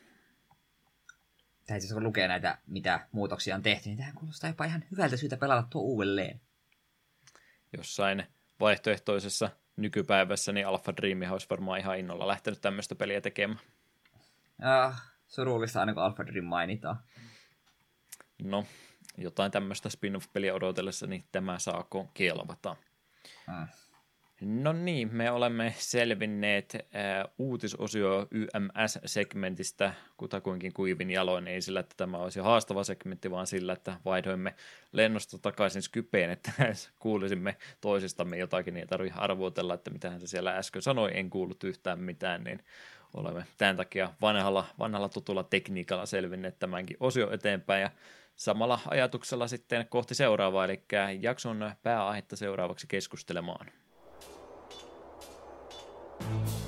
Täytyy 1.66 1.88
kun 1.92 2.02
lukee 2.04 2.28
näitä, 2.28 2.58
mitä 2.66 3.08
muutoksia 3.12 3.54
on 3.54 3.62
tehty, 3.62 3.88
niin 3.88 3.98
tähän 3.98 4.14
kuulostaa 4.14 4.50
jopa 4.50 4.64
ihan 4.64 4.84
hyvältä 4.90 5.16
syytä 5.16 5.36
pelata 5.36 5.68
tuo 5.70 5.82
uudelleen. 5.82 6.40
Jossain 7.76 8.24
vaihtoehtoisessa 8.60 9.50
nykypäivässä, 9.76 10.52
niin 10.52 10.66
Alpha 10.66 10.96
Dream 10.96 11.32
olisi 11.32 11.46
varmaan 11.50 11.78
ihan 11.78 11.98
innolla 11.98 12.26
lähtenyt 12.26 12.60
tämmöistä 12.60 12.94
peliä 12.94 13.20
tekemään. 13.20 13.60
Ah, 14.62 15.02
surullista 15.28 15.80
aina 15.80 15.94
kun 15.94 16.02
Alpha 16.02 16.26
Dream 16.26 16.44
mainitaan. 16.44 16.96
No, 18.42 18.64
jotain 19.18 19.52
tämmöistä 19.52 19.88
spin-off-peliä 19.88 20.54
odotellessa, 20.54 21.06
niin 21.06 21.24
tämä 21.32 21.58
saako 21.58 22.10
kelvata. 22.14 22.76
Hmm. 23.46 23.68
No 24.40 24.72
niin, 24.72 25.14
me 25.14 25.30
olemme 25.30 25.74
selvinneet 25.78 26.74
äh, 26.74 27.32
uutisosio 27.38 28.28
YMS-segmentistä 28.30 29.92
kutakuinkin 30.16 30.72
kuivin 30.72 31.10
jaloin, 31.10 31.48
ei 31.48 31.62
sillä, 31.62 31.80
että 31.80 31.94
tämä 31.96 32.18
olisi 32.18 32.40
haastava 32.40 32.84
segmentti, 32.84 33.30
vaan 33.30 33.46
sillä, 33.46 33.72
että 33.72 33.96
vaihdoimme 34.04 34.54
lennosta 34.92 35.38
takaisin 35.38 35.82
Skypeen, 35.82 36.30
että 36.30 36.52
kuulisimme 36.98 37.56
toisistamme 37.80 38.36
jotakin, 38.36 38.76
ei 38.76 38.86
tarvitse 38.86 39.18
arvuutella, 39.18 39.74
että 39.74 39.90
mitä 39.90 40.10
hän 40.10 40.20
se 40.20 40.26
siellä 40.26 40.56
äsken 40.56 40.82
sanoi, 40.82 41.10
en 41.14 41.30
kuullut 41.30 41.64
yhtään 41.64 42.00
mitään, 42.00 42.44
niin 42.44 42.60
olemme 43.14 43.46
tämän 43.58 43.76
takia 43.76 44.14
vanhalla, 44.20 44.66
vanhalla 44.78 45.08
tutulla 45.08 45.42
tekniikalla 45.42 46.06
selvinneet 46.06 46.58
tämänkin 46.58 46.96
osio 47.00 47.32
eteenpäin, 47.32 47.82
ja 47.82 47.90
samalla 48.36 48.80
ajatuksella 48.88 49.48
sitten 49.48 49.86
kohti 49.88 50.14
seuraavaa, 50.14 50.64
eli 50.64 50.82
jakson 51.20 51.70
pääaihetta 51.82 52.36
seuraavaksi 52.36 52.86
keskustelemaan. 52.86 53.83
Thank 56.24 56.48
you. 56.48 56.63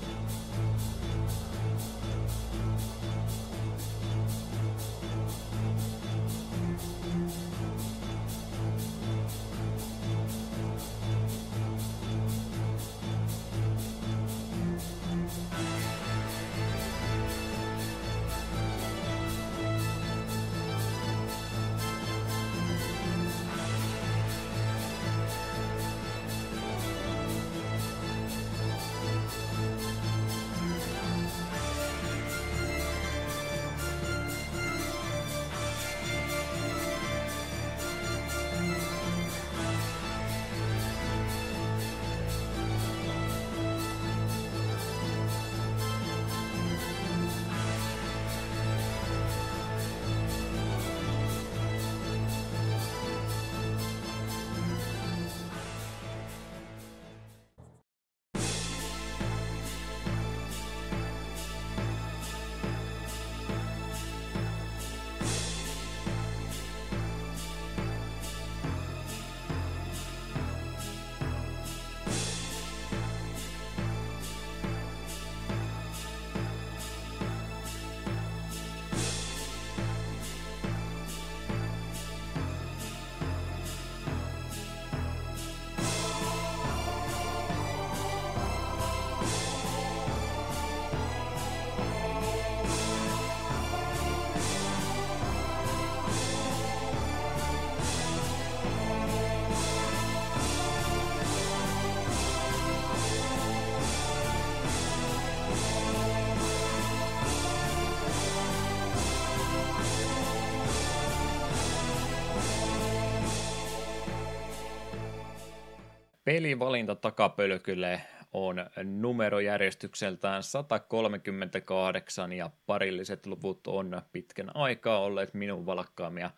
Pelivalinta 116.27 116.95
takapölkylle 116.95 118.01
on 118.33 118.67
numerojärjestykseltään 118.85 120.43
138 120.43 122.33
ja 122.33 122.51
parilliset 122.67 123.27
luvut 123.27 123.67
on 123.67 124.03
pitkän 124.13 124.57
aikaa 124.57 125.01
olleet 125.01 125.35
minun 125.35 125.67
valkkaamia 125.67 126.31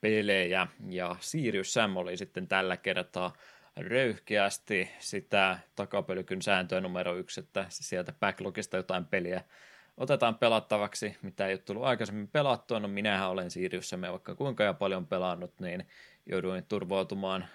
pelejä 0.00 0.66
ja 0.88 1.16
Sirius 1.20 1.72
Sam 1.72 1.96
oli 1.96 2.16
sitten 2.16 2.48
tällä 2.48 2.76
kertaa 2.76 3.32
röyhkeästi 3.76 4.90
sitä 4.98 5.58
takapölkyn 5.76 6.42
sääntöä 6.42 6.80
numero 6.80 7.16
yksi, 7.16 7.40
että 7.40 7.66
sieltä 7.68 8.12
backlogista 8.20 8.76
jotain 8.76 9.04
peliä 9.04 9.44
otetaan 9.96 10.38
pelattavaksi, 10.38 11.16
mitä 11.22 11.46
ei 11.46 11.52
ole 11.52 11.58
tullut 11.58 11.84
aikaisemmin 11.84 12.28
pelattua. 12.28 12.80
No 12.80 12.88
minähän 12.88 13.30
olen 13.30 13.50
Siriussa 13.50 14.00
vaikka 14.00 14.34
kuinka 14.34 14.64
ja 14.64 14.74
paljon 14.74 15.06
pelannut, 15.06 15.60
niin 15.60 15.86
jouduin 16.26 16.64
turvautumaan 16.64 17.48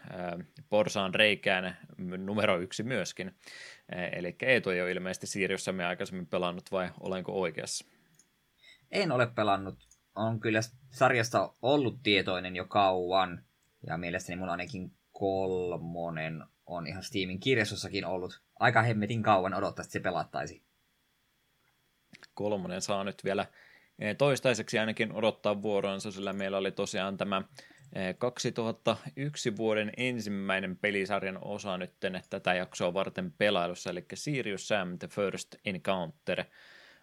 Porsaan 0.70 1.16
reikään 1.16 1.78
numero 2.18 2.60
yksi 2.60 2.84
myöskin. 2.84 3.36
Eli 4.12 4.36
Eetu 4.42 4.70
ei 4.70 4.82
ole 4.82 4.92
ilmeisesti 4.92 5.28
Siriussa 5.28 5.74
aikaisemmin 5.88 6.28
pelannut 6.28 6.72
vai 6.72 6.92
olenko 7.00 7.42
oikeassa? 7.42 7.86
En 8.92 9.12
ole 9.12 9.28
pelannut. 9.28 9.80
On 10.16 10.40
kyllä 10.40 10.60
sarjasta 10.90 11.54
ollut 11.62 12.00
tietoinen 12.04 12.56
jo 12.56 12.66
kauan. 12.66 13.44
Ja 13.88 13.98
mielestäni 13.98 14.36
mulla 14.36 14.52
ainakin 14.52 14.92
kolmonen 15.12 16.44
on 16.66 16.88
ihan 16.88 17.04
Steamin 17.04 17.40
kirjastossakin 17.40 18.06
ollut. 18.06 18.42
Aika 18.60 18.82
hemmetin 18.82 19.24
kauan 19.24 19.54
odottaa, 19.54 19.84
että 19.84 19.94
se 19.94 20.00
pelattaisi 20.00 20.66
kolmonen 22.34 22.82
saa 22.82 23.04
nyt 23.04 23.24
vielä 23.24 23.46
toistaiseksi 24.18 24.80
ainakin 24.80 25.12
odottaa 25.12 25.62
vuoronsa, 25.62 26.12
sillä 26.12 26.34
meillä 26.34 26.58
oli 26.58 26.72
tosiaan 26.72 27.18
tämä 27.18 27.42
2001 28.18 29.50
eh, 29.50 29.58
vuoden 29.58 29.92
ensimmäinen 29.98 30.78
pelisarjan 30.78 31.40
osa 31.42 31.78
nyt 31.78 31.94
tätä 32.30 32.54
jaksoa 32.54 32.94
varten 32.94 33.32
pelailussa, 33.32 33.90
eli 33.90 34.06
Sirius 34.14 34.68
Sam 34.68 35.00
The 35.00 35.08
First 35.08 35.56
Encounter 35.66 36.44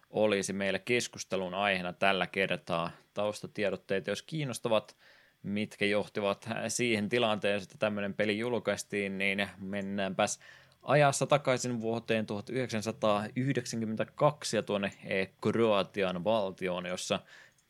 olisi 0.09 0.53
meillä 0.53 0.79
keskustelun 0.79 1.53
aiheena 1.53 1.93
tällä 1.93 2.27
kertaa. 2.27 2.91
Taustatiedotteet, 3.13 4.07
jos 4.07 4.21
kiinnostavat, 4.21 4.97
mitkä 5.43 5.85
johtivat 5.85 6.49
siihen 6.67 7.09
tilanteeseen, 7.09 7.63
että 7.63 7.77
tämmöinen 7.77 8.13
peli 8.13 8.39
julkaistiin, 8.39 9.17
niin 9.17 9.47
mennäänpäs 9.57 10.39
ajassa 10.83 11.25
takaisin 11.25 11.81
vuoteen 11.81 12.25
1992 12.25 14.55
ja 14.55 14.63
tuonne 14.63 14.91
eh, 15.05 15.29
Kroatian 15.41 16.23
valtioon, 16.23 16.85
jossa 16.85 17.19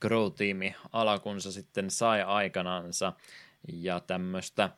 Crow-tiimi 0.05 0.75
alakunsa 0.93 1.51
sitten 1.51 1.91
sai 1.91 2.21
aikanansa. 2.21 3.13
Ja 3.73 3.99
tämmöistä 3.99 4.69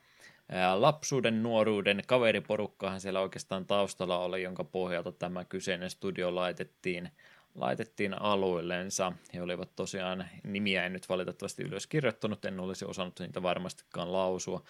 lapsuuden, 0.76 1.44
nuoruuden 1.44 2.04
kaveriporukkahan 2.08 3.02
siellä 3.02 3.20
oikeastaan 3.20 3.66
taustalla 3.66 4.20
oli, 4.20 4.44
jonka 4.44 4.64
pohjalta 4.64 5.12
tämä 5.12 5.46
kyseinen 5.46 5.90
studio 5.90 6.36
laitettiin 6.36 7.12
laitettiin 7.56 8.22
alueellensa. 8.22 9.12
He 9.34 9.42
olivat 9.42 9.76
tosiaan, 9.76 10.28
nimiä 10.44 10.86
en 10.86 10.94
nyt 10.94 11.10
valitettavasti 11.10 11.64
ylös 11.64 11.88
kirjoittanut, 11.88 12.46
en 12.46 12.60
olisi 12.60 12.86
osannut 12.86 13.20
niitä 13.20 13.44
varmastikaan 13.44 14.14
lausua, 14.14 14.64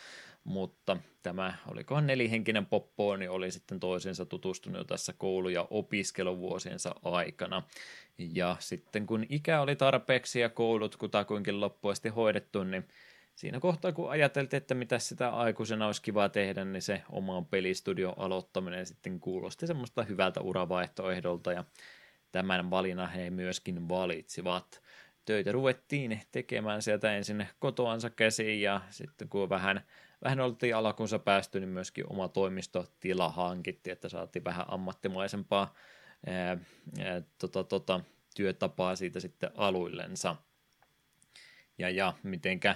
mutta 0.44 0.98
tämä, 1.24 1.54
olikohan 1.68 2.08
nelihenkinen 2.08 2.66
poppo, 2.66 3.16
niin 3.16 3.30
oli 3.30 3.52
sitten 3.52 3.80
toisensa 3.80 4.26
tutustunut 4.26 4.78
jo 4.78 4.84
tässä 4.84 5.14
koulu- 5.14 5.50
ja 5.50 5.68
opiskeluvuosiensa 5.70 6.96
aikana. 7.04 7.64
Ja 8.18 8.56
sitten 8.60 9.06
kun 9.06 9.26
ikä 9.30 9.62
oli 9.62 9.76
tarpeeksi 9.76 10.40
ja 10.40 10.50
koulut 10.50 10.96
kutakuinkin 10.96 11.62
loppuasti 11.62 12.10
hoidettu, 12.10 12.64
niin 12.64 12.88
siinä 13.36 13.60
kohtaa 13.60 13.92
kun 13.92 14.10
ajateltiin, 14.10 14.58
että 14.58 14.76
mitä 14.76 15.00
sitä 15.00 15.30
aikuisena 15.30 15.86
olisi 15.86 16.02
kiva 16.02 16.30
tehdä, 16.30 16.66
niin 16.66 16.82
se 16.82 17.02
oman 17.10 17.46
pelistudio 17.46 18.14
aloittaminen 18.18 18.86
sitten 18.86 19.20
kuulosti 19.20 19.68
semmoista 19.68 20.04
hyvältä 20.04 20.42
uravaihtoehdolta 20.42 21.52
ja 21.52 21.64
tämän 22.36 22.70
valinnan 22.70 23.10
he 23.10 23.30
myöskin 23.30 23.90
valitsivat. 23.90 24.82
Töitä 25.26 25.52
ruvettiin 25.52 26.22
tekemään 26.32 26.82
sieltä 26.82 27.16
ensin 27.16 27.48
kotoansa 27.60 28.10
käsiin 28.10 28.62
ja 28.62 28.82
sitten 28.90 29.30
kun 29.30 29.50
vähän, 29.50 29.82
vähän 30.24 30.40
oltiin 30.40 30.76
alakunsa 30.76 31.20
päästy, 31.20 31.60
niin 31.60 31.70
myöskin 31.70 32.12
oma 32.12 32.28
toimistotila 32.28 33.30
hankittiin, 33.30 33.92
että 33.92 34.10
saatiin 34.10 34.44
vähän 34.44 34.66
ammattimaisempaa 34.68 35.74
ää, 36.28 36.58
ää, 37.00 37.22
tota, 37.38 37.64
tota, 37.64 38.02
työtapaa 38.36 38.96
siitä 38.96 39.20
sitten 39.20 39.52
aluillensa. 39.56 40.36
Ja, 41.78 41.90
ja 41.90 42.14
mitenkä 42.24 42.76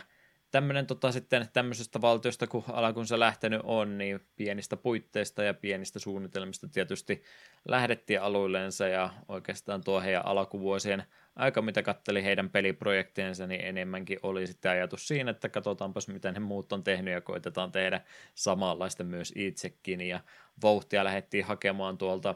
tämmöinen 0.51 0.87
tota, 0.87 1.11
sitten 1.11 1.47
tämmöisestä 1.53 2.01
valtiosta, 2.01 2.47
kun 2.47 2.63
alakunsa 2.67 3.19
lähtenyt 3.19 3.61
on, 3.63 3.97
niin 3.97 4.19
pienistä 4.35 4.77
puitteista 4.77 5.43
ja 5.43 5.53
pienistä 5.53 5.99
suunnitelmista 5.99 6.67
tietysti 6.67 7.23
lähdettiin 7.67 8.21
aluilleensa 8.21 8.87
ja 8.87 9.09
oikeastaan 9.27 9.83
tuo 9.83 10.01
heidän 10.01 10.25
alkuvuosien 10.25 11.03
aika, 11.35 11.61
mitä 11.61 11.83
katteli 11.83 12.23
heidän 12.23 12.49
peliprojektiensa, 12.49 13.47
niin 13.47 13.61
enemmänkin 13.61 14.19
oli 14.23 14.47
sitten 14.47 14.71
ajatus 14.71 15.07
siinä, 15.07 15.31
että 15.31 15.49
katsotaanpas 15.49 16.07
miten 16.07 16.33
he 16.33 16.39
muut 16.39 16.73
on 16.73 16.83
tehnyt 16.83 17.13
ja 17.13 17.21
koitetaan 17.21 17.71
tehdä 17.71 18.01
samanlaista 18.35 19.03
myös 19.03 19.33
itsekin. 19.35 20.01
Ja 20.01 20.19
vauhtia 20.63 21.03
lähdettiin 21.03 21.45
hakemaan 21.45 21.97
tuolta 21.97 22.35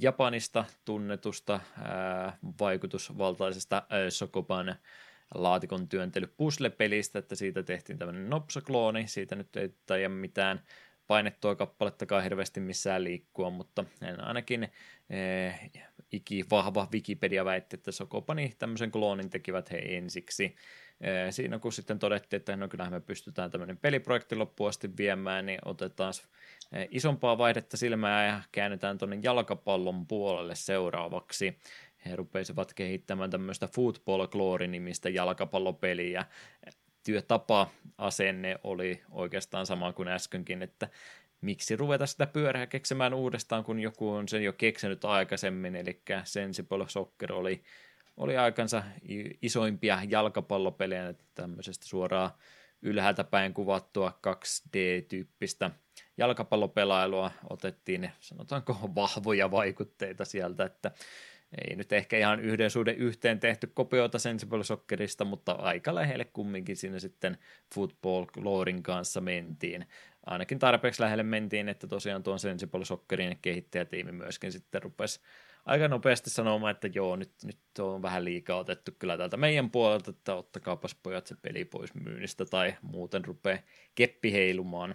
Japanista 0.00 0.64
tunnetusta 0.84 1.60
ää, 1.82 2.38
vaikutusvaltaisesta 2.60 3.82
ää, 3.90 4.10
Sokoban 4.10 4.74
laatikon 5.34 5.88
työntely 5.88 6.26
puzzle-pelistä, 6.26 7.18
että 7.18 7.34
siitä 7.34 7.62
tehtiin 7.62 7.98
tämmöinen 7.98 8.30
nopsaklooni, 8.30 9.08
siitä 9.08 9.36
nyt 9.36 9.56
ei 9.56 9.74
taida 9.86 10.08
mitään 10.08 10.62
painettua 11.06 11.54
kappalettakaan 11.54 12.22
hirveästi 12.22 12.60
missään 12.60 13.04
liikkua, 13.04 13.50
mutta 13.50 13.84
ainakin 14.18 14.68
eh, 15.10 15.70
iki 16.12 16.44
vahva 16.50 16.88
Wikipedia 16.92 17.44
väitti, 17.44 17.76
että 17.76 17.92
Sokopani 17.92 18.54
tämmöisen 18.58 18.90
kloonin 18.90 19.30
tekivät 19.30 19.70
he 19.70 19.78
ensiksi. 19.78 20.56
Eh, 21.00 21.32
siinä 21.32 21.58
kun 21.58 21.72
sitten 21.72 21.98
todettiin, 21.98 22.38
että 22.38 22.56
no 22.56 22.68
kyllähän 22.68 22.92
me 22.92 23.00
pystytään 23.00 23.50
tämmöinen 23.50 23.76
peliprojekti 23.76 24.36
loppuun 24.36 24.68
asti 24.68 24.96
viemään, 24.96 25.46
niin 25.46 25.58
otetaan 25.64 26.12
eh, 26.72 26.88
isompaa 26.90 27.38
vaihdetta 27.38 27.76
silmää 27.76 28.26
ja 28.26 28.42
käännetään 28.52 28.98
tuonne 28.98 29.18
jalkapallon 29.22 30.06
puolelle 30.06 30.54
seuraavaksi 30.54 31.58
he 32.06 32.16
rupesivat 32.16 32.74
kehittämään 32.74 33.30
tämmöistä 33.30 33.68
Football 33.74 34.26
Glory-nimistä 34.26 35.08
jalkapallopeliä. 35.08 36.24
Työtapa, 37.04 37.70
asenne 37.98 38.58
oli 38.64 39.02
oikeastaan 39.10 39.66
sama 39.66 39.92
kuin 39.92 40.08
äskenkin, 40.08 40.62
että 40.62 40.88
miksi 41.40 41.76
ruveta 41.76 42.06
sitä 42.06 42.26
pyörää 42.26 42.66
keksemään 42.66 43.14
uudestaan, 43.14 43.64
kun 43.64 43.80
joku 43.80 44.10
on 44.10 44.28
sen 44.28 44.44
jo 44.44 44.52
keksinyt 44.52 45.04
aikaisemmin, 45.04 45.76
eli 45.76 46.02
Sensible 46.24 46.88
Soccer 46.88 47.32
oli, 47.32 47.62
oli 48.16 48.36
aikansa 48.36 48.82
isoimpia 49.42 50.00
jalkapallopelejä, 50.08 51.14
tämmöisestä 51.34 51.86
suoraan 51.86 52.30
ylhäältä 52.82 53.24
päin 53.24 53.54
kuvattua 53.54 54.18
2D-tyyppistä 54.26 55.70
jalkapallopelailua 56.16 57.30
otettiin, 57.50 58.10
sanotaanko, 58.20 58.90
vahvoja 58.94 59.50
vaikutteita 59.50 60.24
sieltä, 60.24 60.64
että 60.64 60.90
ei 61.52 61.76
nyt 61.76 61.92
ehkä 61.92 62.18
ihan 62.18 62.40
yhden 62.40 62.70
suhde 62.70 62.92
yhteen 62.92 63.40
tehty 63.40 63.66
kopioita 63.74 64.18
Sensible 64.18 64.64
Soccerista, 64.64 65.24
mutta 65.24 65.52
aika 65.52 65.94
lähelle 65.94 66.24
kumminkin 66.24 66.76
siinä 66.76 66.98
sitten 66.98 67.38
Football 67.74 68.24
Glorin 68.24 68.82
kanssa 68.82 69.20
mentiin. 69.20 69.86
Ainakin 70.26 70.58
tarpeeksi 70.58 71.02
lähelle 71.02 71.22
mentiin, 71.22 71.68
että 71.68 71.86
tosiaan 71.86 72.22
tuon 72.22 72.38
Sensible 72.38 72.84
Soccerin 72.84 73.38
kehittäjätiimi 73.42 74.12
myöskin 74.12 74.52
sitten 74.52 74.82
rupesi 74.82 75.20
aika 75.68 75.88
nopeasti 75.88 76.30
sanomaan, 76.30 76.70
että 76.70 76.88
joo, 76.94 77.16
nyt, 77.16 77.32
nyt 77.44 77.58
on 77.78 78.02
vähän 78.02 78.24
liikaa 78.24 78.58
otettu 78.58 78.92
kyllä 78.98 79.16
täältä 79.16 79.36
meidän 79.36 79.70
puolelta, 79.70 80.10
että 80.10 80.34
ottakaapas 80.34 80.94
pojat 80.94 81.26
se 81.26 81.36
peli 81.42 81.64
pois 81.64 81.94
myynnistä 81.94 82.44
tai 82.44 82.74
muuten 82.82 83.24
rupeaa 83.24 83.58
keppi 83.94 84.32
heilumaan. 84.32 84.94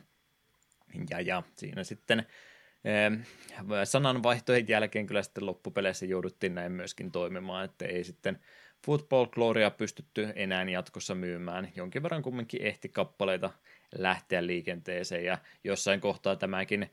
Ja, 1.10 1.22
ja 1.22 1.44
siinä 1.56 1.84
sitten 1.84 2.26
sananvaihtojen 3.84 4.68
jälkeen 4.68 5.06
kyllä 5.06 5.24
sitten 5.24 5.46
loppupeleissä 5.46 6.06
jouduttiin 6.06 6.56
näin 6.56 6.72
myöskin 6.72 7.12
toimimaan, 7.12 7.66
että 7.66 7.86
ei 7.86 8.04
sitten 8.04 8.40
Football 8.86 9.26
Gloria 9.26 9.72
pystytty 9.72 10.28
enää 10.36 10.64
jatkossa 10.64 11.16
myymään. 11.16 11.72
Jonkin 11.76 12.04
verran 12.04 12.22
kumminkin 12.22 12.62
ehti 12.62 12.90
kappaleita 12.90 13.52
lähteä 13.98 14.48
liikenteeseen 14.48 15.26
ja 15.26 15.38
jossain 15.64 16.02
kohtaa 16.02 16.36
tämäkin 16.36 16.90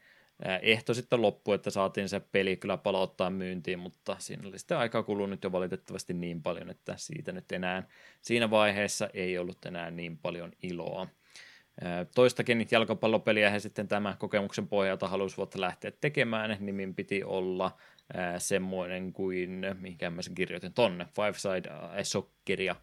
ehto 0.63 0.95
sitten 0.95 1.23
loppui, 1.23 1.55
että 1.55 1.71
saatiin 1.71 2.09
se 2.09 2.21
peli 2.21 2.57
kyllä 2.57 2.77
palauttaa 2.77 3.31
myyntiin, 3.31 3.79
mutta 3.79 4.17
siinä 4.19 4.49
oli 4.49 4.59
sitten 4.59 4.79
aika 4.79 5.03
kulunut 5.03 5.45
jo 5.45 5.53
valitettavasti 5.53 6.15
niin 6.15 6.43
paljon, 6.43 6.71
että 6.71 6.95
siitä 6.97 7.33
nyt 7.33 7.53
enää 7.53 7.83
siinä 8.21 8.51
vaiheessa 8.51 9.11
ei 9.15 9.39
ollut 9.39 9.67
enää 9.67 9.91
niin 9.91 10.19
paljon 10.19 10.53
iloa. 10.63 11.07
Toistakin 12.15 12.67
jalkapallopeliä 12.71 13.51
he 13.51 13.61
sitten 13.61 13.89
tämän 13.89 14.17
kokemuksen 14.19 14.69
pohjalta 14.69 15.09
halusivat 15.09 15.55
lähteä 15.55 15.91
tekemään. 16.01 16.57
Nimin 16.61 16.95
piti 16.95 17.25
olla 17.25 17.77
semmoinen 18.39 19.13
kuin, 19.13 19.63
mikä 19.81 20.11
mä 20.11 20.23
sen 20.23 20.35
kirjoitin 20.35 20.73
tonne, 20.73 21.07
Five 21.17 21.35
Side 21.39 21.71
Socceria 22.05 22.77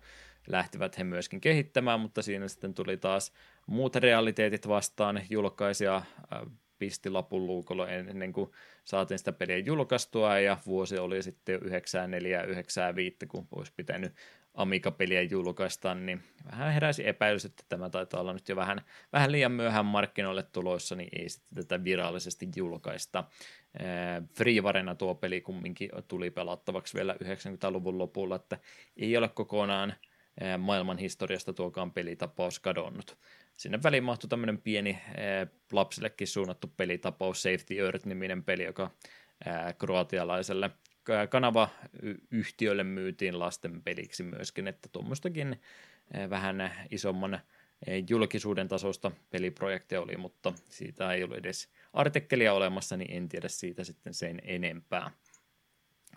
lähtivät 0.48 0.98
he 0.98 1.03
myöskin 1.03 1.41
kehittämään, 1.41 1.99
mutta 1.99 2.22
siinä 2.22 2.48
sitten 2.48 2.74
tuli 2.74 2.98
taas 2.98 3.34
muut 3.68 3.95
realiteetit 3.95 4.68
vastaan. 4.68 5.22
Julkaisija 5.30 6.02
pisti 6.80 7.10
lapun 7.10 7.48
luukolla 7.48 7.90
ennen 7.90 8.34
kuin 8.34 8.52
saatiin 8.84 9.18
sitä 9.18 9.32
peliä 9.32 9.57
julkaistua, 9.57 10.40
ja 10.40 10.57
vuosi 10.65 10.98
oli 10.98 11.24
sitten 11.24 11.53
jo 11.53 11.60
94 11.64 12.44
95, 12.44 13.18
kun 13.28 13.48
olisi 13.52 13.74
pitänyt 13.76 14.14
Amiga-peliä 14.57 15.21
julkaista, 15.21 15.95
niin 15.95 16.23
vähän 16.51 16.73
heräsi 16.73 17.07
epäilys, 17.07 17.45
että 17.45 17.63
tämä 17.69 17.89
taitaa 17.89 18.21
olla 18.21 18.34
nyt 18.34 18.49
jo 18.49 18.55
vähän, 18.55 18.81
vähän 19.13 19.31
liian 19.31 19.51
myöhään 19.51 19.85
markkinoille 19.85 20.43
tuloissa, 20.43 20.95
niin 20.95 21.09
ei 21.19 21.29
sitten 21.29 21.55
tätä 21.55 21.84
virallisesti 21.84 22.49
julkaista. 22.55 23.23
Freevarena 24.34 24.95
tuo 24.95 25.15
peli 25.15 25.41
kumminkin 25.41 25.89
tuli 26.07 26.31
pelattavaksi 26.31 26.97
vielä 26.97 27.15
90-luvun 27.23 27.97
lopulla, 27.97 28.35
että 28.35 28.57
ei 28.97 29.17
ole 29.17 29.29
kokonaan 29.29 29.93
maailman 30.57 30.97
historiasta 30.97 31.53
tuokaan 31.53 31.91
pelitapaus 31.91 32.59
kadonnut. 32.59 33.17
Sinne 33.57 33.79
väliin 33.84 34.03
mahtui 34.03 34.27
tämmöinen 34.27 34.61
pieni 34.61 34.99
lapsillekin 35.71 36.27
suunnattu 36.27 36.73
pelitapaus, 36.77 37.43
Safety 37.43 37.79
Earth-niminen 37.79 38.43
peli, 38.43 38.63
joka 38.63 38.91
kroatialaiselle 39.77 40.71
kanavayhtiölle 41.29 42.84
myytiin 42.84 43.39
lasten 43.39 43.81
peliksi 43.81 44.23
myöskin, 44.23 44.67
että 44.67 44.89
tuommoistakin 44.91 45.61
vähän 46.29 46.71
isomman 46.91 47.39
julkisuuden 48.09 48.67
tasosta 48.67 49.11
peliprojekti 49.29 49.97
oli, 49.97 50.17
mutta 50.17 50.53
siitä 50.69 51.13
ei 51.13 51.23
ollut 51.23 51.38
edes 51.38 51.69
artikkelia 51.93 52.53
olemassa, 52.53 52.97
niin 52.97 53.11
en 53.11 53.29
tiedä 53.29 53.47
siitä 53.47 53.84
sitten 53.84 54.13
sen 54.13 54.41
enempää. 54.43 55.11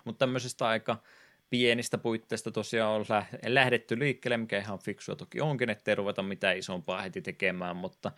Mutta 0.04 0.18
tämmöisestä 0.18 0.66
aika 0.66 1.02
pienistä 1.50 1.98
puitteista 1.98 2.50
tosiaan 2.50 2.92
on 2.92 3.04
lähdetty 3.46 3.98
liikkeelle, 3.98 4.36
mikä 4.36 4.58
ihan 4.58 4.78
fiksua 4.78 5.16
toki 5.16 5.40
onkin, 5.40 5.70
ettei 5.70 5.94
ruveta 5.94 6.22
mitään 6.22 6.58
isompaa 6.58 7.02
heti 7.02 7.22
tekemään, 7.22 7.76
mutta 7.76 8.12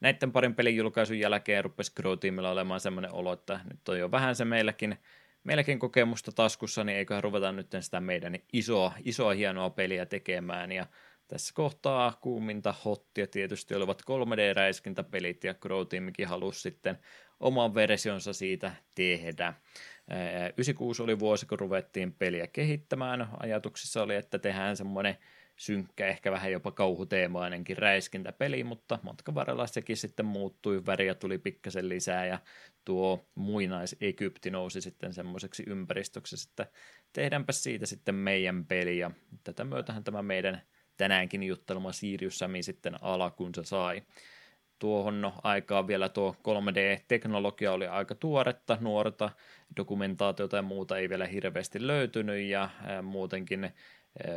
näiden 0.00 0.32
parin 0.32 0.54
pelin 0.54 0.76
julkaisun 0.76 1.18
jälkeen 1.18 1.64
rupesi 1.64 1.92
Grow 1.96 2.12
olemaan 2.50 2.80
semmoinen 2.80 3.12
olo, 3.12 3.32
että 3.32 3.60
nyt 3.70 3.88
on 3.88 3.98
jo 3.98 4.10
vähän 4.10 4.36
se 4.36 4.44
meilläkin, 4.44 4.98
meilläkin 5.44 5.78
kokemusta 5.78 6.32
taskussa, 6.32 6.84
niin 6.84 6.98
eiköhän 6.98 7.22
ruveta 7.22 7.52
nyt 7.52 7.66
sitä 7.80 8.00
meidän 8.00 8.38
isoa, 8.52 8.92
isoa 9.04 9.34
hienoa 9.34 9.70
peliä 9.70 10.06
tekemään, 10.06 10.72
ja 10.72 10.86
tässä 11.28 11.54
kohtaa 11.54 12.18
kuuminta 12.20 12.74
hottia 12.84 13.26
tietysti 13.26 13.74
olivat 13.74 14.02
3D-räiskintäpelit, 14.02 15.44
ja 15.44 15.54
Grow 15.54 15.86
Teamikin 15.86 16.28
halusi 16.28 16.60
sitten 16.60 16.98
oman 17.40 17.74
versionsa 17.74 18.32
siitä 18.32 18.72
tehdä. 18.94 19.54
96 20.56 21.02
oli 21.02 21.18
vuosi, 21.18 21.46
kun 21.46 21.58
ruvettiin 21.58 22.12
peliä 22.12 22.46
kehittämään. 22.46 23.28
Ajatuksissa 23.40 24.02
oli, 24.02 24.14
että 24.14 24.38
tehdään 24.38 24.76
semmoinen 24.76 25.16
synkkä, 25.56 26.06
ehkä 26.06 26.32
vähän 26.32 26.52
jopa 26.52 26.70
kauhuteemainenkin 26.70 27.78
räiskintäpeli, 27.78 28.64
mutta 28.64 28.98
matkan 29.02 29.34
varrella 29.34 29.66
sekin 29.66 29.96
sitten 29.96 30.26
muuttui, 30.26 30.86
väriä 30.86 31.14
tuli 31.14 31.38
pikkasen 31.38 31.88
lisää 31.88 32.26
ja 32.26 32.38
tuo 32.84 33.24
muinais-Egypti 33.34 34.50
nousi 34.50 34.80
sitten 34.80 35.12
semmoiseksi 35.12 35.62
ympäristöksi, 35.66 36.36
että 36.50 36.66
tehdäänpä 37.12 37.52
siitä 37.52 37.86
sitten 37.86 38.14
meidän 38.14 38.66
peli. 38.66 38.98
Ja 38.98 39.10
tätä 39.44 39.64
myötähän 39.64 40.04
tämä 40.04 40.22
meidän 40.22 40.62
tänäänkin 40.96 41.42
juttelma 41.42 41.92
Sirius 41.92 42.38
Sami 42.38 42.62
sitten 42.62 43.04
alkunsa 43.04 43.62
sai. 43.64 44.02
Tuohon 44.78 45.20
no, 45.20 45.34
aikaan 45.42 45.86
vielä 45.86 46.08
tuo 46.08 46.36
3D-teknologia 46.48 47.72
oli 47.72 47.86
aika 47.86 48.14
tuoretta, 48.14 48.78
nuorta, 48.80 49.30
dokumentaatiota 49.76 50.56
ja 50.56 50.62
muuta 50.62 50.98
ei 50.98 51.08
vielä 51.08 51.26
hirveästi 51.26 51.86
löytynyt 51.86 52.44
ja 52.44 52.70
muutenkin 53.02 53.70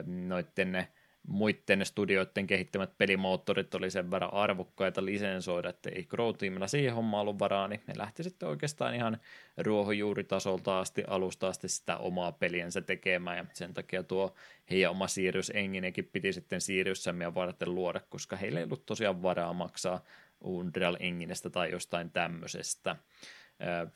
noiden 0.05 0.87
muiden 1.27 1.85
studioiden 1.85 2.47
kehittämät 2.47 2.97
pelimoottorit 2.97 3.76
oli 3.76 3.91
sen 3.91 4.11
verran 4.11 4.34
arvokkaita 4.34 5.06
lisensoida, 5.06 5.69
että 5.69 5.89
ei 5.89 6.03
Crow 6.03 6.35
Teamilla 6.35 6.68
siihen 6.68 6.93
hommaan 6.95 7.22
ollut 7.22 7.39
varaa, 7.39 7.68
niin 7.68 7.81
ne 7.88 7.93
lähti 7.97 8.23
sitten 8.23 8.49
oikeastaan 8.49 8.95
ihan 8.95 9.18
ruohonjuuritasolta 9.57 10.80
asti, 10.80 11.03
alusta 11.07 11.47
asti 11.47 11.69
sitä 11.69 11.97
omaa 11.97 12.31
peliensä 12.31 12.81
tekemään, 12.81 13.38
ja 13.38 13.45
sen 13.53 13.73
takia 13.73 14.03
tuo 14.03 14.35
heidän 14.72 14.91
oma 14.91 15.07
Sirius 15.07 15.52
Enginekin 15.56 16.10
piti 16.14 16.34
sitten 16.34 16.61
Sirius 16.61 17.06
varten 17.35 17.76
luoda, 17.76 18.02
koska 18.10 18.35
heillä 18.35 18.60
ei 18.60 18.65
ollut 18.65 18.85
tosiaan 18.85 19.22
varaa 19.22 19.53
maksaa 19.53 20.03
Unreal 20.41 20.97
Enginestä 20.99 21.49
tai 21.49 21.72
jostain 21.72 22.11
tämmöisestä. 22.11 22.95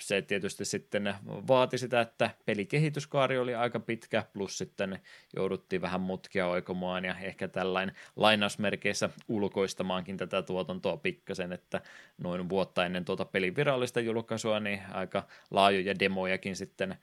Se 0.02 0.22
tietysti 0.22 0.66
sitten 0.66 1.16
vaati 1.28 1.78
sitä, 1.78 2.02
että 2.02 2.30
pelikehityskaari 2.46 3.38
oli 3.38 3.56
aika 3.56 3.80
pitkä, 3.80 4.24
plus 4.34 4.58
sitten 4.58 5.00
jouduttiin 5.36 5.82
vähän 5.82 6.02
mutkia 6.02 6.48
oikomaan 6.48 7.06
ja 7.06 7.16
ehkä 7.22 7.48
tällainen 7.48 7.96
lainausmerkeissä 8.16 9.10
ulkoistamaankin 9.28 10.18
tätä 10.18 10.42
tuotantoa 10.42 10.98
pikkasen, 10.98 11.54
että 11.54 11.82
noin 12.18 12.50
vuotta 12.50 12.86
ennen 12.86 13.06
tuota 13.06 13.26
pelin 13.26 13.56
virallista 13.56 14.00
julkaisua, 14.00 14.60
niin 14.60 14.82
aika 14.92 15.28
laajoja 15.52 16.00
demojakin 16.00 16.56
sitten 16.56 16.96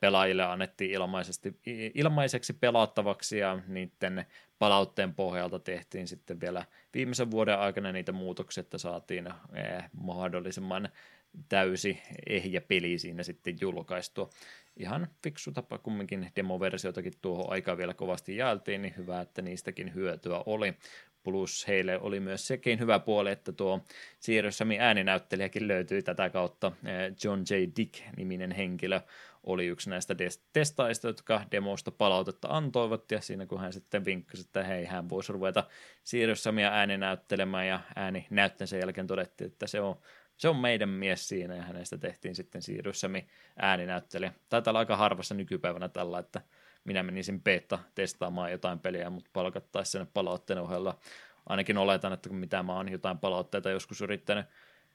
pelaajille 0.00 0.42
annettiin 0.44 0.90
ilmaisesti, 0.90 1.60
ilmaiseksi 1.94 2.52
pelattavaksi 2.52 3.38
ja 3.38 3.58
niiden 3.66 4.26
palautteen 4.58 5.14
pohjalta 5.14 5.58
tehtiin 5.58 6.08
sitten 6.08 6.40
vielä 6.40 6.64
viimeisen 6.94 7.30
vuoden 7.30 7.58
aikana 7.58 7.92
niitä 7.92 8.12
muutoksia, 8.12 8.60
että 8.60 8.78
saatiin 8.78 9.28
mahdollisimman 9.92 10.88
täysi 11.48 12.02
ehjä 12.26 12.60
peli 12.60 12.98
siinä 12.98 13.22
sitten 13.22 13.56
julkaistua. 13.60 14.30
Ihan 14.76 15.08
fiksu 15.22 15.52
tapa 15.52 15.78
kumminkin 15.78 16.32
demoversioitakin 16.36 17.12
tuohon 17.22 17.52
aikaan 17.52 17.78
vielä 17.78 17.94
kovasti 17.94 18.36
jaeltiin, 18.36 18.82
niin 18.82 18.94
hyvä, 18.96 19.20
että 19.20 19.42
niistäkin 19.42 19.94
hyötyä 19.94 20.42
oli. 20.46 20.74
Plus 21.22 21.68
heille 21.68 21.98
oli 21.98 22.20
myös 22.20 22.46
sekin 22.46 22.78
hyvä 22.78 22.98
puoli, 22.98 23.30
että 23.30 23.52
tuo 23.52 23.84
Siirrossamin 24.20 24.80
ääninäyttelijäkin 24.80 25.68
löytyi 25.68 26.02
tätä 26.02 26.30
kautta. 26.30 26.72
John 27.24 27.40
J. 27.40 27.54
Dick-niminen 27.76 28.52
henkilö 28.52 29.00
oli 29.44 29.66
yksi 29.66 29.90
näistä 29.90 30.14
testaista, 30.52 31.08
jotka 31.08 31.44
demosta 31.52 31.90
palautetta 31.90 32.48
antoivat, 32.50 33.10
ja 33.10 33.20
siinä 33.20 33.46
kun 33.46 33.60
hän 33.60 33.72
sitten 33.72 34.04
vinkkasi, 34.04 34.42
että 34.46 34.64
hei, 34.64 34.84
hän 34.84 35.08
voisi 35.08 35.32
ruveta 35.32 35.64
Siirrossamia 36.04 36.68
ääninäyttelemään, 36.68 37.68
ja 37.68 37.80
ääni 37.96 38.26
sen 38.64 38.80
jälkeen 38.80 39.06
todettiin, 39.06 39.50
että 39.50 39.66
se 39.66 39.80
on 39.80 39.96
se 40.40 40.48
on 40.48 40.56
meidän 40.56 40.88
mies 40.88 41.28
siinä 41.28 41.54
ja 41.54 41.62
hänestä 41.62 41.98
tehtiin 41.98 42.34
sitten 42.34 42.62
siirryssämi 42.62 43.26
ääninäyttelijä. 43.56 44.32
Taitaa 44.48 44.70
olla 44.70 44.78
aika 44.78 44.96
harvassa 44.96 45.34
nykypäivänä 45.34 45.88
tällä, 45.88 46.18
että 46.18 46.40
minä 46.84 47.02
menisin 47.02 47.42
beta 47.42 47.78
testaamaan 47.94 48.52
jotain 48.52 48.78
peliä, 48.78 49.10
mutta 49.10 49.30
palkattaisiin 49.32 49.92
sen 49.92 50.06
palautteen 50.14 50.58
ohella. 50.58 50.98
Ainakin 51.48 51.78
oletan, 51.78 52.12
että 52.12 52.28
kun 52.28 52.38
mitä 52.38 52.62
mä 52.62 52.76
oon 52.76 52.92
jotain 52.92 53.18
palautteita 53.18 53.70
joskus 53.70 54.00
yrittänyt 54.00 54.46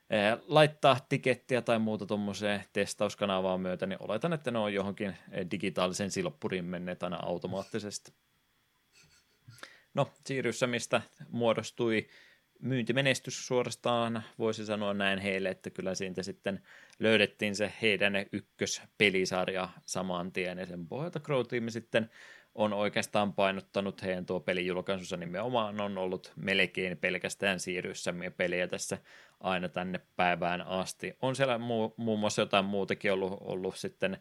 eh, 0.09 0.37
laittaa 0.47 0.99
tikettiä 1.09 1.61
tai 1.61 1.79
muuta 1.79 2.05
tuommoiseen 2.05 2.63
testauskanavaan 2.73 3.61
myötä, 3.61 3.85
niin 3.85 4.01
oletan, 4.01 4.33
että 4.33 4.51
ne 4.51 4.59
on 4.59 4.73
johonkin 4.73 5.15
eh, 5.31 5.45
digitaalisen 5.51 6.11
silppuriin 6.11 6.65
menneet 6.65 7.03
aina 7.03 7.19
automaattisesti. 7.23 8.13
No, 9.93 10.11
mistä 10.67 11.01
muodostui 11.29 12.07
myyntimenestys 12.65 13.47
suorastaan, 13.47 14.23
voisi 14.39 14.65
sanoa 14.65 14.93
näin 14.93 15.19
heille, 15.19 15.49
että 15.49 15.69
kyllä 15.69 15.95
siitä 15.95 16.23
sitten 16.23 16.61
löydettiin 16.99 17.55
se 17.55 17.73
heidän 17.81 18.13
ykköspelisarja 18.31 19.69
saman 19.85 20.31
tien, 20.31 20.57
ja 20.57 20.65
sen 20.65 20.87
pohjalta 20.87 21.19
Crow 21.19 21.45
Team 21.45 21.69
sitten 21.69 22.09
on 22.55 22.73
oikeastaan 22.73 23.33
painottanut 23.33 24.03
heidän 24.03 24.25
tuo 24.25 24.39
pelijulkaisunsa 24.39 25.17
nimenomaan 25.17 25.81
on 25.81 25.97
ollut 25.97 26.33
melkein 26.35 26.97
pelkästään 26.97 27.59
siirryssämiä 27.59 28.31
pelejä 28.31 28.67
tässä 28.67 28.97
aina 29.39 29.69
tänne 29.69 29.99
päivään 30.15 30.61
asti. 30.61 31.17
On 31.21 31.35
siellä 31.35 31.57
muu, 31.57 31.93
muun 31.97 32.19
muassa 32.19 32.41
jotain 32.41 32.65
muutakin 32.65 33.13
ollut, 33.13 33.37
ollut 33.41 33.77
sitten 33.77 34.17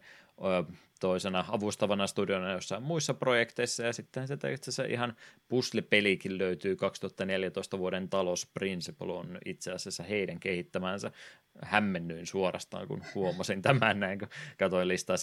toisena 0.99 1.45
avustavana 1.47 2.07
studiona 2.07 2.51
jossain 2.51 2.83
muissa 2.83 3.13
projekteissa, 3.13 3.83
ja 3.83 3.93
sitten 3.93 4.27
se 4.27 4.33
itse 4.33 4.51
asiassa 4.51 4.83
ihan 4.83 5.15
puslepelikin 5.47 6.37
löytyy 6.37 6.75
2014 6.75 7.77
vuoden 7.77 8.09
Talos 8.09 8.45
Principle 8.53 9.13
on 9.13 9.37
itse 9.45 9.71
asiassa 9.71 10.03
heidän 10.03 10.39
kehittämänsä. 10.39 11.11
Hämmennyin 11.63 12.27
suorastaan, 12.27 12.87
kun 12.87 13.03
huomasin 13.15 13.61
tämän 13.61 13.99
näin, 13.99 14.19
kun 14.19 14.27
katsoin 14.59 14.87
listaa 14.87 15.15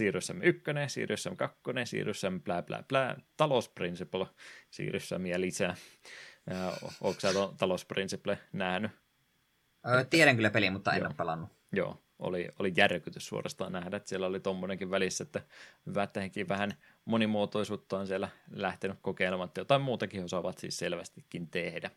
ykkönen, 0.42 0.90
siirryssämme 0.90 1.36
kakkonen, 1.36 1.86
siirryssämme 1.86 2.40
blä 2.40 2.62
blä 2.62 2.84
blä, 2.88 3.16
Talos 3.36 3.68
Principle, 3.68 4.26
siirryssämme 4.70 5.40
lisää. 5.40 5.76
Onko 7.00 7.20
sä 7.20 7.28
Talos 7.58 7.84
Principle 7.84 8.38
nähnyt? 8.52 8.90
Öö, 9.86 10.04
tiedän 10.04 10.36
kyllä 10.36 10.50
peli, 10.50 10.70
mutta 10.70 10.92
en 10.92 10.98
Joo. 10.98 11.06
ole 11.06 11.14
pelannut. 11.14 11.50
Joo, 11.72 12.01
oli, 12.22 12.48
oli 12.58 12.72
järkytys 12.76 13.26
suorastaan 13.26 13.72
nähdä, 13.72 13.96
että 13.96 14.08
siellä 14.08 14.26
oli 14.26 14.40
tommonenkin 14.40 14.90
välissä, 14.90 15.24
että 15.24 15.40
hyvä, 15.86 16.02
että 16.02 16.20
hekin 16.20 16.48
vähän 16.48 16.74
monimuotoisuutta 17.04 17.98
on 17.98 18.06
siellä 18.06 18.28
lähtenyt 18.50 18.98
kokeilemaan, 19.02 19.46
että 19.46 19.60
jotain 19.60 19.82
muutakin 19.82 20.24
osaavat 20.24 20.58
siis 20.58 20.78
selvästikin 20.78 21.48
tehdä. 21.48 21.90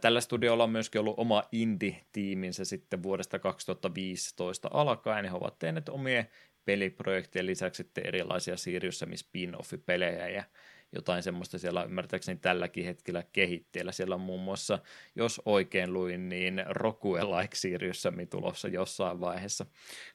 Tällä 0.00 0.20
studiolla 0.20 0.64
on 0.64 0.70
myöskin 0.70 1.00
ollut 1.00 1.18
oma 1.18 1.44
indie-tiiminsä 1.52 2.64
sitten 2.64 3.02
vuodesta 3.02 3.38
2015 3.38 4.70
alkaen, 4.72 5.24
he 5.24 5.30
ovat 5.34 5.58
tehneet 5.58 5.88
omien 5.88 6.28
peliprojektien 6.64 7.46
lisäksi 7.46 7.76
sitten 7.76 8.06
erilaisia 8.06 8.56
Sirius 8.56 9.04
spin-off-pelejä, 9.14 10.28
ja 10.28 10.44
jotain 10.92 11.22
semmoista 11.22 11.58
siellä 11.58 11.84
ymmärtääkseni 11.84 12.38
tälläkin 12.38 12.84
hetkellä 12.84 13.22
kehitteellä. 13.32 13.92
Siellä 13.92 14.14
on 14.14 14.20
muun 14.20 14.40
muassa, 14.40 14.78
jos 15.14 15.42
oikein 15.44 15.92
luin, 15.92 16.28
niin 16.28 16.64
Rokue 16.68 17.24
Like 17.24 17.56
Sirius 17.56 18.02
tulossa 18.30 18.68
jossain 18.68 19.20
vaiheessa. 19.20 19.66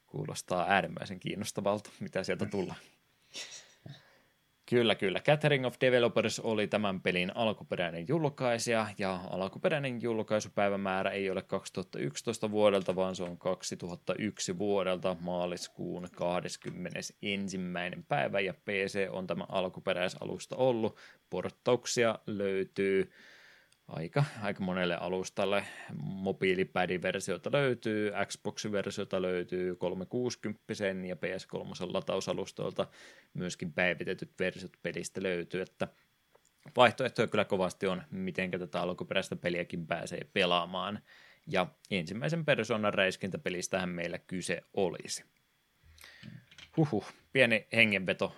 Kuulostaa 0.06 0.66
äärimmäisen 0.70 1.20
kiinnostavalta, 1.20 1.90
mitä 2.00 2.24
sieltä 2.24 2.46
tullaan. 2.46 2.80
Kyllä, 4.72 4.96
kyllä. 4.96 5.20
Gathering 5.20 5.66
of 5.66 5.76
Developers 5.82 6.40
oli 6.40 6.68
tämän 6.68 7.02
pelin 7.02 7.32
alkuperäinen 7.36 8.08
julkaisija, 8.08 8.88
ja 8.98 9.20
alkuperäinen 9.30 10.02
julkaisupäivämäärä 10.02 11.10
ei 11.10 11.30
ole 11.30 11.42
2011 11.42 12.52
vuodelta, 12.52 12.96
vaan 12.96 13.16
se 13.16 13.24
on 13.24 13.38
2001 13.38 14.58
vuodelta 14.58 15.16
maaliskuun 15.20 16.08
21. 16.16 17.60
päivä, 18.08 18.40
ja 18.40 18.54
PC 18.54 19.08
on 19.10 19.28
tämä 19.28 19.46
alkuperäisalusta 19.50 20.56
ollut. 20.56 20.98
Porttauksia 21.30 22.20
löytyy 22.28 23.12
aika, 23.92 24.24
aika 24.42 24.64
monelle 24.64 24.96
alustalle. 24.96 25.66
Mobiilipädiversiota 25.98 27.52
löytyy, 27.52 28.12
Xbox-versiota 28.26 29.22
löytyy 29.22 29.76
360 29.76 30.64
ja 31.08 31.16
PS3 31.16 31.94
latausalustoilta 31.94 32.88
myöskin 33.34 33.74
päivitetyt 33.74 34.32
versiot 34.40 34.72
pelistä 34.82 35.24
löytyy, 35.24 35.62
että 35.62 35.88
vaihtoehtoja 36.76 37.28
kyllä 37.28 37.46
kovasti 37.46 37.88
on, 37.88 38.04
miten 38.12 38.52
tätä 38.52 38.82
alkuperäistä 38.82 39.36
peliäkin 39.36 39.88
pääsee 39.88 40.28
pelaamaan. 40.34 41.00
Ja 41.48 41.68
ensimmäisen 41.92 42.46
persoonan 42.46 42.94
räiskintäpelistähän 42.94 43.90
meillä 43.90 44.18
kyse 44.18 44.62
olisi. 44.74 45.24
Huhhuh, 46.78 47.06
pieni 47.34 47.68
hengenveto 47.74 48.36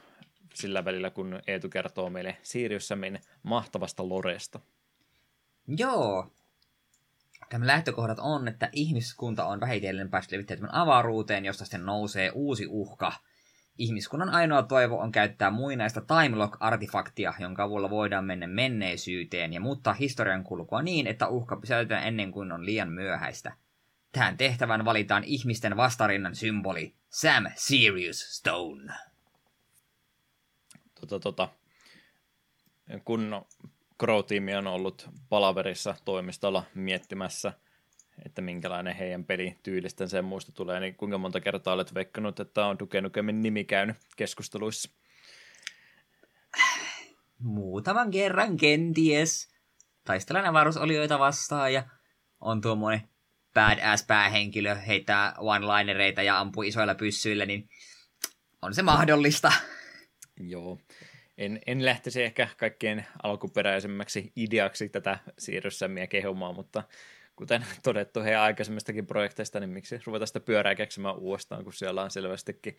sillä 0.54 0.86
välillä, 0.86 1.10
kun 1.10 1.40
Eetu 1.48 1.70
kertoo 1.70 2.10
meille 2.10 2.38
Siriussamin 2.44 3.20
mahtavasta 3.44 4.10
loresta. 4.10 4.60
Joo. 5.68 6.32
Tämä 7.50 7.68
lähtökohdat 7.68 8.20
on, 8.22 8.48
että 8.48 8.70
ihmiskunta 8.72 9.46
on 9.46 9.60
vähitellen 9.60 10.10
päässyt 10.10 10.32
levittäytymään 10.32 10.76
avaruuteen, 10.76 11.46
josta 11.46 11.66
sitten 11.66 11.86
nousee 11.86 12.32
uusi 12.34 12.68
uhka. 12.70 13.14
Ihmiskunnan 13.78 14.30
ainoa 14.30 14.64
toivo 14.64 15.00
on 15.00 15.12
käyttää 15.12 15.52
muinaista 15.52 16.02
Timelock-artifaktia, 16.02 17.34
jonka 17.40 17.64
avulla 17.64 17.90
voidaan 17.90 18.26
mennä 18.26 18.48
menneisyyteen 18.48 19.54
ja 19.54 19.60
muuttaa 19.60 19.94
historian 19.94 20.44
kulkua 20.44 20.82
niin, 20.82 21.08
että 21.08 21.28
uhka 21.28 21.56
pysäytetään 21.56 22.08
ennen 22.08 22.32
kuin 22.32 22.52
on 22.52 22.66
liian 22.66 22.90
myöhäistä. 22.90 23.58
Tähän 24.12 24.38
tehtävän 24.38 24.86
valitaan 24.86 25.24
ihmisten 25.24 25.78
vastarinnan 25.78 26.36
symboli, 26.36 26.96
Sam 27.10 27.46
Sirius 27.56 28.38
Stone. 28.38 28.94
Tota, 31.00 31.20
tota. 31.20 31.50
Kun 33.06 33.46
Crow-tiimi 34.04 34.56
on 34.56 34.68
ollut 34.68 35.10
palaverissa 35.30 35.96
toimistolla 36.06 36.64
miettimässä, 36.76 37.54
että 38.26 38.42
minkälainen 38.42 38.96
heidän 38.96 39.26
pelityylistönsä 39.26 40.12
sen 40.12 40.26
muista 40.26 40.52
tulee, 40.52 40.80
niin 40.80 40.96
kuinka 40.96 41.18
monta 41.18 41.40
kertaa 41.40 41.74
olet 41.74 41.94
veikkanut, 41.94 42.40
että 42.40 42.66
on 42.66 42.80
Duke 42.80 43.02
Nukemin 43.02 43.42
nimi 43.42 43.64
käynyt 43.64 43.98
keskusteluissa? 44.16 44.90
Muutaman 47.40 48.12
kerran 48.12 48.58
kenties. 48.58 49.54
Taistellaan 50.06 50.46
avaruusolioita 50.46 51.20
vastaan 51.20 51.74
ja 51.74 51.84
on 52.42 52.62
tuommoinen 52.62 53.10
badass 53.54 54.06
päähenkilö, 54.06 54.76
heittää 54.76 55.34
one-linereita 55.38 56.22
ja 56.22 56.40
ampuu 56.40 56.64
isoilla 56.64 56.96
pyssyillä, 56.96 57.46
niin 57.46 57.70
on 58.62 58.74
se 58.74 58.82
mahdollista. 58.82 59.52
Joo 60.40 60.78
en, 61.38 61.60
en 61.68 61.86
lähtisi 61.86 62.24
ehkä 62.24 62.48
kaikkein 62.58 63.06
alkuperäisemmäksi 63.24 64.32
ideaksi 64.36 64.90
tätä 64.90 65.20
siirryssämmiä 65.38 66.08
kehumaan, 66.08 66.56
mutta 66.56 66.84
kuten 67.36 67.66
todettu 67.84 68.22
heidän 68.22 68.42
aikaisemmistakin 68.42 69.08
projekteista, 69.08 69.60
niin 69.60 69.70
miksi 69.70 70.02
ruveta 70.06 70.26
sitä 70.26 70.40
pyörää 70.40 70.76
keksimään 70.76 71.18
uudestaan, 71.18 71.64
kun 71.64 71.74
siellä 71.74 72.04
on 72.04 72.12
selvästikin 72.12 72.78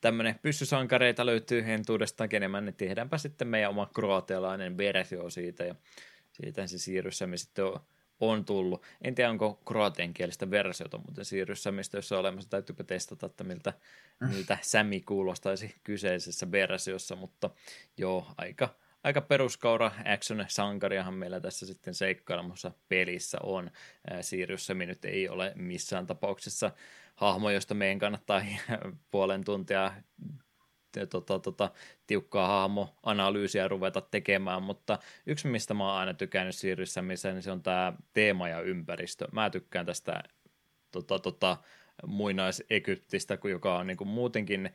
tämmöinen 0.00 0.38
pyssysankareita 0.42 1.26
löytyy 1.26 1.64
entuudestaankin 1.66 2.36
enemmän, 2.36 2.64
niin 2.64 2.74
tehdäänpä 2.74 3.18
sitten 3.18 3.48
meidän 3.48 3.70
oma 3.70 3.90
kroatialainen 3.94 4.78
versio 4.78 5.30
siitä, 5.30 5.64
ja 5.64 5.74
siitä 6.32 6.66
se 6.66 6.78
siirryssämi 6.78 7.38
sitten 7.38 7.64
on 7.64 7.80
on 8.20 8.44
tullut. 8.44 8.82
En 9.02 9.14
tiedä, 9.14 9.30
onko 9.30 9.60
kroatiankielistä 9.66 10.50
versiota 10.50 10.98
muuten 10.98 11.24
siirryssä, 11.24 11.72
mistä 11.72 11.98
jos 11.98 12.12
on 12.12 12.18
olemassa, 12.18 12.50
täytyypä 12.50 12.84
testata, 12.84 13.26
että 13.26 13.44
miltä, 13.44 13.72
mm. 14.20 14.28
miltä 14.28 14.58
Sami 14.62 15.00
kuulostaisi 15.00 15.74
kyseisessä 15.84 16.50
versiossa, 16.52 17.16
mutta 17.16 17.50
joo, 17.96 18.26
aika, 18.36 18.68
aika 19.04 19.20
peruskaura 19.20 19.92
action-sankariahan 20.04 21.14
meillä 21.14 21.40
tässä 21.40 21.66
sitten 21.66 21.94
seikkailemassa 21.94 22.72
pelissä 22.88 23.38
on. 23.42 23.70
Siirryssä 24.20 24.74
nyt 24.74 25.04
ei 25.04 25.28
ole 25.28 25.52
missään 25.56 26.06
tapauksessa 26.06 26.70
hahmo, 27.14 27.50
josta 27.50 27.74
meidän 27.74 27.98
kannattaa 27.98 28.42
puolen 29.10 29.44
tuntia 29.44 29.92
tota, 31.10 31.38
tota, 31.38 31.70
tiukkaa 32.06 32.48
hahmoanalyysiä 32.48 33.68
ruveta 33.68 34.00
tekemään, 34.00 34.62
mutta 34.62 34.98
yksi, 35.26 35.48
mistä 35.48 35.74
mä 35.74 35.84
oon 35.84 35.98
aina 35.98 36.14
tykännyt 36.14 36.54
siirryssä, 36.54 37.02
missä, 37.02 37.32
niin 37.32 37.42
se 37.42 37.50
on 37.50 37.62
tämä 37.62 37.92
teema 38.12 38.48
ja 38.48 38.60
ympäristö. 38.60 39.28
Mä 39.32 39.50
tykkään 39.50 39.86
tästä 39.86 40.22
tota, 40.90 41.18
tota, 41.18 41.56
muinais-Egyptistä, 42.06 43.38
joka 43.44 43.78
on 43.78 43.86
niin 43.86 43.96
kuin 43.96 44.08
muutenkin, 44.08 44.70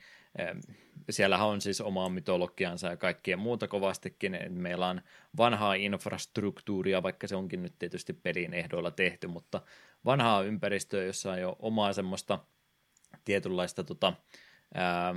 siellä 1.09 1.43
on 1.43 1.61
siis 1.61 1.81
omaa 1.81 2.09
mytologiansa 2.09 2.87
ja 2.87 2.97
kaikkea 2.97 3.37
muuta 3.37 3.67
kovastikin. 3.67 4.39
Meillä 4.49 4.87
on 4.87 5.01
vanhaa 5.37 5.73
infrastruktuuria, 5.73 7.03
vaikka 7.03 7.27
se 7.27 7.35
onkin 7.35 7.63
nyt 7.63 7.73
tietysti 7.79 8.13
pelin 8.13 8.53
ehdoilla 8.53 8.91
tehty, 8.91 9.27
mutta 9.27 9.61
vanhaa 10.05 10.43
ympäristöä, 10.43 11.03
jossa 11.03 11.31
on 11.31 11.41
jo 11.41 11.55
omaa 11.59 11.93
semmoista 11.93 12.39
tietynlaista 13.25 13.83
tota, 13.83 14.13
ää, 14.73 15.15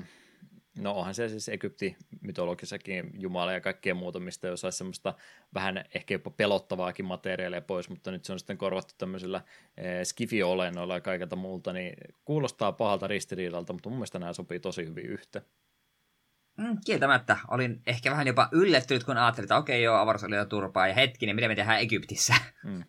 No 0.79 0.93
onhan 0.93 1.15
se 1.15 1.29
siis 1.29 1.49
Egypti 1.49 1.97
mytologissakin 2.21 3.11
jumala 3.15 3.53
ja 3.53 3.61
kaikkea 3.61 3.95
muuta, 3.95 4.21
mistä 4.21 4.49
jos 4.49 4.61
saisi 4.61 4.79
semmoista 4.79 5.15
vähän 5.55 5.85
ehkä 5.95 6.15
jopa 6.15 6.31
pelottavaakin 6.31 7.05
materiaalia 7.05 7.61
pois, 7.61 7.89
mutta 7.89 8.11
nyt 8.11 8.25
se 8.25 8.33
on 8.33 8.39
sitten 8.39 8.59
korvattu 8.59 8.95
tämmöisellä 8.99 9.41
eh, 9.77 10.05
skifi-olennoilla 10.05 10.95
ja 10.95 11.01
kaikelta 11.01 11.37
muulta, 11.37 11.73
niin 11.73 11.95
kuulostaa 12.25 12.73
pahalta 12.73 13.07
ristiriidalta, 13.07 13.73
mutta 13.73 13.89
mun 13.89 13.99
mielestä 13.99 14.19
nämä 14.19 14.33
sopii 14.33 14.61
tosi 14.61 14.87
hyvin 14.87 15.07
yhtä. 15.07 15.43
Mm, 16.57 16.79
kieltämättä. 16.87 17.37
Olin 17.49 17.83
ehkä 17.87 18.11
vähän 18.11 18.27
jopa 18.27 18.49
yllättynyt, 18.53 19.05
kun 19.05 19.17
ajattelin, 19.17 19.45
että 19.45 19.57
okei 19.57 19.83
joo, 19.83 19.97
avaruus 19.97 20.25
oli 20.25 20.37
jo 20.37 20.45
turpaa 20.45 20.89
ja 20.89 20.95
hetkinen, 20.95 21.37
mitä 21.37 21.49
me 21.49 21.55
tehdään 21.55 21.81
Egyptissä. 21.81 22.35
Mm. 22.65 22.85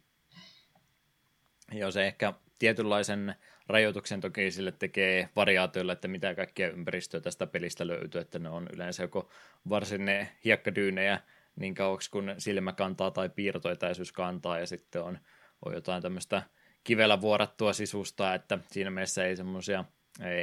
Joo, 1.72 1.92
se 1.92 2.08
ehkä 2.08 2.34
tietynlaisen 2.60 3.36
rajoituksen 3.70 4.22
toki 4.22 4.52
sille 4.52 4.72
tekee 4.72 5.30
variaatioilla, 5.36 5.94
että 5.94 6.08
mitä 6.08 6.36
kaikkea 6.36 6.70
ympäristöä 6.70 7.20
tästä 7.20 7.48
pelistä 7.48 7.88
löytyy, 7.88 8.22
että 8.22 8.40
ne 8.40 8.50
on 8.50 8.68
yleensä 8.74 9.04
joko 9.04 9.30
varsin 9.70 10.06
ne 10.06 10.30
hiekkadyynejä 10.46 11.20
niin 11.56 11.76
kauaksi 11.76 12.12
kun 12.12 12.36
silmä 12.38 12.74
kantaa 12.74 13.12
tai 13.12 13.30
piirtoetäisyys 13.30 14.12
kantaa 14.12 14.60
ja 14.60 14.68
sitten 14.68 15.02
on, 15.02 15.20
on 15.66 15.74
jotain 15.74 16.02
tämmöistä 16.02 16.44
kivellä 16.84 17.22
vuorattua 17.22 17.74
sisusta, 17.74 18.34
että 18.34 18.60
siinä 18.72 18.90
mielessä 18.90 19.26
ei 19.26 19.36
semmoisia 19.36 19.86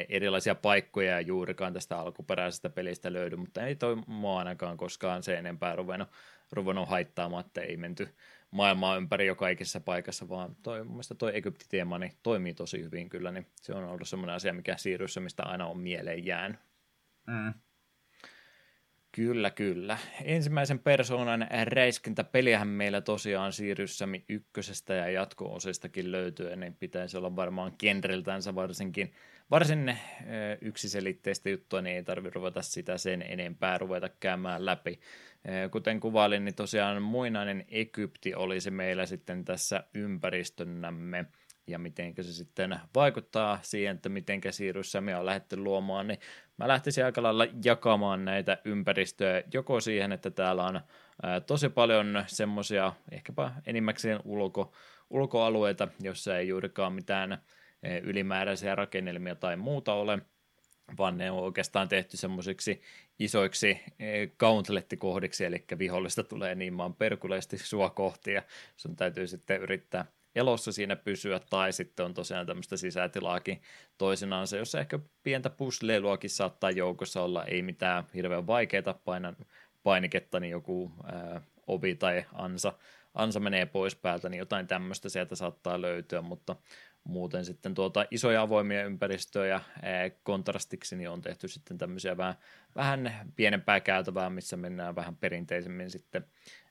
erilaisia 0.08 0.54
paikkoja 0.54 1.20
juurikaan 1.20 1.72
tästä 1.72 1.98
alkuperäisestä 1.98 2.70
pelistä 2.70 3.12
löydy, 3.12 3.36
mutta 3.36 3.66
ei 3.66 3.76
toi 3.76 3.96
mua 4.06 4.38
ainakaan 4.38 4.76
koskaan 4.76 5.22
se 5.22 5.38
enempää 5.38 5.76
ruvennut, 5.76 6.08
ruvennut 6.52 6.88
haittaamaan, 6.88 7.44
että 7.46 7.60
ei 7.60 7.76
menty 7.76 8.08
maailmaa 8.50 8.96
ympäri 8.96 9.26
joka 9.26 9.48
ikisessä 9.48 9.80
paikassa, 9.80 10.28
vaan 10.28 10.56
toi, 10.62 10.84
mun 10.84 10.92
mielestä 10.92 11.14
toi 11.14 11.36
Egypti-teema 11.36 11.98
niin 11.98 12.12
toimii 12.22 12.54
tosi 12.54 12.82
hyvin 12.82 13.08
kyllä, 13.08 13.32
niin 13.32 13.46
se 13.56 13.72
on 13.72 13.84
ollut 13.84 14.08
semmoinen 14.08 14.36
asia, 14.36 14.52
mikä 14.52 14.76
siirryssä, 14.76 15.20
mistä 15.20 15.42
aina 15.42 15.66
on 15.66 15.78
mieleen 15.78 16.26
jäänyt. 16.26 16.60
Mm. 17.26 17.54
Kyllä, 19.12 19.50
kyllä. 19.50 19.98
Ensimmäisen 20.24 20.78
persoonan 20.78 21.46
räiskintäpeliähän 21.64 22.68
meillä 22.68 23.00
tosiaan 23.00 23.52
siirryssämi 23.52 24.24
ykkösestä 24.28 24.94
ja 24.94 25.10
jatko-osistakin 25.10 26.12
löytyy, 26.12 26.56
niin 26.56 26.74
pitäisi 26.74 27.16
olla 27.16 27.36
varmaan 27.36 27.72
genreltänsä 27.78 28.54
varsinkin 28.54 29.14
varsin 29.50 29.98
yksiselitteistä 30.60 31.50
juttua, 31.50 31.82
niin 31.82 31.96
ei 31.96 32.02
tarvitse 32.02 32.34
ruveta 32.34 32.62
sitä 32.62 32.98
sen 32.98 33.22
enempää 33.22 33.78
ruveta 33.78 34.08
käymään 34.08 34.66
läpi. 34.66 35.00
Kuten 35.70 36.00
kuvailin, 36.00 36.44
niin 36.44 36.54
tosiaan 36.54 37.02
muinainen 37.02 37.64
Egypti 37.68 38.34
olisi 38.34 38.70
meillä 38.70 39.06
sitten 39.06 39.44
tässä 39.44 39.84
ympäristönnämme, 39.94 41.24
ja 41.66 41.78
miten 41.78 42.14
se 42.20 42.32
sitten 42.32 42.80
vaikuttaa 42.94 43.58
siihen, 43.62 43.96
että 43.96 44.08
miten 44.08 44.40
siirryssä 44.50 45.00
me 45.00 45.16
on 45.16 45.26
lähdetty 45.26 45.56
luomaan, 45.56 46.06
niin 46.06 46.18
mä 46.56 46.68
lähtisin 46.68 47.04
aika 47.04 47.22
lailla 47.22 47.46
jakamaan 47.64 48.24
näitä 48.24 48.58
ympäristöjä 48.64 49.42
joko 49.54 49.80
siihen, 49.80 50.12
että 50.12 50.30
täällä 50.30 50.64
on 50.64 50.80
tosi 51.46 51.68
paljon 51.68 52.24
semmoisia 52.26 52.92
ehkäpä 53.10 53.52
enimmäkseen 53.66 54.20
ulko, 54.24 54.72
ulkoalueita, 55.10 55.88
jossa 56.00 56.38
ei 56.38 56.48
juurikaan 56.48 56.92
mitään 56.92 57.38
ylimääräisiä 58.02 58.74
rakennelmia 58.74 59.34
tai 59.34 59.56
muuta 59.56 59.94
ole, 59.94 60.18
vaan 60.98 61.18
ne 61.18 61.30
on 61.30 61.38
oikeastaan 61.38 61.88
tehty 61.88 62.16
semmoisiksi 62.16 62.82
isoiksi 63.18 63.80
gauntlettikohdiksi, 64.38 65.44
eli 65.44 65.64
vihollista 65.78 66.24
tulee 66.24 66.54
niin 66.54 66.74
maan 66.74 66.94
perkuleesti 66.94 67.58
sua 67.58 67.90
kohti, 67.90 68.32
ja 68.32 68.42
sun 68.76 68.96
täytyy 68.96 69.26
sitten 69.26 69.60
yrittää 69.60 70.04
elossa 70.34 70.72
siinä 70.72 70.96
pysyä, 70.96 71.40
tai 71.50 71.72
sitten 71.72 72.06
on 72.06 72.14
tosiaan 72.14 72.46
tämmöistä 72.46 72.76
sisätilaakin 72.76 73.62
toisinaan 73.98 74.46
se, 74.46 74.58
jos 74.58 74.74
ehkä 74.74 74.98
pientä 75.22 75.50
pusleiluakin 75.50 76.30
saattaa 76.30 76.70
joukossa 76.70 77.22
olla, 77.22 77.44
ei 77.44 77.62
mitään 77.62 78.04
hirveän 78.14 78.46
vaikeaa 78.46 79.00
painan 79.04 79.36
painiketta, 79.82 80.40
niin 80.40 80.50
joku 80.50 80.92
ää, 81.04 81.40
ovi 81.66 81.94
tai 81.94 82.24
ansa, 82.32 82.72
ansa 83.14 83.40
menee 83.40 83.66
pois 83.66 83.96
päältä, 83.96 84.28
niin 84.28 84.38
jotain 84.38 84.66
tämmöistä 84.66 85.08
sieltä 85.08 85.34
saattaa 85.34 85.80
löytyä, 85.80 86.22
mutta 86.22 86.56
muuten 87.06 87.44
sitten 87.44 87.74
tuota 87.74 88.06
isoja 88.10 88.42
avoimia 88.42 88.84
ympäristöjä 88.84 89.60
ää, 89.82 90.10
kontrastiksi 90.22 90.96
niin 90.96 91.10
on 91.10 91.22
tehty 91.22 91.48
sitten 91.48 91.78
tämmöisiä 91.78 92.16
vähän, 92.16 92.34
vähän 92.76 93.32
pienempää 93.36 93.80
käytävää, 93.80 94.30
missä 94.30 94.56
mennään 94.56 94.96
vähän 94.96 95.16
perinteisemmin 95.16 95.90
sitten 95.90 96.24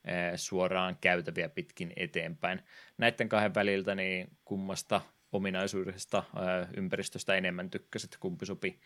ää, 0.06 0.38
suoraan 0.38 0.98
käytäviä 1.02 1.50
pitkin 1.50 1.94
eteenpäin. 1.96 2.62
Näiden 2.98 3.30
kahden 3.30 3.56
väliltä 3.56 3.96
niin 3.96 4.28
kummasta 4.46 5.02
ominaisuudesta 5.32 6.24
ää, 6.36 6.68
ympäristöstä 6.78 7.36
enemmän 7.36 7.70
tykkäsit, 7.70 8.18
kumpi 8.20 8.46
sopi 8.46 8.80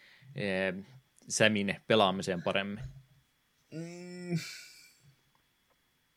Sämin 1.29 1.75
pelaamiseen 1.87 2.41
paremmin? 2.41 2.83
Mm, 3.71 4.37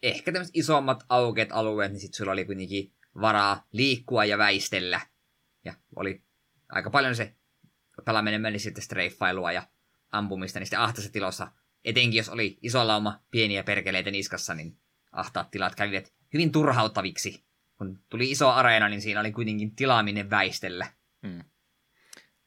ehkä 0.03 0.33
tämmöiset 0.33 0.57
isommat 0.57 1.05
aukeat 1.09 1.49
alueet, 1.53 1.93
niin 1.93 2.01
sitten 2.01 2.17
sulla 2.17 2.33
oli 2.33 2.45
kuitenkin 2.45 2.93
varaa 3.21 3.67
liikkua 3.73 4.25
ja 4.25 4.39
väistellä. 4.39 5.01
Ja 5.65 5.75
oli 5.97 6.23
aika 6.69 6.91
paljon 6.91 7.17
se 7.17 7.35
pelaaminen 8.05 8.41
meni 8.41 8.59
sitten 8.59 8.85
streiffailua 8.85 9.53
ja 9.53 9.63
ampumista 10.13 10.59
niistä 10.59 10.83
ahtaisessa 10.83 11.13
tilossa. 11.13 11.53
Etenkin 11.85 12.19
jos 12.19 12.29
oli 12.29 12.59
iso 12.63 12.87
lauma 12.87 13.23
pieniä 13.31 13.63
perkeleitä 13.63 14.11
niskassa, 14.11 14.55
niin 14.55 14.79
ahtaat 15.13 15.51
tilat 15.51 15.75
kävivät 15.75 16.13
hyvin 16.33 16.53
turhauttaviksi. 16.53 17.45
Kun 17.79 18.05
tuli 18.09 18.31
iso 18.31 18.51
areena, 18.51 18.89
niin 18.89 19.01
siinä 19.01 19.21
oli 19.21 19.33
kuitenkin 19.33 19.77
tilaaminen 19.77 20.31
väistellä. 20.31 20.87
Hmm. 21.27 21.45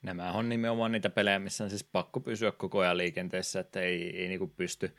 Nämä 0.02 0.32
on 0.32 0.50
nimenomaan 0.50 0.92
niitä 0.92 1.10
pelejä, 1.10 1.40
missä 1.40 1.64
on 1.64 1.70
siis 1.70 1.84
pakko 1.84 2.20
pysyä 2.20 2.52
koko 2.52 2.80
ajan 2.80 2.98
liikenteessä, 2.98 3.60
että 3.60 3.82
ei, 3.82 4.18
ei 4.18 4.28
niinku 4.28 4.48
pysty 4.48 4.96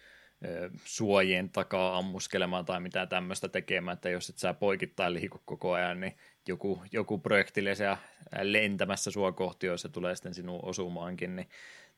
suojien 0.85 1.51
takaa 1.51 1.99
ammuskelemaan 1.99 2.65
tai 2.65 2.81
mitään 2.81 3.09
tämmöistä 3.09 3.49
tekemään, 3.49 3.95
että 3.95 4.09
jos 4.09 4.31
et 4.31 4.39
sä 4.39 4.55
poikittain 4.55 5.15
liiku 5.15 5.43
koko 5.45 5.73
ajan, 5.73 6.01
niin 6.01 6.17
joku, 6.49 6.83
joku 6.93 7.19
projektille 7.19 7.75
siellä 7.75 7.99
lentämässä 8.43 9.11
sua 9.11 9.33
kohti, 9.33 9.67
jos 9.67 9.83
se 9.83 9.89
tulee 9.89 10.15
sitten 10.17 10.35
sinun 10.35 10.61
osumaankin, 10.63 11.37
niin 11.37 11.49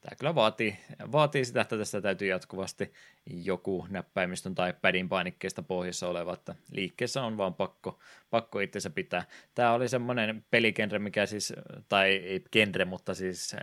tämä 0.01 0.17
kyllä 0.19 0.35
vaatii, 0.35 0.79
vaatii 1.13 1.45
sitä, 1.45 1.61
että 1.61 1.79
tässä 1.79 2.01
täytyy 2.01 2.29
jatkuvasti 2.29 2.93
joku 3.27 3.87
näppäimistön 3.91 4.55
tai 4.55 4.75
pädin 4.83 5.09
painikkeesta 5.09 5.63
pohjassa 5.63 6.09
oleva, 6.09 6.33
että 6.33 6.55
liikkeessä 6.73 7.23
on 7.23 7.37
vaan 7.37 7.55
pakko, 7.55 7.99
pakko 8.31 8.61
itsensä 8.61 8.91
pitää. 8.91 9.25
Tämä 9.55 9.73
oli 9.73 9.89
semmoinen 9.89 10.45
pelikenre, 10.51 10.99
mikä 10.99 11.27
siis, 11.27 11.53
tai 11.89 12.09
ei 12.11 12.45
genre, 12.53 12.85
mutta 12.85 13.15
siis 13.15 13.57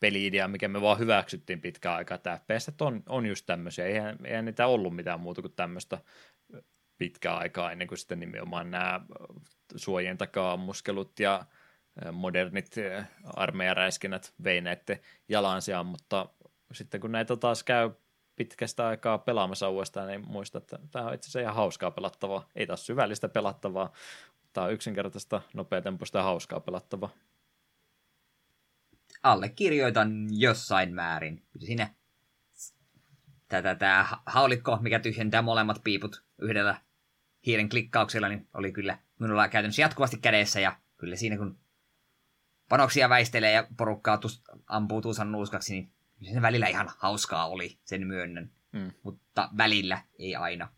peli-idea, 0.00 0.48
mikä 0.48 0.68
me 0.68 0.80
vaan 0.80 0.98
hyväksyttiin 0.98 1.60
pitkään 1.60 1.96
aikaa, 1.96 2.14
että 2.14 2.38
FPS 2.42 2.70
on, 2.80 3.02
on 3.08 3.26
just 3.26 3.46
tämmöisiä, 3.46 3.86
eihän, 3.86 4.18
eihän 4.24 4.44
niitä 4.44 4.66
ollut 4.66 4.96
mitään 4.96 5.20
muuta 5.20 5.42
kuin 5.42 5.52
tämmöistä 5.56 5.98
pitkää 7.00 7.36
aikaa 7.36 7.72
ennen 7.72 7.88
kuin 7.88 7.98
sitten 7.98 8.20
nimenomaan 8.20 8.70
nämä 8.70 9.00
suojien 9.76 10.18
takaa 10.18 10.52
ammuskelut 10.52 11.20
ja 11.20 11.44
modernit 12.12 12.74
armeijaräiskinnät 13.24 14.34
vei 14.44 14.60
näiden 14.60 15.00
jalansiaan, 15.28 15.86
mutta 15.86 16.28
sitten 16.72 17.00
kun 17.00 17.12
näitä 17.12 17.36
taas 17.36 17.62
käy 17.62 17.90
pitkästä 18.36 18.86
aikaa 18.86 19.18
pelaamassa 19.18 19.68
uudestaan, 19.68 20.08
niin 20.08 20.28
muista, 20.28 20.58
että 20.58 20.78
tämä 20.90 21.04
on 21.04 21.14
itse 21.14 21.26
asiassa 21.26 21.40
ihan 21.40 21.54
hauskaa 21.54 21.90
pelattavaa. 21.90 22.48
Ei 22.54 22.66
taas 22.66 22.86
syvällistä 22.86 23.28
pelattavaa, 23.28 23.92
tämä 24.52 24.66
on 24.66 24.72
yksinkertaista, 24.72 25.42
nopeatempoista 25.54 26.18
ja 26.18 26.24
hauskaa 26.24 26.60
pelattavaa 26.60 27.10
allekirjoitan 29.22 30.26
jossain 30.30 30.94
määrin. 30.94 31.42
Siinä 31.58 31.94
tätä 33.48 33.74
tämä 33.74 34.06
haulikko, 34.26 34.78
mikä 34.80 34.98
tyhjentää 34.98 35.42
molemmat 35.42 35.80
piiput 35.84 36.24
yhdellä 36.38 36.80
hiiren 37.46 37.68
klikkauksella, 37.68 38.28
niin 38.28 38.48
oli 38.54 38.72
kyllä 38.72 38.98
minulla 39.18 39.48
käytännössä 39.48 39.82
jatkuvasti 39.82 40.18
kädessä, 40.18 40.60
ja 40.60 40.76
kyllä 40.98 41.16
siinä 41.16 41.36
kun 41.36 41.58
panoksia 42.68 43.08
väistelee 43.08 43.52
ja 43.52 43.66
porukkaa 43.76 44.18
tus, 44.18 44.42
ampuu 44.66 45.02
tuusan 45.02 45.32
nuuskaksi, 45.32 45.72
niin 45.72 45.92
sen 46.32 46.42
välillä 46.42 46.66
ihan 46.66 46.90
hauskaa 46.98 47.48
oli, 47.48 47.78
sen 47.84 48.06
myönnän. 48.06 48.50
Mm. 48.72 48.90
Mutta 49.02 49.48
välillä 49.56 50.02
ei 50.18 50.36
aina. 50.36 50.68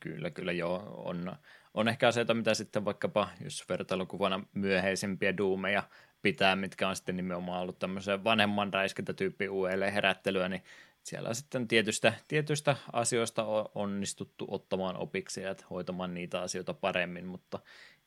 Kyllä, 0.00 0.30
kyllä 0.30 0.52
joo. 0.52 1.02
On, 1.04 1.36
on 1.74 1.88
ehkä 1.88 2.08
asioita, 2.08 2.34
mitä 2.34 2.54
sitten 2.54 2.84
vaikkapa, 2.84 3.28
jos 3.44 3.68
vertailukuvana 3.68 4.44
myöhäisempiä 4.54 5.36
duumeja 5.36 5.82
pitää, 6.22 6.56
mitkä 6.56 6.88
on 6.88 6.96
sitten 6.96 7.16
nimenomaan 7.16 7.62
ollut 7.62 7.78
tämmöisen 7.78 8.24
vanhemman 8.24 8.74
räiskintätyyppi 8.74 9.48
uudelleen 9.48 9.92
herättelyä, 9.92 10.48
niin 10.48 10.62
siellä 11.08 11.28
on 11.28 11.34
sitten 11.34 11.68
tietystä, 11.68 12.12
tietystä 12.28 12.76
asioista 12.92 13.44
onnistuttu 13.74 14.46
ottamaan 14.50 14.96
opiksi 14.96 15.42
ja 15.42 15.54
hoitamaan 15.70 16.14
niitä 16.14 16.40
asioita 16.40 16.74
paremmin, 16.74 17.26
mutta 17.26 17.58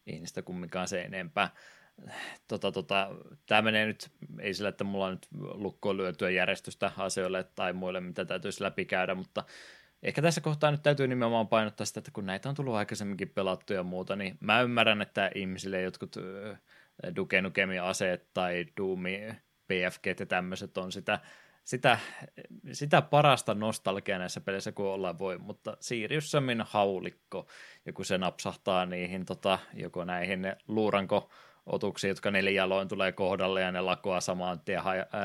ei 0.08 0.20
niistä 0.20 0.42
kumminkaan 0.42 0.88
se 0.88 1.02
enempää. 1.02 1.50
Tota, 2.48 2.72
tota, 2.72 3.10
tämä 3.46 3.62
menee 3.62 3.86
nyt, 3.86 4.12
ei 4.40 4.54
sillä, 4.54 4.70
että 4.70 4.84
mulla 4.84 5.06
on 5.06 5.12
nyt 5.12 5.28
lukkoon 5.40 5.98
lyötyä 5.98 6.30
järjestystä 6.30 6.92
asioille 6.98 7.44
tai 7.44 7.74
muille, 7.74 8.00
mitä 8.00 8.26
täytyisi 8.26 8.64
läpikäydä, 8.64 9.16
mutta 9.16 9.44
ehkä 10.04 10.22
tässä 10.22 10.42
kohtaa 10.42 10.72
nyt 10.72 10.84
täytyy 10.84 11.08
nimenomaan 11.08 11.48
painottaa 11.48 11.86
sitä, 11.86 12.00
että 12.00 12.12
kun 12.12 12.26
näitä 12.26 12.50
on 12.50 12.56
tullut 12.56 12.76
aikaisemminkin 12.76 13.30
pelattu 13.30 13.74
ja 13.74 13.84
muuta, 13.84 14.16
niin 14.16 14.38
mä 14.40 14.62
ymmärrän, 14.62 15.02
että 15.02 15.32
ihmisille 15.36 15.82
jotkut 15.82 16.16
Duke 17.16 17.42
Nukemia 17.42 17.88
aseet 17.90 18.28
tai 18.34 18.66
Doomi 18.78 19.20
PFG 19.68 20.20
ja 20.20 20.26
tämmöiset 20.26 20.78
on 20.78 20.92
sitä, 20.92 21.20
sitä, 21.64 22.00
sitä 22.72 23.02
parasta 23.02 23.54
nostalgiaa 23.54 24.20
näissä 24.20 24.42
peleissä 24.42 24.72
kuin 24.72 24.88
ollaan 24.88 25.20
voi, 25.20 25.38
mutta 25.38 25.78
Sirius 25.80 26.32
Samin 26.32 26.64
haulikko, 26.68 27.48
ja 27.86 27.94
kun 27.94 28.06
se 28.06 28.18
napsahtaa 28.18 28.86
niihin 28.86 29.26
tota, 29.26 29.60
joko 29.74 30.06
näihin 30.06 30.56
luuranko 30.68 31.30
otuksiin, 31.66 32.10
jotka 32.10 32.32
neljäloin 32.32 32.88
tulee 32.88 33.12
kohdalle 33.12 33.62
ja 33.62 33.72
ne 33.72 33.82
lakoa 33.82 34.22
samaan 34.22 34.60
tien 34.60 34.82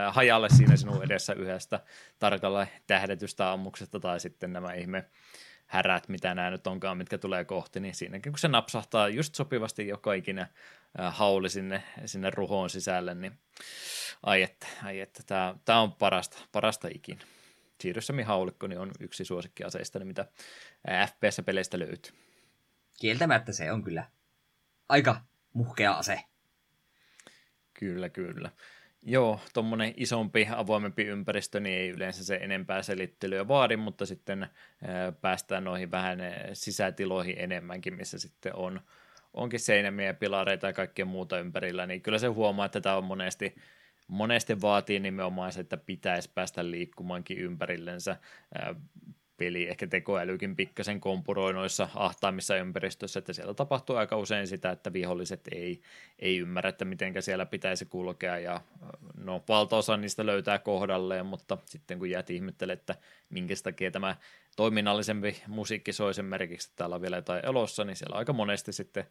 hajalle 0.08 0.48
siinä 0.48 0.76
sinun 0.76 1.04
edessä 1.04 1.32
yhdestä 1.32 1.80
tarkalla 2.18 2.66
tähdetystä 2.86 3.52
ammuksesta 3.52 4.00
tai 4.00 4.20
sitten 4.20 4.52
nämä 4.52 4.72
ihme 4.72 5.04
härät, 5.66 6.08
mitä 6.08 6.34
nämä 6.34 6.50
nyt 6.50 6.66
onkaan, 6.66 6.98
mitkä 6.98 7.18
tulee 7.18 7.44
kohti, 7.44 7.80
niin 7.80 7.94
siinäkin 7.94 8.32
kun 8.32 8.38
se 8.38 8.48
napsahtaa 8.48 9.08
just 9.08 9.34
sopivasti 9.34 9.88
joka 9.88 10.12
ikinä 10.14 10.48
hauli 11.10 11.50
sinne, 11.50 11.82
sinne 12.04 12.30
ruhoon 12.30 12.70
sisälle, 12.70 13.14
niin 13.14 13.38
ai 14.22 14.42
että, 14.42 14.66
ai 14.84 15.00
että 15.00 15.22
tämä, 15.26 15.54
tämä 15.64 15.80
on 15.80 15.92
parasta, 15.92 16.38
parasta 16.52 16.88
ikinä. 16.94 17.20
Siirryssämi 17.80 18.22
haulikko 18.22 18.66
niin 18.66 18.78
on 18.78 18.90
yksi 19.00 19.24
suosikkiaseista, 19.24 20.04
mitä 20.04 20.26
FPS-peleistä 21.06 21.78
löytyy. 21.78 22.12
Kieltämättä 23.00 23.52
se 23.52 23.72
on 23.72 23.84
kyllä 23.84 24.10
aika 24.88 25.20
muhkea 25.52 25.92
ase. 25.92 26.20
Kyllä, 27.74 28.08
kyllä. 28.08 28.50
Joo, 29.02 29.40
tuommoinen 29.54 29.94
isompi, 29.96 30.48
avoimempi 30.56 31.04
ympäristö, 31.04 31.60
niin 31.60 31.78
ei 31.78 31.88
yleensä 31.88 32.24
se 32.24 32.36
enempää 32.36 32.82
selittelyä 32.82 33.48
vaadi, 33.48 33.76
mutta 33.76 34.06
sitten 34.06 34.46
päästään 35.20 35.64
noihin 35.64 35.90
vähän 35.90 36.18
sisätiloihin 36.52 37.36
enemmänkin, 37.38 37.94
missä 37.94 38.18
sitten 38.18 38.56
on, 38.56 38.80
onkin 39.34 39.60
seinämiä 39.60 40.06
ja 40.06 40.14
pilareita 40.14 40.66
ja 40.66 40.72
kaikkea 40.72 41.04
muuta 41.04 41.38
ympärillä, 41.38 41.86
niin 41.86 42.02
kyllä 42.02 42.18
se 42.18 42.26
huomaa, 42.26 42.66
että 42.66 42.80
tämä 42.80 42.96
on 42.96 43.04
monesti, 43.04 43.54
monesti 44.08 44.60
vaatii 44.60 45.00
nimenomaan 45.00 45.52
se, 45.52 45.60
että 45.60 45.76
pitäisi 45.76 46.30
päästä 46.34 46.70
liikkumaankin 46.70 47.38
ympärillensä 47.38 48.16
peli, 49.36 49.68
ehkä 49.68 49.86
tekoälykin 49.86 50.56
pikkasen 50.56 51.00
kompuroi 51.00 51.52
noissa 51.52 51.88
ahtaamissa 51.94 52.56
ympäristössä, 52.56 53.18
että 53.18 53.32
siellä 53.32 53.54
tapahtuu 53.54 53.96
aika 53.96 54.16
usein 54.16 54.46
sitä, 54.46 54.70
että 54.70 54.92
viholliset 54.92 55.40
ei, 55.52 55.82
ei 56.18 56.38
ymmärrä, 56.38 56.68
että 56.68 56.84
miten 56.84 57.22
siellä 57.22 57.46
pitäisi 57.46 57.84
kulkea, 57.86 58.38
ja 58.38 58.60
no 59.16 59.44
valtaosa 59.48 59.96
niistä 59.96 60.26
löytää 60.26 60.58
kohdalleen, 60.58 61.26
mutta 61.26 61.58
sitten 61.64 61.98
kun 61.98 62.10
jäät 62.10 62.30
ihmettelemään, 62.30 62.78
että 62.78 62.94
minkä 63.30 63.54
takia 63.62 63.90
tämä 63.90 64.16
toiminnallisempi 64.56 65.42
musiikki 65.46 65.92
soi 65.92 66.14
sen 66.14 66.24
merkiksi, 66.24 66.68
että 66.68 66.76
täällä 66.76 66.94
on 66.94 67.02
vielä 67.02 67.16
jotain 67.16 67.46
elossa, 67.46 67.84
niin 67.84 67.96
siellä 67.96 68.16
aika 68.16 68.32
monesti 68.32 68.72
sitten 68.72 69.04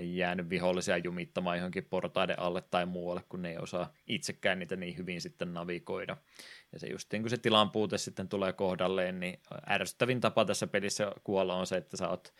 jäänyt 0.00 0.50
vihollisia 0.50 0.96
jumittamaan 0.96 1.56
johonkin 1.56 1.84
portaiden 1.84 2.38
alle 2.38 2.62
tai 2.62 2.86
muualle, 2.86 3.22
kun 3.28 3.42
ne 3.42 3.50
ei 3.50 3.58
osaa 3.58 3.92
itsekään 4.06 4.58
niitä 4.58 4.76
niin 4.76 4.96
hyvin 4.98 5.20
sitten 5.20 5.54
navigoida. 5.54 6.16
Ja 6.72 6.78
se 6.78 6.86
just 6.86 7.10
kun 7.20 7.30
se 7.30 7.36
tilan 7.36 7.70
puute 7.70 7.98
sitten 7.98 8.28
tulee 8.28 8.52
kohdalleen, 8.52 9.20
niin 9.20 9.40
ärsyttävin 9.70 10.20
tapa 10.20 10.44
tässä 10.44 10.66
pelissä 10.66 11.12
kuolla 11.24 11.54
on 11.54 11.66
se, 11.66 11.76
että 11.76 11.96
sä 11.96 12.08
oot 12.08 12.34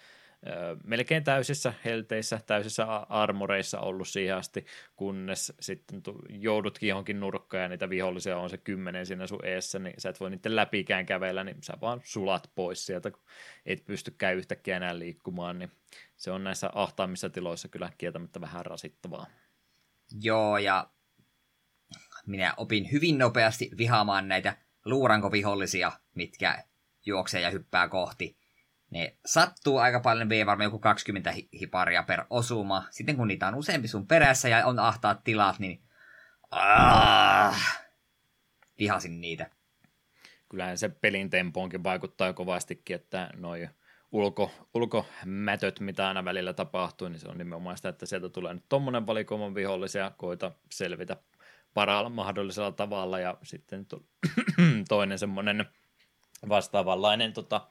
melkein 0.84 1.24
täysissä 1.24 1.74
helteissä, 1.84 2.40
täysissä 2.46 2.86
armoreissa 3.08 3.80
ollut 3.80 4.08
siihen 4.08 4.36
asti, 4.36 4.66
kunnes 4.96 5.52
sitten 5.60 6.02
joudutkin 6.28 6.88
johonkin 6.88 7.20
nurkkaan 7.20 7.62
ja 7.62 7.68
niitä 7.68 7.90
vihollisia 7.90 8.38
on 8.38 8.50
se 8.50 8.58
kymmenen 8.58 9.06
siinä 9.06 9.26
sun 9.26 9.46
eessä, 9.46 9.78
niin 9.78 9.94
sä 9.98 10.08
et 10.08 10.20
voi 10.20 10.30
niiden 10.30 10.56
läpikään 10.56 11.06
kävellä, 11.06 11.44
niin 11.44 11.62
sä 11.62 11.72
vaan 11.80 12.00
sulat 12.04 12.50
pois 12.54 12.86
sieltä, 12.86 13.10
kun 13.10 13.22
et 13.66 13.84
pystykään 13.84 14.36
yhtäkkiä 14.36 14.76
enää 14.76 14.98
liikkumaan, 14.98 15.58
niin 15.58 15.70
se 16.16 16.30
on 16.30 16.44
näissä 16.44 16.70
ahtaammissa 16.74 17.30
tiloissa 17.30 17.68
kyllä 17.68 17.90
kieltämättä 17.98 18.40
vähän 18.40 18.66
rasittavaa. 18.66 19.26
Joo, 20.20 20.58
ja 20.58 20.90
minä 22.26 22.54
opin 22.56 22.92
hyvin 22.92 23.18
nopeasti 23.18 23.70
vihaamaan 23.78 24.28
näitä 24.28 24.56
luurankovihollisia, 24.84 25.92
mitkä 26.14 26.64
juoksee 27.06 27.40
ja 27.40 27.50
hyppää 27.50 27.88
kohti. 27.88 28.37
Ne 28.90 29.16
sattuu 29.26 29.78
aika 29.78 30.00
paljon, 30.00 30.28
vie 30.28 30.46
varmaan 30.46 30.66
joku 30.66 30.78
20 30.78 31.34
hiparia 31.60 32.02
per 32.02 32.24
osuma. 32.30 32.84
Sitten 32.90 33.16
kun 33.16 33.28
niitä 33.28 33.48
on 33.48 33.54
useampi 33.54 33.88
sun 33.88 34.06
perässä 34.06 34.48
ja 34.48 34.66
on 34.66 34.78
ahtaat 34.78 35.24
tilat, 35.24 35.58
niin 35.58 35.82
ah, 36.50 37.86
vihasin 38.78 39.20
niitä. 39.20 39.50
Kyllähän 40.48 40.78
se 40.78 40.88
pelin 40.88 41.30
tempoonkin 41.30 41.84
vaikuttaa 41.84 42.32
kovastikin, 42.32 42.96
että 42.96 43.30
noin 43.36 43.70
ulko, 44.12 44.50
ulkomätöt, 44.74 45.80
mitä 45.80 46.08
aina 46.08 46.24
välillä 46.24 46.52
tapahtuu, 46.52 47.08
niin 47.08 47.20
se 47.20 47.28
on 47.28 47.38
nimenomaan 47.38 47.76
sitä, 47.76 47.88
että 47.88 48.06
sieltä 48.06 48.28
tulee 48.28 48.54
nyt 48.54 48.64
tommonen 48.68 49.06
valikoiman 49.06 49.54
vihollisia, 49.54 50.12
koita 50.16 50.52
selvitä 50.72 51.16
parhaalla 51.74 52.10
mahdollisella 52.10 52.72
tavalla, 52.72 53.18
ja 53.18 53.38
sitten 53.42 53.86
to, 53.86 54.02
toinen 54.88 55.18
semmoinen 55.18 55.66
vastaavanlainen 56.48 57.32
tota, 57.32 57.68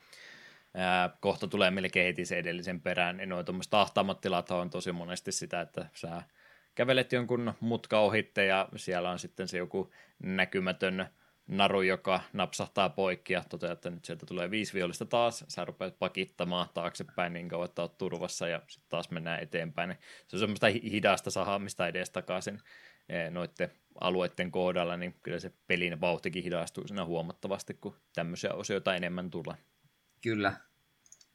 kohta 1.19 1.47
tulee 1.47 1.71
melkein 1.71 2.05
heti 2.05 2.25
se 2.25 2.37
edellisen 2.37 2.81
perään, 2.81 3.17
niin 3.17 3.29
noin 3.29 3.45
tuommoiset 3.45 3.73
ahtaammat 3.73 4.21
tilat 4.21 4.51
on 4.51 4.69
tosi 4.69 4.91
monesti 4.91 5.31
sitä, 5.31 5.61
että 5.61 5.89
sä 5.93 6.23
kävelet 6.75 7.11
jonkun 7.11 7.53
mutka 7.59 7.99
ohitte 7.99 8.45
ja 8.45 8.69
siellä 8.75 9.09
on 9.09 9.19
sitten 9.19 9.47
se 9.47 9.57
joku 9.57 9.91
näkymätön 10.23 11.07
naru, 11.47 11.81
joka 11.81 12.21
napsahtaa 12.33 12.89
poikki 12.89 13.33
ja 13.33 13.43
toteaa, 13.49 13.73
että 13.73 13.89
nyt 13.89 14.05
sieltä 14.05 14.25
tulee 14.25 14.51
viisi 14.51 14.73
vihollista 14.73 15.05
taas, 15.05 15.45
sä 15.47 15.65
rupeat 15.65 15.99
pakittamaan 15.99 16.67
taaksepäin 16.73 17.33
niin 17.33 17.49
kauan, 17.49 17.65
että 17.65 17.81
oot 17.81 17.97
turvassa 17.97 18.47
ja 18.47 18.61
sitten 18.67 18.89
taas 18.89 19.11
mennään 19.11 19.43
eteenpäin. 19.43 19.95
Se 20.27 20.35
on 20.35 20.39
semmoista 20.39 20.67
hidasta 20.67 21.31
sahaamista 21.31 21.87
edes 21.87 22.09
takaisin 22.09 22.59
noiden 23.31 23.71
alueiden 24.01 24.51
kohdalla, 24.51 24.97
niin 24.97 25.15
kyllä 25.23 25.39
se 25.39 25.51
pelin 25.67 26.01
vauhtikin 26.01 26.43
hidastuu 26.43 26.87
siinä 26.87 27.05
huomattavasti, 27.05 27.73
kun 27.73 27.95
tämmöisiä 28.15 28.53
osioita 28.53 28.95
enemmän 28.95 29.29
tulee. 29.29 29.55
Kyllä. 30.21 30.53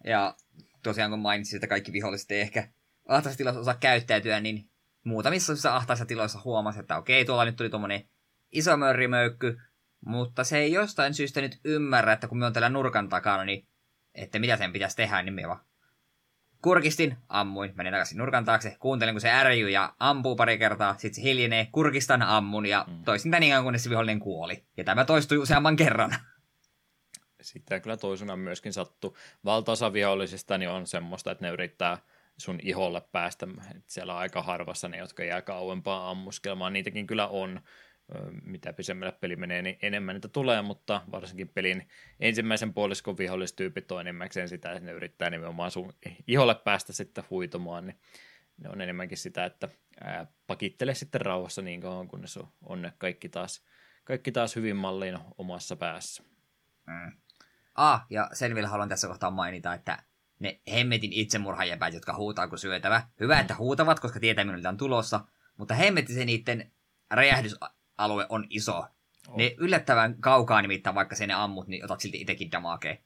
Ja 0.05 0.35
tosiaan 0.83 1.11
kun 1.11 1.19
mainitsin, 1.19 1.57
että 1.57 1.67
kaikki 1.67 1.93
viholliset 1.93 2.31
ei 2.31 2.41
ehkä 2.41 2.69
ahtaisessa 3.09 3.39
tilassa 3.39 3.61
osaa 3.61 3.75
käyttäytyä, 3.75 4.41
niin 4.41 4.71
muutamissa 5.05 5.77
ahtaisissa 5.77 6.07
tiloissa 6.07 6.41
huomasi, 6.45 6.81
että 6.81 6.97
okei, 6.97 7.25
tuolla 7.25 7.45
nyt 7.45 7.57
tuli 7.57 7.71
tuommoinen 7.71 8.09
iso 8.53 8.77
mörrimöykky, 8.77 9.61
mutta 10.07 10.45
se 10.45 10.59
ei 10.59 10.73
jostain 10.73 11.15
syystä 11.15 11.41
nyt 11.41 11.61
ymmärrä, 11.65 12.13
että 12.13 12.29
kun 12.29 12.39
me 12.39 12.47
on 12.47 12.53
täällä 12.53 12.69
nurkan 12.69 13.09
takana, 13.09 13.45
niin 13.45 13.67
että 14.15 14.39
mitä 14.39 14.57
sen 14.57 14.73
pitäisi 14.73 14.97
tehdä, 14.97 15.23
niin 15.23 15.35
me 15.35 15.49
vaan 15.49 15.65
kurkistin, 16.63 17.17
ammuin, 17.29 17.73
menin 17.77 17.93
takaisin 17.93 18.19
nurkan 18.19 18.45
taakse, 18.45 18.77
kuuntelin 18.81 19.15
kun 19.15 19.21
se 19.21 19.31
ärjyy 19.31 19.71
ja 19.71 19.95
ampuu 19.99 20.37
pari 20.37 20.59
kertaa, 20.59 20.93
sitten 20.93 21.15
se 21.15 21.23
hiljenee, 21.23 21.69
kurkistan, 21.73 22.23
ammun 22.23 22.67
ja 22.67 22.85
mm. 22.89 23.05
toisin 23.05 23.31
tämän 23.31 23.41
niin 23.41 23.63
kunnes 23.63 23.85
se 23.85 23.91
vihollinen 23.91 24.21
kuoli. 24.21 24.65
Ja 24.77 24.85
tämä 24.85 25.05
toistui 25.05 25.39
useamman 25.39 25.77
kerran. 25.77 26.15
Sitten 27.43 27.83
kyllä 27.83 27.97
toisena 27.97 28.37
myöskin 28.37 28.73
sattu. 28.73 29.17
Valtaosa 29.45 29.93
vihollisista 29.93 30.59
niin 30.59 30.71
on 30.71 30.87
semmoista, 30.87 31.31
että 31.31 31.45
ne 31.45 31.53
yrittää 31.53 31.99
sun 32.37 32.59
iholle 32.63 33.03
päästä. 33.13 33.47
että 33.71 33.93
siellä 33.93 34.13
on 34.13 34.19
aika 34.19 34.43
harvassa 34.43 34.89
ne, 34.89 34.97
jotka 34.97 35.25
jää 35.25 35.43
kauempaa 35.43 36.11
ammuskelmaan. 36.11 36.73
Niitäkin 36.73 37.07
kyllä 37.07 37.29
on 37.29 37.61
mitä 38.43 38.73
pisemmälle 38.73 39.13
peli 39.13 39.37
menee, 39.37 39.63
niin 39.63 39.79
enemmän 39.83 40.15
niitä 40.15 40.29
tulee, 40.29 40.63
mutta 40.63 41.03
varsinkin 41.11 41.49
pelin 41.49 41.89
ensimmäisen 42.21 42.75
puoliskon 42.75 43.19
vihollistyypit 43.19 43.93
on 43.93 44.01
enimmäkseen 44.01 44.49
sitä, 44.49 44.73
että 44.73 44.85
ne 44.85 44.93
yrittää 44.93 45.31
nimenomaan 45.31 45.71
sun 45.71 45.93
iholle 46.27 46.55
päästä 46.55 46.93
sitten 46.93 47.25
huitomaan, 47.31 47.87
niin 47.87 47.99
ne 48.57 48.69
on 48.69 48.81
enemmänkin 48.81 49.19
sitä, 49.19 49.45
että 49.45 49.69
ää, 50.05 50.27
pakittele 50.47 50.95
sitten 50.95 51.21
rauhassa 51.21 51.63
niin 51.63 51.81
kauan, 51.81 52.09
kunnes 52.09 52.37
on, 52.37 52.49
on 52.63 52.93
kaikki 52.99 53.29
taas, 53.29 53.65
kaikki 54.05 54.33
taas 54.33 54.57
hyvin 54.57 54.77
malliin 54.77 55.19
omassa 55.39 55.77
päässä. 55.77 56.23
Mm. 56.87 57.13
Ah, 57.75 58.07
ja 58.11 58.31
sen 58.33 58.55
vielä 58.55 58.69
haluan 58.69 58.89
tässä 58.89 59.09
kohtaa 59.09 59.31
mainita, 59.31 59.75
että 59.75 60.03
ne 60.39 60.61
hemmetin 60.73 61.13
itsemurhajäpäät, 61.13 61.95
jotka 61.95 62.15
huutaa 62.15 62.49
kuin 62.49 62.59
syötävä. 62.59 63.03
Hyvä, 63.21 63.41
että 63.41 63.55
huutavat, 63.55 64.01
koska 64.01 64.21
tietää, 64.21 64.45
milloin 64.45 64.67
on 64.67 64.77
tulossa, 64.77 65.21
mutta 65.57 65.75
hemmetti 65.75 66.15
se 66.15 66.25
niiden 66.25 66.73
räjähdys 67.11 67.57
alue 67.99 68.27
on 68.29 68.47
iso. 68.51 68.79
Oh. 69.29 69.37
Ne 69.37 69.55
yllättävän 69.59 70.17
kaukaa 70.21 70.63
nimittäin, 70.63 70.95
vaikka 70.95 71.17
sen 71.17 71.31
ammut, 71.31 71.69
niin 71.69 71.85
otat 71.85 72.01
silti 72.01 72.21
itsekin 72.21 72.53
damakea. 72.53 72.97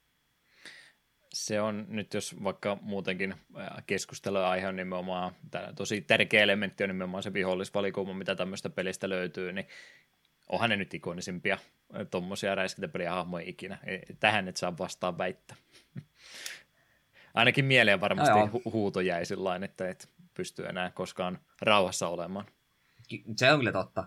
Se 1.32 1.60
on 1.60 1.86
nyt, 1.88 2.14
jos 2.14 2.36
vaikka 2.44 2.78
muutenkin 2.80 3.34
keskustelua 3.86 4.50
aihe 4.50 4.68
on 4.68 4.76
nimenomaan, 4.76 5.32
tosi 5.76 6.00
tärkeä 6.00 6.42
elementti 6.42 6.84
on 6.84 6.90
nimenomaan 6.90 7.22
se 7.22 7.32
vihollisvalikoima, 7.32 8.14
mitä 8.14 8.34
tämmöistä 8.34 8.70
pelistä 8.70 9.08
löytyy, 9.08 9.52
niin 9.52 9.66
onhan 10.46 10.70
ne 10.70 10.76
nyt 10.76 10.94
ikonisimpia 10.94 11.58
tuommoisia 12.10 12.54
räiskintäpeliä 12.54 13.10
hahmoja 13.10 13.44
ikinä. 13.48 13.78
Tähän 14.20 14.48
et 14.48 14.56
saa 14.56 14.78
vastaan 14.78 15.18
väittää. 15.18 15.56
Ainakin 17.34 17.64
mieleen 17.64 18.00
varmasti 18.00 18.38
no 18.38 18.46
hu- 18.46 18.72
huuto 18.72 19.00
jäi 19.00 19.26
sillain, 19.26 19.64
että 19.64 19.88
et 19.88 20.08
pysty 20.34 20.66
enää 20.66 20.90
koskaan 20.90 21.38
rauhassa 21.62 22.08
olemaan. 22.08 22.46
Se 23.36 23.52
on 23.52 23.58
kyllä 23.58 23.72
totta. 23.72 24.04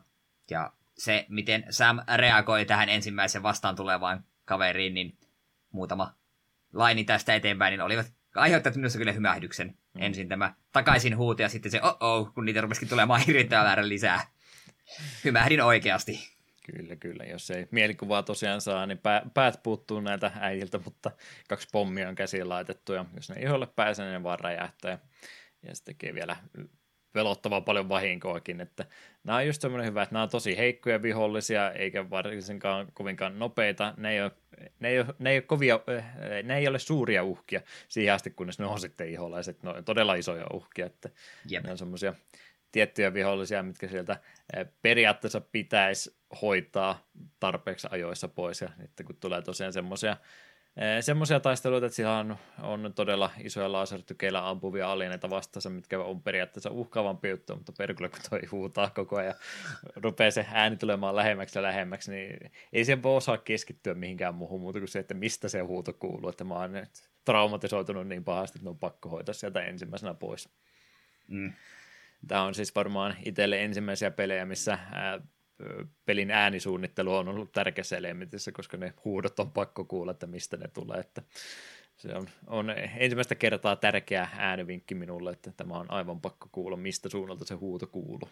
Ja 0.50 0.74
se, 0.98 1.26
miten 1.30 1.66
Sam 1.70 2.00
reagoi 2.16 2.66
tähän 2.66 2.90
ensimmäisen 2.90 3.44
vastaan 3.44 3.76
tulevaan 3.76 4.24
kaveriin, 4.46 4.94
niin 4.94 5.18
muutama 5.72 6.14
laini 6.74 7.04
tästä 7.04 7.36
eteenpäin, 7.36 7.72
niin 7.72 7.82
olivat 7.82 8.14
aiheuttanut 8.36 8.76
minussa 8.76 8.98
kyllä 8.98 9.12
hymähdyksen. 9.12 9.68
Mm. 9.68 10.02
Ensin 10.02 10.30
tämä 10.30 10.54
takaisin 10.72 11.18
huuto 11.18 11.42
ja 11.42 11.50
sitten 11.50 11.72
se 11.72 11.82
oh 11.82 11.98
oh, 12.00 12.34
kun 12.34 12.46
niitä 12.46 12.62
rupesikin 12.62 12.90
tulemaan 12.90 13.22
hirvittävän 13.22 13.66
määrän 13.66 13.90
lisää. 13.90 14.22
Hymähdin 15.24 15.62
oikeasti. 15.62 16.30
Kyllä, 16.72 16.96
kyllä. 16.96 17.24
Jos 17.24 17.52
ei 17.52 17.68
mielikuvaa 17.72 18.24
tosiaan 18.24 18.62
saa, 18.62 18.86
niin 18.86 19.00
päät 19.34 19.64
puuttuu 19.64 20.00
näiltä 20.00 20.32
äijiltä, 20.40 20.80
mutta 20.86 21.12
kaksi 21.50 21.68
pommia 21.72 22.10
on 22.10 22.16
käsiin 22.16 22.50
laitettu 22.50 22.94
ja 22.94 23.06
jos 23.16 23.30
ne 23.30 23.42
iholle 23.42 23.68
pääsee, 23.76 24.06
niin 24.06 24.14
ne 24.14 24.24
vaan 24.24 24.40
räjähtää. 24.40 25.00
Ja 25.64 25.76
se 25.76 25.84
tekee 25.84 26.14
vielä 26.14 26.36
pelottava 27.14 27.62
paljon 27.62 27.90
vahinkoakin, 27.90 28.62
että 28.62 28.86
nämä 29.24 29.38
on 29.38 29.48
just 29.48 29.62
semmoinen 29.62 29.88
hyvä, 29.88 30.02
että 30.02 30.14
nämä 30.14 30.24
on 30.24 30.30
tosi 30.30 30.58
heikkoja 30.58 31.02
vihollisia, 31.02 31.72
eikä 31.72 32.10
varsinkaan 32.10 32.88
kovinkaan 32.94 33.40
nopeita, 33.40 33.94
ne 33.98 34.12
ei 34.12 34.22
ole, 34.22 34.32
ne 34.80 34.90
ei 34.90 35.00
ole, 35.00 35.08
ne 35.20 35.30
ei 35.30 35.38
ole, 35.38 35.42
kovia, 35.42 35.80
eh, 35.88 36.04
ne 36.44 36.58
ei 36.58 36.68
ole 36.68 36.80
suuria 36.80 37.24
uhkia 37.24 37.62
siihen 37.88 38.14
asti, 38.14 38.30
kunnes 38.30 38.60
ne 38.60 38.66
on 38.66 38.80
sitten 38.80 39.10
iholaiset, 39.10 39.64
ne 39.64 39.70
on 39.70 39.86
todella 39.86 40.16
isoja 40.16 40.46
uhkia, 40.54 40.86
että 40.86 41.10
Jep. 41.50 41.64
ne 41.64 41.72
on 41.72 41.78
semmoisia 41.78 42.14
tiettyjä 42.72 43.14
vihollisia, 43.14 43.64
mitkä 43.64 43.88
sieltä 43.88 44.20
eh, 44.58 44.68
periaatteessa 44.82 45.42
pitäisi 45.42 46.18
hoitaa 46.42 47.08
tarpeeksi 47.40 47.88
ajoissa 47.92 48.28
pois, 48.28 48.62
ja 48.62 48.70
sitten 48.82 49.06
kun 49.06 49.16
tulee 49.16 49.42
tosiaan 49.42 49.74
semmoisia 49.74 50.18
semmoisia 51.02 51.40
taisteluita, 51.40 51.86
että 51.86 51.96
siellä 51.96 52.18
on, 52.18 52.38
on 52.62 52.94
todella 52.96 53.32
isoja 53.44 53.72
lasertykeillä 53.72 54.50
ampuvia 54.50 54.92
alieneita 54.92 55.30
vastaansa, 55.30 55.70
mitkä 55.70 56.00
on 56.00 56.22
periaatteessa 56.22 56.70
uhkaavampi 56.70 57.30
juttu, 57.30 57.56
mutta 57.56 57.74
perkele 57.78 58.10
kun 58.10 58.20
toi 58.30 58.40
huutaa 58.52 58.90
koko 58.90 59.18
ajan 59.18 59.36
rupeaa 59.96 60.32
se 60.32 60.46
ääni 60.54 60.78
tulemaan 60.78 61.16
lähemmäksi 61.16 61.58
ja 61.60 61.64
lähemmäksi, 61.64 62.12
niin 62.12 62.52
ei 62.74 62.86
se 62.86 63.04
voi 63.04 63.18
osaa 63.18 63.38
keskittyä 63.38 63.94
mihinkään 63.94 64.36
muuhun 64.36 64.62
muuta 64.62 64.80
kuin 64.80 64.88
se, 64.88 65.00
että 65.00 65.14
mistä 65.14 65.50
se 65.50 65.60
huuto 65.60 65.94
kuuluu, 65.94 66.30
että 66.30 66.44
mä 66.44 66.54
oon 66.54 66.72
nyt 66.72 67.10
traumatisoitunut 67.26 68.08
niin 68.08 68.24
pahasti, 68.24 68.60
että 68.60 68.70
on 68.70 68.80
pakko 68.80 69.10
hoitaa 69.10 69.34
sieltä 69.34 69.62
ensimmäisenä 69.62 70.14
pois. 70.14 70.50
Mm. 71.28 71.54
Tämä 72.28 72.44
on 72.44 72.56
siis 72.56 72.76
varmaan 72.76 73.16
itselle 73.26 73.64
ensimmäisiä 73.64 74.12
pelejä, 74.12 74.46
missä 74.46 74.80
ää, 74.92 75.20
pelin 76.06 76.32
äänisuunnittelu 76.32 77.16
on 77.16 77.28
ollut 77.28 77.52
tärkeässä 77.52 77.98
elementissä, 77.98 78.52
koska 78.52 78.78
ne 78.78 78.94
huudot 79.06 79.40
on 79.40 79.52
pakko 79.52 79.86
kuulla, 79.86 80.12
että 80.12 80.28
mistä 80.28 80.58
ne 80.58 80.68
tulee. 80.68 81.00
Että 81.00 81.22
se 81.98 82.16
on, 82.16 82.30
on 82.48 82.70
ensimmäistä 82.98 83.36
kertaa 83.36 83.76
tärkeä 83.76 84.30
äänivinkki 84.38 84.96
minulle, 84.96 85.32
että 85.32 85.52
tämä 85.52 85.74
on 85.74 85.92
aivan 85.92 86.22
pakko 86.22 86.50
kuulla, 86.52 86.78
mistä 86.78 87.10
suunnalta 87.10 87.46
se 87.46 87.54
huuto 87.54 87.88
kuuluu. 87.88 88.30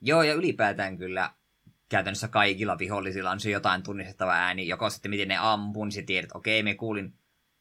Joo, 0.00 0.22
ja 0.22 0.34
ylipäätään 0.34 0.98
kyllä 0.98 1.30
käytännössä 1.88 2.28
kaikilla 2.28 2.78
vihollisilla 2.78 3.30
on 3.30 3.40
se 3.40 3.50
jotain 3.50 3.82
tunnistettava 3.82 4.32
ääni, 4.32 4.68
joko 4.68 4.90
sitten 4.90 5.10
miten 5.10 5.28
ne 5.28 5.36
ampuu, 5.36 5.84
niin 5.84 6.06
tiedät, 6.06 6.24
että 6.24 6.38
okei, 6.38 6.62
me 6.62 6.74
kuulin 6.74 7.14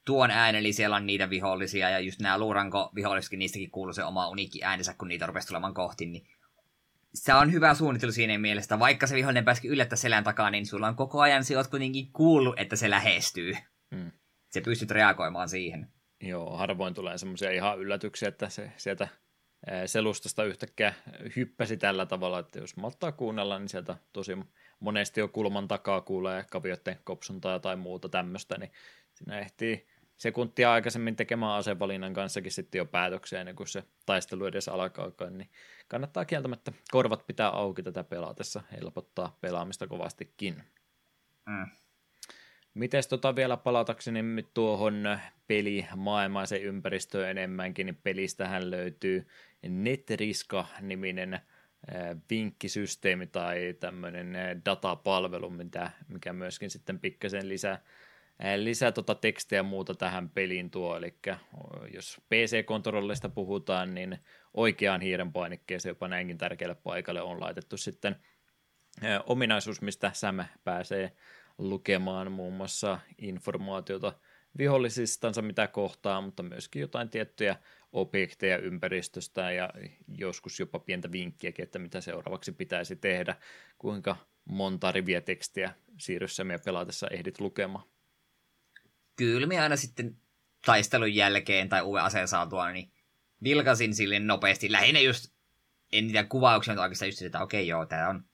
tuon 0.06 0.32
äänen, 0.32 0.60
eli 0.60 0.73
siellä 0.73 0.95
on 0.95 1.06
niitä 1.06 1.30
vihollisia, 1.30 1.90
ja 1.90 1.99
just 1.99 2.19
nämä 2.19 2.38
luuranko 2.38 2.91
viholliskin, 2.95 3.40
niistäkin 3.40 3.72
kuuluu 3.72 3.94
se 3.94 4.03
oma 4.03 4.30
uniikki 4.30 4.64
äänensä, 4.64 4.95
kun 4.98 5.07
niitä 5.07 5.26
rupesi 5.26 5.48
tulemaan 5.48 5.73
kohti, 5.73 6.06
niin 6.06 6.27
se 7.14 7.34
on 7.34 7.52
hyvä 7.52 7.73
suunnittelu 7.73 8.11
siinä 8.11 8.38
mielessä, 8.38 8.80
vaikka 8.80 9.07
se 9.07 9.15
vihollinen 9.15 9.45
pääsikin 9.45 9.72
yllättää 9.72 9.98
selän 9.98 10.23
takaa, 10.23 10.52
niin 10.52 10.65
sulla 10.65 10.88
on 10.88 10.95
koko 10.95 11.22
ajan 11.22 11.44
se 11.44 11.57
oot 11.57 11.68
kuitenkin 11.68 12.11
kuullut, 12.11 12.60
että 12.60 12.76
se 12.76 12.90
lähestyy. 12.90 13.53
Hmm. 13.95 14.11
Se 14.49 14.61
pystyt 14.61 14.91
reagoimaan 14.91 15.49
siihen. 15.49 15.88
Joo, 16.22 16.57
harvoin 16.57 16.94
tulee 16.94 17.18
semmoisia 17.18 17.52
ihan 17.52 17.80
yllätyksiä, 17.80 18.30
että 18.30 18.49
se 18.49 18.72
sieltä 18.77 19.07
selustasta 19.86 20.44
yhtäkkiä 20.44 20.94
hyppäsi 21.36 21.77
tällä 21.77 22.06
tavalla, 22.06 22.40
että 22.40 22.60
jos 22.60 22.77
malttaa 22.77 23.11
kuunnella, 23.11 23.60
niin 23.60 23.69
sieltä 23.69 23.98
tosi 24.14 24.38
monesti 24.80 25.19
jo 25.19 25.27
kulman 25.27 25.68
takaa 25.68 26.02
kuulee 26.02 26.45
kavioiden 26.52 26.99
kopsuntaa 27.03 27.60
tai 27.60 27.76
muuta 27.76 28.10
tämmöistä, 28.10 28.57
niin 28.57 28.72
siinä 29.14 29.40
ehtii 29.40 29.88
sekuntia 30.17 30.71
aikaisemmin 30.71 31.15
tekemään 31.15 31.51
asevalinnan 31.51 32.13
kanssakin 32.13 32.51
sitten 32.51 32.79
jo 32.79 32.85
päätöksiä 32.85 33.39
ennen 33.39 33.55
kuin 33.55 33.67
se 33.67 33.83
taistelu 34.05 34.45
edes 34.45 34.67
alkaa, 34.67 35.29
niin 35.29 35.49
kannattaa 35.87 36.25
kieltämättä 36.25 36.71
korvat 36.91 37.27
pitää 37.27 37.49
auki 37.49 37.83
tätä 37.83 38.03
pelaatessa, 38.03 38.61
helpottaa 38.71 39.37
pelaamista 39.41 39.87
kovastikin. 39.87 40.63
Mm. 41.45 41.67
Mites 42.73 43.07
tota 43.07 43.35
vielä 43.35 43.57
palatakseni 43.57 44.43
tuohon 44.53 45.19
pelimaailmaan 45.47 46.47
se 46.47 46.57
ympäristö 46.57 47.29
enemmänkin, 47.29 47.85
niin 47.85 47.99
pelistähän 48.03 48.71
löytyy 48.71 49.27
Netriska-niminen 49.67 51.39
vinkkisysteemi 52.29 53.27
tai 53.27 53.75
tämmöinen 53.79 54.37
datapalvelu, 54.65 55.49
mitä, 55.49 55.91
mikä 56.07 56.33
myöskin 56.33 56.69
sitten 56.69 56.99
pikkasen 56.99 57.49
lisää 57.49 57.81
lisää 58.56 58.91
tota 58.91 59.16
tekstiä 59.16 59.60
ja 59.60 59.64
muuta 59.64 59.94
tähän 59.94 60.30
peliin 60.30 60.72
tuo, 60.72 60.98
eli 60.98 61.16
jos 61.94 62.22
PC-kontrollista 62.30 63.30
puhutaan, 63.30 63.95
niin 63.95 64.18
oikeaan 64.53 65.02
hiiren 65.02 65.34
painikkeeseen 65.34 65.91
jopa 65.91 66.07
näinkin 66.07 66.38
tärkeälle 66.38 66.76
paikalle 66.76 67.22
on 67.22 67.41
laitettu 67.41 67.78
sitten 67.78 68.16
ominaisuus, 69.26 69.82
mistä 69.82 70.12
Sam 70.14 70.38
pääsee 70.64 71.12
lukemaan 71.57 72.32
muun 72.32 72.53
muassa 72.53 72.99
informaatiota 73.18 74.14
vihollisistansa, 74.57 75.41
mitä 75.41 75.68
kohtaa, 75.68 76.22
mutta 76.22 76.44
myöskin 76.44 76.80
jotain 76.80 77.10
tiettyjä 77.10 77.56
objekteja 77.91 78.57
ympäristöstä 78.57 79.52
ja 79.52 79.70
joskus 80.18 80.60
jopa 80.60 80.80
pientä 80.80 81.12
vinkkiäkin, 81.12 81.64
että 81.64 81.80
mitä 81.80 82.02
seuraavaksi 82.02 82.52
pitäisi 82.52 82.95
tehdä, 82.95 83.36
kuinka 83.78 84.16
monta 84.45 84.91
riviä 84.91 85.22
tekstiä 85.22 85.74
siirryssä 85.98 86.45
ja 86.52 86.60
pelatessa 86.66 87.07
ehdit 87.07 87.40
lukemaan 87.40 87.94
kyllä 89.15 89.47
minä 89.47 89.63
aina 89.63 89.75
sitten 89.75 90.17
taistelun 90.65 91.15
jälkeen 91.15 91.69
tai 91.69 91.81
uuden 91.81 92.03
aseen 92.03 92.27
saatua, 92.27 92.71
niin 92.71 92.91
vilkasin 93.43 93.95
sille 93.95 94.19
nopeasti. 94.19 94.71
Lähinnä 94.71 94.99
just, 94.99 95.33
en 95.91 96.07
niitä 96.07 96.23
kuvauksia, 96.23 96.73
mutta 96.73 96.83
oikeastaan 96.83 97.09
just 97.09 97.21
että 97.21 97.41
okei 97.41 97.67
joo, 97.67 97.85
tämä 97.85 98.09
on, 98.09 98.25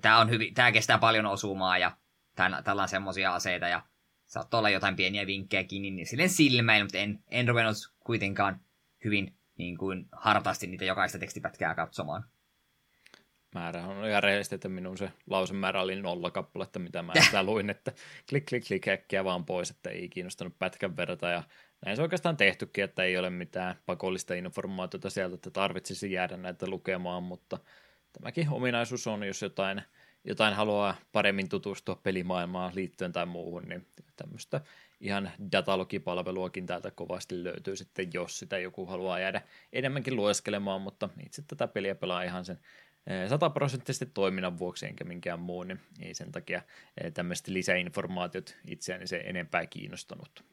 tää 0.00 0.18
on 0.18 0.30
hyvin, 0.30 0.54
tää 0.54 0.72
kestää 0.72 0.98
paljon 0.98 1.26
osumaa 1.26 1.78
ja 1.78 1.96
täällä 2.34 2.82
on 2.82 2.88
semmosia 2.88 3.34
aseita 3.34 3.68
ja 3.68 3.82
saattoi 4.26 4.58
olla 4.58 4.70
jotain 4.70 4.96
pieniä 4.96 5.26
vinkkejäkin, 5.26 5.82
niin 5.82 6.06
silleen 6.06 6.30
silmäin, 6.30 6.84
mutta 6.84 6.98
en, 6.98 7.22
en 7.28 7.48
ruvennut 7.48 7.76
kuitenkaan 8.00 8.60
hyvin 9.04 9.36
niin 9.58 9.78
kuin 9.78 10.08
hartaasti 10.12 10.66
niitä 10.66 10.84
jokaista 10.84 11.18
tekstipätkää 11.18 11.74
katsomaan 11.74 12.24
määrä. 13.56 13.86
On 13.86 14.08
ihan 14.08 14.22
rehellisesti, 14.22 14.54
että 14.54 14.68
minun 14.68 14.98
se 14.98 15.12
lausemäärä 15.30 15.82
oli 15.82 16.02
nolla 16.02 16.30
kappaletta, 16.30 16.78
mitä 16.78 17.02
mä 17.02 17.12
sitä 17.24 17.42
luin, 17.42 17.70
että 17.70 17.92
klik, 18.28 18.44
klik, 18.46 18.64
klik, 18.68 18.88
äkkiä 18.88 19.24
vaan 19.24 19.44
pois, 19.44 19.70
että 19.70 19.90
ei 19.90 20.08
kiinnostanut 20.08 20.58
pätkän 20.58 20.96
verta. 20.96 21.28
Ja 21.28 21.42
näin 21.84 21.96
se 21.96 22.02
oikeastaan 22.02 22.36
tehtykin, 22.36 22.84
että 22.84 23.02
ei 23.02 23.18
ole 23.18 23.30
mitään 23.30 23.76
pakollista 23.86 24.34
informaatiota 24.34 25.10
sieltä, 25.10 25.34
että 25.34 25.50
tarvitsisi 25.50 26.12
jäädä 26.12 26.36
näitä 26.36 26.66
lukemaan, 26.68 27.22
mutta 27.22 27.58
tämäkin 28.12 28.48
ominaisuus 28.50 29.06
on, 29.06 29.22
jos 29.22 29.42
jotain, 29.42 29.82
jotain 30.24 30.54
haluaa 30.54 30.94
paremmin 31.12 31.48
tutustua 31.48 32.00
pelimaailmaan 32.02 32.72
liittyen 32.74 33.12
tai 33.12 33.26
muuhun, 33.26 33.62
niin 33.62 33.86
tämmöistä 34.16 34.60
ihan 35.00 35.30
datalogipalveluakin 35.52 36.66
täältä 36.66 36.90
kovasti 36.90 37.44
löytyy 37.44 37.76
sitten, 37.76 38.10
jos 38.14 38.38
sitä 38.38 38.58
joku 38.58 38.86
haluaa 38.86 39.18
jäädä 39.18 39.42
enemmänkin 39.72 40.16
lueskelemaan, 40.16 40.80
mutta 40.80 41.08
itse 41.26 41.42
tätä 41.42 41.68
peliä 41.68 41.94
pelaa 41.94 42.22
ihan 42.22 42.44
sen 42.44 42.58
sataprosenttisesti 43.28 44.06
toiminnan 44.06 44.58
vuoksi 44.58 44.86
enkä 44.86 45.04
minkään 45.04 45.40
muun, 45.40 45.68
niin 45.68 45.80
ei 46.00 46.14
sen 46.14 46.32
takia 46.32 46.62
tämmöiset 47.14 47.48
lisäinformaatiot 47.48 48.56
itseäni 48.68 49.06
se 49.06 49.16
enempää 49.16 49.66
kiinnostanut. 49.66 50.44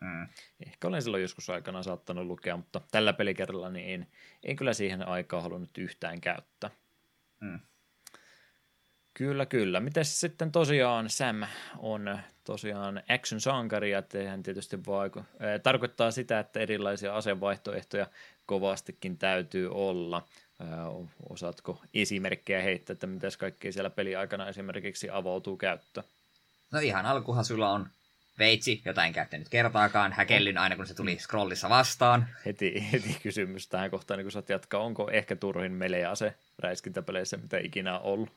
Mm. 0.00 0.28
Ehkä 0.66 0.88
olen 0.88 1.02
silloin 1.02 1.22
joskus 1.22 1.50
aikana 1.50 1.82
saattanut 1.82 2.26
lukea, 2.26 2.56
mutta 2.56 2.80
tällä 2.90 3.12
pelikerralla 3.12 3.70
niin 3.70 3.94
en, 3.94 4.06
en 4.42 4.56
kyllä 4.56 4.72
siihen 4.72 5.08
aikaa 5.08 5.40
halunnut 5.40 5.78
yhtään 5.78 6.20
käyttää. 6.20 6.70
Mm. 7.40 7.60
Kyllä, 9.14 9.46
kyllä. 9.46 9.80
Miten 9.80 10.04
sitten 10.04 10.52
tosiaan 10.52 11.10
Sam 11.10 11.42
on 11.78 12.18
tosiaan 12.44 13.02
action-sankari, 13.08 13.90
ja 13.90 14.02
hän 14.28 14.42
tietysti 14.42 14.76
vaiku- 14.76 15.20
äh, 15.20 15.60
tarkoittaa 15.62 16.10
sitä, 16.10 16.38
että 16.38 16.60
erilaisia 16.60 17.16
asevaihtoehtoja 17.16 18.06
kovastikin 18.46 19.18
täytyy 19.18 19.70
olla. 19.70 20.26
Osaatko 21.30 21.82
esimerkkejä 21.94 22.62
heittää, 22.62 22.92
että 22.92 23.06
mitä 23.06 23.28
kaikkea 23.38 23.72
siellä 23.72 23.90
peliaikana 23.90 24.48
esimerkiksi 24.48 25.10
avautuu 25.10 25.56
käyttö? 25.56 26.02
No 26.70 26.78
ihan 26.78 27.06
alkuhan 27.06 27.44
sulla 27.44 27.70
on 27.70 27.88
veitsi, 28.38 28.82
jota 28.84 29.04
en 29.04 29.12
käyttänyt 29.12 29.48
kertaakaan, 29.48 30.12
häkellyn 30.12 30.58
aina 30.58 30.76
kun 30.76 30.86
se 30.86 30.94
tuli 30.94 31.18
scrollissa 31.18 31.68
vastaan. 31.68 32.28
Heti, 32.46 32.88
heti 32.92 33.18
kysymys 33.22 33.68
tähän 33.68 33.90
kohtaan, 33.90 34.18
niin 34.18 34.24
kun 34.24 34.32
saat 34.32 34.48
jatkaa, 34.48 34.80
onko 34.80 35.10
ehkä 35.10 35.36
turhin 35.36 35.72
meleä 35.72 36.10
ase 36.10 36.34
räiskintäpeleissä, 36.58 37.36
mitä 37.36 37.58
ikinä 37.58 37.98
on 37.98 38.04
ollut? 38.04 38.30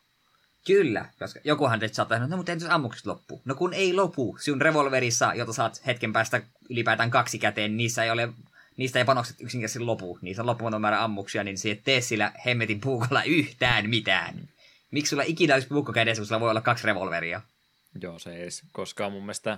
Kyllä, 0.68 1.06
koska 1.20 1.40
jokuhan 1.44 1.80
teitä 1.80 1.96
saattaa 1.96 2.18
sanoa, 2.18 2.30
no 2.30 2.38
mutta 2.38 2.52
entäs 2.52 2.70
ammukset 2.70 3.06
loppuu? 3.06 3.42
No 3.46 3.56
kun 3.56 3.74
ei 3.74 3.94
lopu, 3.94 4.38
sinun 4.42 4.62
revolverissa, 4.62 5.34
jota 5.34 5.54
saat 5.54 5.86
hetken 5.86 6.14
päästä 6.14 6.42
ylipäätään 6.70 7.12
kaksi 7.12 7.40
käteen, 7.40 7.78
niissä 7.78 8.04
ei 8.04 8.12
ole 8.12 8.30
niistä 8.78 9.00
ei 9.00 9.06
panokset 9.06 9.42
yksinkertaisesti 9.42 9.86
lopu. 9.86 10.20
Niissä 10.22 10.42
on 10.42 10.46
loppumaton 10.46 10.82
määrä 10.82 11.04
ammuksia, 11.04 11.44
niin 11.44 11.58
se 11.58 11.70
ei 11.70 11.76
tee 11.76 12.02
sillä 12.02 12.32
hemmetin 12.46 12.82
puukolla 12.82 13.24
yhtään 13.24 13.90
mitään. 13.90 14.50
Miksi 14.92 15.10
sulla 15.10 15.24
ikinä 15.24 15.54
olisi 15.54 15.68
puukko 15.68 15.94
kädessä, 15.94 16.22
kun 16.22 16.28
sulla 16.28 16.42
voi 16.42 16.50
olla 16.50 16.62
kaksi 16.62 16.88
revolveria? 16.88 17.42
Joo, 18.02 18.20
se 18.20 18.36
ei 18.36 18.50
koskaan 18.72 19.12
mun 19.12 19.22
mielestä 19.22 19.58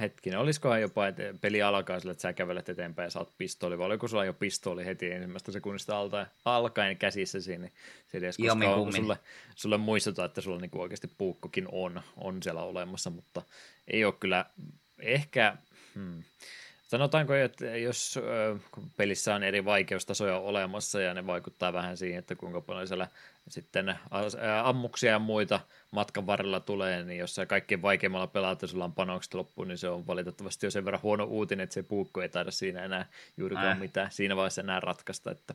hetkinen, 0.00 0.38
olisikohan 0.38 0.80
jopa, 0.80 1.06
että 1.06 1.22
peli 1.40 1.62
alkaa 1.62 2.00
sillä, 2.00 2.12
että 2.12 2.22
sä 2.22 2.32
kävelet 2.32 2.68
eteenpäin 2.68 3.06
ja 3.06 3.10
saat 3.10 3.32
pistooli, 3.38 3.78
vai 3.78 3.86
oliko 3.86 4.08
sulla 4.08 4.24
jo 4.24 4.34
pistooli 4.34 4.84
heti 4.84 5.12
ensimmäistä 5.12 5.52
sekunnista 5.52 5.98
alta, 5.98 6.26
alkaen 6.44 6.96
käsissäsi, 6.96 7.58
niin 7.58 7.72
se 8.06 8.18
edes 8.18 8.36
koskaan 8.36 8.92
sulle, 8.92 9.18
sulle 9.54 9.76
muistuta, 9.78 10.24
että 10.24 10.40
sulla 10.40 10.60
niinku 10.60 10.80
oikeasti 10.80 11.10
puukkokin 11.18 11.68
on, 11.72 12.02
on 12.16 12.42
siellä 12.42 12.62
olemassa, 12.62 13.10
mutta 13.10 13.42
ei 13.88 14.04
ole 14.04 14.14
kyllä 14.20 14.46
ehkä, 14.98 15.56
hmm, 15.94 16.22
Sanotaanko, 16.92 17.34
että 17.34 17.76
jos 17.76 18.18
pelissä 18.96 19.34
on 19.34 19.42
eri 19.42 19.64
vaikeustasoja 19.64 20.38
olemassa 20.38 21.00
ja 21.00 21.14
ne 21.14 21.26
vaikuttaa 21.26 21.72
vähän 21.72 21.96
siihen, 21.96 22.18
että 22.18 22.34
kuinka 22.34 22.60
paljon 22.60 22.88
siellä 22.88 23.08
sitten 23.48 23.94
ammuksia 24.64 25.10
ja 25.10 25.18
muita 25.18 25.60
matkan 25.90 26.26
varrella 26.26 26.60
tulee, 26.60 27.04
niin 27.04 27.18
jos 27.18 27.34
sä 27.34 27.46
kaikkein 27.46 27.82
vaikeimmalla 27.82 28.26
pelaat 28.26 28.62
ja 28.62 28.68
sulla 28.68 28.84
on 28.84 28.92
panokset 28.92 29.34
loppuun, 29.34 29.68
niin 29.68 29.78
se 29.78 29.88
on 29.88 30.06
valitettavasti 30.06 30.66
jo 30.66 30.70
sen 30.70 30.84
verran 30.84 31.02
huono 31.02 31.24
uutinen, 31.24 31.64
että 31.64 31.74
se 31.74 31.82
puukko 31.82 32.22
ei 32.22 32.28
taida 32.28 32.50
siinä 32.50 32.84
enää 32.84 33.06
juurikaan 33.36 33.68
äh. 33.68 33.78
mitään 33.78 34.12
siinä 34.12 34.36
vaiheessa 34.36 34.60
enää 34.60 34.80
ratkaista, 34.80 35.30
että 35.30 35.54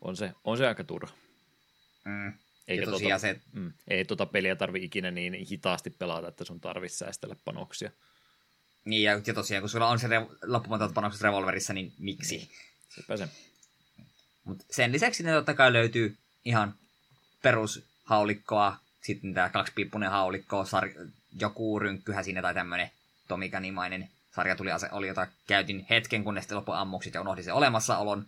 on 0.00 0.16
se, 0.16 0.32
on 0.44 0.58
se 0.58 0.66
aika 0.66 0.84
turha. 0.84 1.12
Mm. 2.04 2.32
Eikä 2.68 2.84
tuota, 2.84 3.18
se... 3.18 3.40
mm, 3.52 3.72
ei 3.88 4.04
tuota 4.04 4.26
peliä 4.26 4.56
tarvi 4.56 4.84
ikinä 4.84 5.10
niin 5.10 5.34
hitaasti 5.34 5.90
pelata, 5.90 6.28
että 6.28 6.44
sun 6.44 6.60
tarvitsisi 6.60 6.98
säästellä 6.98 7.36
panoksia. 7.44 7.90
Niin, 8.86 9.02
ja, 9.02 9.20
ja 9.26 9.34
tosiaan, 9.34 9.62
kun 9.62 9.70
sulla 9.70 9.88
on 9.88 9.98
se 9.98 10.06
re- 10.06 10.38
loppumaton 10.42 10.94
panokset 10.94 11.22
revolverissa, 11.22 11.72
niin 11.72 11.92
miksi? 11.98 12.36
Niin. 12.36 12.48
Sepä 12.88 13.16
se. 13.16 13.28
Mut 14.44 14.64
sen 14.70 14.92
lisäksi 14.92 15.22
ne 15.22 15.32
totta 15.32 15.54
kai 15.54 15.72
löytyy 15.72 16.16
ihan 16.44 16.74
perushaulikkoa, 17.42 18.76
sitten 19.02 19.34
tämä 19.34 19.48
kaksipiippunen 19.48 20.10
haulikko, 20.10 20.62
sar- 20.62 21.10
joku 21.40 21.78
rynkkyhä 21.78 22.22
siinä 22.22 22.42
tai 22.42 22.54
tämmönen 22.54 22.90
Tomikanimainen 23.28 24.10
sarja 24.34 24.56
tuli 24.56 24.72
ase, 24.72 24.88
oli, 24.92 25.08
jota 25.08 25.26
käytin 25.46 25.86
hetken, 25.90 26.24
kunnes 26.24 26.42
sitten 26.42 26.56
loppu 26.56 26.72
ammuksit 26.72 27.14
ja 27.14 27.20
unohdin 27.20 27.44
sen 27.44 27.54
olemassaolon. 27.54 28.26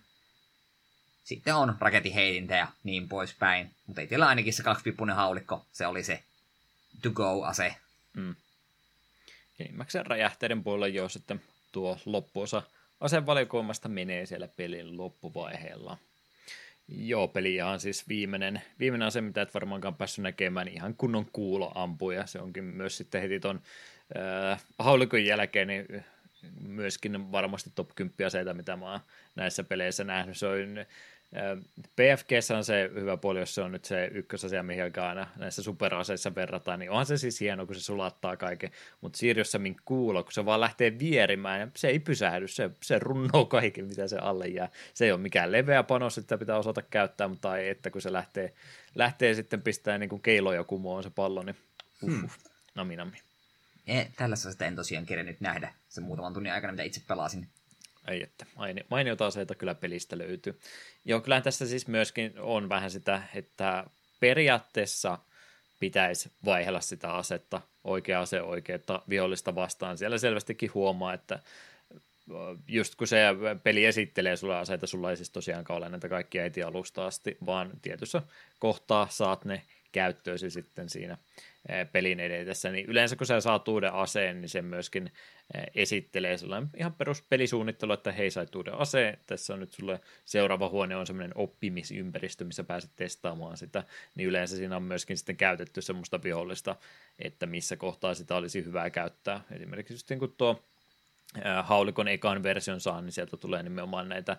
Sitten 1.24 1.54
on 1.54 1.76
raketiheitintä 1.80 2.56
ja 2.56 2.68
niin 2.84 3.08
poispäin. 3.08 3.74
Mutta 3.86 4.00
itsellä 4.00 4.28
ainakin 4.28 4.52
se 4.52 4.62
kaksipiippunen 4.62 5.16
haulikko, 5.16 5.66
se 5.72 5.86
oli 5.86 6.04
se 6.04 6.22
to-go-ase. 7.02 7.74
Mm 8.14 8.34
enimmäkseen 9.58 10.06
räjähteiden 10.06 10.64
puolella 10.64 10.88
jo 10.88 11.08
sitten 11.08 11.40
tuo 11.72 11.98
loppuosa 12.06 12.62
asevalikoimasta 13.00 13.88
menee 13.88 14.26
siellä 14.26 14.48
pelin 14.48 14.98
loppuvaiheella. 14.98 15.98
Joo, 16.88 17.28
peli 17.28 17.62
on 17.62 17.80
siis 17.80 18.08
viimeinen, 18.08 18.62
viimeinen 18.78 19.08
ase, 19.08 19.20
mitä 19.20 19.42
et 19.42 19.54
varmaankaan 19.54 19.94
päässyt 19.94 20.22
näkemään, 20.22 20.66
niin 20.66 20.76
ihan 20.76 20.94
kunnon 20.94 21.26
kuuloampuja. 21.32 22.26
Se 22.26 22.38
onkin 22.38 22.64
myös 22.64 22.96
sitten 22.96 23.22
heti 23.22 23.40
ton 23.40 23.60
äh, 24.16 24.64
haulikon 24.78 25.24
jälkeen 25.24 25.68
niin 25.68 26.04
myöskin 26.60 27.32
varmasti 27.32 27.70
top 27.74 27.90
10 27.94 28.26
aseita, 28.26 28.54
mitä 28.54 28.76
mä 28.76 28.90
oon 28.90 29.00
näissä 29.36 29.64
peleissä 29.64 30.04
nähnyt. 30.04 30.38
Se 30.38 30.46
on 30.46 30.86
PFGssä 31.96 32.56
on 32.56 32.64
se 32.64 32.90
hyvä 32.94 33.16
puoli, 33.16 33.38
jos 33.38 33.54
se 33.54 33.62
on 33.62 33.72
nyt 33.72 33.84
se 33.84 34.10
ykkösasia, 34.14 34.62
mihin 34.62 34.82
aina 35.00 35.26
näissä 35.36 35.62
superaseissa 35.62 36.34
verrataan, 36.34 36.78
niin 36.78 36.90
onhan 36.90 37.06
se 37.06 37.16
siis 37.16 37.40
hieno, 37.40 37.66
kun 37.66 37.74
se 37.74 37.80
sulattaa 37.80 38.36
kaiken, 38.36 38.70
mutta 39.00 39.18
Siriussa 39.18 39.58
min 39.58 39.76
kuulo, 39.84 40.22
kun 40.22 40.32
se 40.32 40.44
vaan 40.44 40.60
lähtee 40.60 40.98
vierimään, 40.98 41.60
ja 41.60 41.68
se 41.76 41.88
ei 41.88 41.98
pysähdy, 41.98 42.48
se, 42.48 42.70
se 42.82 42.98
runnoo 42.98 43.44
kaiken, 43.44 43.86
mitä 43.86 44.08
se 44.08 44.18
alle 44.18 44.48
jää. 44.48 44.68
Se 44.94 45.04
ei 45.04 45.12
ole 45.12 45.20
mikään 45.20 45.52
leveä 45.52 45.82
panos, 45.82 46.18
että 46.18 46.38
pitää 46.38 46.58
osata 46.58 46.82
käyttää, 46.82 47.28
mutta 47.28 47.56
ei, 47.56 47.68
että 47.68 47.90
kun 47.90 48.02
se 48.02 48.12
lähtee, 48.12 48.54
lähtee 48.94 49.34
sitten 49.34 49.62
pistää 49.62 49.98
niin 49.98 50.10
kuin 50.10 50.22
keiloja 50.22 50.64
kumoon 50.64 51.02
se 51.02 51.10
pallo, 51.10 51.42
niin 51.42 51.56
uh, 52.02 52.10
hmm. 52.10 52.28
nami 52.74 52.96
nami. 52.96 53.16
Eh, 53.86 54.08
tällaista 54.16 54.66
en 54.66 54.76
tosiaan 54.76 55.06
kerennyt 55.06 55.40
nähdä 55.40 55.74
se 55.88 56.00
muutaman 56.00 56.34
tunnin 56.34 56.52
aikana, 56.52 56.72
mitä 56.72 56.82
itse 56.82 57.02
pelasin. 57.08 57.48
Ei, 58.08 58.22
että 58.22 58.46
mainiota 58.90 59.26
aseita 59.26 59.54
kyllä 59.54 59.74
pelistä 59.74 60.18
löytyy. 60.18 60.60
Joo, 61.04 61.20
kyllä 61.20 61.40
tässä 61.40 61.66
siis 61.66 61.88
myöskin 61.88 62.32
on 62.38 62.68
vähän 62.68 62.90
sitä, 62.90 63.22
että 63.34 63.84
periaatteessa 64.20 65.18
pitäisi 65.80 66.32
vaihella 66.44 66.80
sitä 66.80 67.12
asetta, 67.12 67.60
oikea 67.84 68.20
ase 68.20 68.42
oikeaa 68.42 69.04
vihollista 69.08 69.54
vastaan. 69.54 69.98
Siellä 69.98 70.18
selvästikin 70.18 70.74
huomaa, 70.74 71.14
että 71.14 71.38
just 72.68 72.94
kun 72.94 73.06
se 73.06 73.20
peli 73.62 73.84
esittelee 73.84 74.36
sulle 74.36 74.56
aseita, 74.56 74.86
sulla 74.86 75.10
ei 75.10 75.16
siis 75.16 75.30
tosiaankaan 75.30 75.76
ole 75.76 75.88
näitä 75.88 76.08
kaikkia 76.08 76.44
eti 76.44 76.62
alusta 76.62 77.06
asti, 77.06 77.36
vaan 77.46 77.70
tietyssä 77.82 78.22
kohtaa 78.58 79.08
saat 79.10 79.44
ne 79.44 79.62
käyttöösi 79.92 80.50
sitten 80.50 80.88
siinä 80.88 81.18
pelin 81.92 82.20
edetessä, 82.20 82.70
niin 82.70 82.86
yleensä 82.86 83.16
kun 83.16 83.26
sä 83.26 83.40
saat 83.40 83.68
uuden 83.68 83.92
aseen, 83.92 84.40
niin 84.40 84.48
se 84.48 84.62
myöskin 84.62 85.12
esittelee 85.74 86.36
sellainen 86.36 86.70
ihan 86.76 86.92
peruspelisuunnittelu, 86.92 87.92
että 87.92 88.12
hei 88.12 88.30
sait 88.30 88.54
uuden 88.54 88.74
aseen, 88.74 89.18
tässä 89.26 89.54
on 89.54 89.60
nyt 89.60 89.72
sulle 89.72 90.00
seuraava 90.24 90.68
huone 90.68 90.96
on 90.96 91.06
semmoinen 91.06 91.32
oppimisympäristö, 91.34 92.44
missä 92.44 92.64
pääset 92.64 92.90
testaamaan 92.96 93.56
sitä, 93.56 93.84
niin 94.14 94.28
yleensä 94.28 94.56
siinä 94.56 94.76
on 94.76 94.82
myöskin 94.82 95.16
sitten 95.16 95.36
käytetty 95.36 95.82
semmoista 95.82 96.22
vihollista, 96.22 96.76
että 97.18 97.46
missä 97.46 97.76
kohtaa 97.76 98.14
sitä 98.14 98.36
olisi 98.36 98.64
hyvä 98.64 98.90
käyttää. 98.90 99.40
Esimerkiksi 99.50 99.94
just 99.94 100.10
niin 100.10 100.18
kuin 100.18 100.34
tuo 100.38 100.64
haulikon 101.62 102.08
ekan 102.08 102.42
version 102.42 102.80
saa, 102.80 103.00
niin 103.00 103.12
sieltä 103.12 103.36
tulee 103.36 103.62
nimenomaan 103.62 104.08
näitä 104.08 104.36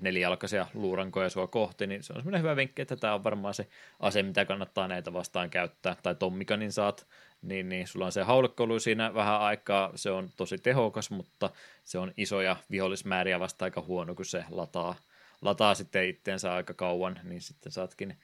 nelijalkaisia 0.00 0.66
luurankoja 0.74 1.30
sua 1.30 1.46
kohti, 1.46 1.86
niin 1.86 2.02
se 2.02 2.12
on 2.12 2.18
semmoinen 2.18 2.42
hyvä 2.42 2.56
vinkki, 2.56 2.82
että 2.82 2.96
tämä 2.96 3.14
on 3.14 3.24
varmaan 3.24 3.54
se 3.54 3.66
ase, 4.00 4.22
mitä 4.22 4.44
kannattaa 4.44 4.88
näitä 4.88 5.12
vastaan 5.12 5.50
käyttää, 5.50 5.96
tai 6.02 6.14
Tommikanin 6.14 6.72
saat, 6.72 7.06
niin, 7.42 7.68
niin 7.68 7.86
sulla 7.86 8.06
on 8.06 8.12
se 8.12 8.22
haulikkoulu 8.22 8.80
siinä 8.80 9.14
vähän 9.14 9.40
aikaa, 9.40 9.92
se 9.94 10.10
on 10.10 10.30
tosi 10.36 10.58
tehokas, 10.58 11.10
mutta 11.10 11.50
se 11.84 11.98
on 11.98 12.12
isoja 12.16 12.56
vihollismääriä 12.70 13.40
vasta 13.40 13.64
aika 13.64 13.80
huono, 13.80 14.14
kun 14.14 14.24
se 14.24 14.44
lataa, 14.50 14.94
lataa 15.42 15.74
sitten 15.74 16.08
itteensä 16.08 16.54
aika 16.54 16.74
kauan, 16.74 17.20
niin 17.22 17.40
sitten 17.40 17.72
saatkin 17.72 18.16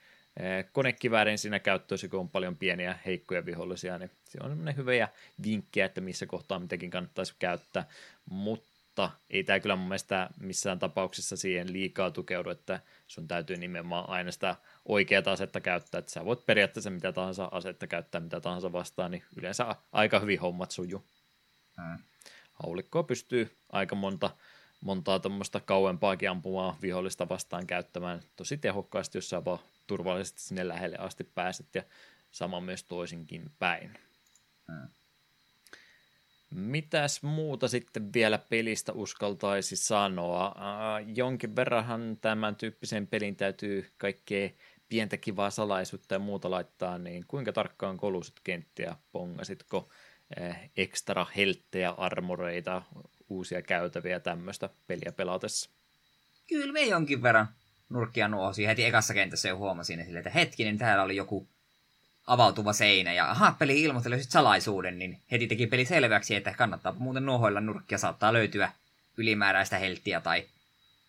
konekiväärin 0.71 1.37
siinä 1.37 1.59
käyttöösi, 1.59 2.09
kun 2.09 2.19
on 2.19 2.29
paljon 2.29 2.57
pieniä 2.57 2.99
heikkoja 3.05 3.45
vihollisia, 3.45 3.97
niin 3.97 4.11
se 4.23 4.37
on 4.43 4.49
semmoinen 4.49 4.75
hyvä 4.75 5.07
vinkkiä, 5.43 5.85
että 5.85 6.01
missä 6.01 6.25
kohtaa 6.25 6.59
mitäkin 6.59 6.89
kannattaisi 6.89 7.35
käyttää, 7.39 7.85
mutta 8.29 8.70
mutta 9.01 9.19
ei 9.29 9.43
tämä 9.43 9.59
kyllä 9.59 9.75
mun 9.75 9.87
mielestä 9.87 10.29
missään 10.39 10.79
tapauksessa 10.79 11.37
siihen 11.37 11.73
liikaa 11.73 12.11
tukeudu, 12.11 12.49
että 12.49 12.79
sun 13.07 13.27
täytyy 13.27 13.57
nimenomaan 13.57 14.09
aina 14.09 14.31
sitä 14.31 14.55
oikeaa 14.85 15.23
asetta 15.25 15.61
käyttää, 15.61 15.99
että 15.99 16.11
sä 16.11 16.25
voit 16.25 16.45
periaatteessa 16.45 16.89
mitä 16.89 17.11
tahansa 17.11 17.49
asetta 17.51 17.87
käyttää, 17.87 18.21
mitä 18.21 18.41
tahansa 18.41 18.71
vastaan, 18.71 19.11
niin 19.11 19.23
yleensä 19.37 19.75
aika 19.91 20.19
hyvin 20.19 20.39
hommat 20.39 20.71
sujuu. 20.71 21.03
Hmm. 21.81 21.97
Haulikkoa 22.53 23.03
pystyy 23.03 23.57
aika 23.71 23.95
monta, 23.95 24.29
montaa 24.81 25.19
tuommoista 25.19 25.59
kauempaakin 25.59 26.29
ampumaa 26.29 26.77
vihollista 26.81 27.29
vastaan 27.29 27.67
käyttämään 27.67 28.21
tosi 28.35 28.57
tehokkaasti, 28.57 29.17
jos 29.17 29.29
sä 29.29 29.45
vaan 29.45 29.59
turvallisesti 29.87 30.41
sinne 30.41 30.67
lähelle 30.67 30.97
asti 30.97 31.23
pääset, 31.23 31.75
ja 31.75 31.83
sama 32.31 32.61
myös 32.61 32.83
toisinkin 32.83 33.51
päin. 33.59 33.99
Hmm. 34.71 34.87
Mitäs 36.55 37.23
muuta 37.23 37.67
sitten 37.67 38.13
vielä 38.13 38.39
pelistä 38.49 38.93
uskaltaisi 38.93 39.75
sanoa? 39.75 40.45
Äh, 40.45 41.13
jonkin 41.15 41.55
verranhan 41.55 42.17
tämän 42.21 42.55
tyyppisen 42.55 43.07
pelin 43.07 43.35
täytyy 43.35 43.91
kaikkea 43.97 44.49
pientä 44.89 45.17
kivaa 45.17 45.49
salaisuutta 45.49 46.15
ja 46.15 46.19
muuta 46.19 46.51
laittaa, 46.51 46.97
niin 46.97 47.25
kuinka 47.27 47.53
tarkkaan 47.53 47.97
kolusit 47.97 48.35
kenttiä? 48.43 48.95
Pongasitko 49.11 49.89
äh, 50.41 50.69
ekstra 50.77 51.25
helttejä, 51.35 51.89
armoreita, 51.89 52.81
uusia 53.29 53.61
käytäviä 53.61 54.19
tämmöistä 54.19 54.69
peliä 54.87 55.11
pelatessa? 55.11 55.69
Kyllä 56.47 56.73
me 56.73 56.81
jonkin 56.81 57.23
verran 57.23 57.47
nurkkia 57.89 58.27
nuosi. 58.27 58.67
Heti 58.67 58.85
ekassa 58.85 59.13
kentässä 59.13 59.49
jo 59.49 59.57
huomasin, 59.57 60.17
että 60.17 60.29
hetkinen, 60.29 60.77
täällä 60.77 61.03
oli 61.03 61.15
joku 61.15 61.47
avautuva 62.27 62.73
seinä 62.73 63.13
ja 63.13 63.31
aha, 63.31 63.55
peli 63.59 63.81
ilmoitteli 63.81 64.23
salaisuuden, 64.23 64.99
niin 64.99 65.19
heti 65.31 65.47
teki 65.47 65.67
peli 65.67 65.85
selväksi, 65.85 66.35
että 66.35 66.53
kannattaa 66.57 66.95
muuten 66.97 67.25
nuohoilla 67.25 67.61
nurkkia, 67.61 67.97
saattaa 67.97 68.33
löytyä 68.33 68.71
ylimääräistä 69.17 69.77
helttiä 69.77 70.21
tai 70.21 70.45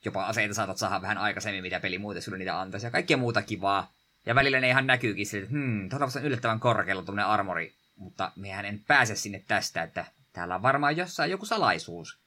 jopa 0.05 0.27
aseita 0.27 0.55
saatat 0.55 0.79
saada 0.79 1.03
vähän 1.03 1.19
aikaisemmin, 1.19 1.63
mitä 1.63 1.81
peli 1.81 1.99
muuten 1.99 2.23
sulle 2.23 2.39
niitä 2.39 2.61
antaisi 2.61 2.87
ja 2.87 2.91
kaikkea 2.91 3.17
muuta 3.17 3.43
kivaa. 3.43 3.93
Ja 4.27 4.35
välillä 4.35 4.61
ne 4.61 4.69
ihan 4.69 4.87
näkyykin 4.87 5.27
sille, 5.27 5.45
että 5.45 5.57
hmm, 5.57 5.89
tuolla 5.89 6.07
on 6.17 6.25
yllättävän 6.25 6.61
korkealla 6.61 7.03
tuommoinen 7.03 7.27
armori, 7.27 7.73
mutta 7.97 8.33
mehän 8.37 8.65
en 8.65 8.81
pääse 8.87 9.17
sinne 9.17 9.43
tästä, 9.49 9.83
että 9.83 10.05
täällä 10.33 10.55
on 10.55 10.63
varmaan 10.63 10.97
jossain 10.97 11.31
joku 11.31 11.47
salaisuus. 11.47 12.19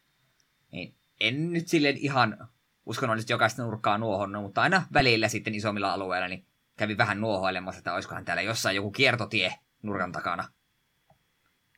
Niin 0.72 0.94
en 1.20 1.54
nyt 1.54 1.68
silleen 1.68 1.98
ihan 1.98 2.50
uskonnollisesti 2.86 3.34
jokaista 3.34 3.64
nurkkaa 3.64 3.98
nuohonnut, 3.98 4.44
mutta 4.44 4.62
aina 4.62 4.84
välillä 4.94 5.28
sitten 5.28 5.56
isommilla 5.56 5.94
alueilla, 5.94 6.28
niin 6.28 6.46
kävi 6.78 6.98
vähän 6.98 7.22
nuohoilemassa, 7.22 7.80
että 7.80 7.94
olisikohan 7.94 8.26
täällä 8.26 8.42
jossain 8.42 8.76
joku 8.76 8.92
kiertotie 8.92 9.54
nurkan 9.82 10.12
takana. 10.12 10.48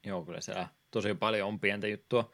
Joo, 0.06 0.26
kyllä 0.26 0.42
siellä 0.42 0.68
tosi 0.92 1.14
paljon 1.14 1.48
on 1.48 1.60
pientä 1.60 1.88
juttua. 1.88 2.32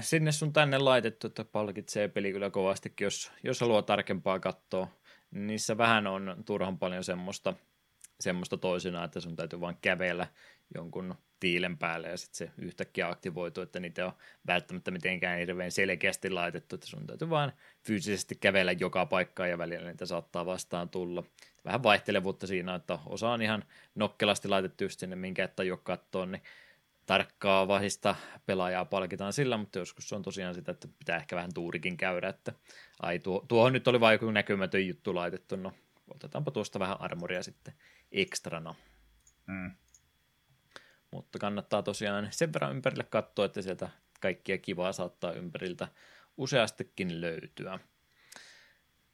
Sinne 0.00 0.32
sun 0.32 0.52
tänne 0.52 0.78
laitettu, 0.78 1.26
että 1.26 1.44
palkitsee 1.44 2.08
peli 2.08 2.32
kyllä 2.32 2.50
kovastikin, 2.50 3.04
jos, 3.04 3.32
jos 3.44 3.60
haluaa 3.60 3.82
tarkempaa 3.82 4.40
katsoa. 4.40 4.88
Niissä 5.30 5.78
vähän 5.78 6.06
on 6.06 6.42
turhan 6.46 6.78
paljon 6.78 7.04
semmoista, 7.04 7.54
semmoista 8.20 8.56
toisinaan, 8.56 9.04
että 9.04 9.20
sun 9.20 9.36
täytyy 9.36 9.60
vaan 9.60 9.76
kävellä 9.82 10.26
jonkun 10.74 11.14
tiilen 11.40 11.78
päälle 11.78 12.08
ja 12.08 12.16
sitten 12.16 12.36
se 12.36 12.50
yhtäkkiä 12.58 13.08
aktivoituu, 13.08 13.62
että 13.62 13.80
niitä 13.80 14.06
on 14.06 14.12
välttämättä 14.46 14.90
mitenkään 14.90 15.38
hirveän 15.38 15.72
selkeästi 15.72 16.30
laitettu, 16.30 16.74
että 16.74 16.86
sun 16.86 17.06
täytyy 17.06 17.30
vaan 17.30 17.52
fyysisesti 17.86 18.34
kävellä 18.34 18.72
joka 18.72 19.06
paikkaan 19.06 19.50
ja 19.50 19.58
välillä 19.58 19.88
niitä 19.88 20.06
saattaa 20.06 20.46
vastaan 20.46 20.88
tulla. 20.88 21.22
Vähän 21.64 21.82
vaihtelevuutta 21.82 22.46
siinä, 22.46 22.74
että 22.74 22.98
osa 23.06 23.30
on 23.30 23.42
ihan 23.42 23.64
nokkelasti 23.94 24.48
laitettu 24.48 24.84
just 24.84 25.00
sinne, 25.00 25.16
minkä 25.16 25.44
että 25.44 25.62
jo 25.62 25.76
katsoa, 25.76 26.26
niin 26.26 26.42
tarkkaa 27.06 27.68
vahista 27.68 28.14
pelaajaa 28.46 28.84
palkitaan 28.84 29.32
sillä, 29.32 29.56
mutta 29.56 29.78
joskus 29.78 30.08
se 30.08 30.14
on 30.14 30.22
tosiaan 30.22 30.54
sitä, 30.54 30.72
että 30.72 30.88
pitää 30.98 31.16
ehkä 31.16 31.36
vähän 31.36 31.54
tuurikin 31.54 31.96
käydä, 31.96 32.28
että 32.28 32.52
ai 33.02 33.18
tuo, 33.18 33.44
tuohon 33.48 33.72
nyt 33.72 33.88
oli 33.88 34.00
vain 34.00 34.14
joku 34.14 34.30
näkymätön 34.30 34.86
juttu 34.86 35.14
laitettu, 35.14 35.56
no 35.56 35.72
otetaanpa 36.14 36.50
tuosta 36.50 36.78
vähän 36.78 37.00
armoria 37.00 37.42
sitten 37.42 37.74
ekstrana. 38.12 38.74
Mm. 39.46 39.70
Mutta 41.10 41.38
kannattaa 41.38 41.82
tosiaan 41.82 42.28
sen 42.30 42.52
verran 42.52 42.76
ympärille 42.76 43.04
katsoa, 43.04 43.44
että 43.44 43.62
sieltä 43.62 43.88
kaikkia 44.20 44.58
kivaa 44.58 44.92
saattaa 44.92 45.32
ympäriltä 45.32 45.88
useastikin 46.36 47.20
löytyä. 47.20 47.78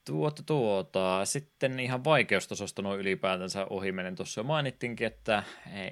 Tuota, 0.07 0.43
tuota. 0.43 1.25
Sitten 1.25 1.81
ihan 1.81 2.05
vaikeustasosta 2.05 2.83
noin 2.83 3.01
ylipäätänsä 3.01 3.67
ohimenen 3.71 4.15
tuossa 4.15 4.41
jo 4.41 4.45
mainittinkin, 4.45 5.07
että 5.07 5.43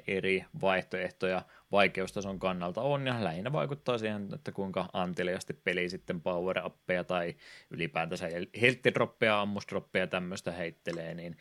eri 0.07 0.45
vaihtoehtoja 0.61 1.43
vaikeustason 1.73 2.39
kannalta 2.39 2.83
on, 2.83 3.07
ja 3.07 3.25
lähinnä 3.25 3.53
vaikuttaa 3.53 3.99
siihen, 3.99 4.29
että 4.35 4.53
kuinka 4.53 4.89
anteliasti 4.93 5.53
peli 5.53 5.89
sitten 5.89 6.21
power 6.21 6.57
tai 7.07 7.35
ylipäätänsä 7.71 8.29
helttidroppeja, 8.61 9.41
ammusdroppeja 9.41 10.07
tämmöistä 10.07 10.53
heittelee, 10.53 11.15
niin 11.15 11.37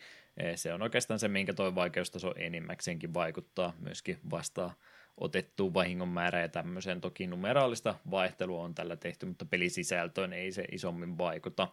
se 0.54 0.72
on 0.72 0.82
oikeastaan 0.82 1.20
se, 1.20 1.28
minkä 1.28 1.54
toi 1.54 1.74
vaikeustaso 1.74 2.34
enimmäkseenkin 2.36 3.14
vaikuttaa 3.14 3.72
myöskin 3.80 4.18
vastaa 4.30 4.74
otettuun 5.16 5.74
vahingon 5.74 6.08
määrä 6.08 6.40
ja 6.40 6.48
tämmöiseen. 6.48 7.00
Toki 7.00 7.26
numeraalista 7.26 7.94
vaihtelua 8.10 8.62
on 8.62 8.74
tällä 8.74 8.96
tehty, 8.96 9.26
mutta 9.26 9.44
pelisisältöön 9.44 10.32
ei 10.32 10.52
se 10.52 10.64
isommin 10.72 11.18
vaikuta. 11.18 11.68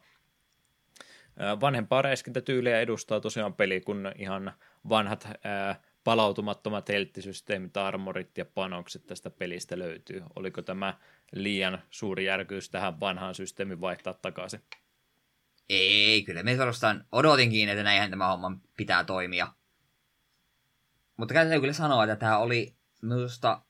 Vanhempaa 1.61 2.01
räiskintätyyliä 2.01 2.79
edustaa 2.79 3.19
tosiaan 3.19 3.53
peli, 3.53 3.81
kun 3.81 4.11
ihan 4.15 4.53
vanhat 4.89 5.27
ää, 5.43 5.81
palautumattomat 6.03 6.89
helttisysteemit, 6.89 7.77
armorit 7.77 8.37
ja 8.37 8.45
panokset 8.45 9.07
tästä 9.07 9.29
pelistä 9.29 9.79
löytyy. 9.79 10.23
Oliko 10.35 10.61
tämä 10.61 10.93
liian 11.31 11.81
suuri 11.89 12.25
järkyys 12.25 12.69
tähän 12.69 12.99
vanhaan 12.99 13.35
systeemin 13.35 13.81
vaihtaa 13.81 14.13
takaisin? 14.13 14.61
Ei, 15.69 16.23
kyllä 16.23 16.43
me 16.43 16.55
suorastaan 16.55 17.05
odotinkin, 17.11 17.69
että 17.69 17.83
näinhän 17.83 18.09
tämä 18.09 18.27
homma 18.27 18.57
pitää 18.77 19.03
toimia. 19.03 19.53
Mutta 21.17 21.33
täytyy 21.33 21.59
kyllä 21.59 21.73
sanoa, 21.73 22.03
että 22.03 22.15
tämä 22.15 22.37
oli 22.37 22.75
minusta 23.01 23.61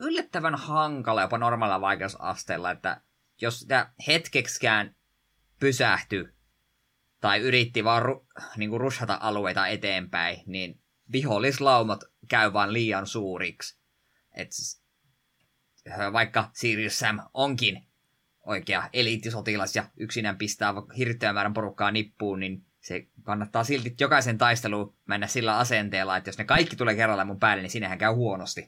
yllättävän 0.00 0.54
hankala 0.54 1.22
jopa 1.22 1.38
normaalilla 1.38 1.80
vaikeusasteella, 1.80 2.70
että 2.70 3.00
jos 3.40 3.60
sitä 3.60 3.92
hetkeksikään 4.06 4.96
pysähty 5.60 6.34
tai 7.20 7.40
yritti 7.40 7.84
vaan 7.84 8.02
ru, 8.02 8.26
niin 8.56 8.70
kuin 8.70 8.80
rushata 8.80 9.18
alueita 9.20 9.66
eteenpäin, 9.66 10.42
niin 10.46 10.80
vihollislaumat 11.12 12.00
käy 12.28 12.52
vaan 12.52 12.72
liian 12.72 13.06
suuriksi. 13.06 13.78
Et, 14.34 14.50
vaikka 16.12 16.50
Sirius 16.52 16.98
Sam 16.98 17.20
onkin 17.34 17.85
oikea 18.46 18.88
eliittisotilas 18.92 19.76
ja 19.76 19.84
yksinään 19.96 20.38
pistää 20.38 20.74
hirveän 20.98 21.34
määrän 21.34 21.54
porukkaa 21.54 21.90
nippuun, 21.90 22.40
niin 22.40 22.62
se 22.80 23.06
kannattaa 23.22 23.64
silti 23.64 23.94
jokaisen 24.00 24.38
taisteluun 24.38 24.94
mennä 25.06 25.26
sillä 25.26 25.58
asenteella, 25.58 26.16
että 26.16 26.28
jos 26.28 26.38
ne 26.38 26.44
kaikki 26.44 26.76
tulee 26.76 26.94
kerralla 26.94 27.24
mun 27.24 27.40
päälle, 27.40 27.62
niin 27.62 27.70
sinähän 27.70 27.98
käy 27.98 28.12
huonosti. 28.12 28.60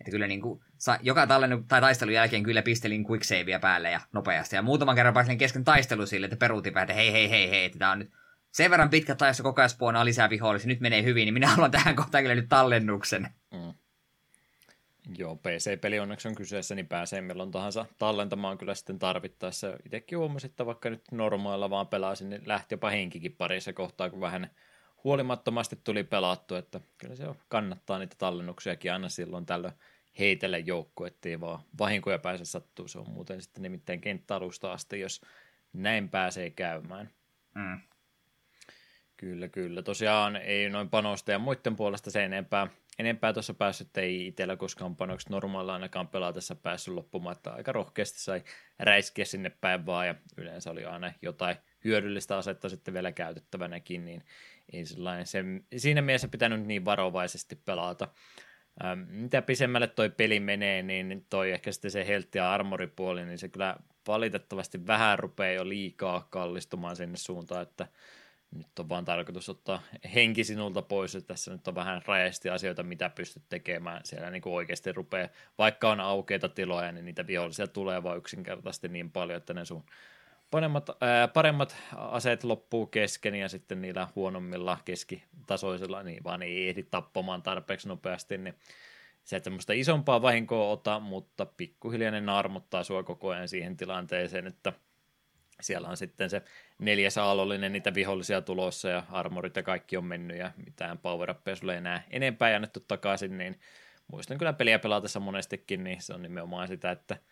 Että 0.00 0.10
kyllä 0.10 0.26
niin 0.26 0.40
kuin, 0.40 0.60
joka 1.02 1.26
tallennu, 1.26 1.64
tai 1.68 1.80
taistelun 1.80 2.14
jälkeen 2.14 2.42
kyllä 2.42 2.62
pistelin 2.62 3.06
quicksavea 3.10 3.60
päälle 3.60 3.90
ja 3.90 4.00
nopeasti. 4.12 4.56
Ja 4.56 4.62
muutaman 4.62 4.96
kerran 4.96 5.14
pääsin 5.14 5.38
kesken 5.38 5.64
taistelu 5.64 6.06
sille, 6.06 6.26
että 6.26 6.36
peruutin 6.36 6.78
että 6.78 6.94
hei 6.94 7.12
hei 7.12 7.30
hei 7.30 7.50
hei, 7.50 7.64
että 7.64 7.78
tämä 7.78 7.90
on 7.90 7.98
nyt 7.98 8.10
sen 8.50 8.70
verran 8.70 8.90
pitkä 8.90 9.14
taistelu 9.14 9.48
koko 9.48 9.62
ajan 9.62 10.04
lisää 10.04 10.30
vihollisia, 10.30 10.68
nyt 10.68 10.80
menee 10.80 11.02
hyvin, 11.02 11.24
niin 11.24 11.34
minä 11.34 11.48
haluan 11.48 11.70
tähän 11.70 11.96
kohtaan 11.96 12.24
kyllä 12.24 12.34
nyt 12.34 12.48
tallennuksen. 12.48 13.28
Mm. 13.52 13.74
Joo, 15.16 15.36
PC-peli 15.36 15.98
onneksi 15.98 16.28
on 16.28 16.34
kyseessä, 16.34 16.74
niin 16.74 16.86
pääsee 16.86 17.20
milloin 17.20 17.50
tahansa 17.50 17.86
tallentamaan 17.98 18.58
kyllä 18.58 18.74
sitten 18.74 18.98
tarvittaessa. 18.98 19.76
Itsekin 19.84 20.18
huomasin, 20.18 20.50
että 20.50 20.66
vaikka 20.66 20.90
nyt 20.90 21.02
normaalilla 21.12 21.70
vaan 21.70 21.86
pelasin, 21.86 22.30
niin 22.30 22.42
lähti 22.46 22.74
jopa 22.74 22.90
henkikin 22.90 23.32
parissa 23.32 23.72
kohtaa, 23.72 24.10
kun 24.10 24.20
vähän 24.20 24.50
huolimattomasti 25.04 25.78
tuli 25.84 26.04
pelattu, 26.04 26.54
että 26.54 26.80
kyllä 26.98 27.16
se 27.16 27.28
on, 27.28 27.36
kannattaa 27.48 27.98
niitä 27.98 28.16
tallennuksiakin 28.18 28.92
aina 28.92 29.08
silloin 29.08 29.46
tällöin 29.46 29.74
heitellä 30.18 30.58
joukko, 30.58 31.06
ettei 31.06 31.40
vaan 31.40 31.60
vahinkoja 31.78 32.18
pääse 32.18 32.44
sattuu. 32.44 32.88
Se 32.88 32.98
on 32.98 33.10
muuten 33.10 33.42
sitten 33.42 33.62
nimittäin 33.62 34.00
kenttäalusta 34.00 34.72
asti, 34.72 35.00
jos 35.00 35.20
näin 35.72 36.08
pääsee 36.08 36.50
käymään. 36.50 37.10
Mm. 37.54 37.80
Kyllä, 39.16 39.48
kyllä. 39.48 39.82
Tosiaan 39.82 40.36
ei 40.36 40.70
noin 40.70 40.90
panosta 40.90 41.32
ja 41.32 41.38
muiden 41.38 41.76
puolesta 41.76 42.10
se 42.10 42.24
enempää, 42.24 42.68
enempää 42.98 43.32
tuossa 43.32 43.54
päässyt, 43.54 43.96
ei 43.96 44.26
itsellä 44.26 44.56
koskaan 44.56 44.96
panokset 44.96 45.30
normaalilla 45.30 45.72
ainakaan 45.72 46.08
pelatessa 46.08 46.54
päässyt 46.54 46.94
loppumaan, 46.94 47.36
että 47.36 47.50
aika 47.50 47.72
rohkeasti 47.72 48.20
sai 48.20 48.42
räiskiä 48.78 49.24
sinne 49.24 49.50
päin 49.50 49.86
vaan 49.86 50.06
ja 50.06 50.14
yleensä 50.36 50.70
oli 50.70 50.84
aina 50.84 51.12
jotain 51.22 51.56
hyödyllistä 51.84 52.36
asetta 52.36 52.68
sitten 52.68 52.94
vielä 52.94 53.12
käytettävänäkin, 53.12 54.04
niin 54.04 54.24
ei 54.72 54.84
sellainen, 54.84 55.26
se, 55.26 55.44
siinä 55.76 56.02
mielessä 56.02 56.28
pitänyt 56.28 56.66
niin 56.66 56.84
varovaisesti 56.84 57.56
pelata. 57.56 58.08
Ähm, 58.84 59.00
mitä 59.10 59.42
pisemmälle 59.42 59.86
toi 59.86 60.10
peli 60.10 60.40
menee, 60.40 60.82
niin 60.82 61.26
toi 61.30 61.50
ehkä 61.50 61.72
sitten 61.72 61.90
se 61.90 62.06
heltti 62.06 62.38
ja 62.38 62.52
armoripuoli, 62.52 63.24
niin 63.24 63.38
se 63.38 63.48
kyllä 63.48 63.76
valitettavasti 64.06 64.86
vähän 64.86 65.18
rupeaa 65.18 65.52
jo 65.52 65.68
liikaa 65.68 66.26
kallistumaan 66.30 66.96
sinne 66.96 67.16
suuntaan, 67.16 67.62
että 67.62 67.88
nyt 68.50 68.78
on 68.78 68.88
vaan 68.88 69.04
tarkoitus 69.04 69.48
ottaa 69.48 69.82
henki 70.14 70.44
sinulta 70.44 70.82
pois, 70.82 71.14
että 71.14 71.28
tässä 71.28 71.52
nyt 71.52 71.68
on 71.68 71.74
vähän 71.74 72.02
rajasti 72.06 72.50
asioita, 72.50 72.82
mitä 72.82 73.10
pystyt 73.10 73.42
tekemään. 73.48 74.00
Siellä 74.04 74.30
niin 74.30 74.42
kuin 74.42 74.54
oikeasti 74.54 74.92
rupeaa, 74.92 75.28
vaikka 75.58 75.90
on 75.90 76.00
aukeita 76.00 76.48
tiloja, 76.48 76.92
niin 76.92 77.04
niitä 77.04 77.26
vihollisia 77.26 77.66
tulee 77.66 78.02
vaan 78.02 78.18
yksinkertaisesti 78.18 78.88
niin 78.88 79.10
paljon, 79.10 79.36
että 79.36 79.54
ne 79.54 79.64
sun 79.64 79.84
paremmat, 80.50 80.90
ää, 81.00 81.28
paremmat 81.28 81.76
aseet 81.96 82.44
loppuu 82.44 82.86
kesken 82.86 83.34
ja 83.34 83.48
sitten 83.48 83.82
niillä 83.82 84.08
huonommilla 84.16 84.78
keskitasoisilla 84.84 86.02
niin 86.02 86.24
vaan 86.24 86.42
ei 86.42 86.68
ehdi 86.68 86.82
tappamaan 86.82 87.42
tarpeeksi 87.42 87.88
nopeasti, 87.88 88.38
niin 88.38 88.54
se, 89.24 89.36
että 89.36 89.44
semmoista 89.44 89.72
isompaa 89.72 90.22
vahinkoa 90.22 90.70
ota, 90.70 91.00
mutta 91.00 91.46
pikkuhiljaa 91.46 92.10
ne 92.10 92.20
naarmuttaa 92.20 92.84
sua 92.84 93.02
koko 93.02 93.28
ajan 93.28 93.48
siihen 93.48 93.76
tilanteeseen, 93.76 94.46
että 94.46 94.72
siellä 95.60 95.88
on 95.88 95.96
sitten 95.96 96.30
se 96.30 96.42
neljäs 96.78 97.18
aallollinen 97.18 97.72
niitä 97.72 97.94
vihollisia 97.94 98.42
tulossa 98.42 98.88
ja 98.88 99.02
armorit 99.10 99.56
ja 99.56 99.62
kaikki 99.62 99.96
on 99.96 100.04
mennyt 100.04 100.36
ja 100.36 100.52
mitään 100.66 100.98
power 100.98 101.34
sulle 101.54 101.76
enää 101.76 102.02
enempää 102.10 102.56
annettu 102.56 102.80
takaisin, 102.80 103.38
niin 103.38 103.60
muistan 104.12 104.38
kyllä 104.38 104.52
peliä 104.52 104.78
pelatessa 104.78 105.20
monestikin, 105.20 105.84
niin 105.84 106.02
se 106.02 106.14
on 106.14 106.22
nimenomaan 106.22 106.68
sitä, 106.68 106.90
että– 106.90 107.16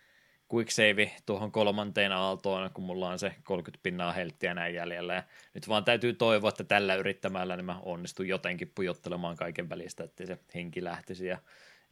quick 0.55 0.71
save 0.71 1.13
tuohon 1.27 1.53
kolmanteen 1.53 2.13
aaltoon, 2.13 2.71
kun 2.75 2.85
mulla 2.85 3.09
on 3.09 3.19
se 3.19 3.35
30 3.45 3.83
pinnaa 3.83 4.13
helttiä 4.13 4.55
näin 4.55 4.75
jäljellä. 4.75 5.15
Ja 5.15 5.23
nyt 5.55 5.69
vaan 5.69 5.85
täytyy 5.85 6.13
toivoa, 6.13 6.49
että 6.49 6.65
tällä 6.65 6.95
yrittämällä 6.95 7.57
niin 7.57 7.65
mä 7.65 7.81
onnistun 7.83 8.29
jotenkin 8.29 8.73
pujottelemaan 8.75 9.37
kaiken 9.37 9.69
välistä, 9.69 10.05
että 10.05 10.27
se 10.27 10.39
henki 10.55 10.85
lähtisi. 10.85 11.27
Ja 11.27 11.39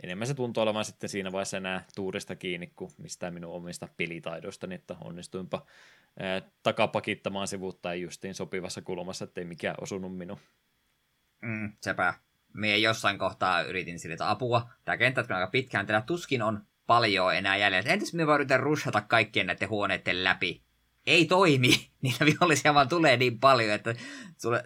enemmän 0.02 0.26
se 0.26 0.34
tuntuu 0.34 0.62
olevan 0.62 0.84
sitten 0.84 1.08
siinä 1.08 1.32
vaiheessa 1.32 1.56
enää 1.56 1.84
tuurista 1.94 2.36
kiinni 2.36 2.72
kuin 2.76 2.90
mistään 2.98 3.34
minun 3.34 3.52
omista 3.52 3.88
pelitaidoista, 3.96 4.66
niin 4.66 4.80
että 4.80 4.96
onnistuinpa 5.04 5.66
takapakittamaan 6.62 7.48
sivuuttain 7.48 8.02
justiin 8.02 8.34
sopivassa 8.34 8.82
kulmassa, 8.82 9.24
ettei 9.24 9.44
mikään 9.44 9.74
osunut 9.80 10.16
minun. 10.16 10.38
Mm, 11.42 11.72
sepä. 11.80 12.14
Mie 12.52 12.78
jossain 12.78 13.18
kohtaa 13.18 13.62
yritin 13.62 13.98
sille 13.98 14.16
apua. 14.20 14.68
Tämä 14.84 14.96
kenttä 14.96 15.24
on 15.30 15.36
aika 15.36 15.50
pitkään, 15.50 15.86
tällä 15.86 16.00
tuskin 16.00 16.42
on 16.42 16.66
paljon 16.86 17.34
enää 17.34 17.56
jäljellä. 17.56 17.90
Entäs 17.90 18.14
me 18.14 18.26
vaan 18.26 18.34
yritän 18.34 18.60
rushata 18.60 19.00
kaikkien 19.00 19.46
näiden 19.46 19.68
huoneiden 19.68 20.24
läpi? 20.24 20.62
Ei 21.06 21.24
toimi. 21.24 21.70
Niitä 22.02 22.24
vihollisia 22.24 22.74
vaan 22.74 22.88
tulee 22.88 23.16
niin 23.16 23.40
paljon, 23.40 23.70
että 23.70 23.94
sulla, 24.36 24.62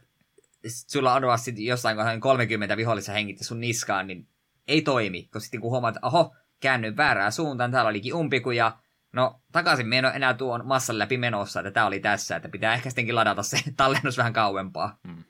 sulla 0.66 1.14
on 1.14 1.22
vaan 1.22 1.38
jossain 1.56 1.96
kohdassa 1.96 2.20
30 2.20 2.76
vihollisia 2.76 3.14
hengittä 3.14 3.44
sun 3.44 3.60
niskaan, 3.60 4.06
niin 4.06 4.28
ei 4.68 4.82
toimi. 4.82 5.28
Kun 5.32 5.40
sitten 5.40 5.60
kun 5.60 5.70
huomaat, 5.70 5.96
että 5.96 6.06
oho, 6.06 6.34
käännyin 6.60 6.96
väärään 6.96 7.32
suuntaan, 7.32 7.70
täällä 7.70 7.88
olikin 7.88 8.14
umpikuja, 8.14 8.78
no 9.12 9.40
takaisin 9.52 9.86
meno 9.86 10.10
enää 10.10 10.34
tuon 10.34 10.66
massan 10.66 10.98
läpi 10.98 11.18
menossa, 11.18 11.60
että 11.60 11.70
tämä 11.70 11.86
oli 11.86 12.00
tässä, 12.00 12.36
että 12.36 12.48
pitää 12.48 12.74
ehkä 12.74 12.90
sittenkin 12.90 13.14
ladata 13.14 13.42
se 13.42 13.58
tallennus 13.76 14.18
vähän 14.18 14.32
kauempaa. 14.32 14.98
Hmm. 15.08 15.24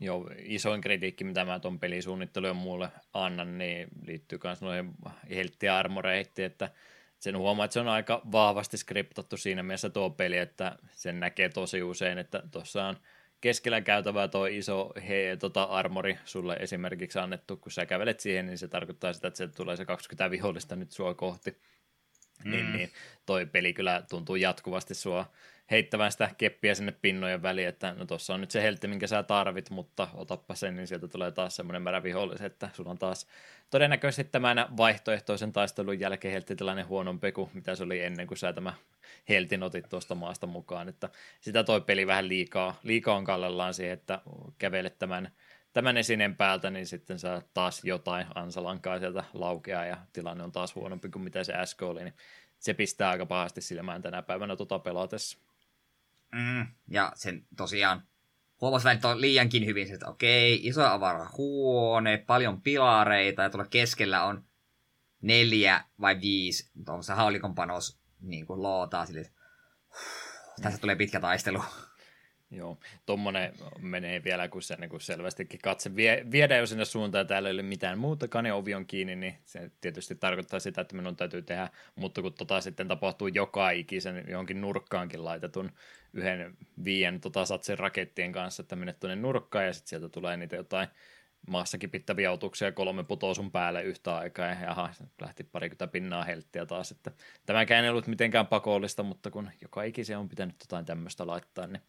Joo, 0.00 0.30
isoin 0.38 0.80
kritiikki, 0.80 1.24
mitä 1.24 1.44
mä 1.44 1.60
tuon 1.60 1.78
pelisuunnittelujen 1.78 2.56
muulle 2.56 2.88
annan, 3.12 3.58
niin 3.58 3.88
liittyy 4.06 4.38
myös 4.44 4.62
noihin 4.62 4.92
heltti- 5.30 5.68
armoreihin, 5.68 6.26
että 6.38 6.70
sen 7.18 7.36
huomaa, 7.36 7.64
että 7.64 7.72
se 7.72 7.80
on 7.80 7.88
aika 7.88 8.22
vahvasti 8.32 8.76
skriptattu 8.76 9.36
siinä 9.36 9.62
mielessä 9.62 9.90
tuo 9.90 10.10
peli, 10.10 10.38
että 10.38 10.78
sen 10.90 11.20
näkee 11.20 11.48
tosi 11.48 11.82
usein, 11.82 12.18
että 12.18 12.42
tuossa 12.50 12.84
on 12.84 12.96
keskellä 13.40 13.80
käytävää 13.80 14.28
tuo 14.28 14.46
iso 14.46 14.92
he, 15.08 15.36
tota 15.40 15.62
armori 15.62 16.18
sulle 16.24 16.56
esimerkiksi 16.60 17.18
annettu, 17.18 17.56
kun 17.56 17.72
sä 17.72 17.86
kävelet 17.86 18.20
siihen, 18.20 18.46
niin 18.46 18.58
se 18.58 18.68
tarkoittaa 18.68 19.12
sitä, 19.12 19.28
että 19.28 19.38
se 19.38 19.48
tulee 19.48 19.76
se 19.76 19.84
20 19.84 20.30
vihollista 20.30 20.76
nyt 20.76 20.92
sua 20.92 21.14
kohti. 21.14 21.60
Niin, 22.44 22.64
mm. 22.64 22.72
Niin, 22.72 22.76
niin 22.76 22.90
toi 23.26 23.46
peli 23.46 23.72
kyllä 23.72 24.02
tuntuu 24.10 24.36
jatkuvasti 24.36 24.94
sua 24.94 25.26
heittämään 25.70 26.12
sitä 26.12 26.30
keppiä 26.38 26.74
sinne 26.74 26.92
pinnojen 27.02 27.42
väliin, 27.42 27.68
että 27.68 27.94
no 27.98 28.06
tuossa 28.06 28.34
on 28.34 28.40
nyt 28.40 28.50
se 28.50 28.62
heltti, 28.62 28.88
minkä 28.88 29.06
sä 29.06 29.22
tarvit, 29.22 29.70
mutta 29.70 30.08
otappa 30.14 30.54
sen, 30.54 30.76
niin 30.76 30.86
sieltä 30.86 31.08
tulee 31.08 31.30
taas 31.30 31.56
semmoinen 31.56 31.82
määrä 31.82 32.02
vihollisia, 32.02 32.46
että 32.46 32.68
sulla 32.72 32.90
on 32.90 32.98
taas 32.98 33.26
todennäköisesti 33.70 34.24
tämän 34.24 34.66
vaihtoehtoisen 34.76 35.52
taistelun 35.52 36.00
jälkeen 36.00 36.32
heltti 36.32 36.56
tällainen 36.56 36.88
huonompi 36.88 37.32
kuin 37.32 37.50
mitä 37.54 37.74
se 37.74 37.82
oli 37.82 38.00
ennen 38.00 38.26
kuin 38.26 38.38
sä 38.38 38.52
tämä 38.52 38.74
heltin 39.28 39.62
otit 39.62 39.88
tuosta 39.88 40.14
maasta 40.14 40.46
mukaan, 40.46 40.88
että 40.88 41.08
sitä 41.40 41.64
toi 41.64 41.80
peli 41.80 42.06
vähän 42.06 42.28
liikaa, 42.28 42.80
liikaa 42.82 43.16
on 43.16 43.24
kallellaan 43.24 43.74
siihen, 43.74 43.92
että 43.92 44.20
kävelet 44.58 44.98
tämän, 44.98 45.30
tämän 45.72 45.96
esineen 45.96 46.36
päältä, 46.36 46.70
niin 46.70 46.86
sitten 46.86 47.18
saa 47.18 47.42
taas 47.54 47.84
jotain 47.84 48.26
ansalankaa 48.34 48.98
sieltä 48.98 49.24
laukeaa 49.32 49.86
ja 49.86 49.96
tilanne 50.12 50.44
on 50.44 50.52
taas 50.52 50.74
huonompi 50.74 51.08
kuin 51.08 51.22
mitä 51.22 51.44
se 51.44 51.52
äsken 51.54 51.88
oli, 51.88 52.04
niin 52.04 52.14
se 52.58 52.74
pistää 52.74 53.10
aika 53.10 53.26
pahasti 53.26 53.60
silmään 53.60 54.02
tänä 54.02 54.22
päivänä 54.22 54.56
tuota 54.56 54.78
pelatessa. 54.78 55.38
Mm, 56.32 56.66
ja 56.88 57.12
sen 57.14 57.46
tosiaan 57.56 58.02
huomasi 58.60 58.88
että 58.88 59.08
on 59.08 59.20
liiankin 59.20 59.66
hyvin, 59.66 59.94
että 59.94 60.08
okei, 60.08 60.66
iso 60.66 60.84
avara 60.84 61.30
huone, 61.38 62.18
paljon 62.18 62.62
pilareita 62.62 63.42
ja 63.42 63.50
tuolla 63.50 63.68
keskellä 63.70 64.24
on 64.24 64.44
neljä 65.22 65.84
vai 66.00 66.20
viisi 66.20 66.70
tuossa 66.86 67.14
haulikon 67.14 67.54
panos 67.54 68.00
niin 68.20 68.46
kuin 68.46 68.62
lootaa 68.62 69.06
sille, 69.06 69.20
että 69.20 69.32
tässä 70.62 70.80
tulee 70.80 70.96
pitkä 70.96 71.20
taistelu. 71.20 71.62
Joo, 72.52 72.78
tuommoinen 73.06 73.52
menee 73.78 74.24
vielä, 74.24 74.48
kun 74.48 74.62
se 74.62 74.76
niin 74.76 74.90
kun 74.90 75.00
selvästikin 75.00 75.60
katse 75.62 75.96
vie, 75.96 76.26
viedään 76.30 76.60
jo 76.60 76.66
sinne 76.66 76.84
suuntaan, 76.84 77.26
täällä 77.26 77.48
ei 77.48 77.52
ole 77.52 77.62
mitään 77.62 77.98
muutakaan, 77.98 78.46
ja 78.46 78.54
ovi 78.54 78.74
on 78.74 78.86
kiinni, 78.86 79.16
niin 79.16 79.34
se 79.44 79.70
tietysti 79.80 80.14
tarkoittaa 80.14 80.60
sitä, 80.60 80.80
että 80.80 80.96
minun 80.96 81.16
täytyy 81.16 81.42
tehdä, 81.42 81.68
mutta 81.94 82.22
kun 82.22 82.32
tota 82.32 82.60
sitten 82.60 82.88
tapahtuu 82.88 83.28
joka 83.28 83.70
ikisen 83.70 84.24
johonkin 84.28 84.60
nurkkaankin 84.60 85.24
laitetun 85.24 85.72
yhden 86.12 86.56
viien 86.84 87.20
tota 87.20 87.44
satsen 87.44 87.78
rakettien 87.78 88.32
kanssa, 88.32 88.62
että 88.62 88.76
menet 88.76 89.00
tuonne 89.00 89.16
nurkkaan, 89.16 89.66
ja 89.66 89.72
sitten 89.72 89.88
sieltä 89.88 90.08
tulee 90.08 90.36
niitä 90.36 90.56
jotain 90.56 90.88
maassakin 91.48 91.90
pittäviä 91.90 92.32
otuksia, 92.32 92.72
kolme 92.72 93.04
putoo 93.04 93.34
sun 93.34 93.50
päälle 93.50 93.82
yhtä 93.82 94.16
aikaa, 94.16 94.46
ja 94.46 94.70
aha, 94.70 94.90
lähti 95.20 95.44
parikymmentä 95.44 95.86
pinnaa 95.86 96.24
helttiä 96.24 96.66
taas, 96.66 96.90
että 96.90 97.10
tämäkään 97.46 97.84
ei 97.84 97.90
ollut 97.90 98.06
mitenkään 98.06 98.46
pakollista, 98.46 99.02
mutta 99.02 99.30
kun 99.30 99.50
joka 99.62 99.82
ikisen 99.82 100.18
on 100.18 100.28
pitänyt 100.28 100.56
jotain 100.60 100.84
tämmöistä 100.84 101.26
laittaa, 101.26 101.66
niin 101.66 101.82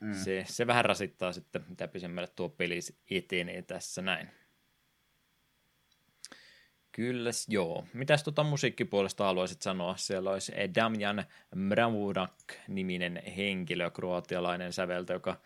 Mm. 0.00 0.14
Se, 0.14 0.44
se 0.48 0.66
vähän 0.66 0.84
rasittaa 0.84 1.32
sitten, 1.32 1.64
mitä 1.68 1.88
pisemmälle 1.88 2.28
tuo 2.36 2.48
peli 2.48 2.78
etenee 3.10 3.62
tässä 3.62 4.02
näin. 4.02 4.30
Kyllä, 6.92 7.30
joo. 7.48 7.86
Mitäs 7.92 8.22
tuota 8.22 8.44
musiikkipuolesta 8.44 9.24
haluaisit 9.24 9.62
sanoa? 9.62 9.96
Siellä 9.96 10.30
olisi 10.30 10.52
Damjan 10.74 11.24
Mravudak-niminen 11.54 13.22
henkilö, 13.36 13.90
kroatialainen 13.90 14.72
säveltä, 14.72 15.12
joka 15.12 15.40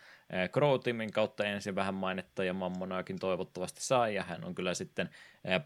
Krootimin 0.51 1.11
kautta 1.11 1.45
ensin 1.45 1.75
vähän 1.75 1.93
mainetta 1.93 2.43
ja 2.43 2.53
Mammonaakin 2.53 3.19
toivottavasti 3.19 3.83
sai, 3.83 4.15
ja 4.15 4.23
hän 4.23 4.43
on 4.43 4.55
kyllä 4.55 4.73
sitten 4.73 5.09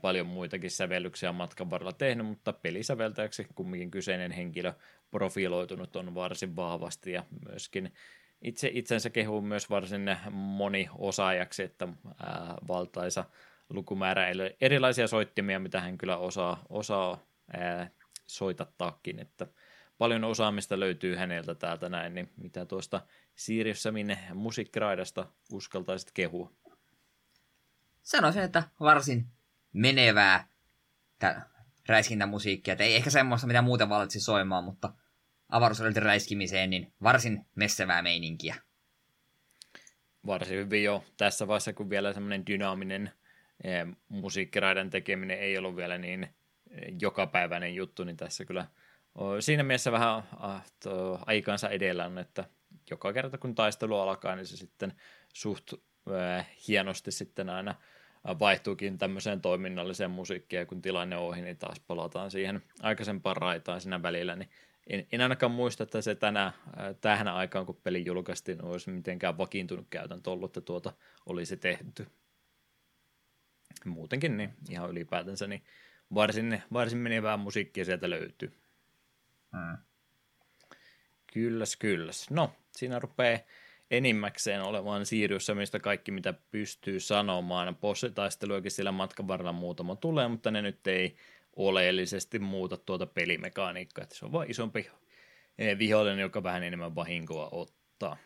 paljon 0.01 0.27
muitakin 0.27 0.72
sävellyksiä 0.72 1.31
matkan 1.31 1.69
varrella 1.69 1.93
tehnyt, 1.93 2.27
mutta 2.27 2.53
pelisäveltäjäksi 2.53 3.47
kumminkin 3.55 3.91
kyseinen 3.91 4.31
henkilö 4.31 4.73
profiloitunut 5.11 5.95
on 5.95 6.15
varsin 6.15 6.55
vahvasti, 6.55 7.11
ja 7.11 7.23
myöskin 7.47 7.93
itse 8.44 8.70
itsensä 8.74 9.10
kehuu 9.10 9.41
myös 9.41 9.70
varsin 9.70 10.18
moni 10.32 10.90
osaajaksi, 10.98 11.64
että 11.64 11.88
ää, 11.88 12.56
valtaisa 12.68 13.26
lukumäärä 13.70 14.28
erilaisia 14.61 15.07
soittimia, 15.07 15.60
mitä 15.60 15.82
hän 15.82 15.98
kyllä 15.98 16.18
osaa, 16.18 16.65
osaa 16.70 17.20
ää, 17.53 17.90
soitattaakin, 18.28 19.20
että 19.20 19.48
paljon 19.98 20.24
osaamista 20.24 20.80
löytyy 20.80 21.15
häneltä 21.15 21.56
täältä 21.56 21.90
näin, 21.90 22.15
niin 22.15 22.30
mitä 22.38 22.65
tuosta 22.65 23.02
Sirius 23.36 23.84
Samin 23.84 24.18
musiikkiraidasta 24.34 25.26
uskaltaisit 25.52 26.11
kehua? 26.14 26.52
Sanoisin, 28.02 28.44
että 28.44 28.64
varsin 28.80 29.28
menevää 29.74 30.48
räiskintämusiikkia, 31.88 32.72
että 32.72 32.84
ei 32.84 32.95
ehkä 32.95 33.10
semmoista, 33.10 33.48
mitä 33.48 33.61
muuten 33.61 33.90
valitsi 33.90 34.20
soimaan, 34.20 34.64
mutta 34.64 34.94
avaruusalueiden 35.53 36.03
räiskimiseen, 36.03 36.69
niin 36.69 36.93
varsin 37.03 37.45
messevää 37.55 38.01
meininkiä. 38.01 38.55
Varsin 40.25 40.57
hyvin 40.57 40.84
jo 40.84 41.03
tässä 41.17 41.47
vaiheessa, 41.47 41.73
kun 41.73 41.89
vielä 41.89 42.13
semmoinen 42.13 42.47
dynaaminen 42.47 43.11
eh, 43.63 43.85
musiikkiraidan 44.09 44.89
tekeminen 44.89 45.39
ei 45.39 45.57
ollut 45.57 45.75
vielä 45.75 45.97
niin 45.97 46.23
eh, 46.23 46.93
jokapäiväinen 47.01 47.75
juttu, 47.75 48.03
niin 48.03 48.17
tässä 48.17 48.45
kyllä 48.45 48.67
siinä 49.39 49.63
mielessä 49.63 49.91
vähän 49.91 50.23
ah, 50.39 50.63
aikaansa 51.25 51.69
edellä 51.69 52.05
on, 52.05 52.17
että 52.17 52.45
joka 52.89 53.13
kerta 53.13 53.38
kun 53.38 53.55
taistelu 53.55 53.99
alkaa, 53.99 54.35
niin 54.35 54.45
se 54.45 54.57
sitten 54.57 54.93
suht 55.34 55.73
äh, 55.73 56.47
hienosti 56.67 57.11
sitten 57.11 57.49
aina 57.49 57.75
vaihtuukin 58.39 58.97
tämmöiseen 58.97 59.41
toiminnalliseen 59.41 60.11
musiikkiin, 60.11 60.59
ja 60.59 60.65
kun 60.65 60.81
tilanne 60.81 61.17
on 61.17 61.23
ohi, 61.23 61.41
niin 61.41 61.57
taas 61.57 61.80
palataan 61.80 62.31
siihen 62.31 62.63
aikaisempaan 62.81 63.38
raitaan 63.38 63.81
siinä 63.81 64.01
välillä, 64.01 64.35
niin 64.35 64.49
en, 64.88 65.07
en 65.11 65.22
ainakaan 65.22 65.51
muista, 65.51 65.84
että 65.84 66.01
se 66.01 66.15
tänä, 66.15 66.45
äh, 66.45 66.53
tähän 67.01 67.27
aikaan, 67.27 67.65
kun 67.65 67.80
peli 67.84 68.05
julkaistiin, 68.05 68.65
olisi 68.65 68.89
mitenkään 68.89 69.38
vakiintunut 69.38 69.88
käytäntö 69.89 70.31
ollut, 70.31 70.49
että 70.49 70.61
tuota 70.61 70.93
olisi 71.26 71.57
tehty. 71.57 72.07
Muutenkin 73.85 74.38
niin 74.38 74.53
ihan 74.69 74.89
ylipäätänsä, 74.89 75.47
niin 75.47 75.64
varsin, 76.14 76.64
varsin 76.73 76.97
menevää 76.97 77.38
musiikkia 77.38 77.85
sieltä 77.85 78.10
löytyy. 78.10 78.51
Hmm. 79.51 79.77
Kylläs, 81.34 81.76
kylläs. 81.76 82.30
No, 82.30 82.51
siinä 82.72 82.99
rupeaa 82.99 83.39
enimmäkseen 83.91 84.61
olemaan 84.61 85.05
siirryssä, 85.05 85.55
mistä 85.55 85.80
kaikki 85.80 86.11
mitä 86.11 86.34
pystyy 86.51 86.99
sanomaan. 86.99 87.76
Bossitaisteluakin 87.76 88.72
sillä 88.72 88.91
matkan 88.91 89.27
varrella 89.27 89.51
muutama 89.51 89.95
tulee, 89.95 90.27
mutta 90.27 90.51
ne 90.51 90.61
nyt 90.61 90.88
ei 90.88 91.15
oleellisesti 91.55 92.39
muuta 92.39 92.77
tuota 92.77 93.05
pelimekaniikkaa. 93.05 94.03
Että 94.03 94.15
se 94.15 94.25
on 94.25 94.31
vain 94.31 94.51
isompi 94.51 94.89
eh, 95.57 95.77
vihollinen, 95.77 96.19
joka 96.19 96.43
vähän 96.43 96.63
enemmän 96.63 96.95
vahinkoa 96.95 97.49
ottaa. 97.51 98.17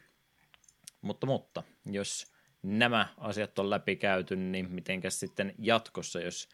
Mutta, 1.01 1.27
mutta 1.27 1.63
jos 1.85 2.33
nämä 2.63 3.07
asiat 3.17 3.59
on 3.59 3.69
läpi 3.69 3.95
käyty, 3.95 4.35
niin 4.35 4.71
mitenkäs 4.71 5.19
sitten 5.19 5.53
jatkossa, 5.59 6.19
jos 6.19 6.49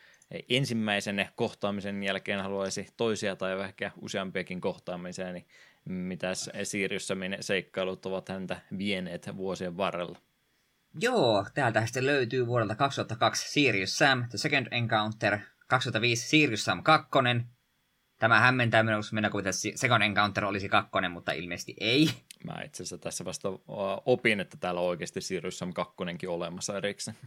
ensimmäisen 0.50 1.30
kohtaamisen 1.36 2.04
jälkeen 2.04 2.40
haluaisi 2.40 2.88
toisia 2.98 3.36
tai 3.36 3.62
ehkä 3.62 3.92
useampiakin 4.02 4.62
kohtaamisia, 4.62 5.34
niin 5.34 5.48
mitäs 5.86 6.50
Siriussamin 6.64 7.38
seikkailut 7.40 8.06
ovat 8.06 8.30
häntä 8.30 8.62
vieneet 8.78 9.38
vuosien 9.38 9.78
varrella? 9.78 10.20
Joo, 11.02 11.46
täältä 11.54 11.86
sitten 11.86 12.06
löytyy 12.06 12.48
vuodelta 12.48 12.76
2002 12.76 13.52
Sirius 13.52 13.98
Sam, 13.98 14.30
The 14.30 14.38
Second 14.38 14.68
Encounter, 14.72 15.40
2005 15.68 16.28
Sirius 16.28 16.66
Sam 16.66 16.84
2. 16.84 17.10
Tämä 18.20 18.40
hämmentää 18.40 18.84
minua, 18.84 19.00
koska 19.00 19.16
minä 19.16 19.28
että 19.28 19.52
Second 19.76 20.02
Encounter 20.04 20.46
olisi 20.46 20.70
kakkonen, 20.70 21.12
mutta 21.12 21.32
ilmeisesti 21.32 21.76
ei. 21.80 22.10
Mä 22.44 22.62
itse 22.66 22.84
asiassa 22.84 22.98
tässä 22.98 23.26
vasta 23.26 23.50
opin, 24.06 24.40
että 24.40 24.58
täällä 24.58 24.82
on 24.82 24.88
oikeasti 24.88 25.22
Sirius 25.22 25.60
Sam 25.60 25.74
2 25.74 26.28
olemassa 26.28 26.78
erikseen. 26.78 27.18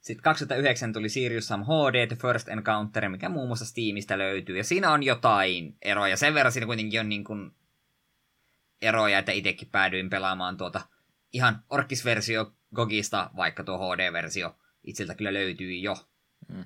Sitten 0.03 0.23
2009 0.23 0.93
tuli 0.93 1.09
Sirius 1.09 1.47
Sam 1.47 1.65
HD, 1.65 2.07
The 2.07 2.17
First 2.17 2.49
Encounter, 2.49 3.09
mikä 3.09 3.29
muun 3.29 3.47
muassa 3.47 3.65
Steamista 3.65 4.19
löytyy. 4.19 4.57
Ja 4.57 4.65
siinä 4.65 4.93
on 4.93 5.03
jotain 5.03 5.77
eroja. 5.83 6.17
Sen 6.17 6.35
verran 6.35 6.53
siinä 6.53 6.67
kuitenkin 6.67 7.01
on 7.01 7.09
niin 7.09 7.25
kuin 7.25 7.51
eroja, 8.83 9.19
että 9.19 9.33
itsekin 9.33 9.69
päädyin 9.69 10.11
pelaamaan 10.11 10.57
tuota 10.57 10.81
ihan 11.33 11.65
orkisversio 11.71 12.53
Gogista, 12.75 13.31
vaikka 13.37 13.65
tuo 13.65 13.79
HD-versio 13.79 14.57
itseltä 14.85 15.15
kyllä 15.15 15.33
löytyy 15.33 15.75
jo. 15.75 15.97
Mm. 16.49 16.65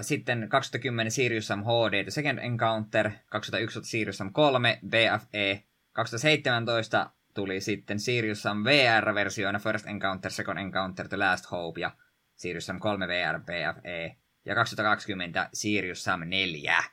Sitten 0.00 0.46
2010 0.48 1.10
Sirius 1.10 1.46
Sam 1.46 1.62
HD 1.64 2.04
The 2.04 2.10
Second 2.10 2.38
Encounter, 2.38 3.10
2011 3.26 3.90
Sirius 3.90 4.16
Sam 4.16 4.32
3 4.32 4.78
BFE, 4.88 5.64
2017 5.92 7.10
tuli 7.34 7.60
sitten 7.60 8.00
Sirius 8.00 8.42
Sam 8.42 8.64
VR-versioina 8.64 9.58
First 9.58 9.86
Encounter, 9.86 10.32
Second 10.32 10.58
Encounter, 10.58 11.08
The 11.08 11.16
Last 11.16 11.50
Hope 11.50 11.80
ja 11.80 11.90
Sirius 12.36 12.66
Sam 12.66 12.80
3 12.80 13.08
VR 13.08 13.40
BFE 13.40 14.16
ja 14.44 14.54
2020 14.54 15.48
Sirius 15.52 16.04
Sam 16.04 16.20
4. 16.24 16.84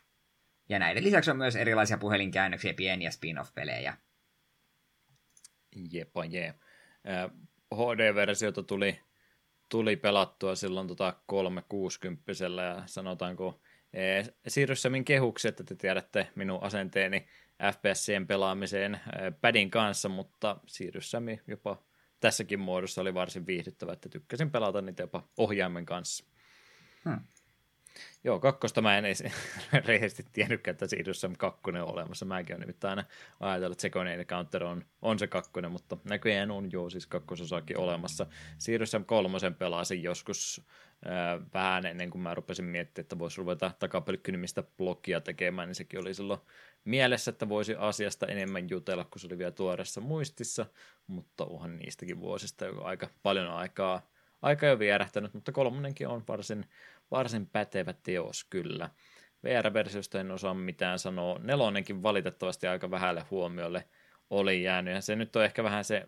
Ja 0.68 0.78
näiden 0.78 1.04
lisäksi 1.04 1.30
on 1.30 1.36
myös 1.36 1.56
erilaisia 1.56 1.98
puhelinkäännöksiä 1.98 2.74
pieniä 2.74 3.10
spin-off-pelejä. 3.10 3.96
Jepa 5.92 6.24
jee. 6.24 6.54
HD-versiota 7.74 8.62
tuli, 8.62 9.00
tuli 9.68 9.96
pelattua 9.96 10.54
silloin 10.54 10.88
tota 10.88 11.14
360 11.26 12.22
ja 12.66 12.82
sanotaanko 12.86 13.60
Samin 14.74 15.04
kehuksi, 15.04 15.48
että 15.48 15.64
te 15.64 15.74
tiedätte 15.74 16.28
minun 16.34 16.62
asenteeni 16.62 17.26
FPSien 17.72 18.26
pelaamiseen 18.26 19.00
padin 19.40 19.70
kanssa, 19.70 20.08
mutta 20.08 20.56
siirryssämi 20.66 21.40
jopa 21.46 21.82
tässäkin 22.20 22.60
muodossa 22.60 23.00
oli 23.00 23.14
varsin 23.14 23.46
viihdyttävä, 23.46 23.92
että 23.92 24.08
tykkäsin 24.08 24.50
pelata 24.50 24.82
niitä 24.82 25.02
jopa 25.02 25.28
ohjaimen 25.36 25.86
kanssa. 25.86 26.24
Hmm. 27.04 27.20
Joo, 28.24 28.40
kakkosta 28.40 28.82
mä 28.82 28.98
en 28.98 29.04
edes 29.04 29.24
rehellisesti 29.86 30.24
tiennytkään, 30.32 30.72
että 30.72 30.86
Siirrys 30.86 31.20
Sam 31.20 31.36
2 31.38 31.60
on 31.66 31.76
olemassa. 31.76 32.24
Mäkin 32.24 32.56
olen 32.56 32.60
nimittäin 32.60 32.98
aina 32.98 33.08
ajatellut, 33.40 33.74
että 33.74 33.82
Second 33.82 34.24
Counter 34.24 34.64
on, 34.64 34.84
on 35.02 35.18
se 35.18 35.26
kakkonen, 35.26 35.72
mutta 35.72 35.96
näköjään 36.04 36.50
on 36.50 36.72
joo 36.72 36.90
siis 36.90 37.06
kakkososakin 37.06 37.78
olemassa. 37.78 38.26
Siirrys 38.58 38.90
Sam 38.90 39.04
3 39.04 39.38
pelasin 39.58 40.02
joskus 40.02 40.62
äh, 41.06 41.50
vähän 41.54 41.86
ennen 41.86 42.10
kuin 42.10 42.22
mä 42.22 42.34
rupesin 42.34 42.64
miettimään, 42.64 43.04
että 43.04 43.18
voisi 43.18 43.38
ruveta 43.38 43.70
takapelkkynimistä 43.78 44.62
blogia 44.62 45.20
tekemään, 45.20 45.68
niin 45.68 45.74
sekin 45.74 46.00
oli 46.00 46.14
silloin 46.14 46.40
mielessä, 46.84 47.30
että 47.30 47.48
voisi 47.48 47.74
asiasta 47.78 48.26
enemmän 48.26 48.70
jutella, 48.70 49.04
kun 49.04 49.20
se 49.20 49.26
oli 49.26 49.38
vielä 49.38 49.50
tuoreessa 49.50 50.00
muistissa, 50.00 50.66
mutta 51.06 51.44
onhan 51.44 51.76
niistäkin 51.76 52.20
vuosista 52.20 52.64
jo 52.64 52.82
aika 52.82 53.08
paljon 53.22 53.48
aikaa, 53.48 54.10
aikaa 54.42 54.68
jo 54.68 54.78
vierähtänyt, 54.78 55.34
mutta 55.34 55.52
kolmonenkin 55.52 56.08
on 56.08 56.24
varsin, 56.28 56.64
varsin 57.10 57.46
pätevä 57.46 57.92
teos 57.92 58.44
kyllä. 58.44 58.90
VR-versiosta 59.44 60.20
en 60.20 60.30
osaa 60.30 60.54
mitään 60.54 60.98
sanoa. 60.98 61.38
Nelonenkin 61.38 62.02
valitettavasti 62.02 62.66
aika 62.66 62.90
vähälle 62.90 63.24
huomiolle 63.30 63.84
oli 64.30 64.62
jäänyt. 64.62 64.94
Ja 64.94 65.00
se 65.00 65.16
nyt 65.16 65.36
on 65.36 65.44
ehkä 65.44 65.64
vähän 65.64 65.84
se 65.84 66.06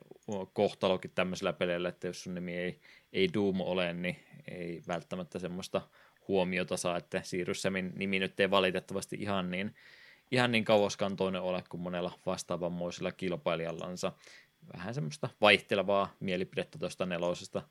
kohtalokin 0.53 1.11
tämmöisellä 1.15 1.53
peleillä, 1.53 1.89
että 1.89 2.07
jos 2.07 2.23
sun 2.23 2.35
nimi 2.35 2.57
ei, 2.57 2.81
ei 3.13 3.29
Doom 3.35 3.61
ole, 3.61 3.93
niin 3.93 4.17
ei 4.51 4.83
välttämättä 4.89 5.39
semmoista 5.39 5.83
huomiota 6.29 6.77
saa, 6.77 6.97
että 6.97 7.21
Siirryssämin 7.25 7.93
nimi 7.97 8.19
nyt 8.19 8.41
ei 8.41 8.51
valitettavasti 8.51 9.17
ihan 9.21 9.51
niin 9.51 9.75
ihan 10.31 10.53
niin 10.53 10.65
kauaskantoinen 10.65 11.43
ole 11.43 11.65
kuin 11.69 11.81
monella 11.81 12.13
vastaavanmoisella 12.27 13.13
kilpailijallansa. 13.13 14.13
Vähän 14.75 14.95
semmoista 14.95 15.29
vaihtelevaa 15.41 16.15
mielipidettä 16.21 16.79
tuosta 16.79 17.07
nelosesta 17.07 17.63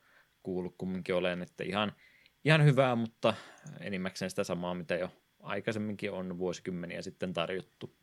kuullut 0.43 0.75
kumminkin 0.77 1.15
olen, 1.15 1.41
että 1.41 1.63
ihan, 1.63 1.93
ihan 2.45 2.63
hyvää, 2.63 2.95
mutta 2.95 3.33
enimmäkseen 3.79 4.29
sitä 4.29 4.43
samaa, 4.43 4.73
mitä 4.73 4.95
jo 4.95 5.11
aikaisemminkin 5.39 6.11
on 6.11 6.37
vuosikymmeniä 6.37 7.01
sitten 7.01 7.33
tarjottu. 7.33 7.97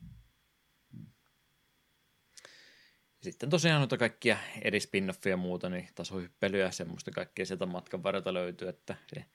Sitten 3.21 3.49
tosiaan 3.49 3.81
noita 3.81 3.97
kaikkia 3.97 4.37
eri 4.61 4.79
spin 4.79 5.13
ja 5.29 5.37
muuta, 5.37 5.69
niin 5.69 5.87
tasohyppelyä 5.95 6.65
ja 6.65 6.71
semmoista 6.71 7.11
kaikkea 7.11 7.45
sieltä 7.45 7.65
matkan 7.65 8.03
varrelta 8.03 8.33
löytyy, 8.33 8.67
että 8.67 8.95
se 9.07 9.25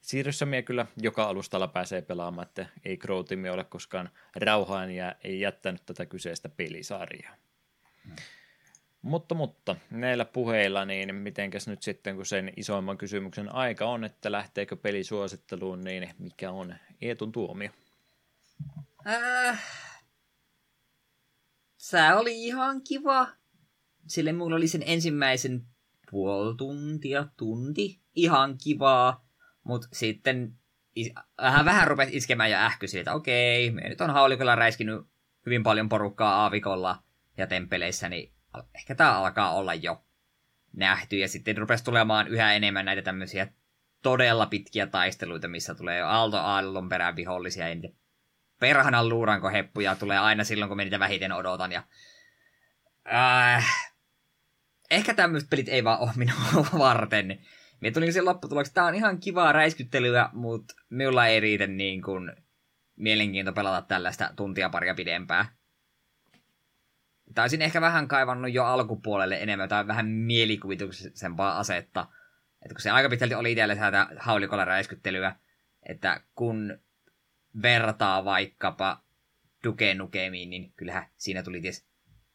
Siirryssämiä 0.00 0.62
kyllä 0.62 0.86
joka 0.96 1.24
alustalla 1.24 1.68
pääsee 1.68 2.02
pelaamaan, 2.02 2.46
että 2.46 2.66
ei 2.84 2.96
Croutimi 2.96 3.48
ole 3.48 3.64
koskaan 3.64 4.10
rauhaan 4.36 4.90
ja 4.90 5.14
ei 5.24 5.40
jättänyt 5.40 5.86
tätä 5.86 6.06
kyseistä 6.06 6.48
pelisarjaa. 6.48 7.34
Hmm. 8.04 8.16
Mutta, 9.08 9.34
mutta 9.34 9.76
näillä 9.90 10.24
puheilla, 10.24 10.84
niin 10.84 11.14
mitenkäs 11.14 11.68
nyt 11.68 11.82
sitten, 11.82 12.16
kun 12.16 12.26
sen 12.26 12.52
isoimman 12.56 12.98
kysymyksen 12.98 13.54
aika 13.54 13.84
on, 13.84 14.04
että 14.04 14.32
lähteekö 14.32 14.76
peli 14.76 15.04
suositteluun, 15.04 15.84
niin 15.84 16.10
mikä 16.18 16.50
on 16.50 16.74
Eetun 17.00 17.32
tuomio? 17.32 17.70
Äh, 19.06 19.62
se 21.76 22.14
oli 22.14 22.44
ihan 22.44 22.82
kiva. 22.82 23.28
Sille 24.06 24.32
mulla 24.32 24.56
oli 24.56 24.68
sen 24.68 24.82
ensimmäisen 24.86 25.66
puoli 26.10 26.56
tuntia, 26.56 27.26
tunti. 27.36 28.00
Ihan 28.14 28.58
kivaa. 28.64 29.28
Mutta 29.64 29.88
sitten 29.92 30.54
is- 30.96 31.12
vähän, 31.42 31.64
vähän 31.64 31.88
rupesi 31.88 32.16
iskemään 32.16 32.50
ja 32.50 32.66
ähkysi, 32.66 32.98
että 32.98 33.14
okei, 33.14 33.70
me 33.70 33.88
nyt 33.88 34.00
on 34.00 34.10
haulikolla 34.10 34.54
räiskinyt 34.54 35.06
hyvin 35.46 35.62
paljon 35.62 35.88
porukkaa 35.88 36.42
aavikolla 36.42 37.02
ja 37.36 37.46
temppeleissä, 37.46 38.08
niin 38.08 38.37
ehkä 38.74 38.94
tämä 38.94 39.18
alkaa 39.18 39.54
olla 39.54 39.74
jo 39.74 40.04
nähty. 40.72 41.16
Ja 41.16 41.28
sitten 41.28 41.56
rupesi 41.58 41.84
tulemaan 41.84 42.28
yhä 42.28 42.52
enemmän 42.52 42.84
näitä 42.84 43.02
tämmöisiä 43.02 43.48
todella 44.02 44.46
pitkiä 44.46 44.86
taisteluita, 44.86 45.48
missä 45.48 45.74
tulee 45.74 46.02
aalto 46.02 46.36
aallon 46.36 46.88
perään 46.88 47.16
vihollisia 47.16 47.68
ja 47.68 47.74
niitä 47.74 47.96
perhanan 48.60 49.08
luurankoheppuja 49.08 49.96
tulee 49.96 50.18
aina 50.18 50.44
silloin, 50.44 50.68
kun 50.68 50.76
me 50.76 50.84
niitä 50.84 50.98
vähiten 50.98 51.32
odotan. 51.32 51.72
Ja, 51.72 51.82
äh, 53.12 53.94
ehkä 54.90 55.14
tämmöiset 55.14 55.50
pelit 55.50 55.68
ei 55.68 55.84
vaan 55.84 56.00
ole 56.00 56.10
minua 56.16 56.66
varten. 56.78 57.38
Me 57.80 57.90
tuli 57.90 58.12
sen 58.12 58.24
lopputuloksi, 58.24 58.74
tämä 58.74 58.86
on 58.86 58.94
ihan 58.94 59.20
kivaa 59.20 59.52
räiskyttelyä, 59.52 60.30
mutta 60.32 60.74
minulla 60.90 61.26
ei 61.26 61.40
riitä 61.40 61.66
niin 61.66 62.02
kuin 62.02 62.32
mielenkiinto 62.96 63.52
pelata 63.52 63.86
tällaista 63.86 64.30
tuntia 64.36 64.70
paria 64.70 64.94
pidempää. 64.94 65.57
Taisin 67.34 67.62
ehkä 67.62 67.80
vähän 67.80 68.08
kaivannut 68.08 68.52
jo 68.52 68.64
alkupuolelle 68.64 69.36
enemmän 69.36 69.68
tai 69.68 69.86
vähän 69.86 70.06
mielikuvituksellisempaa 70.06 71.58
asetta. 71.58 72.06
Että 72.62 72.74
kun 72.74 72.80
se 72.80 72.90
aika 72.90 73.08
pitkälti 73.08 73.34
oli 73.34 73.52
itselle 73.52 73.76
tätä 73.76 74.08
haulikolla 74.18 74.64
räiskyttelyä, 74.64 75.36
että 75.82 76.20
kun 76.34 76.78
vertaa 77.62 78.24
vaikkapa 78.24 79.02
Duke 79.64 79.94
Nukemiin, 79.94 80.50
niin 80.50 80.72
kyllähän 80.76 81.06
siinä 81.16 81.42
tuli 81.42 81.60
ties 81.60 81.88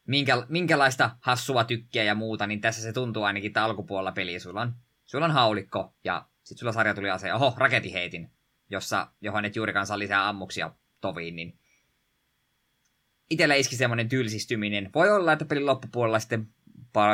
minkä, 0.07 0.45
minkälaista 0.49 1.17
hassua 1.21 1.63
tykkiä 1.63 2.03
ja 2.03 2.15
muuta, 2.15 2.47
niin 2.47 2.61
tässä 2.61 2.81
se 2.81 2.93
tuntuu 2.93 3.23
ainakin, 3.23 3.47
että 3.47 3.63
alkupuolella 3.63 4.11
peliä 4.11 4.39
sulla 4.39 4.61
on, 4.61 4.75
sulla 5.05 5.25
on 5.25 5.31
haulikko 5.31 5.95
ja 6.03 6.25
sitten 6.43 6.59
sulla 6.59 6.71
sarja 6.71 6.93
tuli 6.93 7.09
ase, 7.09 7.33
oho, 7.33 7.53
raketiheitin, 7.57 8.31
jossa, 8.69 9.07
johon 9.21 9.45
et 9.45 9.55
juurikaan 9.55 9.85
saa 9.87 9.99
lisää 9.99 10.29
ammuksia 10.29 10.71
toviin, 11.01 11.35
niin 11.35 11.59
itsellä 13.29 13.55
iski 13.55 13.75
semmoinen 13.75 14.09
tylsistyminen. 14.09 14.89
Voi 14.95 15.11
olla, 15.11 15.33
että 15.33 15.45
pelin 15.45 15.65
loppupuolella 15.65 16.19
sitten 16.19 16.47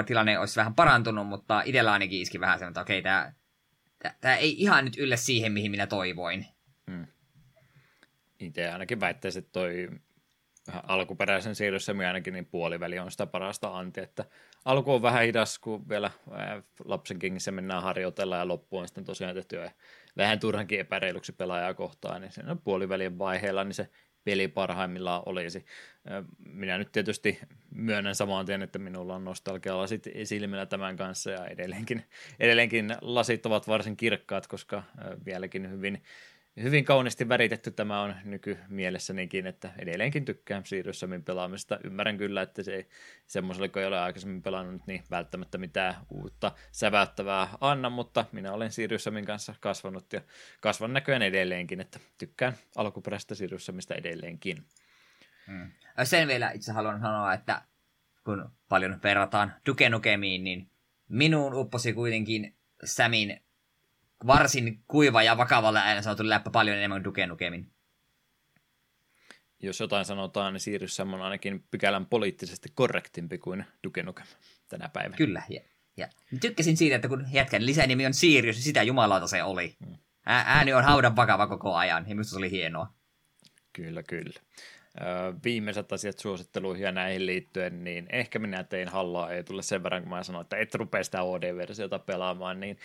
tilanne 0.05 0.39
olisi 0.39 0.55
vähän 0.55 0.75
parantunut, 0.75 1.27
mutta 1.27 1.61
itsellä 1.65 1.91
ainakin 1.91 2.21
iski 2.21 2.39
vähän 2.39 2.59
semmoinen, 2.59 2.71
että 2.71 2.81
okei, 2.81 3.01
tämä, 3.01 3.33
tämä 4.21 4.35
ei 4.35 4.61
ihan 4.61 4.85
nyt 4.85 4.97
yllä 4.97 5.15
siihen, 5.15 5.51
mihin 5.51 5.71
minä 5.71 5.87
toivoin. 5.87 6.45
Hmm. 6.91 7.07
Itse 8.39 8.69
ainakin 8.69 8.99
väittäisin, 8.99 9.39
että 9.39 9.51
toi 9.51 9.89
alkuperäisen 10.83 11.55
siirryssä 11.55 11.93
ainakin 12.07 12.33
niin 12.33 12.45
puoliväli 12.45 12.99
on 12.99 13.11
sitä 13.11 13.25
parasta 13.25 13.77
anti, 13.77 14.01
että 14.01 14.25
alku 14.65 14.93
on 14.93 15.01
vähän 15.01 15.23
hidas, 15.23 15.59
kun 15.59 15.89
vielä 15.89 16.11
lapsen 16.85 17.19
kengissä 17.19 17.51
mennään 17.51 17.83
harjoitella 17.83 18.37
ja 18.37 18.47
loppu 18.47 18.77
on 18.77 18.87
sitten 18.87 19.03
tosiaan 19.03 19.35
tehty 19.35 19.57
vähän 20.17 20.39
turhankin 20.39 20.79
epäreiluksi 20.79 21.31
pelaajaa 21.31 21.73
kohtaan, 21.73 22.21
niin 22.21 22.31
siinä 22.31 22.55
puolivälin 22.55 23.19
vaiheella 23.19 23.63
niin 23.63 23.73
se 23.73 23.89
peli 24.23 24.47
parhaimmillaan 24.47 25.23
olisi. 25.25 25.65
Minä 26.45 26.77
nyt 26.77 26.91
tietysti 26.91 27.39
myönnän 27.71 28.15
samaan 28.15 28.45
tien, 28.45 28.61
että 28.61 28.79
minulla 28.79 29.15
on 29.15 29.25
nostalgialasit 29.25 30.03
silmillä 30.23 30.65
tämän 30.65 30.97
kanssa 30.97 31.31
ja 31.31 31.45
edelleenkin, 31.45 32.03
edelleenkin 32.39 32.95
lasit 33.01 33.45
ovat 33.45 33.67
varsin 33.67 33.97
kirkkaat, 33.97 34.47
koska 34.47 34.83
vieläkin 35.25 35.71
hyvin 35.71 36.03
hyvin 36.63 36.85
kauniisti 36.85 37.29
väritetty 37.29 37.71
tämä 37.71 38.01
on 38.01 38.15
nykymielessänikin, 38.23 39.47
että 39.47 39.71
edelleenkin 39.79 40.25
tykkään 40.25 40.65
siirryssämin 40.65 41.23
pelaamista. 41.23 41.79
Ymmärrän 41.83 42.17
kyllä, 42.17 42.41
että 42.41 42.63
se 42.63 42.87
semmoiselle, 43.27 43.69
kun 43.69 43.81
ei 43.81 43.87
ole 43.87 43.99
aikaisemmin 43.99 44.41
pelannut, 44.41 44.87
niin 44.87 45.03
välttämättä 45.11 45.57
mitään 45.57 45.95
uutta 46.09 46.51
säväyttävää 46.71 47.47
anna, 47.61 47.89
mutta 47.89 48.25
minä 48.31 48.53
olen 48.53 48.71
siirryssämin 48.71 49.25
kanssa 49.25 49.55
kasvanut 49.59 50.13
ja 50.13 50.21
kasvan 50.59 50.93
näköjään 50.93 51.21
edelleenkin, 51.21 51.81
että 51.81 51.99
tykkään 52.17 52.53
alkuperäistä 52.75 53.35
siirryssämistä 53.35 53.95
edelleenkin. 53.95 54.65
Hmm. 55.47 55.71
Sen 56.03 56.27
vielä 56.27 56.51
itse 56.51 56.71
haluan 56.71 56.99
sanoa, 56.99 57.33
että 57.33 57.61
kun 58.23 58.49
paljon 58.69 58.99
verrataan 59.03 59.53
Duke 59.65 59.89
Nukemiin, 59.89 60.43
niin 60.43 60.69
minuun 61.09 61.53
upposi 61.53 61.93
kuitenkin 61.93 62.55
Samin 62.83 63.41
varsin 64.27 64.83
kuiva 64.87 65.23
ja 65.23 65.37
vakavalla 65.37 65.79
äänellä 65.79 66.01
sanottu 66.01 66.29
läppä 66.29 66.49
paljon 66.49 66.77
enemmän 66.77 67.03
Duke 67.03 67.27
Nukemin. 67.27 67.71
Jos 69.59 69.79
jotain 69.79 70.05
sanotaan, 70.05 70.53
niin 70.53 70.61
Sirius 70.61 70.99
on 70.99 71.21
ainakin 71.21 71.63
pykälän 71.71 72.05
poliittisesti 72.05 72.69
korrektimpi 72.75 73.37
kuin 73.37 73.65
Duke 73.83 74.03
Nukem 74.03 74.25
tänä 74.69 74.89
päivänä. 74.89 75.17
Kyllä, 75.17 75.43
ja, 75.49 75.61
ja 75.97 76.07
tykkäsin 76.41 76.77
siitä, 76.77 76.95
että 76.95 77.07
kun 77.07 77.25
jätkän 77.31 77.65
lisänimi 77.65 78.05
on 78.05 78.13
Sirius, 78.13 78.55
niin 78.55 78.63
sitä 78.63 78.83
jumalauta 78.83 79.27
se 79.27 79.43
oli. 79.43 79.75
Hmm. 79.85 79.97
Ääni 80.25 80.73
on 80.73 80.83
haudan 80.83 81.15
vakava 81.15 81.47
koko 81.47 81.75
ajan, 81.75 82.03
ja 82.07 82.15
minusta 82.15 82.31
se 82.31 82.37
oli 82.37 82.51
hienoa. 82.51 82.93
Kyllä, 83.73 84.03
kyllä. 84.03 84.39
viimeiset 85.43 85.93
asiat 85.93 86.19
suositteluihin 86.19 86.83
ja 86.83 86.91
näihin 86.91 87.25
liittyen, 87.25 87.83
niin 87.83 88.07
ehkä 88.09 88.39
minä 88.39 88.63
tein 88.63 88.87
hallaa 88.87 89.31
ei 89.31 89.43
tule 89.43 89.61
sen 89.61 89.83
verran, 89.83 90.01
kun 90.01 90.09
mä 90.09 90.23
sanoin, 90.23 90.41
että 90.41 90.57
et 90.57 90.75
rupea 90.75 91.03
sitä 91.03 91.23
OD-versiota 91.23 91.99
pelaamaan, 91.99 92.59
niin 92.59 92.77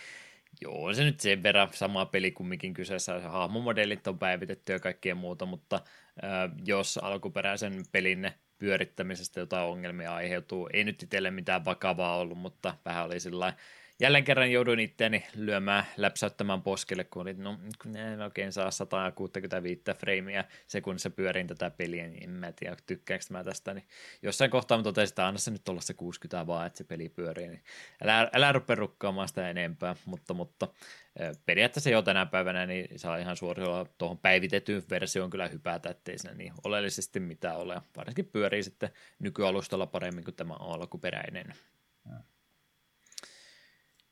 Joo, 0.61 0.93
se 0.93 1.03
nyt 1.03 1.19
sen 1.19 1.43
verran 1.43 1.69
sama 1.73 2.05
peli 2.05 2.31
kumminkin 2.31 2.73
kyseessä, 2.73 3.19
se 3.19 3.27
hahmomodellit 3.27 4.07
on 4.07 4.19
päivitetty 4.19 4.73
ja 4.73 4.79
kaikkea 4.79 5.15
muuta, 5.15 5.45
mutta 5.45 5.75
äh, 5.75 6.51
jos 6.65 6.97
alkuperäisen 6.97 7.83
pelin 7.91 8.31
pyörittämisestä 8.57 9.39
jotain 9.39 9.67
ongelmia 9.67 10.15
aiheutuu, 10.15 10.69
ei 10.73 10.83
nyt 10.83 11.03
itselle 11.03 11.31
mitään 11.31 11.65
vakavaa 11.65 12.17
ollut, 12.17 12.37
mutta 12.37 12.77
vähän 12.85 13.05
oli 13.05 13.19
sillä 13.19 13.53
jälleen 13.99 14.23
kerran 14.23 14.51
jouduin 14.51 14.79
itseäni 14.79 15.25
lyömään, 15.35 15.85
läpsäyttämään 15.97 16.61
poskelle, 16.61 17.03
kun 17.03 17.21
oli, 17.21 17.33
no 17.33 17.59
kun 17.81 17.97
en 17.97 18.21
oikein 18.21 18.53
saa 18.53 18.71
165 18.71 19.81
freimiä 19.97 20.45
sekunnissa 20.67 21.09
pyörin 21.09 21.47
tätä 21.47 21.69
peliä, 21.69 22.07
niin 22.07 22.23
en 22.23 22.29
mä 22.29 22.51
tiedä, 22.51 22.75
tykkäänkö 22.85 23.25
mä 23.29 23.43
tästä, 23.43 23.73
niin 23.73 23.87
jossain 24.21 24.51
kohtaa 24.51 24.77
mä 24.77 24.83
totesin, 24.83 25.11
että 25.11 25.27
anna 25.27 25.39
se 25.39 25.51
nyt 25.51 25.69
olla 25.69 25.81
se 25.81 25.93
60 25.93 26.47
vaan, 26.47 26.67
että 26.67 26.77
se 26.77 26.83
peli 26.83 27.09
pyörii, 27.09 27.47
niin 27.47 27.63
älä, 28.03 28.29
älä 28.33 28.51
rupea 28.51 28.75
rukkaamaan 28.75 29.27
sitä 29.27 29.49
enempää, 29.49 29.95
mutta, 30.05 30.33
mutta 30.33 30.67
periaatteessa 31.45 31.89
jo 31.89 32.01
tänä 32.01 32.25
päivänä 32.25 32.65
niin 32.65 32.99
saa 32.99 33.17
ihan 33.17 33.37
suorilla 33.37 33.85
tuohon 33.97 34.17
päivitettyyn 34.17 34.83
versioon 34.89 35.29
kyllä 35.29 35.47
hypätä, 35.47 35.89
ettei 35.89 36.17
siinä 36.17 36.35
niin 36.35 36.53
oleellisesti 36.63 37.19
mitään 37.19 37.57
ole, 37.57 37.81
varsinkin 37.97 38.25
pyörii 38.25 38.63
sitten 38.63 38.89
nykyalustalla 39.19 39.87
paremmin 39.87 40.23
kuin 40.23 40.35
tämä 40.35 40.53
alkuperäinen. 40.53 41.53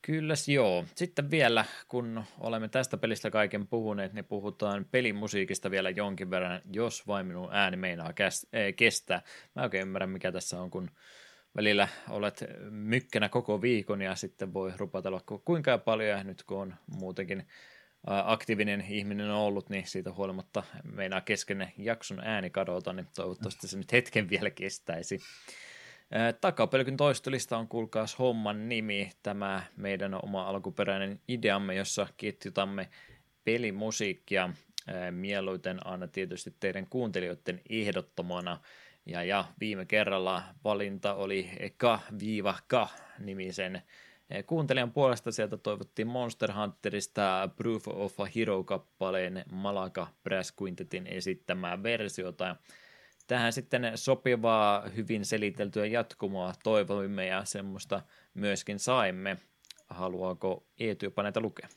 Kyllä, 0.06 0.34
joo. 0.48 0.84
Sitten 0.94 1.30
vielä, 1.30 1.64
kun 1.88 2.24
olemme 2.40 2.68
tästä 2.68 2.96
pelistä 2.96 3.30
kaiken 3.30 3.66
puhuneet, 3.66 4.12
niin 4.12 4.24
puhutaan 4.24 4.86
pelimusiikista 4.90 5.70
vielä 5.70 5.90
jonkin 5.90 6.30
verran, 6.30 6.60
jos 6.72 7.06
vain 7.06 7.26
minun 7.26 7.48
ääni 7.52 7.76
meinaa 7.76 8.12
kestää. 8.76 9.22
Mä 9.54 9.62
oikein 9.62 9.82
ymmärrän, 9.82 10.10
mikä 10.10 10.32
tässä 10.32 10.62
on, 10.62 10.70
kun 10.70 10.90
välillä 11.56 11.88
olet 12.08 12.44
mykkänä 12.70 13.28
koko 13.28 13.62
viikon 13.62 14.02
ja 14.02 14.14
sitten 14.14 14.54
voi 14.54 14.72
rupatella 14.76 15.20
kuinka 15.44 15.78
paljon, 15.78 16.18
ja 16.18 16.24
nyt 16.24 16.42
kun 16.42 16.60
on 16.60 16.74
muutenkin 16.86 17.46
aktiivinen 18.06 18.84
ihminen 18.88 19.30
on 19.30 19.36
ollut, 19.36 19.70
niin 19.70 19.86
siitä 19.86 20.12
huolimatta 20.12 20.62
meinaa 20.92 21.20
kesken 21.20 21.72
jakson 21.78 22.20
ääni 22.20 22.50
kadota, 22.50 22.92
niin 22.92 23.06
toivottavasti 23.14 23.68
se 23.68 23.76
nyt 23.76 23.92
hetken 23.92 24.30
vielä 24.30 24.50
kestäisi. 24.50 25.20
Takapelkyn 26.40 26.96
toistolista 26.96 27.58
on 27.58 27.68
kuulkaas 27.68 28.18
homman 28.18 28.68
nimi, 28.68 29.10
tämä 29.22 29.62
meidän 29.76 30.24
oma 30.24 30.42
alkuperäinen 30.42 31.20
ideamme, 31.28 31.74
jossa 31.74 32.06
ketjutamme 32.16 32.88
pelimusiikkia. 33.44 34.50
Mieluiten 35.10 35.86
aina 35.86 36.08
tietysti 36.08 36.54
teidän 36.60 36.86
kuuntelijoiden 36.86 37.60
ehdottomana. 37.70 38.60
Ja, 39.06 39.24
ja 39.24 39.44
viime 39.60 39.84
kerralla 39.84 40.42
valinta 40.64 41.14
oli 41.14 41.50
Ka-Ka 41.76 42.88
nimisen. 43.18 43.82
Kuuntelijan 44.46 44.92
puolesta 44.92 45.32
sieltä 45.32 45.56
toivottiin 45.56 46.08
Monster 46.08 46.52
Hunterista 46.52 47.48
Proof 47.56 47.88
of 47.88 48.20
a 48.20 48.24
Hero-kappaleen 48.24 49.44
Malaka 49.52 50.06
Brass 50.22 50.54
Quintetin 50.62 51.06
esittämää 51.06 51.82
versiota 51.82 52.56
tähän 53.26 53.52
sitten 53.52 53.92
sopivaa, 53.94 54.88
hyvin 54.96 55.24
seliteltyä 55.24 55.86
jatkumoa 55.86 56.54
toivoimme 56.62 57.26
ja 57.26 57.44
semmoista 57.44 58.02
myöskin 58.34 58.78
saimme. 58.78 59.36
Haluaako 59.90 60.66
Eetu 60.78 61.04
jopa 61.04 61.22
näitä 61.22 61.40
lukea? 61.40 61.68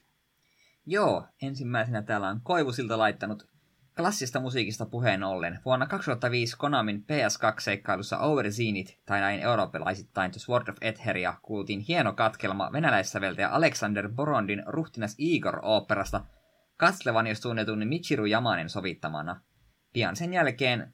Joo, 0.85 1.27
ensimmäisenä 1.41 2.01
täällä 2.01 2.27
on 2.27 2.41
Koivusilta 2.43 2.97
laittanut 2.97 3.47
Klassista 3.97 4.39
musiikista 4.39 4.85
puheen 4.85 5.23
ollen, 5.23 5.59
vuonna 5.65 5.87
2005 5.87 6.57
Konamin 6.57 7.05
PS2-seikkailussa 7.11 8.17
Over 8.19 8.51
Zenith, 8.51 8.97
tai 9.05 9.19
näin 9.19 9.39
eurooppalaisittain 9.39 10.31
The 10.31 10.39
Sword 10.39 10.67
of 10.67 10.75
Etheria, 10.81 11.33
kuultiin 11.41 11.79
hieno 11.79 12.13
katkelma 12.13 12.71
venäläissäveltäjä 12.71 13.49
Alexander 13.49 14.09
Borondin 14.09 14.63
ruhtinas 14.65 15.15
Igor-oopperasta 15.17 16.21
Castlevanios 16.79 17.41
tunnetun 17.41 17.87
Michiru 17.87 18.25
Yamanen 18.25 18.69
sovittamana. 18.69 19.41
Pian 19.93 20.15
sen 20.15 20.33
jälkeen 20.33 20.93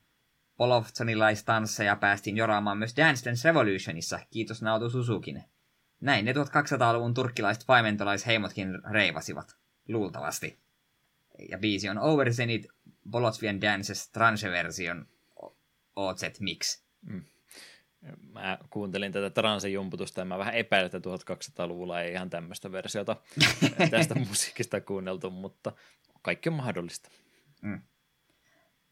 Polovtsonilaista 0.57 1.61
päästiin 1.99 2.37
joraamaan 2.37 2.77
myös 2.77 2.97
Dance 2.97 3.25
Dance 3.25 3.49
Revolutionissa, 3.49 4.19
kiitos 4.31 4.61
Naoto 4.61 4.89
Suzukin. 4.89 5.43
Näin 6.01 6.25
ne 6.25 6.31
1200-luvun 6.31 7.13
turkkilaiset 7.13 7.63
paimentolaisheimotkin 7.67 8.67
reivasivat. 8.91 9.57
Luultavasti. 9.87 10.59
Ja 11.49 11.57
biisi 11.57 11.89
on 11.89 11.99
Over 11.99 12.33
Zenith 12.33 12.69
Bolotvian 13.09 13.61
Dances 13.61 14.09
transe-version 14.09 15.07
OZ 15.95 16.39
Mix. 16.39 16.83
Mm. 17.01 17.23
Mä 18.31 18.57
kuuntelin 18.69 19.11
tätä 19.11 19.29
transejumputusta 19.29 20.21
ja 20.21 20.25
mä 20.25 20.37
vähän 20.37 20.53
epäilen, 20.53 20.85
että 20.85 21.33
1200-luvulla 21.33 22.01
ei 22.01 22.13
ihan 22.13 22.29
tämmöistä 22.29 22.71
versiota 22.71 23.15
tästä 23.91 24.15
musiikista 24.15 24.81
kuunneltu, 24.81 25.29
mutta 25.29 25.71
kaikki 26.21 26.49
on 26.49 26.55
mahdollista. 26.55 27.09
Mm. 27.61 27.81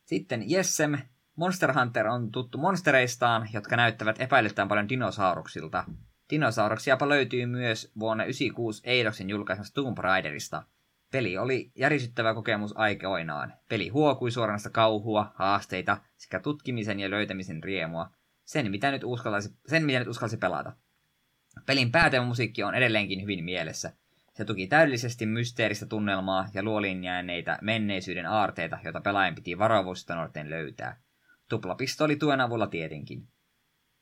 Sitten 0.06 0.50
Jessem. 0.50 0.98
Monster 1.36 1.74
Hunter 1.74 2.08
on 2.08 2.32
tuttu 2.32 2.58
monstereistaan, 2.58 3.49
jotka 3.53 3.76
näyttävät 3.76 4.22
epäilyttävän 4.22 4.68
paljon 4.68 4.90
dinosauruksilta. 4.90 5.84
Dinosauruksiapa 6.30 7.10
löytyy 7.10 7.45
myös 7.45 7.91
vuonna 7.99 8.24
1996 8.24 8.82
Eidoksen 8.86 9.30
julkaisemassa 9.30 9.74
Tomb 9.74 9.98
Raiderista– 9.98 10.64
Peli 11.12 11.38
oli 11.38 11.72
järisyttävä 11.76 12.34
kokemus 12.34 12.78
aikoinaan. 12.78 13.53
Peli 13.70 13.90
huokui 13.90 14.32
suoranaista 14.32 14.70
kauhua, 14.70 15.32
haasteita 15.36 15.98
sekä 16.18 16.40
tutkimisen 16.40 16.99
ja 16.99 17.10
löytämisen 17.10 17.64
riemua. 17.64 18.12
Sen, 18.45 18.72
mitä 18.72 18.91
nyt 18.91 19.03
uskalsi, 19.03 19.49
sen, 19.68 19.86
mitä 19.86 19.99
nyt 19.99 20.08
uskalsi 20.08 20.38
pelata. 20.38 20.74
Pelin 21.66 21.91
pääteemusiikki 21.91 22.64
on 22.64 22.76
edelleenkin 22.76 23.22
hyvin 23.22 23.44
mielessä. 23.44 23.94
Se 24.34 24.45
tuki 24.45 24.68
täydellisesti 24.68 25.26
mysteeristä 25.26 25.86
tunnelmaa 25.86 26.49
ja 26.53 26.64
luoliin 26.64 27.03
jääneitä 27.03 27.58
menneisyyden 27.62 28.26
aarteita, 28.26 28.80
joita 28.84 29.02
pelaajan 29.02 29.36
piti 29.36 29.56
nuorten 30.16 30.49
löytää. 30.49 31.02
Tuplapisto 31.52 32.03
oli 32.03 32.15
tuen 32.15 32.41
avulla 32.41 32.68
tietenkin. 32.68 33.28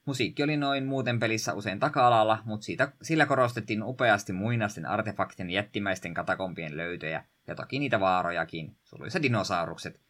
Musiikki 0.06 0.44
oli 0.44 0.58
noin 0.58 0.86
muuten 0.86 1.20
pelissä 1.20 1.54
usein 1.54 1.80
taka-alalla, 1.80 2.42
mutta 2.46 2.66
siitä, 2.66 2.92
sillä 3.02 3.26
korostettiin 3.26 3.84
upeasti 3.84 4.34
muinaisten 4.34 4.86
artefaktien 4.86 5.50
jättimäisten 5.50 6.14
katakompien 6.14 6.78
löytöjä, 6.78 7.24
ja 7.48 7.56
toki 7.56 7.80
niitä 7.80 8.00
vaarojakin, 8.00 8.78
suluissa 8.84 9.22
dinosaurukset. 9.22 10.02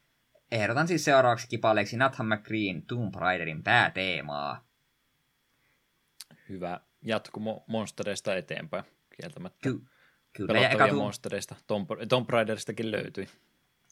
Ehdotan 0.51 0.87
siis 0.87 1.05
seuraavaksi 1.05 1.47
kipaleeksi 1.47 1.97
Nathan 1.97 2.27
McCreen 2.27 2.81
Tomb 2.81 3.15
Raiderin 3.15 3.63
pääteemaa. 3.63 4.65
Hyvä 6.49 6.79
jatkumo 7.01 7.63
monstereista 7.67 8.35
eteenpäin, 8.35 8.83
kieltämättä. 9.21 9.59
Ky- 9.61 9.81
kyllä, 10.33 10.59
ja 10.59 10.69
eka 10.69 10.87
Tomb... 10.87 10.97
monstereista. 10.97 11.55
Tomb, 11.67 11.89
Tomb 12.09 12.29
Raideristakin 12.29 12.91
löytyi. 12.91 13.29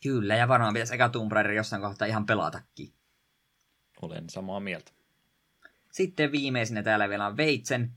Kyllä, 0.03 0.35
ja 0.35 0.47
varmaan 0.47 0.73
pitäisi 0.73 0.95
eka 0.95 1.09
Tomb 1.09 1.31
Raider 1.31 1.51
jossain 1.51 1.81
kohtaa 1.81 2.07
ihan 2.07 2.25
pelatakin. 2.25 2.96
Olen 4.01 4.29
samaa 4.29 4.59
mieltä. 4.59 4.91
Sitten 5.91 6.31
viimeisenä 6.31 6.83
täällä 6.83 7.09
vielä 7.09 7.25
on 7.25 7.37
Veitsen. 7.37 7.91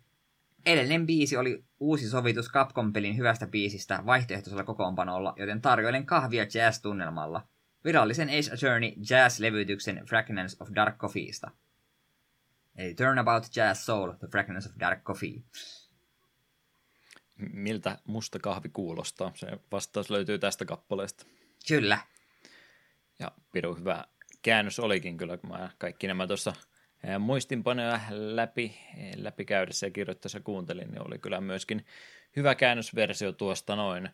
Edellinen 0.67 1.07
biisi 1.07 1.37
oli 1.37 1.65
uusi 1.81 2.09
sovitus 2.09 2.51
Capcom-pelin 2.51 3.17
hyvästä 3.17 3.47
biisistä 3.47 4.03
vaihtoehtoisella 4.07 4.65
kokoonpanolla, 4.65 5.35
joten 5.37 5.61
tarjoilen 5.61 6.07
kahvia 6.07 6.45
jazz-tunnelmalla. 6.45 7.43
Virallisen 7.85 8.29
Ace 8.29 8.55
Attorney 8.55 8.91
jazz-levytyksen 8.91 10.07
Fragrance 10.07 10.57
of 10.61 10.69
Dark 10.75 10.99
Coffeesta. 10.99 11.51
Eli 12.77 12.95
Turnabout 12.95 13.45
Jazz 13.57 13.85
Soul, 13.85 14.13
The 14.13 14.29
Fragrance 14.29 14.69
of 14.69 14.75
Dark 14.81 15.03
Coffee. 15.03 15.43
Miltä 17.37 17.99
musta 18.05 18.39
kahvi 18.39 18.69
kuulostaa? 18.69 19.33
Se 19.35 19.47
vastaus 19.73 20.11
löytyy 20.11 20.39
tästä 20.39 20.65
kappaleesta. 20.65 21.27
Kyllä. 21.69 21.99
Ja 23.19 23.33
pirun 23.53 23.79
hyvä 23.79 24.05
käännös 24.43 24.79
olikin 24.79 25.17
kyllä, 25.17 25.37
kun 25.37 25.51
mä 25.51 25.71
kaikki 25.79 26.07
nämä 26.07 26.27
tuossa 26.27 26.53
muistinpanoja 27.19 28.01
läpi, 28.11 28.77
läpi 29.17 29.45
käydessä 29.45 29.87
ja 29.87 29.91
kirjoittaessa 29.91 30.41
kuuntelin, 30.41 30.91
niin 30.91 31.07
oli 31.07 31.19
kyllä 31.19 31.41
myöskin 31.41 31.87
hyvä 32.37 32.55
käännösversio 32.55 33.33
tuosta 33.33 33.77
noin. 33.77 34.09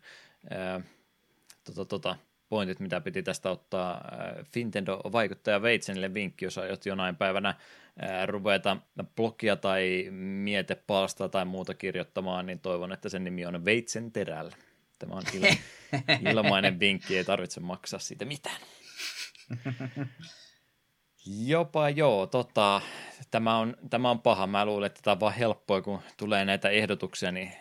Tota, 1.65 1.85
tota, 1.85 2.17
pointit, 2.49 2.81
mitä 2.81 3.01
piti 3.01 3.23
tästä 3.23 3.51
ottaa. 3.51 4.05
Fintendo-vaikuttaja 4.53 5.63
Veitsenille 5.63 6.15
vinkki, 6.15 6.45
jos 6.45 6.59
aiot 6.59 6.87
jonain 6.87 7.17
päivänä 7.17 7.55
ruveta 8.27 8.77
blogia 9.17 9.57
tai 9.57 10.07
mietepalsta 10.11 11.29
tai 11.29 11.45
muuta 11.45 11.75
kirjoittamaan, 11.75 12.47
niin 12.47 12.61
toivon, 12.61 12.93
että 12.93 13.09
sen 13.09 13.25
nimi 13.25 13.47
on 13.47 13.65
Veitsen 13.65 14.13
terällä. 14.13 14.57
Tämä 14.99 15.15
on 15.15 15.23
ilmainen 16.33 16.81
vinkki, 16.81 17.17
ei 17.17 17.25
tarvitse 17.25 17.61
maksaa 17.61 18.01
siitä 18.01 18.25
mitään. 18.25 18.61
Jopa 21.47 21.91
joo, 21.91 22.26
tota, 22.26 22.81
tämä, 23.31 23.58
on, 23.58 23.76
tämä 23.91 24.10
on 24.10 24.20
paha. 24.20 24.47
Mä 24.47 24.65
luulen, 24.65 24.86
että 24.86 25.00
tämä 25.02 25.12
on 25.12 25.20
vaan 25.20 25.34
helppoa, 25.34 25.83
kun 25.83 26.00
tulee 26.16 26.44
näitä 26.44 26.68
ehdotuksia, 26.68 27.33
niin 27.33 27.52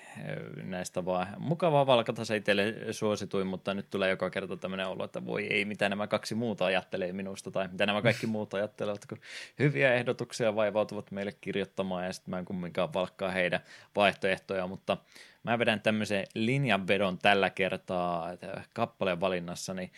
näistä 0.64 1.06
vaan 1.06 1.28
mukavaa 1.38 1.86
valkata 1.86 2.26
se 2.26 2.36
itselle 2.36 2.76
suosituin, 2.92 3.48
mutta 3.48 3.74
nyt 3.74 3.90
tulee 3.90 4.10
joka 4.10 4.30
kerta 4.30 4.58
tämmöinen 4.58 4.88
olo, 4.88 5.06
että 5.06 5.26
voi 5.26 5.48
ei, 5.48 5.66
mitä 5.66 5.90
nämä 5.90 6.08
kaksi 6.08 6.36
muuta 6.36 6.66
ajattelee 6.66 7.14
minusta, 7.14 7.52
tai 7.52 7.68
mitä 7.68 7.86
nämä 7.86 8.02
kaikki 8.02 8.28
muut 8.28 8.54
ajattelevat, 8.54 9.06
kun 9.06 9.18
hyviä 9.60 9.94
ehdotuksia 9.94 10.56
vaivautuvat 10.56 11.12
meille 11.12 11.32
kirjoittamaan, 11.42 12.06
ja 12.06 12.14
sitten 12.14 12.32
mä 12.32 12.40
en 12.40 12.46
kumminkaan 12.46 12.94
valkkaa 12.94 13.32
heidän 13.32 13.60
vaihtoehtoja, 13.96 14.68
mutta 14.68 14.98
mä 15.44 15.60
vedän 15.60 15.82
tämmöisen 15.82 16.26
linjanvedon 16.36 17.18
tällä 17.18 17.50
kertaa 17.50 18.30
kappaleen 18.74 19.20
valinnassa, 19.20 19.74
niin 19.74 19.92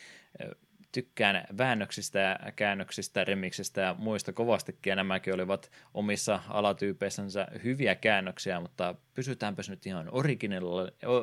tykkään 0.91 1.43
väännöksistä 1.57 2.19
ja 2.19 2.51
käännöksistä, 2.56 3.24
remiksistä 3.24 3.82
ja 3.82 3.95
muista 3.99 4.33
kovastikin, 4.33 4.91
ja 4.91 4.95
nämäkin 4.95 5.33
olivat 5.33 5.72
omissa 5.93 6.40
alatyypeissänsä 6.49 7.48
hyviä 7.64 7.95
käännöksiä, 7.95 8.59
mutta 8.59 8.95
pysytäänpäs 9.14 9.69
nyt 9.69 9.85
ihan 9.85 10.09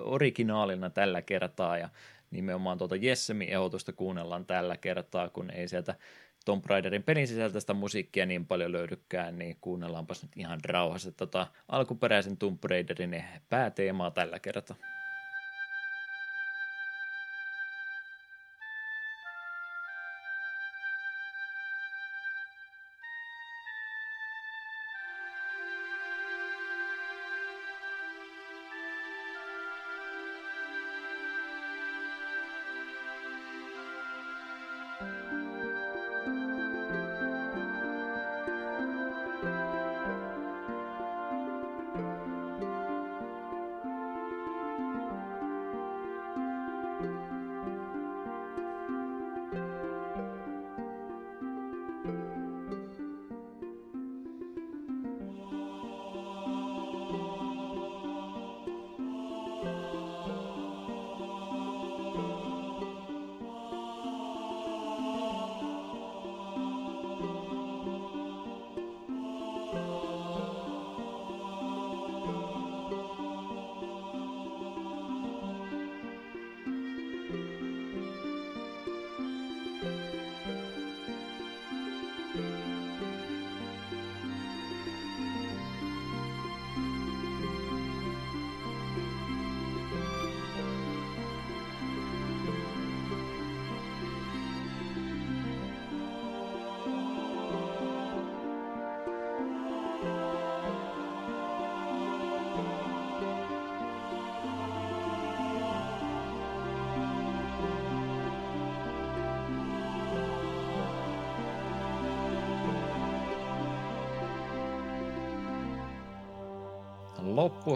originaalina 0.05 0.91
tällä 0.91 1.23
kertaa, 1.23 1.79
ja 1.79 1.89
nimenomaan 2.31 2.79
tuota 2.79 2.97
Jessemin 2.97 3.49
ehdotusta 3.49 3.93
kuunnellaan 3.93 4.47
tällä 4.47 4.77
kertaa, 4.77 5.29
kun 5.29 5.51
ei 5.51 5.69
sieltä 5.69 5.95
Tomb 6.45 6.65
Raiderin 6.67 7.03
pelin 7.03 7.29
sisältäistä 7.29 7.75
musiikkia 7.75 8.27
niin 8.27 8.47
paljon 8.47 8.73
löydykään, 8.73 9.39
niin 9.39 9.57
kuunnellaanpas 9.61 10.23
nyt 10.23 10.33
ihan 10.37 10.61
rauhassa 10.65 11.13
tota 11.13 11.47
alkuperäisen 11.69 12.37
Tomb 12.37 12.65
Raiderin 12.65 13.25
pääteemaa 13.49 14.11
tällä 14.11 14.39
kertaa. 14.39 14.77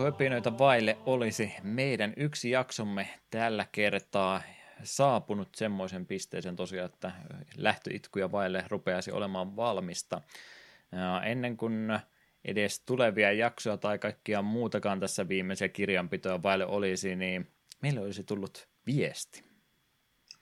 Loppuhöpinöitä 0.08 0.58
vaille 0.58 0.98
olisi 1.06 1.54
meidän 1.62 2.12
yksi 2.16 2.50
jaksomme 2.50 3.08
tällä 3.30 3.66
kertaa 3.72 4.42
saapunut 4.82 5.54
semmoisen 5.54 6.06
pisteeseen 6.06 6.56
tosiaan, 6.56 6.86
että 6.86 7.12
lähtöitkuja 7.56 8.32
vaille 8.32 8.64
rupeaisi 8.68 9.12
olemaan 9.12 9.56
valmista. 9.56 10.20
Ennen 11.24 11.56
kuin 11.56 11.98
edes 12.44 12.80
tulevia 12.80 13.32
jaksoja 13.32 13.76
tai 13.76 13.98
kaikkia 13.98 14.42
muutakaan 14.42 15.00
tässä 15.00 15.28
viimeisiä 15.28 15.68
kirjanpitoja 15.68 16.42
vaille 16.42 16.66
olisi, 16.66 17.16
niin 17.16 17.50
meille 17.82 18.00
olisi 18.00 18.24
tullut 18.24 18.68
viesti. 18.86 19.47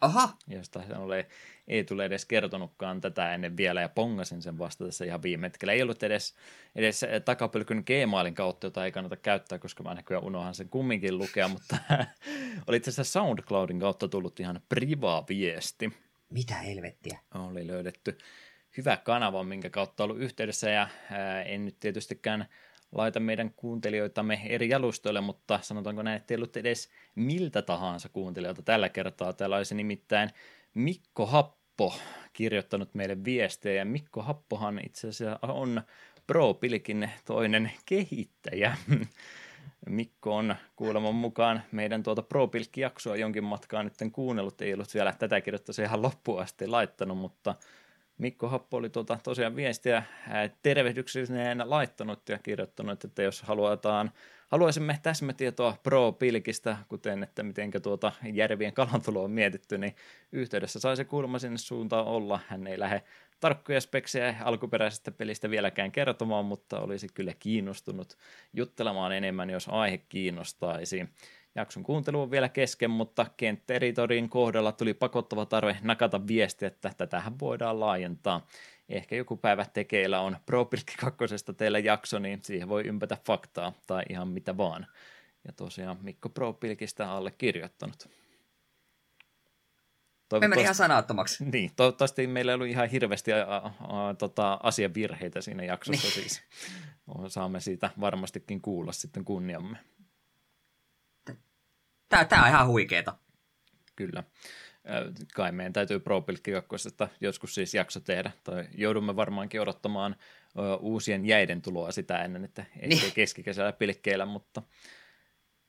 Aha! 0.00 0.36
Josta 0.48 0.82
ole, 0.96 1.26
ei 1.68 1.84
tule 1.84 2.04
edes 2.04 2.24
kertonutkaan 2.24 3.00
tätä 3.00 3.34
ennen 3.34 3.56
vielä 3.56 3.80
ja 3.80 3.88
pongasin 3.88 4.42
sen 4.42 4.58
vasta 4.58 4.84
tässä 4.84 5.04
ihan 5.04 5.22
viime 5.22 5.46
hetkellä. 5.46 5.72
Ei 5.72 5.82
ollut 5.82 6.02
edes, 6.02 6.34
edes 6.74 7.00
takapölkyn 7.24 7.84
Gmailin 7.86 8.34
kautta, 8.34 8.66
jota 8.66 8.84
ei 8.84 8.92
kannata 8.92 9.16
käyttää, 9.16 9.58
koska 9.58 9.82
mä 9.82 9.94
näkyään 9.94 10.24
unohan 10.24 10.54
sen 10.54 10.68
kumminkin 10.68 11.18
lukea, 11.18 11.48
mutta 11.48 11.76
oli 12.66 12.76
itse 12.76 12.90
asiassa 12.90 13.12
SoundCloudin 13.12 13.80
kautta 13.80 14.08
tullut 14.08 14.40
ihan 14.40 14.60
privaa 14.68 15.24
viesti. 15.28 15.92
Mitä 16.30 16.54
helvettiä? 16.54 17.18
Oli 17.34 17.66
löydetty 17.66 18.18
hyvä 18.76 18.96
kanava, 18.96 19.44
minkä 19.44 19.70
kautta 19.70 20.04
ollut 20.04 20.18
yhteydessä 20.18 20.70
ja 20.70 20.88
ää, 21.10 21.42
en 21.42 21.64
nyt 21.64 21.80
tietystikään 21.80 22.48
laita 22.96 23.20
meidän 23.20 23.52
kuuntelijoitamme 23.56 24.40
eri 24.44 24.68
jalustoille, 24.68 25.20
mutta 25.20 25.58
sanotaanko 25.62 26.02
näin, 26.02 26.16
että 26.16 26.34
ei 26.34 26.36
ollut 26.36 26.56
edes 26.56 26.90
miltä 27.14 27.62
tahansa 27.62 28.08
kuuntelijoilta 28.08 28.62
tällä 28.62 28.88
kertaa. 28.88 29.32
Täällä 29.32 29.56
olisi 29.56 29.74
nimittäin 29.74 30.30
Mikko 30.74 31.26
Happo 31.26 31.94
kirjoittanut 32.32 32.94
meille 32.94 33.24
viestejä. 33.24 33.84
Mikko 33.84 34.22
Happohan 34.22 34.80
itse 34.86 35.08
asiassa 35.08 35.38
on 35.42 35.82
Pro 36.26 36.54
Pilkin 36.54 37.10
toinen 37.24 37.72
kehittäjä. 37.86 38.76
Mikko 39.88 40.36
on 40.36 40.56
kuuleman 40.76 41.14
mukaan 41.14 41.62
meidän 41.72 42.02
tuota 42.02 42.22
Pro 42.22 42.50
jaksoa 42.76 43.16
jonkin 43.16 43.44
matkaa 43.44 43.82
nyt 43.82 43.94
kuunnellut, 44.12 44.60
ei 44.60 44.74
ollut 44.74 44.94
vielä 44.94 45.12
tätä 45.18 45.40
kirjoittaa 45.40 45.84
ihan 45.84 46.02
loppuun 46.02 46.42
asti 46.42 46.66
laittanut, 46.66 47.18
mutta 47.18 47.54
Mikko 48.18 48.48
Happo 48.48 48.76
oli 48.76 48.90
tuota, 48.90 49.18
tosiaan 49.22 49.56
viestiä 49.56 50.02
tervehdyksellisenä 50.62 51.70
laittanut 51.70 52.28
ja 52.28 52.38
kirjoittanut, 52.38 53.04
että 53.04 53.22
jos 53.22 53.42
halutaan, 53.42 54.12
haluaisimme 54.48 54.98
täsmätietoa 55.02 55.76
Pro-pilkistä, 55.82 56.76
kuten 56.88 57.22
että 57.22 57.42
miten 57.42 57.70
tuota 57.82 58.12
järvien 58.32 58.72
kalantulo 58.72 59.24
on 59.24 59.30
mietitty, 59.30 59.78
niin 59.78 59.96
yhteydessä 60.32 60.80
saisi 60.80 61.04
kuulemma 61.04 61.38
sinne 61.38 61.58
suuntaan 61.58 62.06
olla. 62.06 62.40
Hän 62.48 62.66
ei 62.66 62.78
lähde 62.78 63.02
tarkkoja 63.40 63.80
speksejä 63.80 64.34
alkuperäisestä 64.44 65.10
pelistä 65.10 65.50
vieläkään 65.50 65.92
kertomaan, 65.92 66.44
mutta 66.44 66.80
olisi 66.80 67.06
kyllä 67.14 67.32
kiinnostunut 67.38 68.16
juttelemaan 68.52 69.12
enemmän, 69.12 69.50
jos 69.50 69.68
aihe 69.68 69.98
kiinnostaisi. 69.98 71.08
Jakson 71.56 71.82
kuuntelu 71.82 72.22
on 72.22 72.30
vielä 72.30 72.48
kesken, 72.48 72.90
mutta 72.90 73.26
Kent-Teritorin 73.36 74.28
kohdalla 74.28 74.72
tuli 74.72 74.94
pakottava 74.94 75.46
tarve 75.46 75.78
nakata 75.82 76.26
viesti, 76.26 76.66
että 76.66 76.92
tätähän 76.96 77.38
voidaan 77.38 77.80
laajentaa. 77.80 78.46
Ehkä 78.88 79.16
joku 79.16 79.36
päivä 79.36 79.64
tekeillä 79.64 80.20
on 80.20 80.36
ProPilkki 80.46 80.94
2 81.00 81.24
teillä 81.56 81.78
jakso, 81.78 82.18
niin 82.18 82.40
siihen 82.42 82.68
voi 82.68 82.82
ympätä 82.86 83.16
faktaa 83.26 83.72
tai 83.86 84.02
ihan 84.08 84.28
mitä 84.28 84.56
vaan. 84.56 84.86
Ja 85.44 85.52
tosiaan 85.52 85.98
Mikko 86.02 86.28
ProPilkistä 86.28 87.10
alle 87.12 87.30
kirjoittanut. 87.30 88.08
Me 90.40 90.48
meni 90.48 90.62
ihan 90.62 90.74
sanattomaksi. 90.74 91.44
Niin, 91.44 91.70
toivottavasti 91.76 92.26
meillä 92.26 92.52
ei 92.52 92.54
ollut 92.54 92.68
ihan 92.68 92.88
hirveästi 92.88 93.32
a, 93.32 93.56
a, 93.56 93.72
a, 94.08 94.14
tota, 94.14 94.60
asiavirheitä 94.62 95.40
siinä 95.40 95.64
jaksossa 95.64 96.10
siis. 96.10 96.42
Saamme 97.28 97.60
siitä 97.60 97.90
varmastikin 98.00 98.60
kuulla 98.60 98.92
sitten 98.92 99.24
kunniamme. 99.24 99.78
Tää, 102.08 102.24
tää 102.24 102.42
on 102.42 102.48
ihan 102.48 102.66
huikeeta. 102.66 103.18
Kyllä. 103.96 104.24
Kai 105.34 105.52
meidän 105.52 105.72
täytyy 105.72 106.00
Pro 106.00 106.22
2 106.22 106.88
joskus 107.20 107.54
siis 107.54 107.74
jakso 107.74 108.00
tehdä, 108.00 108.30
tai 108.44 108.68
joudumme 108.74 109.16
varmaankin 109.16 109.60
odottamaan 109.60 110.16
uusien 110.80 111.26
jäiden 111.26 111.62
tuloa 111.62 111.92
sitä 111.92 112.24
ennen, 112.24 112.44
että 112.44 112.64
ei 112.80 112.88
niin. 112.88 113.12
keskikesällä 113.12 113.72
pilkkeillä, 113.72 114.26
mutta 114.26 114.62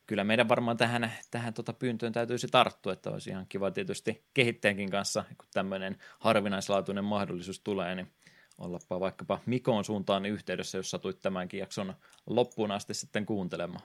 kyllä 0.08 0.24
meidän 0.24 0.50
varmaan 0.50 0.78
tähän, 0.78 1.12
tähän 1.32 1.54
tota 1.54 1.74
pyyntöön 1.74 2.14
täytyisi 2.14 2.48
tarttua, 2.48 2.94
että 2.94 3.10
olisi 3.10 3.30
ihan 3.30 3.46
kiva 3.50 3.72
tietysti 3.72 4.26
kehittäjänkin 4.34 4.92
kanssa, 4.92 5.24
kun 5.38 5.48
tämmöinen 5.54 5.98
harvinaislaatuinen 6.20 7.04
mahdollisuus 7.04 7.60
tulee, 7.60 7.96
niin 7.96 8.12
ollapa 8.58 9.00
vaikkapa 9.00 9.40
Mikon 9.46 9.86
suuntaan 9.86 10.26
yhteydessä, 10.26 10.78
jos 10.78 10.92
satuit 10.92 11.22
tämänkin 11.22 11.60
jakson 11.60 11.94
loppuun 12.26 12.72
asti 12.72 12.94
sitten 12.94 13.26
kuuntelemaan. 13.26 13.84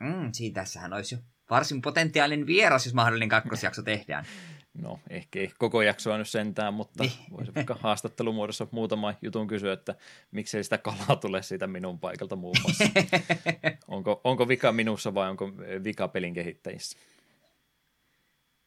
Mm, 0.00 0.32
siitä 0.32 0.60
tässähän 0.60 0.92
olisi 0.92 1.14
jo 1.14 1.20
varsin 1.50 1.82
potentiaalinen 1.82 2.46
vieras, 2.46 2.86
jos 2.86 2.94
mahdollinen 2.94 3.28
kakkosjakso 3.28 3.82
tehdaan. 3.82 4.24
No, 4.82 5.00
ehkä 5.10 5.38
ei 5.38 5.50
koko 5.58 5.82
jaksoa 5.82 6.18
nyt 6.18 6.28
sentään, 6.28 6.74
mutta 6.74 7.02
niin. 7.02 7.12
voisi 7.30 7.54
vaikka 7.54 7.76
haastattelumuodossa 7.80 8.66
muutama 8.70 9.14
jutun 9.22 9.46
kysyä, 9.46 9.72
että 9.72 9.94
miksei 10.30 10.64
sitä 10.64 10.78
kalaa 10.78 11.16
tule 11.20 11.42
siitä 11.42 11.66
minun 11.66 11.98
paikalta 11.98 12.36
muun 12.36 12.56
muassa. 12.62 12.84
onko, 13.88 14.20
onko 14.24 14.48
vika 14.48 14.72
minussa 14.72 15.14
vai 15.14 15.30
onko 15.30 15.52
vika 15.84 16.08
pelin 16.08 16.34
kehittäjissä? 16.34 16.98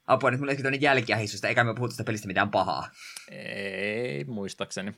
Apua, 0.07 0.31
nyt 0.31 0.39
mulla 0.39 0.49
olisi 0.49 0.63
tuonne 0.63 1.47
eikä 1.47 1.63
me 1.63 1.73
puhuta 1.75 1.91
sitä 1.91 2.03
pelistä 2.03 2.27
mitään 2.27 2.51
pahaa. 2.51 2.89
Ei, 3.31 4.23
muistaakseni. 4.23 4.93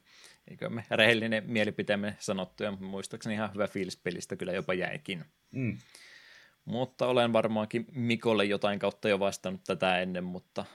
Eikö 0.48 0.69
me 0.69 0.85
rehellinen 0.92 1.43
mielipiteemme 1.48 2.16
sanottu, 2.19 2.64
ja 2.64 2.72
muistaakseni 2.72 3.35
ihan 3.35 3.53
hyvä 3.53 3.68
fiilis 3.68 3.98
pelistä 3.98 4.35
kyllä 4.35 4.53
jopa 4.53 4.74
jäikin. 4.74 5.26
Mm. 5.51 5.77
Mutta 6.65 7.07
olen 7.07 7.33
varmaankin 7.33 7.85
Mikolle 7.91 8.45
jotain 8.45 8.80
kautta 8.80 9.09
jo 9.09 9.19
vastannut 9.19 9.61
tätä 9.67 9.99
ennen, 9.99 10.23
mutta 10.23 10.65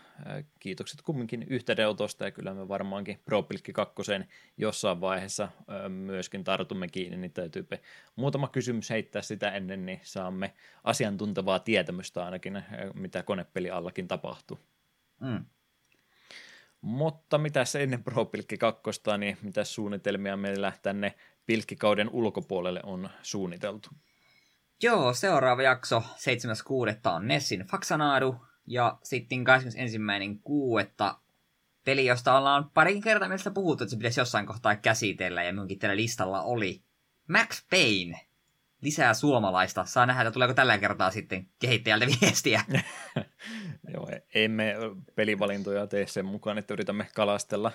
kiitokset 0.61 1.03
kumminkin 1.03 1.47
yhteydenotosta 1.49 2.25
ja 2.25 2.31
kyllä 2.31 2.55
me 2.55 2.69
varmaankin 2.69 3.21
ProPilkki 3.25 3.73
2 3.73 3.95
jossain 4.57 5.01
vaiheessa 5.01 5.49
myöskin 5.89 6.45
tartumme 6.45 6.89
kiinni, 6.89 7.17
niin 7.17 7.33
täytyy 7.33 7.67
muutama 8.17 8.49
kysymys 8.49 8.91
heittää 8.91 9.23
sitä 9.23 9.51
ennen, 9.51 9.87
niin 9.87 10.01
saamme 10.03 10.55
asiantuntevaa 10.85 11.59
tietämystä 11.59 12.25
ainakin, 12.25 12.63
mitä 12.95 13.23
konepeli 13.23 13.71
allakin 13.71 14.09
tapahtuu. 14.09 14.59
Mm. 15.21 15.45
Mutta 16.81 17.39
mitä 17.39 17.65
se 17.65 17.83
ennen 17.83 18.05
ProPilkki 18.05 18.59
2, 18.59 18.83
niin 19.19 19.37
mitä 19.43 19.65
suunnitelmia 19.65 20.37
meillä 20.37 20.73
tänne 20.83 21.15
pilkkikauden 21.47 22.11
ulkopuolelle 22.13 22.81
on 22.83 23.11
suunniteltu? 23.23 23.89
Joo, 24.83 25.15
seuraava 25.15 25.63
jakso 25.63 26.01
7.6. 26.01 27.13
on 27.15 27.29
Nessin 27.29 27.61
Faxanaadu, 27.61 28.37
ja 28.67 28.99
sitten 29.03 29.45
21.6. 29.47 31.15
peli, 31.85 32.07
josta 32.07 32.39
ollaan 32.39 32.71
parikin 32.75 33.03
kertaa 33.03 33.29
mielestä 33.29 33.51
puhuttu, 33.51 33.85
että 33.85 33.91
se 33.91 33.97
pitäisi 33.97 34.21
jossain 34.21 34.47
kohtaa 34.47 34.77
käsitellä, 34.77 35.43
ja 35.43 35.53
minunkin 35.53 35.79
tällä 35.79 35.97
listalla 35.97 36.43
oli 36.43 36.83
Max 37.29 37.65
Payne. 37.71 38.21
Lisää 38.83 39.15
suomalaista. 39.15 39.85
Saa 39.85 40.07
nähdä, 40.07 40.23
että 40.23 40.31
tuleeko 40.31 40.55
tällä 40.55 40.79
kertaa 40.79 41.11
sitten 41.11 41.49
kehittäjältä 41.59 42.07
viestiä. 42.21 42.65
Joo, 43.95 44.11
emme 44.35 44.75
pelivalintoja 45.15 45.87
tee 45.87 46.07
sen 46.07 46.27
mukaan, 46.27 46.59
että 46.59 46.75
yritämme 46.75 47.07
kalastella 47.15 47.73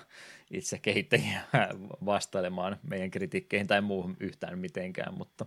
itse 0.50 0.78
kehittäjiä 0.78 1.40
vastailemaan 2.06 2.78
meidän 2.82 3.10
kritiikkeihin 3.10 3.66
tai 3.66 3.80
muuhun 3.80 4.16
yhtään 4.20 4.58
mitenkään, 4.58 5.14
mutta 5.18 5.46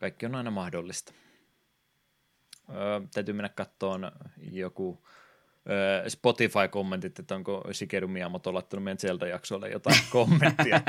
kaikki 0.00 0.26
on 0.26 0.34
aina 0.34 0.50
mahdollista. 0.50 1.12
Öö, 2.70 3.00
täytyy 3.14 3.34
mennä 3.34 3.48
katsomaan 3.48 4.12
joku 4.50 5.06
öö, 5.70 6.10
Spotify-kommentit, 6.10 7.18
että 7.18 7.34
onko 7.34 7.64
Shigeru 7.72 8.08
Miyamoto 8.08 8.54
laittanut 8.54 8.84
meidän 8.84 8.98
Zelda-jaksoille 8.98 9.68
jotain 9.68 10.00
kommenttia. 10.12 10.80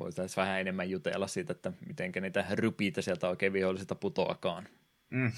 Voitaisiin 0.00 0.36
vähän 0.36 0.60
enemmän 0.60 0.90
jutella 0.90 1.26
siitä, 1.26 1.52
että 1.52 1.72
miten 1.86 2.12
niitä 2.20 2.46
rypiitä 2.52 3.02
sieltä 3.02 3.28
oikein 3.28 3.52
vihollisilta 3.52 3.94
putoakaan. 3.94 4.68
Mm. 5.10 5.32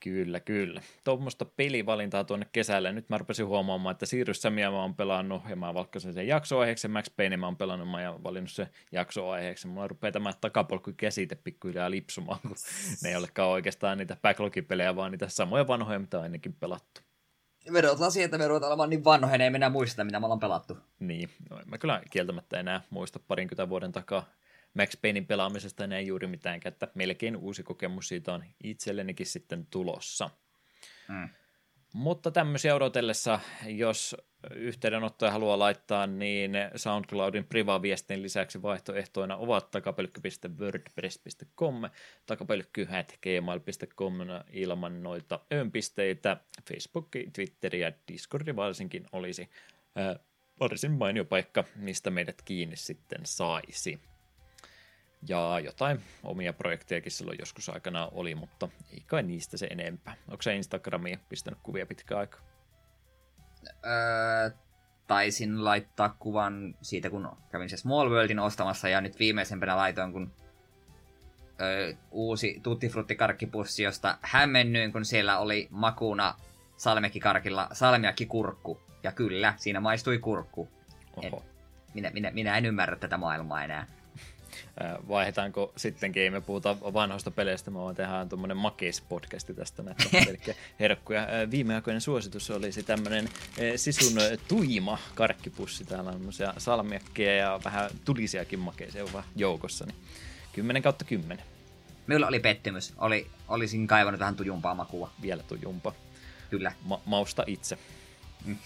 Kyllä, 0.00 0.40
kyllä. 0.40 0.80
Tuommoista 1.04 1.44
pelivalintaa 1.44 2.24
tuonne 2.24 2.46
kesälle. 2.52 2.92
Nyt 2.92 3.08
mä 3.08 3.18
rupesin 3.18 3.46
huomaamaan, 3.46 3.92
että 3.92 4.06
Siirrys 4.06 4.42
Samia 4.42 4.70
mä 4.70 4.82
oon 4.82 4.94
pelannut 4.94 5.42
ja 5.48 5.56
mä 5.56 5.74
valkkasin 5.74 6.12
sen 6.12 6.26
jaksoaiheeksi. 6.26 6.88
Max 6.88 7.06
Payne 7.16 7.36
mä 7.36 7.46
oon 7.46 7.56
pelannut 7.56 7.90
mä 7.90 8.10
oon 8.10 8.24
valinnut 8.24 8.50
sen 8.50 8.66
jaksoaiheeksi. 8.92 9.66
Mulla 9.66 9.88
rupeaa 9.88 10.12
tämä 10.12 10.32
takapolku 10.40 10.92
käsite 10.96 11.34
pikkuhiljaa 11.34 11.90
lipsumaan, 11.90 12.40
kun 12.42 12.56
ne 13.02 13.08
ei 13.08 13.16
olekaan 13.16 13.48
oikeastaan 13.48 13.98
niitä 13.98 14.16
backlogipelejä, 14.22 14.96
vaan 14.96 15.12
niitä 15.12 15.28
samoja 15.28 15.68
vanhoja, 15.68 15.98
mitä 15.98 16.18
on 16.18 16.24
ennenkin 16.24 16.52
pelattu. 16.52 17.00
Vedotaan 17.72 18.12
siihen, 18.12 18.24
että 18.24 18.38
me 18.38 18.48
ruvetaan 18.48 18.70
olemaan 18.72 18.90
niin 18.90 19.04
vanhoja, 19.04 19.44
ei 19.44 19.46
enää 19.54 19.70
muista, 19.70 20.04
mitä 20.04 20.20
me 20.20 20.26
ollaan 20.26 20.40
pelattu. 20.40 20.78
Niin, 21.00 21.28
no, 21.50 21.60
mä 21.66 21.78
kyllä 21.78 22.02
kieltämättä 22.10 22.60
enää 22.60 22.80
muista 22.90 23.20
parinkymmentä 23.28 23.68
vuoden 23.68 23.92
takaa 23.92 24.26
Max 24.74 25.00
Paynein 25.02 25.26
pelaamisesta 25.26 25.84
enää 25.84 26.00
juuri 26.00 26.26
mitään, 26.26 26.60
että 26.64 26.88
melkein 26.94 27.36
uusi 27.36 27.62
kokemus 27.62 28.08
siitä 28.08 28.34
on 28.34 28.44
itsellenikin 28.64 29.26
sitten 29.26 29.66
tulossa. 29.66 30.30
Mm. 31.08 31.28
Mutta 31.92 32.30
tämmöisiä 32.30 32.74
odotellessa, 32.74 33.40
jos 33.66 34.16
yhteydenottoja 34.54 35.32
haluaa 35.32 35.58
laittaa, 35.58 36.06
niin 36.06 36.52
SoundCloudin 36.76 37.44
priva-viestin 37.44 38.22
lisäksi 38.22 38.62
vaihtoehtoina 38.62 39.36
ovat 39.36 39.70
takapelkky.wordpress.com, 39.70 41.74
takapelkky.gmail.com 42.26 44.14
ilman 44.50 45.02
noita 45.02 45.40
önpisteitä. 45.52 46.36
Facebook, 46.68 47.08
Twitter 47.32 47.76
ja 47.76 47.92
Discord 48.12 48.56
varsinkin 48.56 49.06
olisi 49.12 49.50
äh, 49.98 50.16
varsin 50.60 50.92
mainio 50.92 51.24
paikka, 51.24 51.64
mistä 51.76 52.10
meidät 52.10 52.42
kiinni 52.42 52.76
sitten 52.76 53.20
saisi. 53.24 54.09
Ja 55.28 55.60
jotain 55.64 56.00
omia 56.22 56.52
projektejakin 56.52 57.12
silloin 57.12 57.38
joskus 57.40 57.68
aikana 57.68 58.08
oli, 58.12 58.34
mutta 58.34 58.68
ei 58.92 59.02
kai 59.06 59.22
niistä 59.22 59.56
se 59.56 59.66
enempää. 59.66 60.14
Onko 60.28 60.42
se 60.42 60.56
Instagramiin 60.56 61.20
pistänyt 61.28 61.60
kuvia 61.62 61.86
pitkä 61.86 62.18
aika? 62.18 62.38
Öö, 63.86 64.50
taisin 65.06 65.64
laittaa 65.64 66.16
kuvan 66.18 66.74
siitä, 66.82 67.10
kun 67.10 67.36
kävin 67.50 67.68
se 67.68 67.76
Small 67.76 68.10
Worldin 68.10 68.38
ostamassa, 68.38 68.88
ja 68.88 69.00
nyt 69.00 69.18
viimeisempänä 69.18 69.76
laitoin, 69.76 70.12
kun 70.12 70.32
öö, 71.60 71.92
uusi 72.10 72.60
Tutti 72.62 72.88
Frutti 72.88 73.14
karkkipussi, 73.14 73.82
josta 73.82 74.18
hämmennyin, 74.22 74.92
kun 74.92 75.04
siellä 75.04 75.38
oli 75.38 75.68
makuna 75.70 76.34
salmiakkikarkilla 76.76 77.68
salmiakkikurkku. 77.72 78.80
Ja 79.02 79.12
kyllä, 79.12 79.54
siinä 79.56 79.80
maistui 79.80 80.18
kurkku. 80.18 80.68
En, 81.22 81.32
minä, 81.94 82.10
minä, 82.10 82.30
minä 82.30 82.58
en 82.58 82.66
ymmärrä 82.66 82.96
tätä 82.96 83.16
maailmaa 83.16 83.64
enää 83.64 83.86
vaihdetaanko 85.08 85.72
sittenkin, 85.76 86.32
me 86.32 86.40
puhutaan 86.40 86.80
vanhoista 86.80 87.30
peleistä, 87.30 87.70
me 87.70 87.78
vaan 87.78 87.94
tehdään 87.94 88.28
tuommoinen 88.28 88.56
makeis-podcasti 88.56 89.54
tästä 89.54 89.82
näitä 89.82 90.04
herkkuja. 90.80 91.26
Viimeaikoinen 91.50 92.00
suositus 92.00 92.50
olisi 92.50 92.82
tämmöinen 92.82 93.28
sisun 93.76 94.22
tuima 94.48 94.98
karkkipussi, 95.14 95.84
täällä 95.84 96.10
on 96.10 96.32
salmiakkeja 96.58 97.34
ja 97.34 97.60
vähän 97.64 97.90
tulisiakin 98.04 98.58
makeisia 98.58 99.04
joukossa, 99.36 99.86
niin 99.86 99.96
10 100.52 100.82
kautta 100.82 101.04
10. 101.04 101.44
Minulla 102.06 102.26
oli 102.26 102.40
pettymys, 102.40 102.92
oli, 102.98 103.30
olisin 103.48 103.86
kaivannut 103.86 104.20
vähän 104.20 104.36
tujumpaa 104.36 104.74
makua. 104.74 105.10
Vielä 105.22 105.42
tujumpaa. 105.42 105.92
Kyllä. 106.50 106.72
Ma- 106.84 107.00
mausta 107.04 107.44
itse. 107.46 107.78
Mm. 108.44 108.56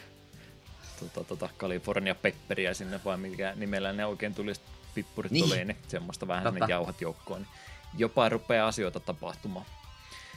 tota, 1.00 1.24
tota, 1.24 1.48
California 1.58 2.14
Pepperiä 2.14 2.74
sinne, 2.74 3.00
vai 3.04 3.16
mikä 3.16 3.52
nimellä 3.56 3.92
ne 3.92 4.06
oikein 4.06 4.34
tulisi 4.34 4.60
pippurit 4.94 5.32
niin. 5.32 5.44
tulee, 5.44 5.64
niin 5.64 5.78
semmoista 5.88 6.28
vähän 6.28 6.44
Totta. 6.44 6.66
ne 6.66 6.72
jauhat 6.72 7.00
joukkoon. 7.00 7.40
Niin 7.40 7.50
jopa 7.98 8.28
rupeaa 8.28 8.68
asioita 8.68 9.00
tapahtumaan. 9.00 9.66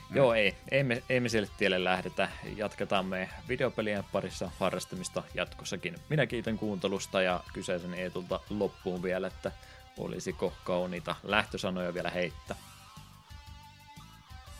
Mm. 0.10 0.18
Joo, 0.18 0.34
ei, 0.34 0.58
ei 0.72 0.84
me, 0.84 1.04
ei 1.10 1.20
me 1.20 1.30
sille 1.30 1.50
tielle 1.58 1.84
lähdetä. 1.84 2.30
Jatketaan 2.56 3.06
me 3.06 3.30
videopelien 3.48 4.04
parissa 4.12 4.52
harrastamista 4.60 5.24
jatkossakin. 5.34 5.96
Minä 6.10 6.26
kiitän 6.26 6.58
kuuntelusta 6.58 7.22
ja 7.22 7.44
kyseisen 7.54 7.94
Eetulta 7.94 8.40
loppuun 8.50 9.04
vielä, 9.04 9.28
että 9.28 9.52
olisiko 9.98 10.54
kauniita 10.64 11.16
lähtösanoja 11.24 11.94
vielä 11.94 12.10
heittää. 12.10 12.58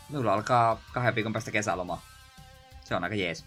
Minulla 0.08 0.34
alkaa 0.34 0.80
kahden 0.92 1.14
viikon 1.14 1.32
päästä 1.32 1.50
kesäloma. 1.50 2.02
Se 2.84 2.94
on 2.94 3.04
aika 3.04 3.16
jees. 3.16 3.44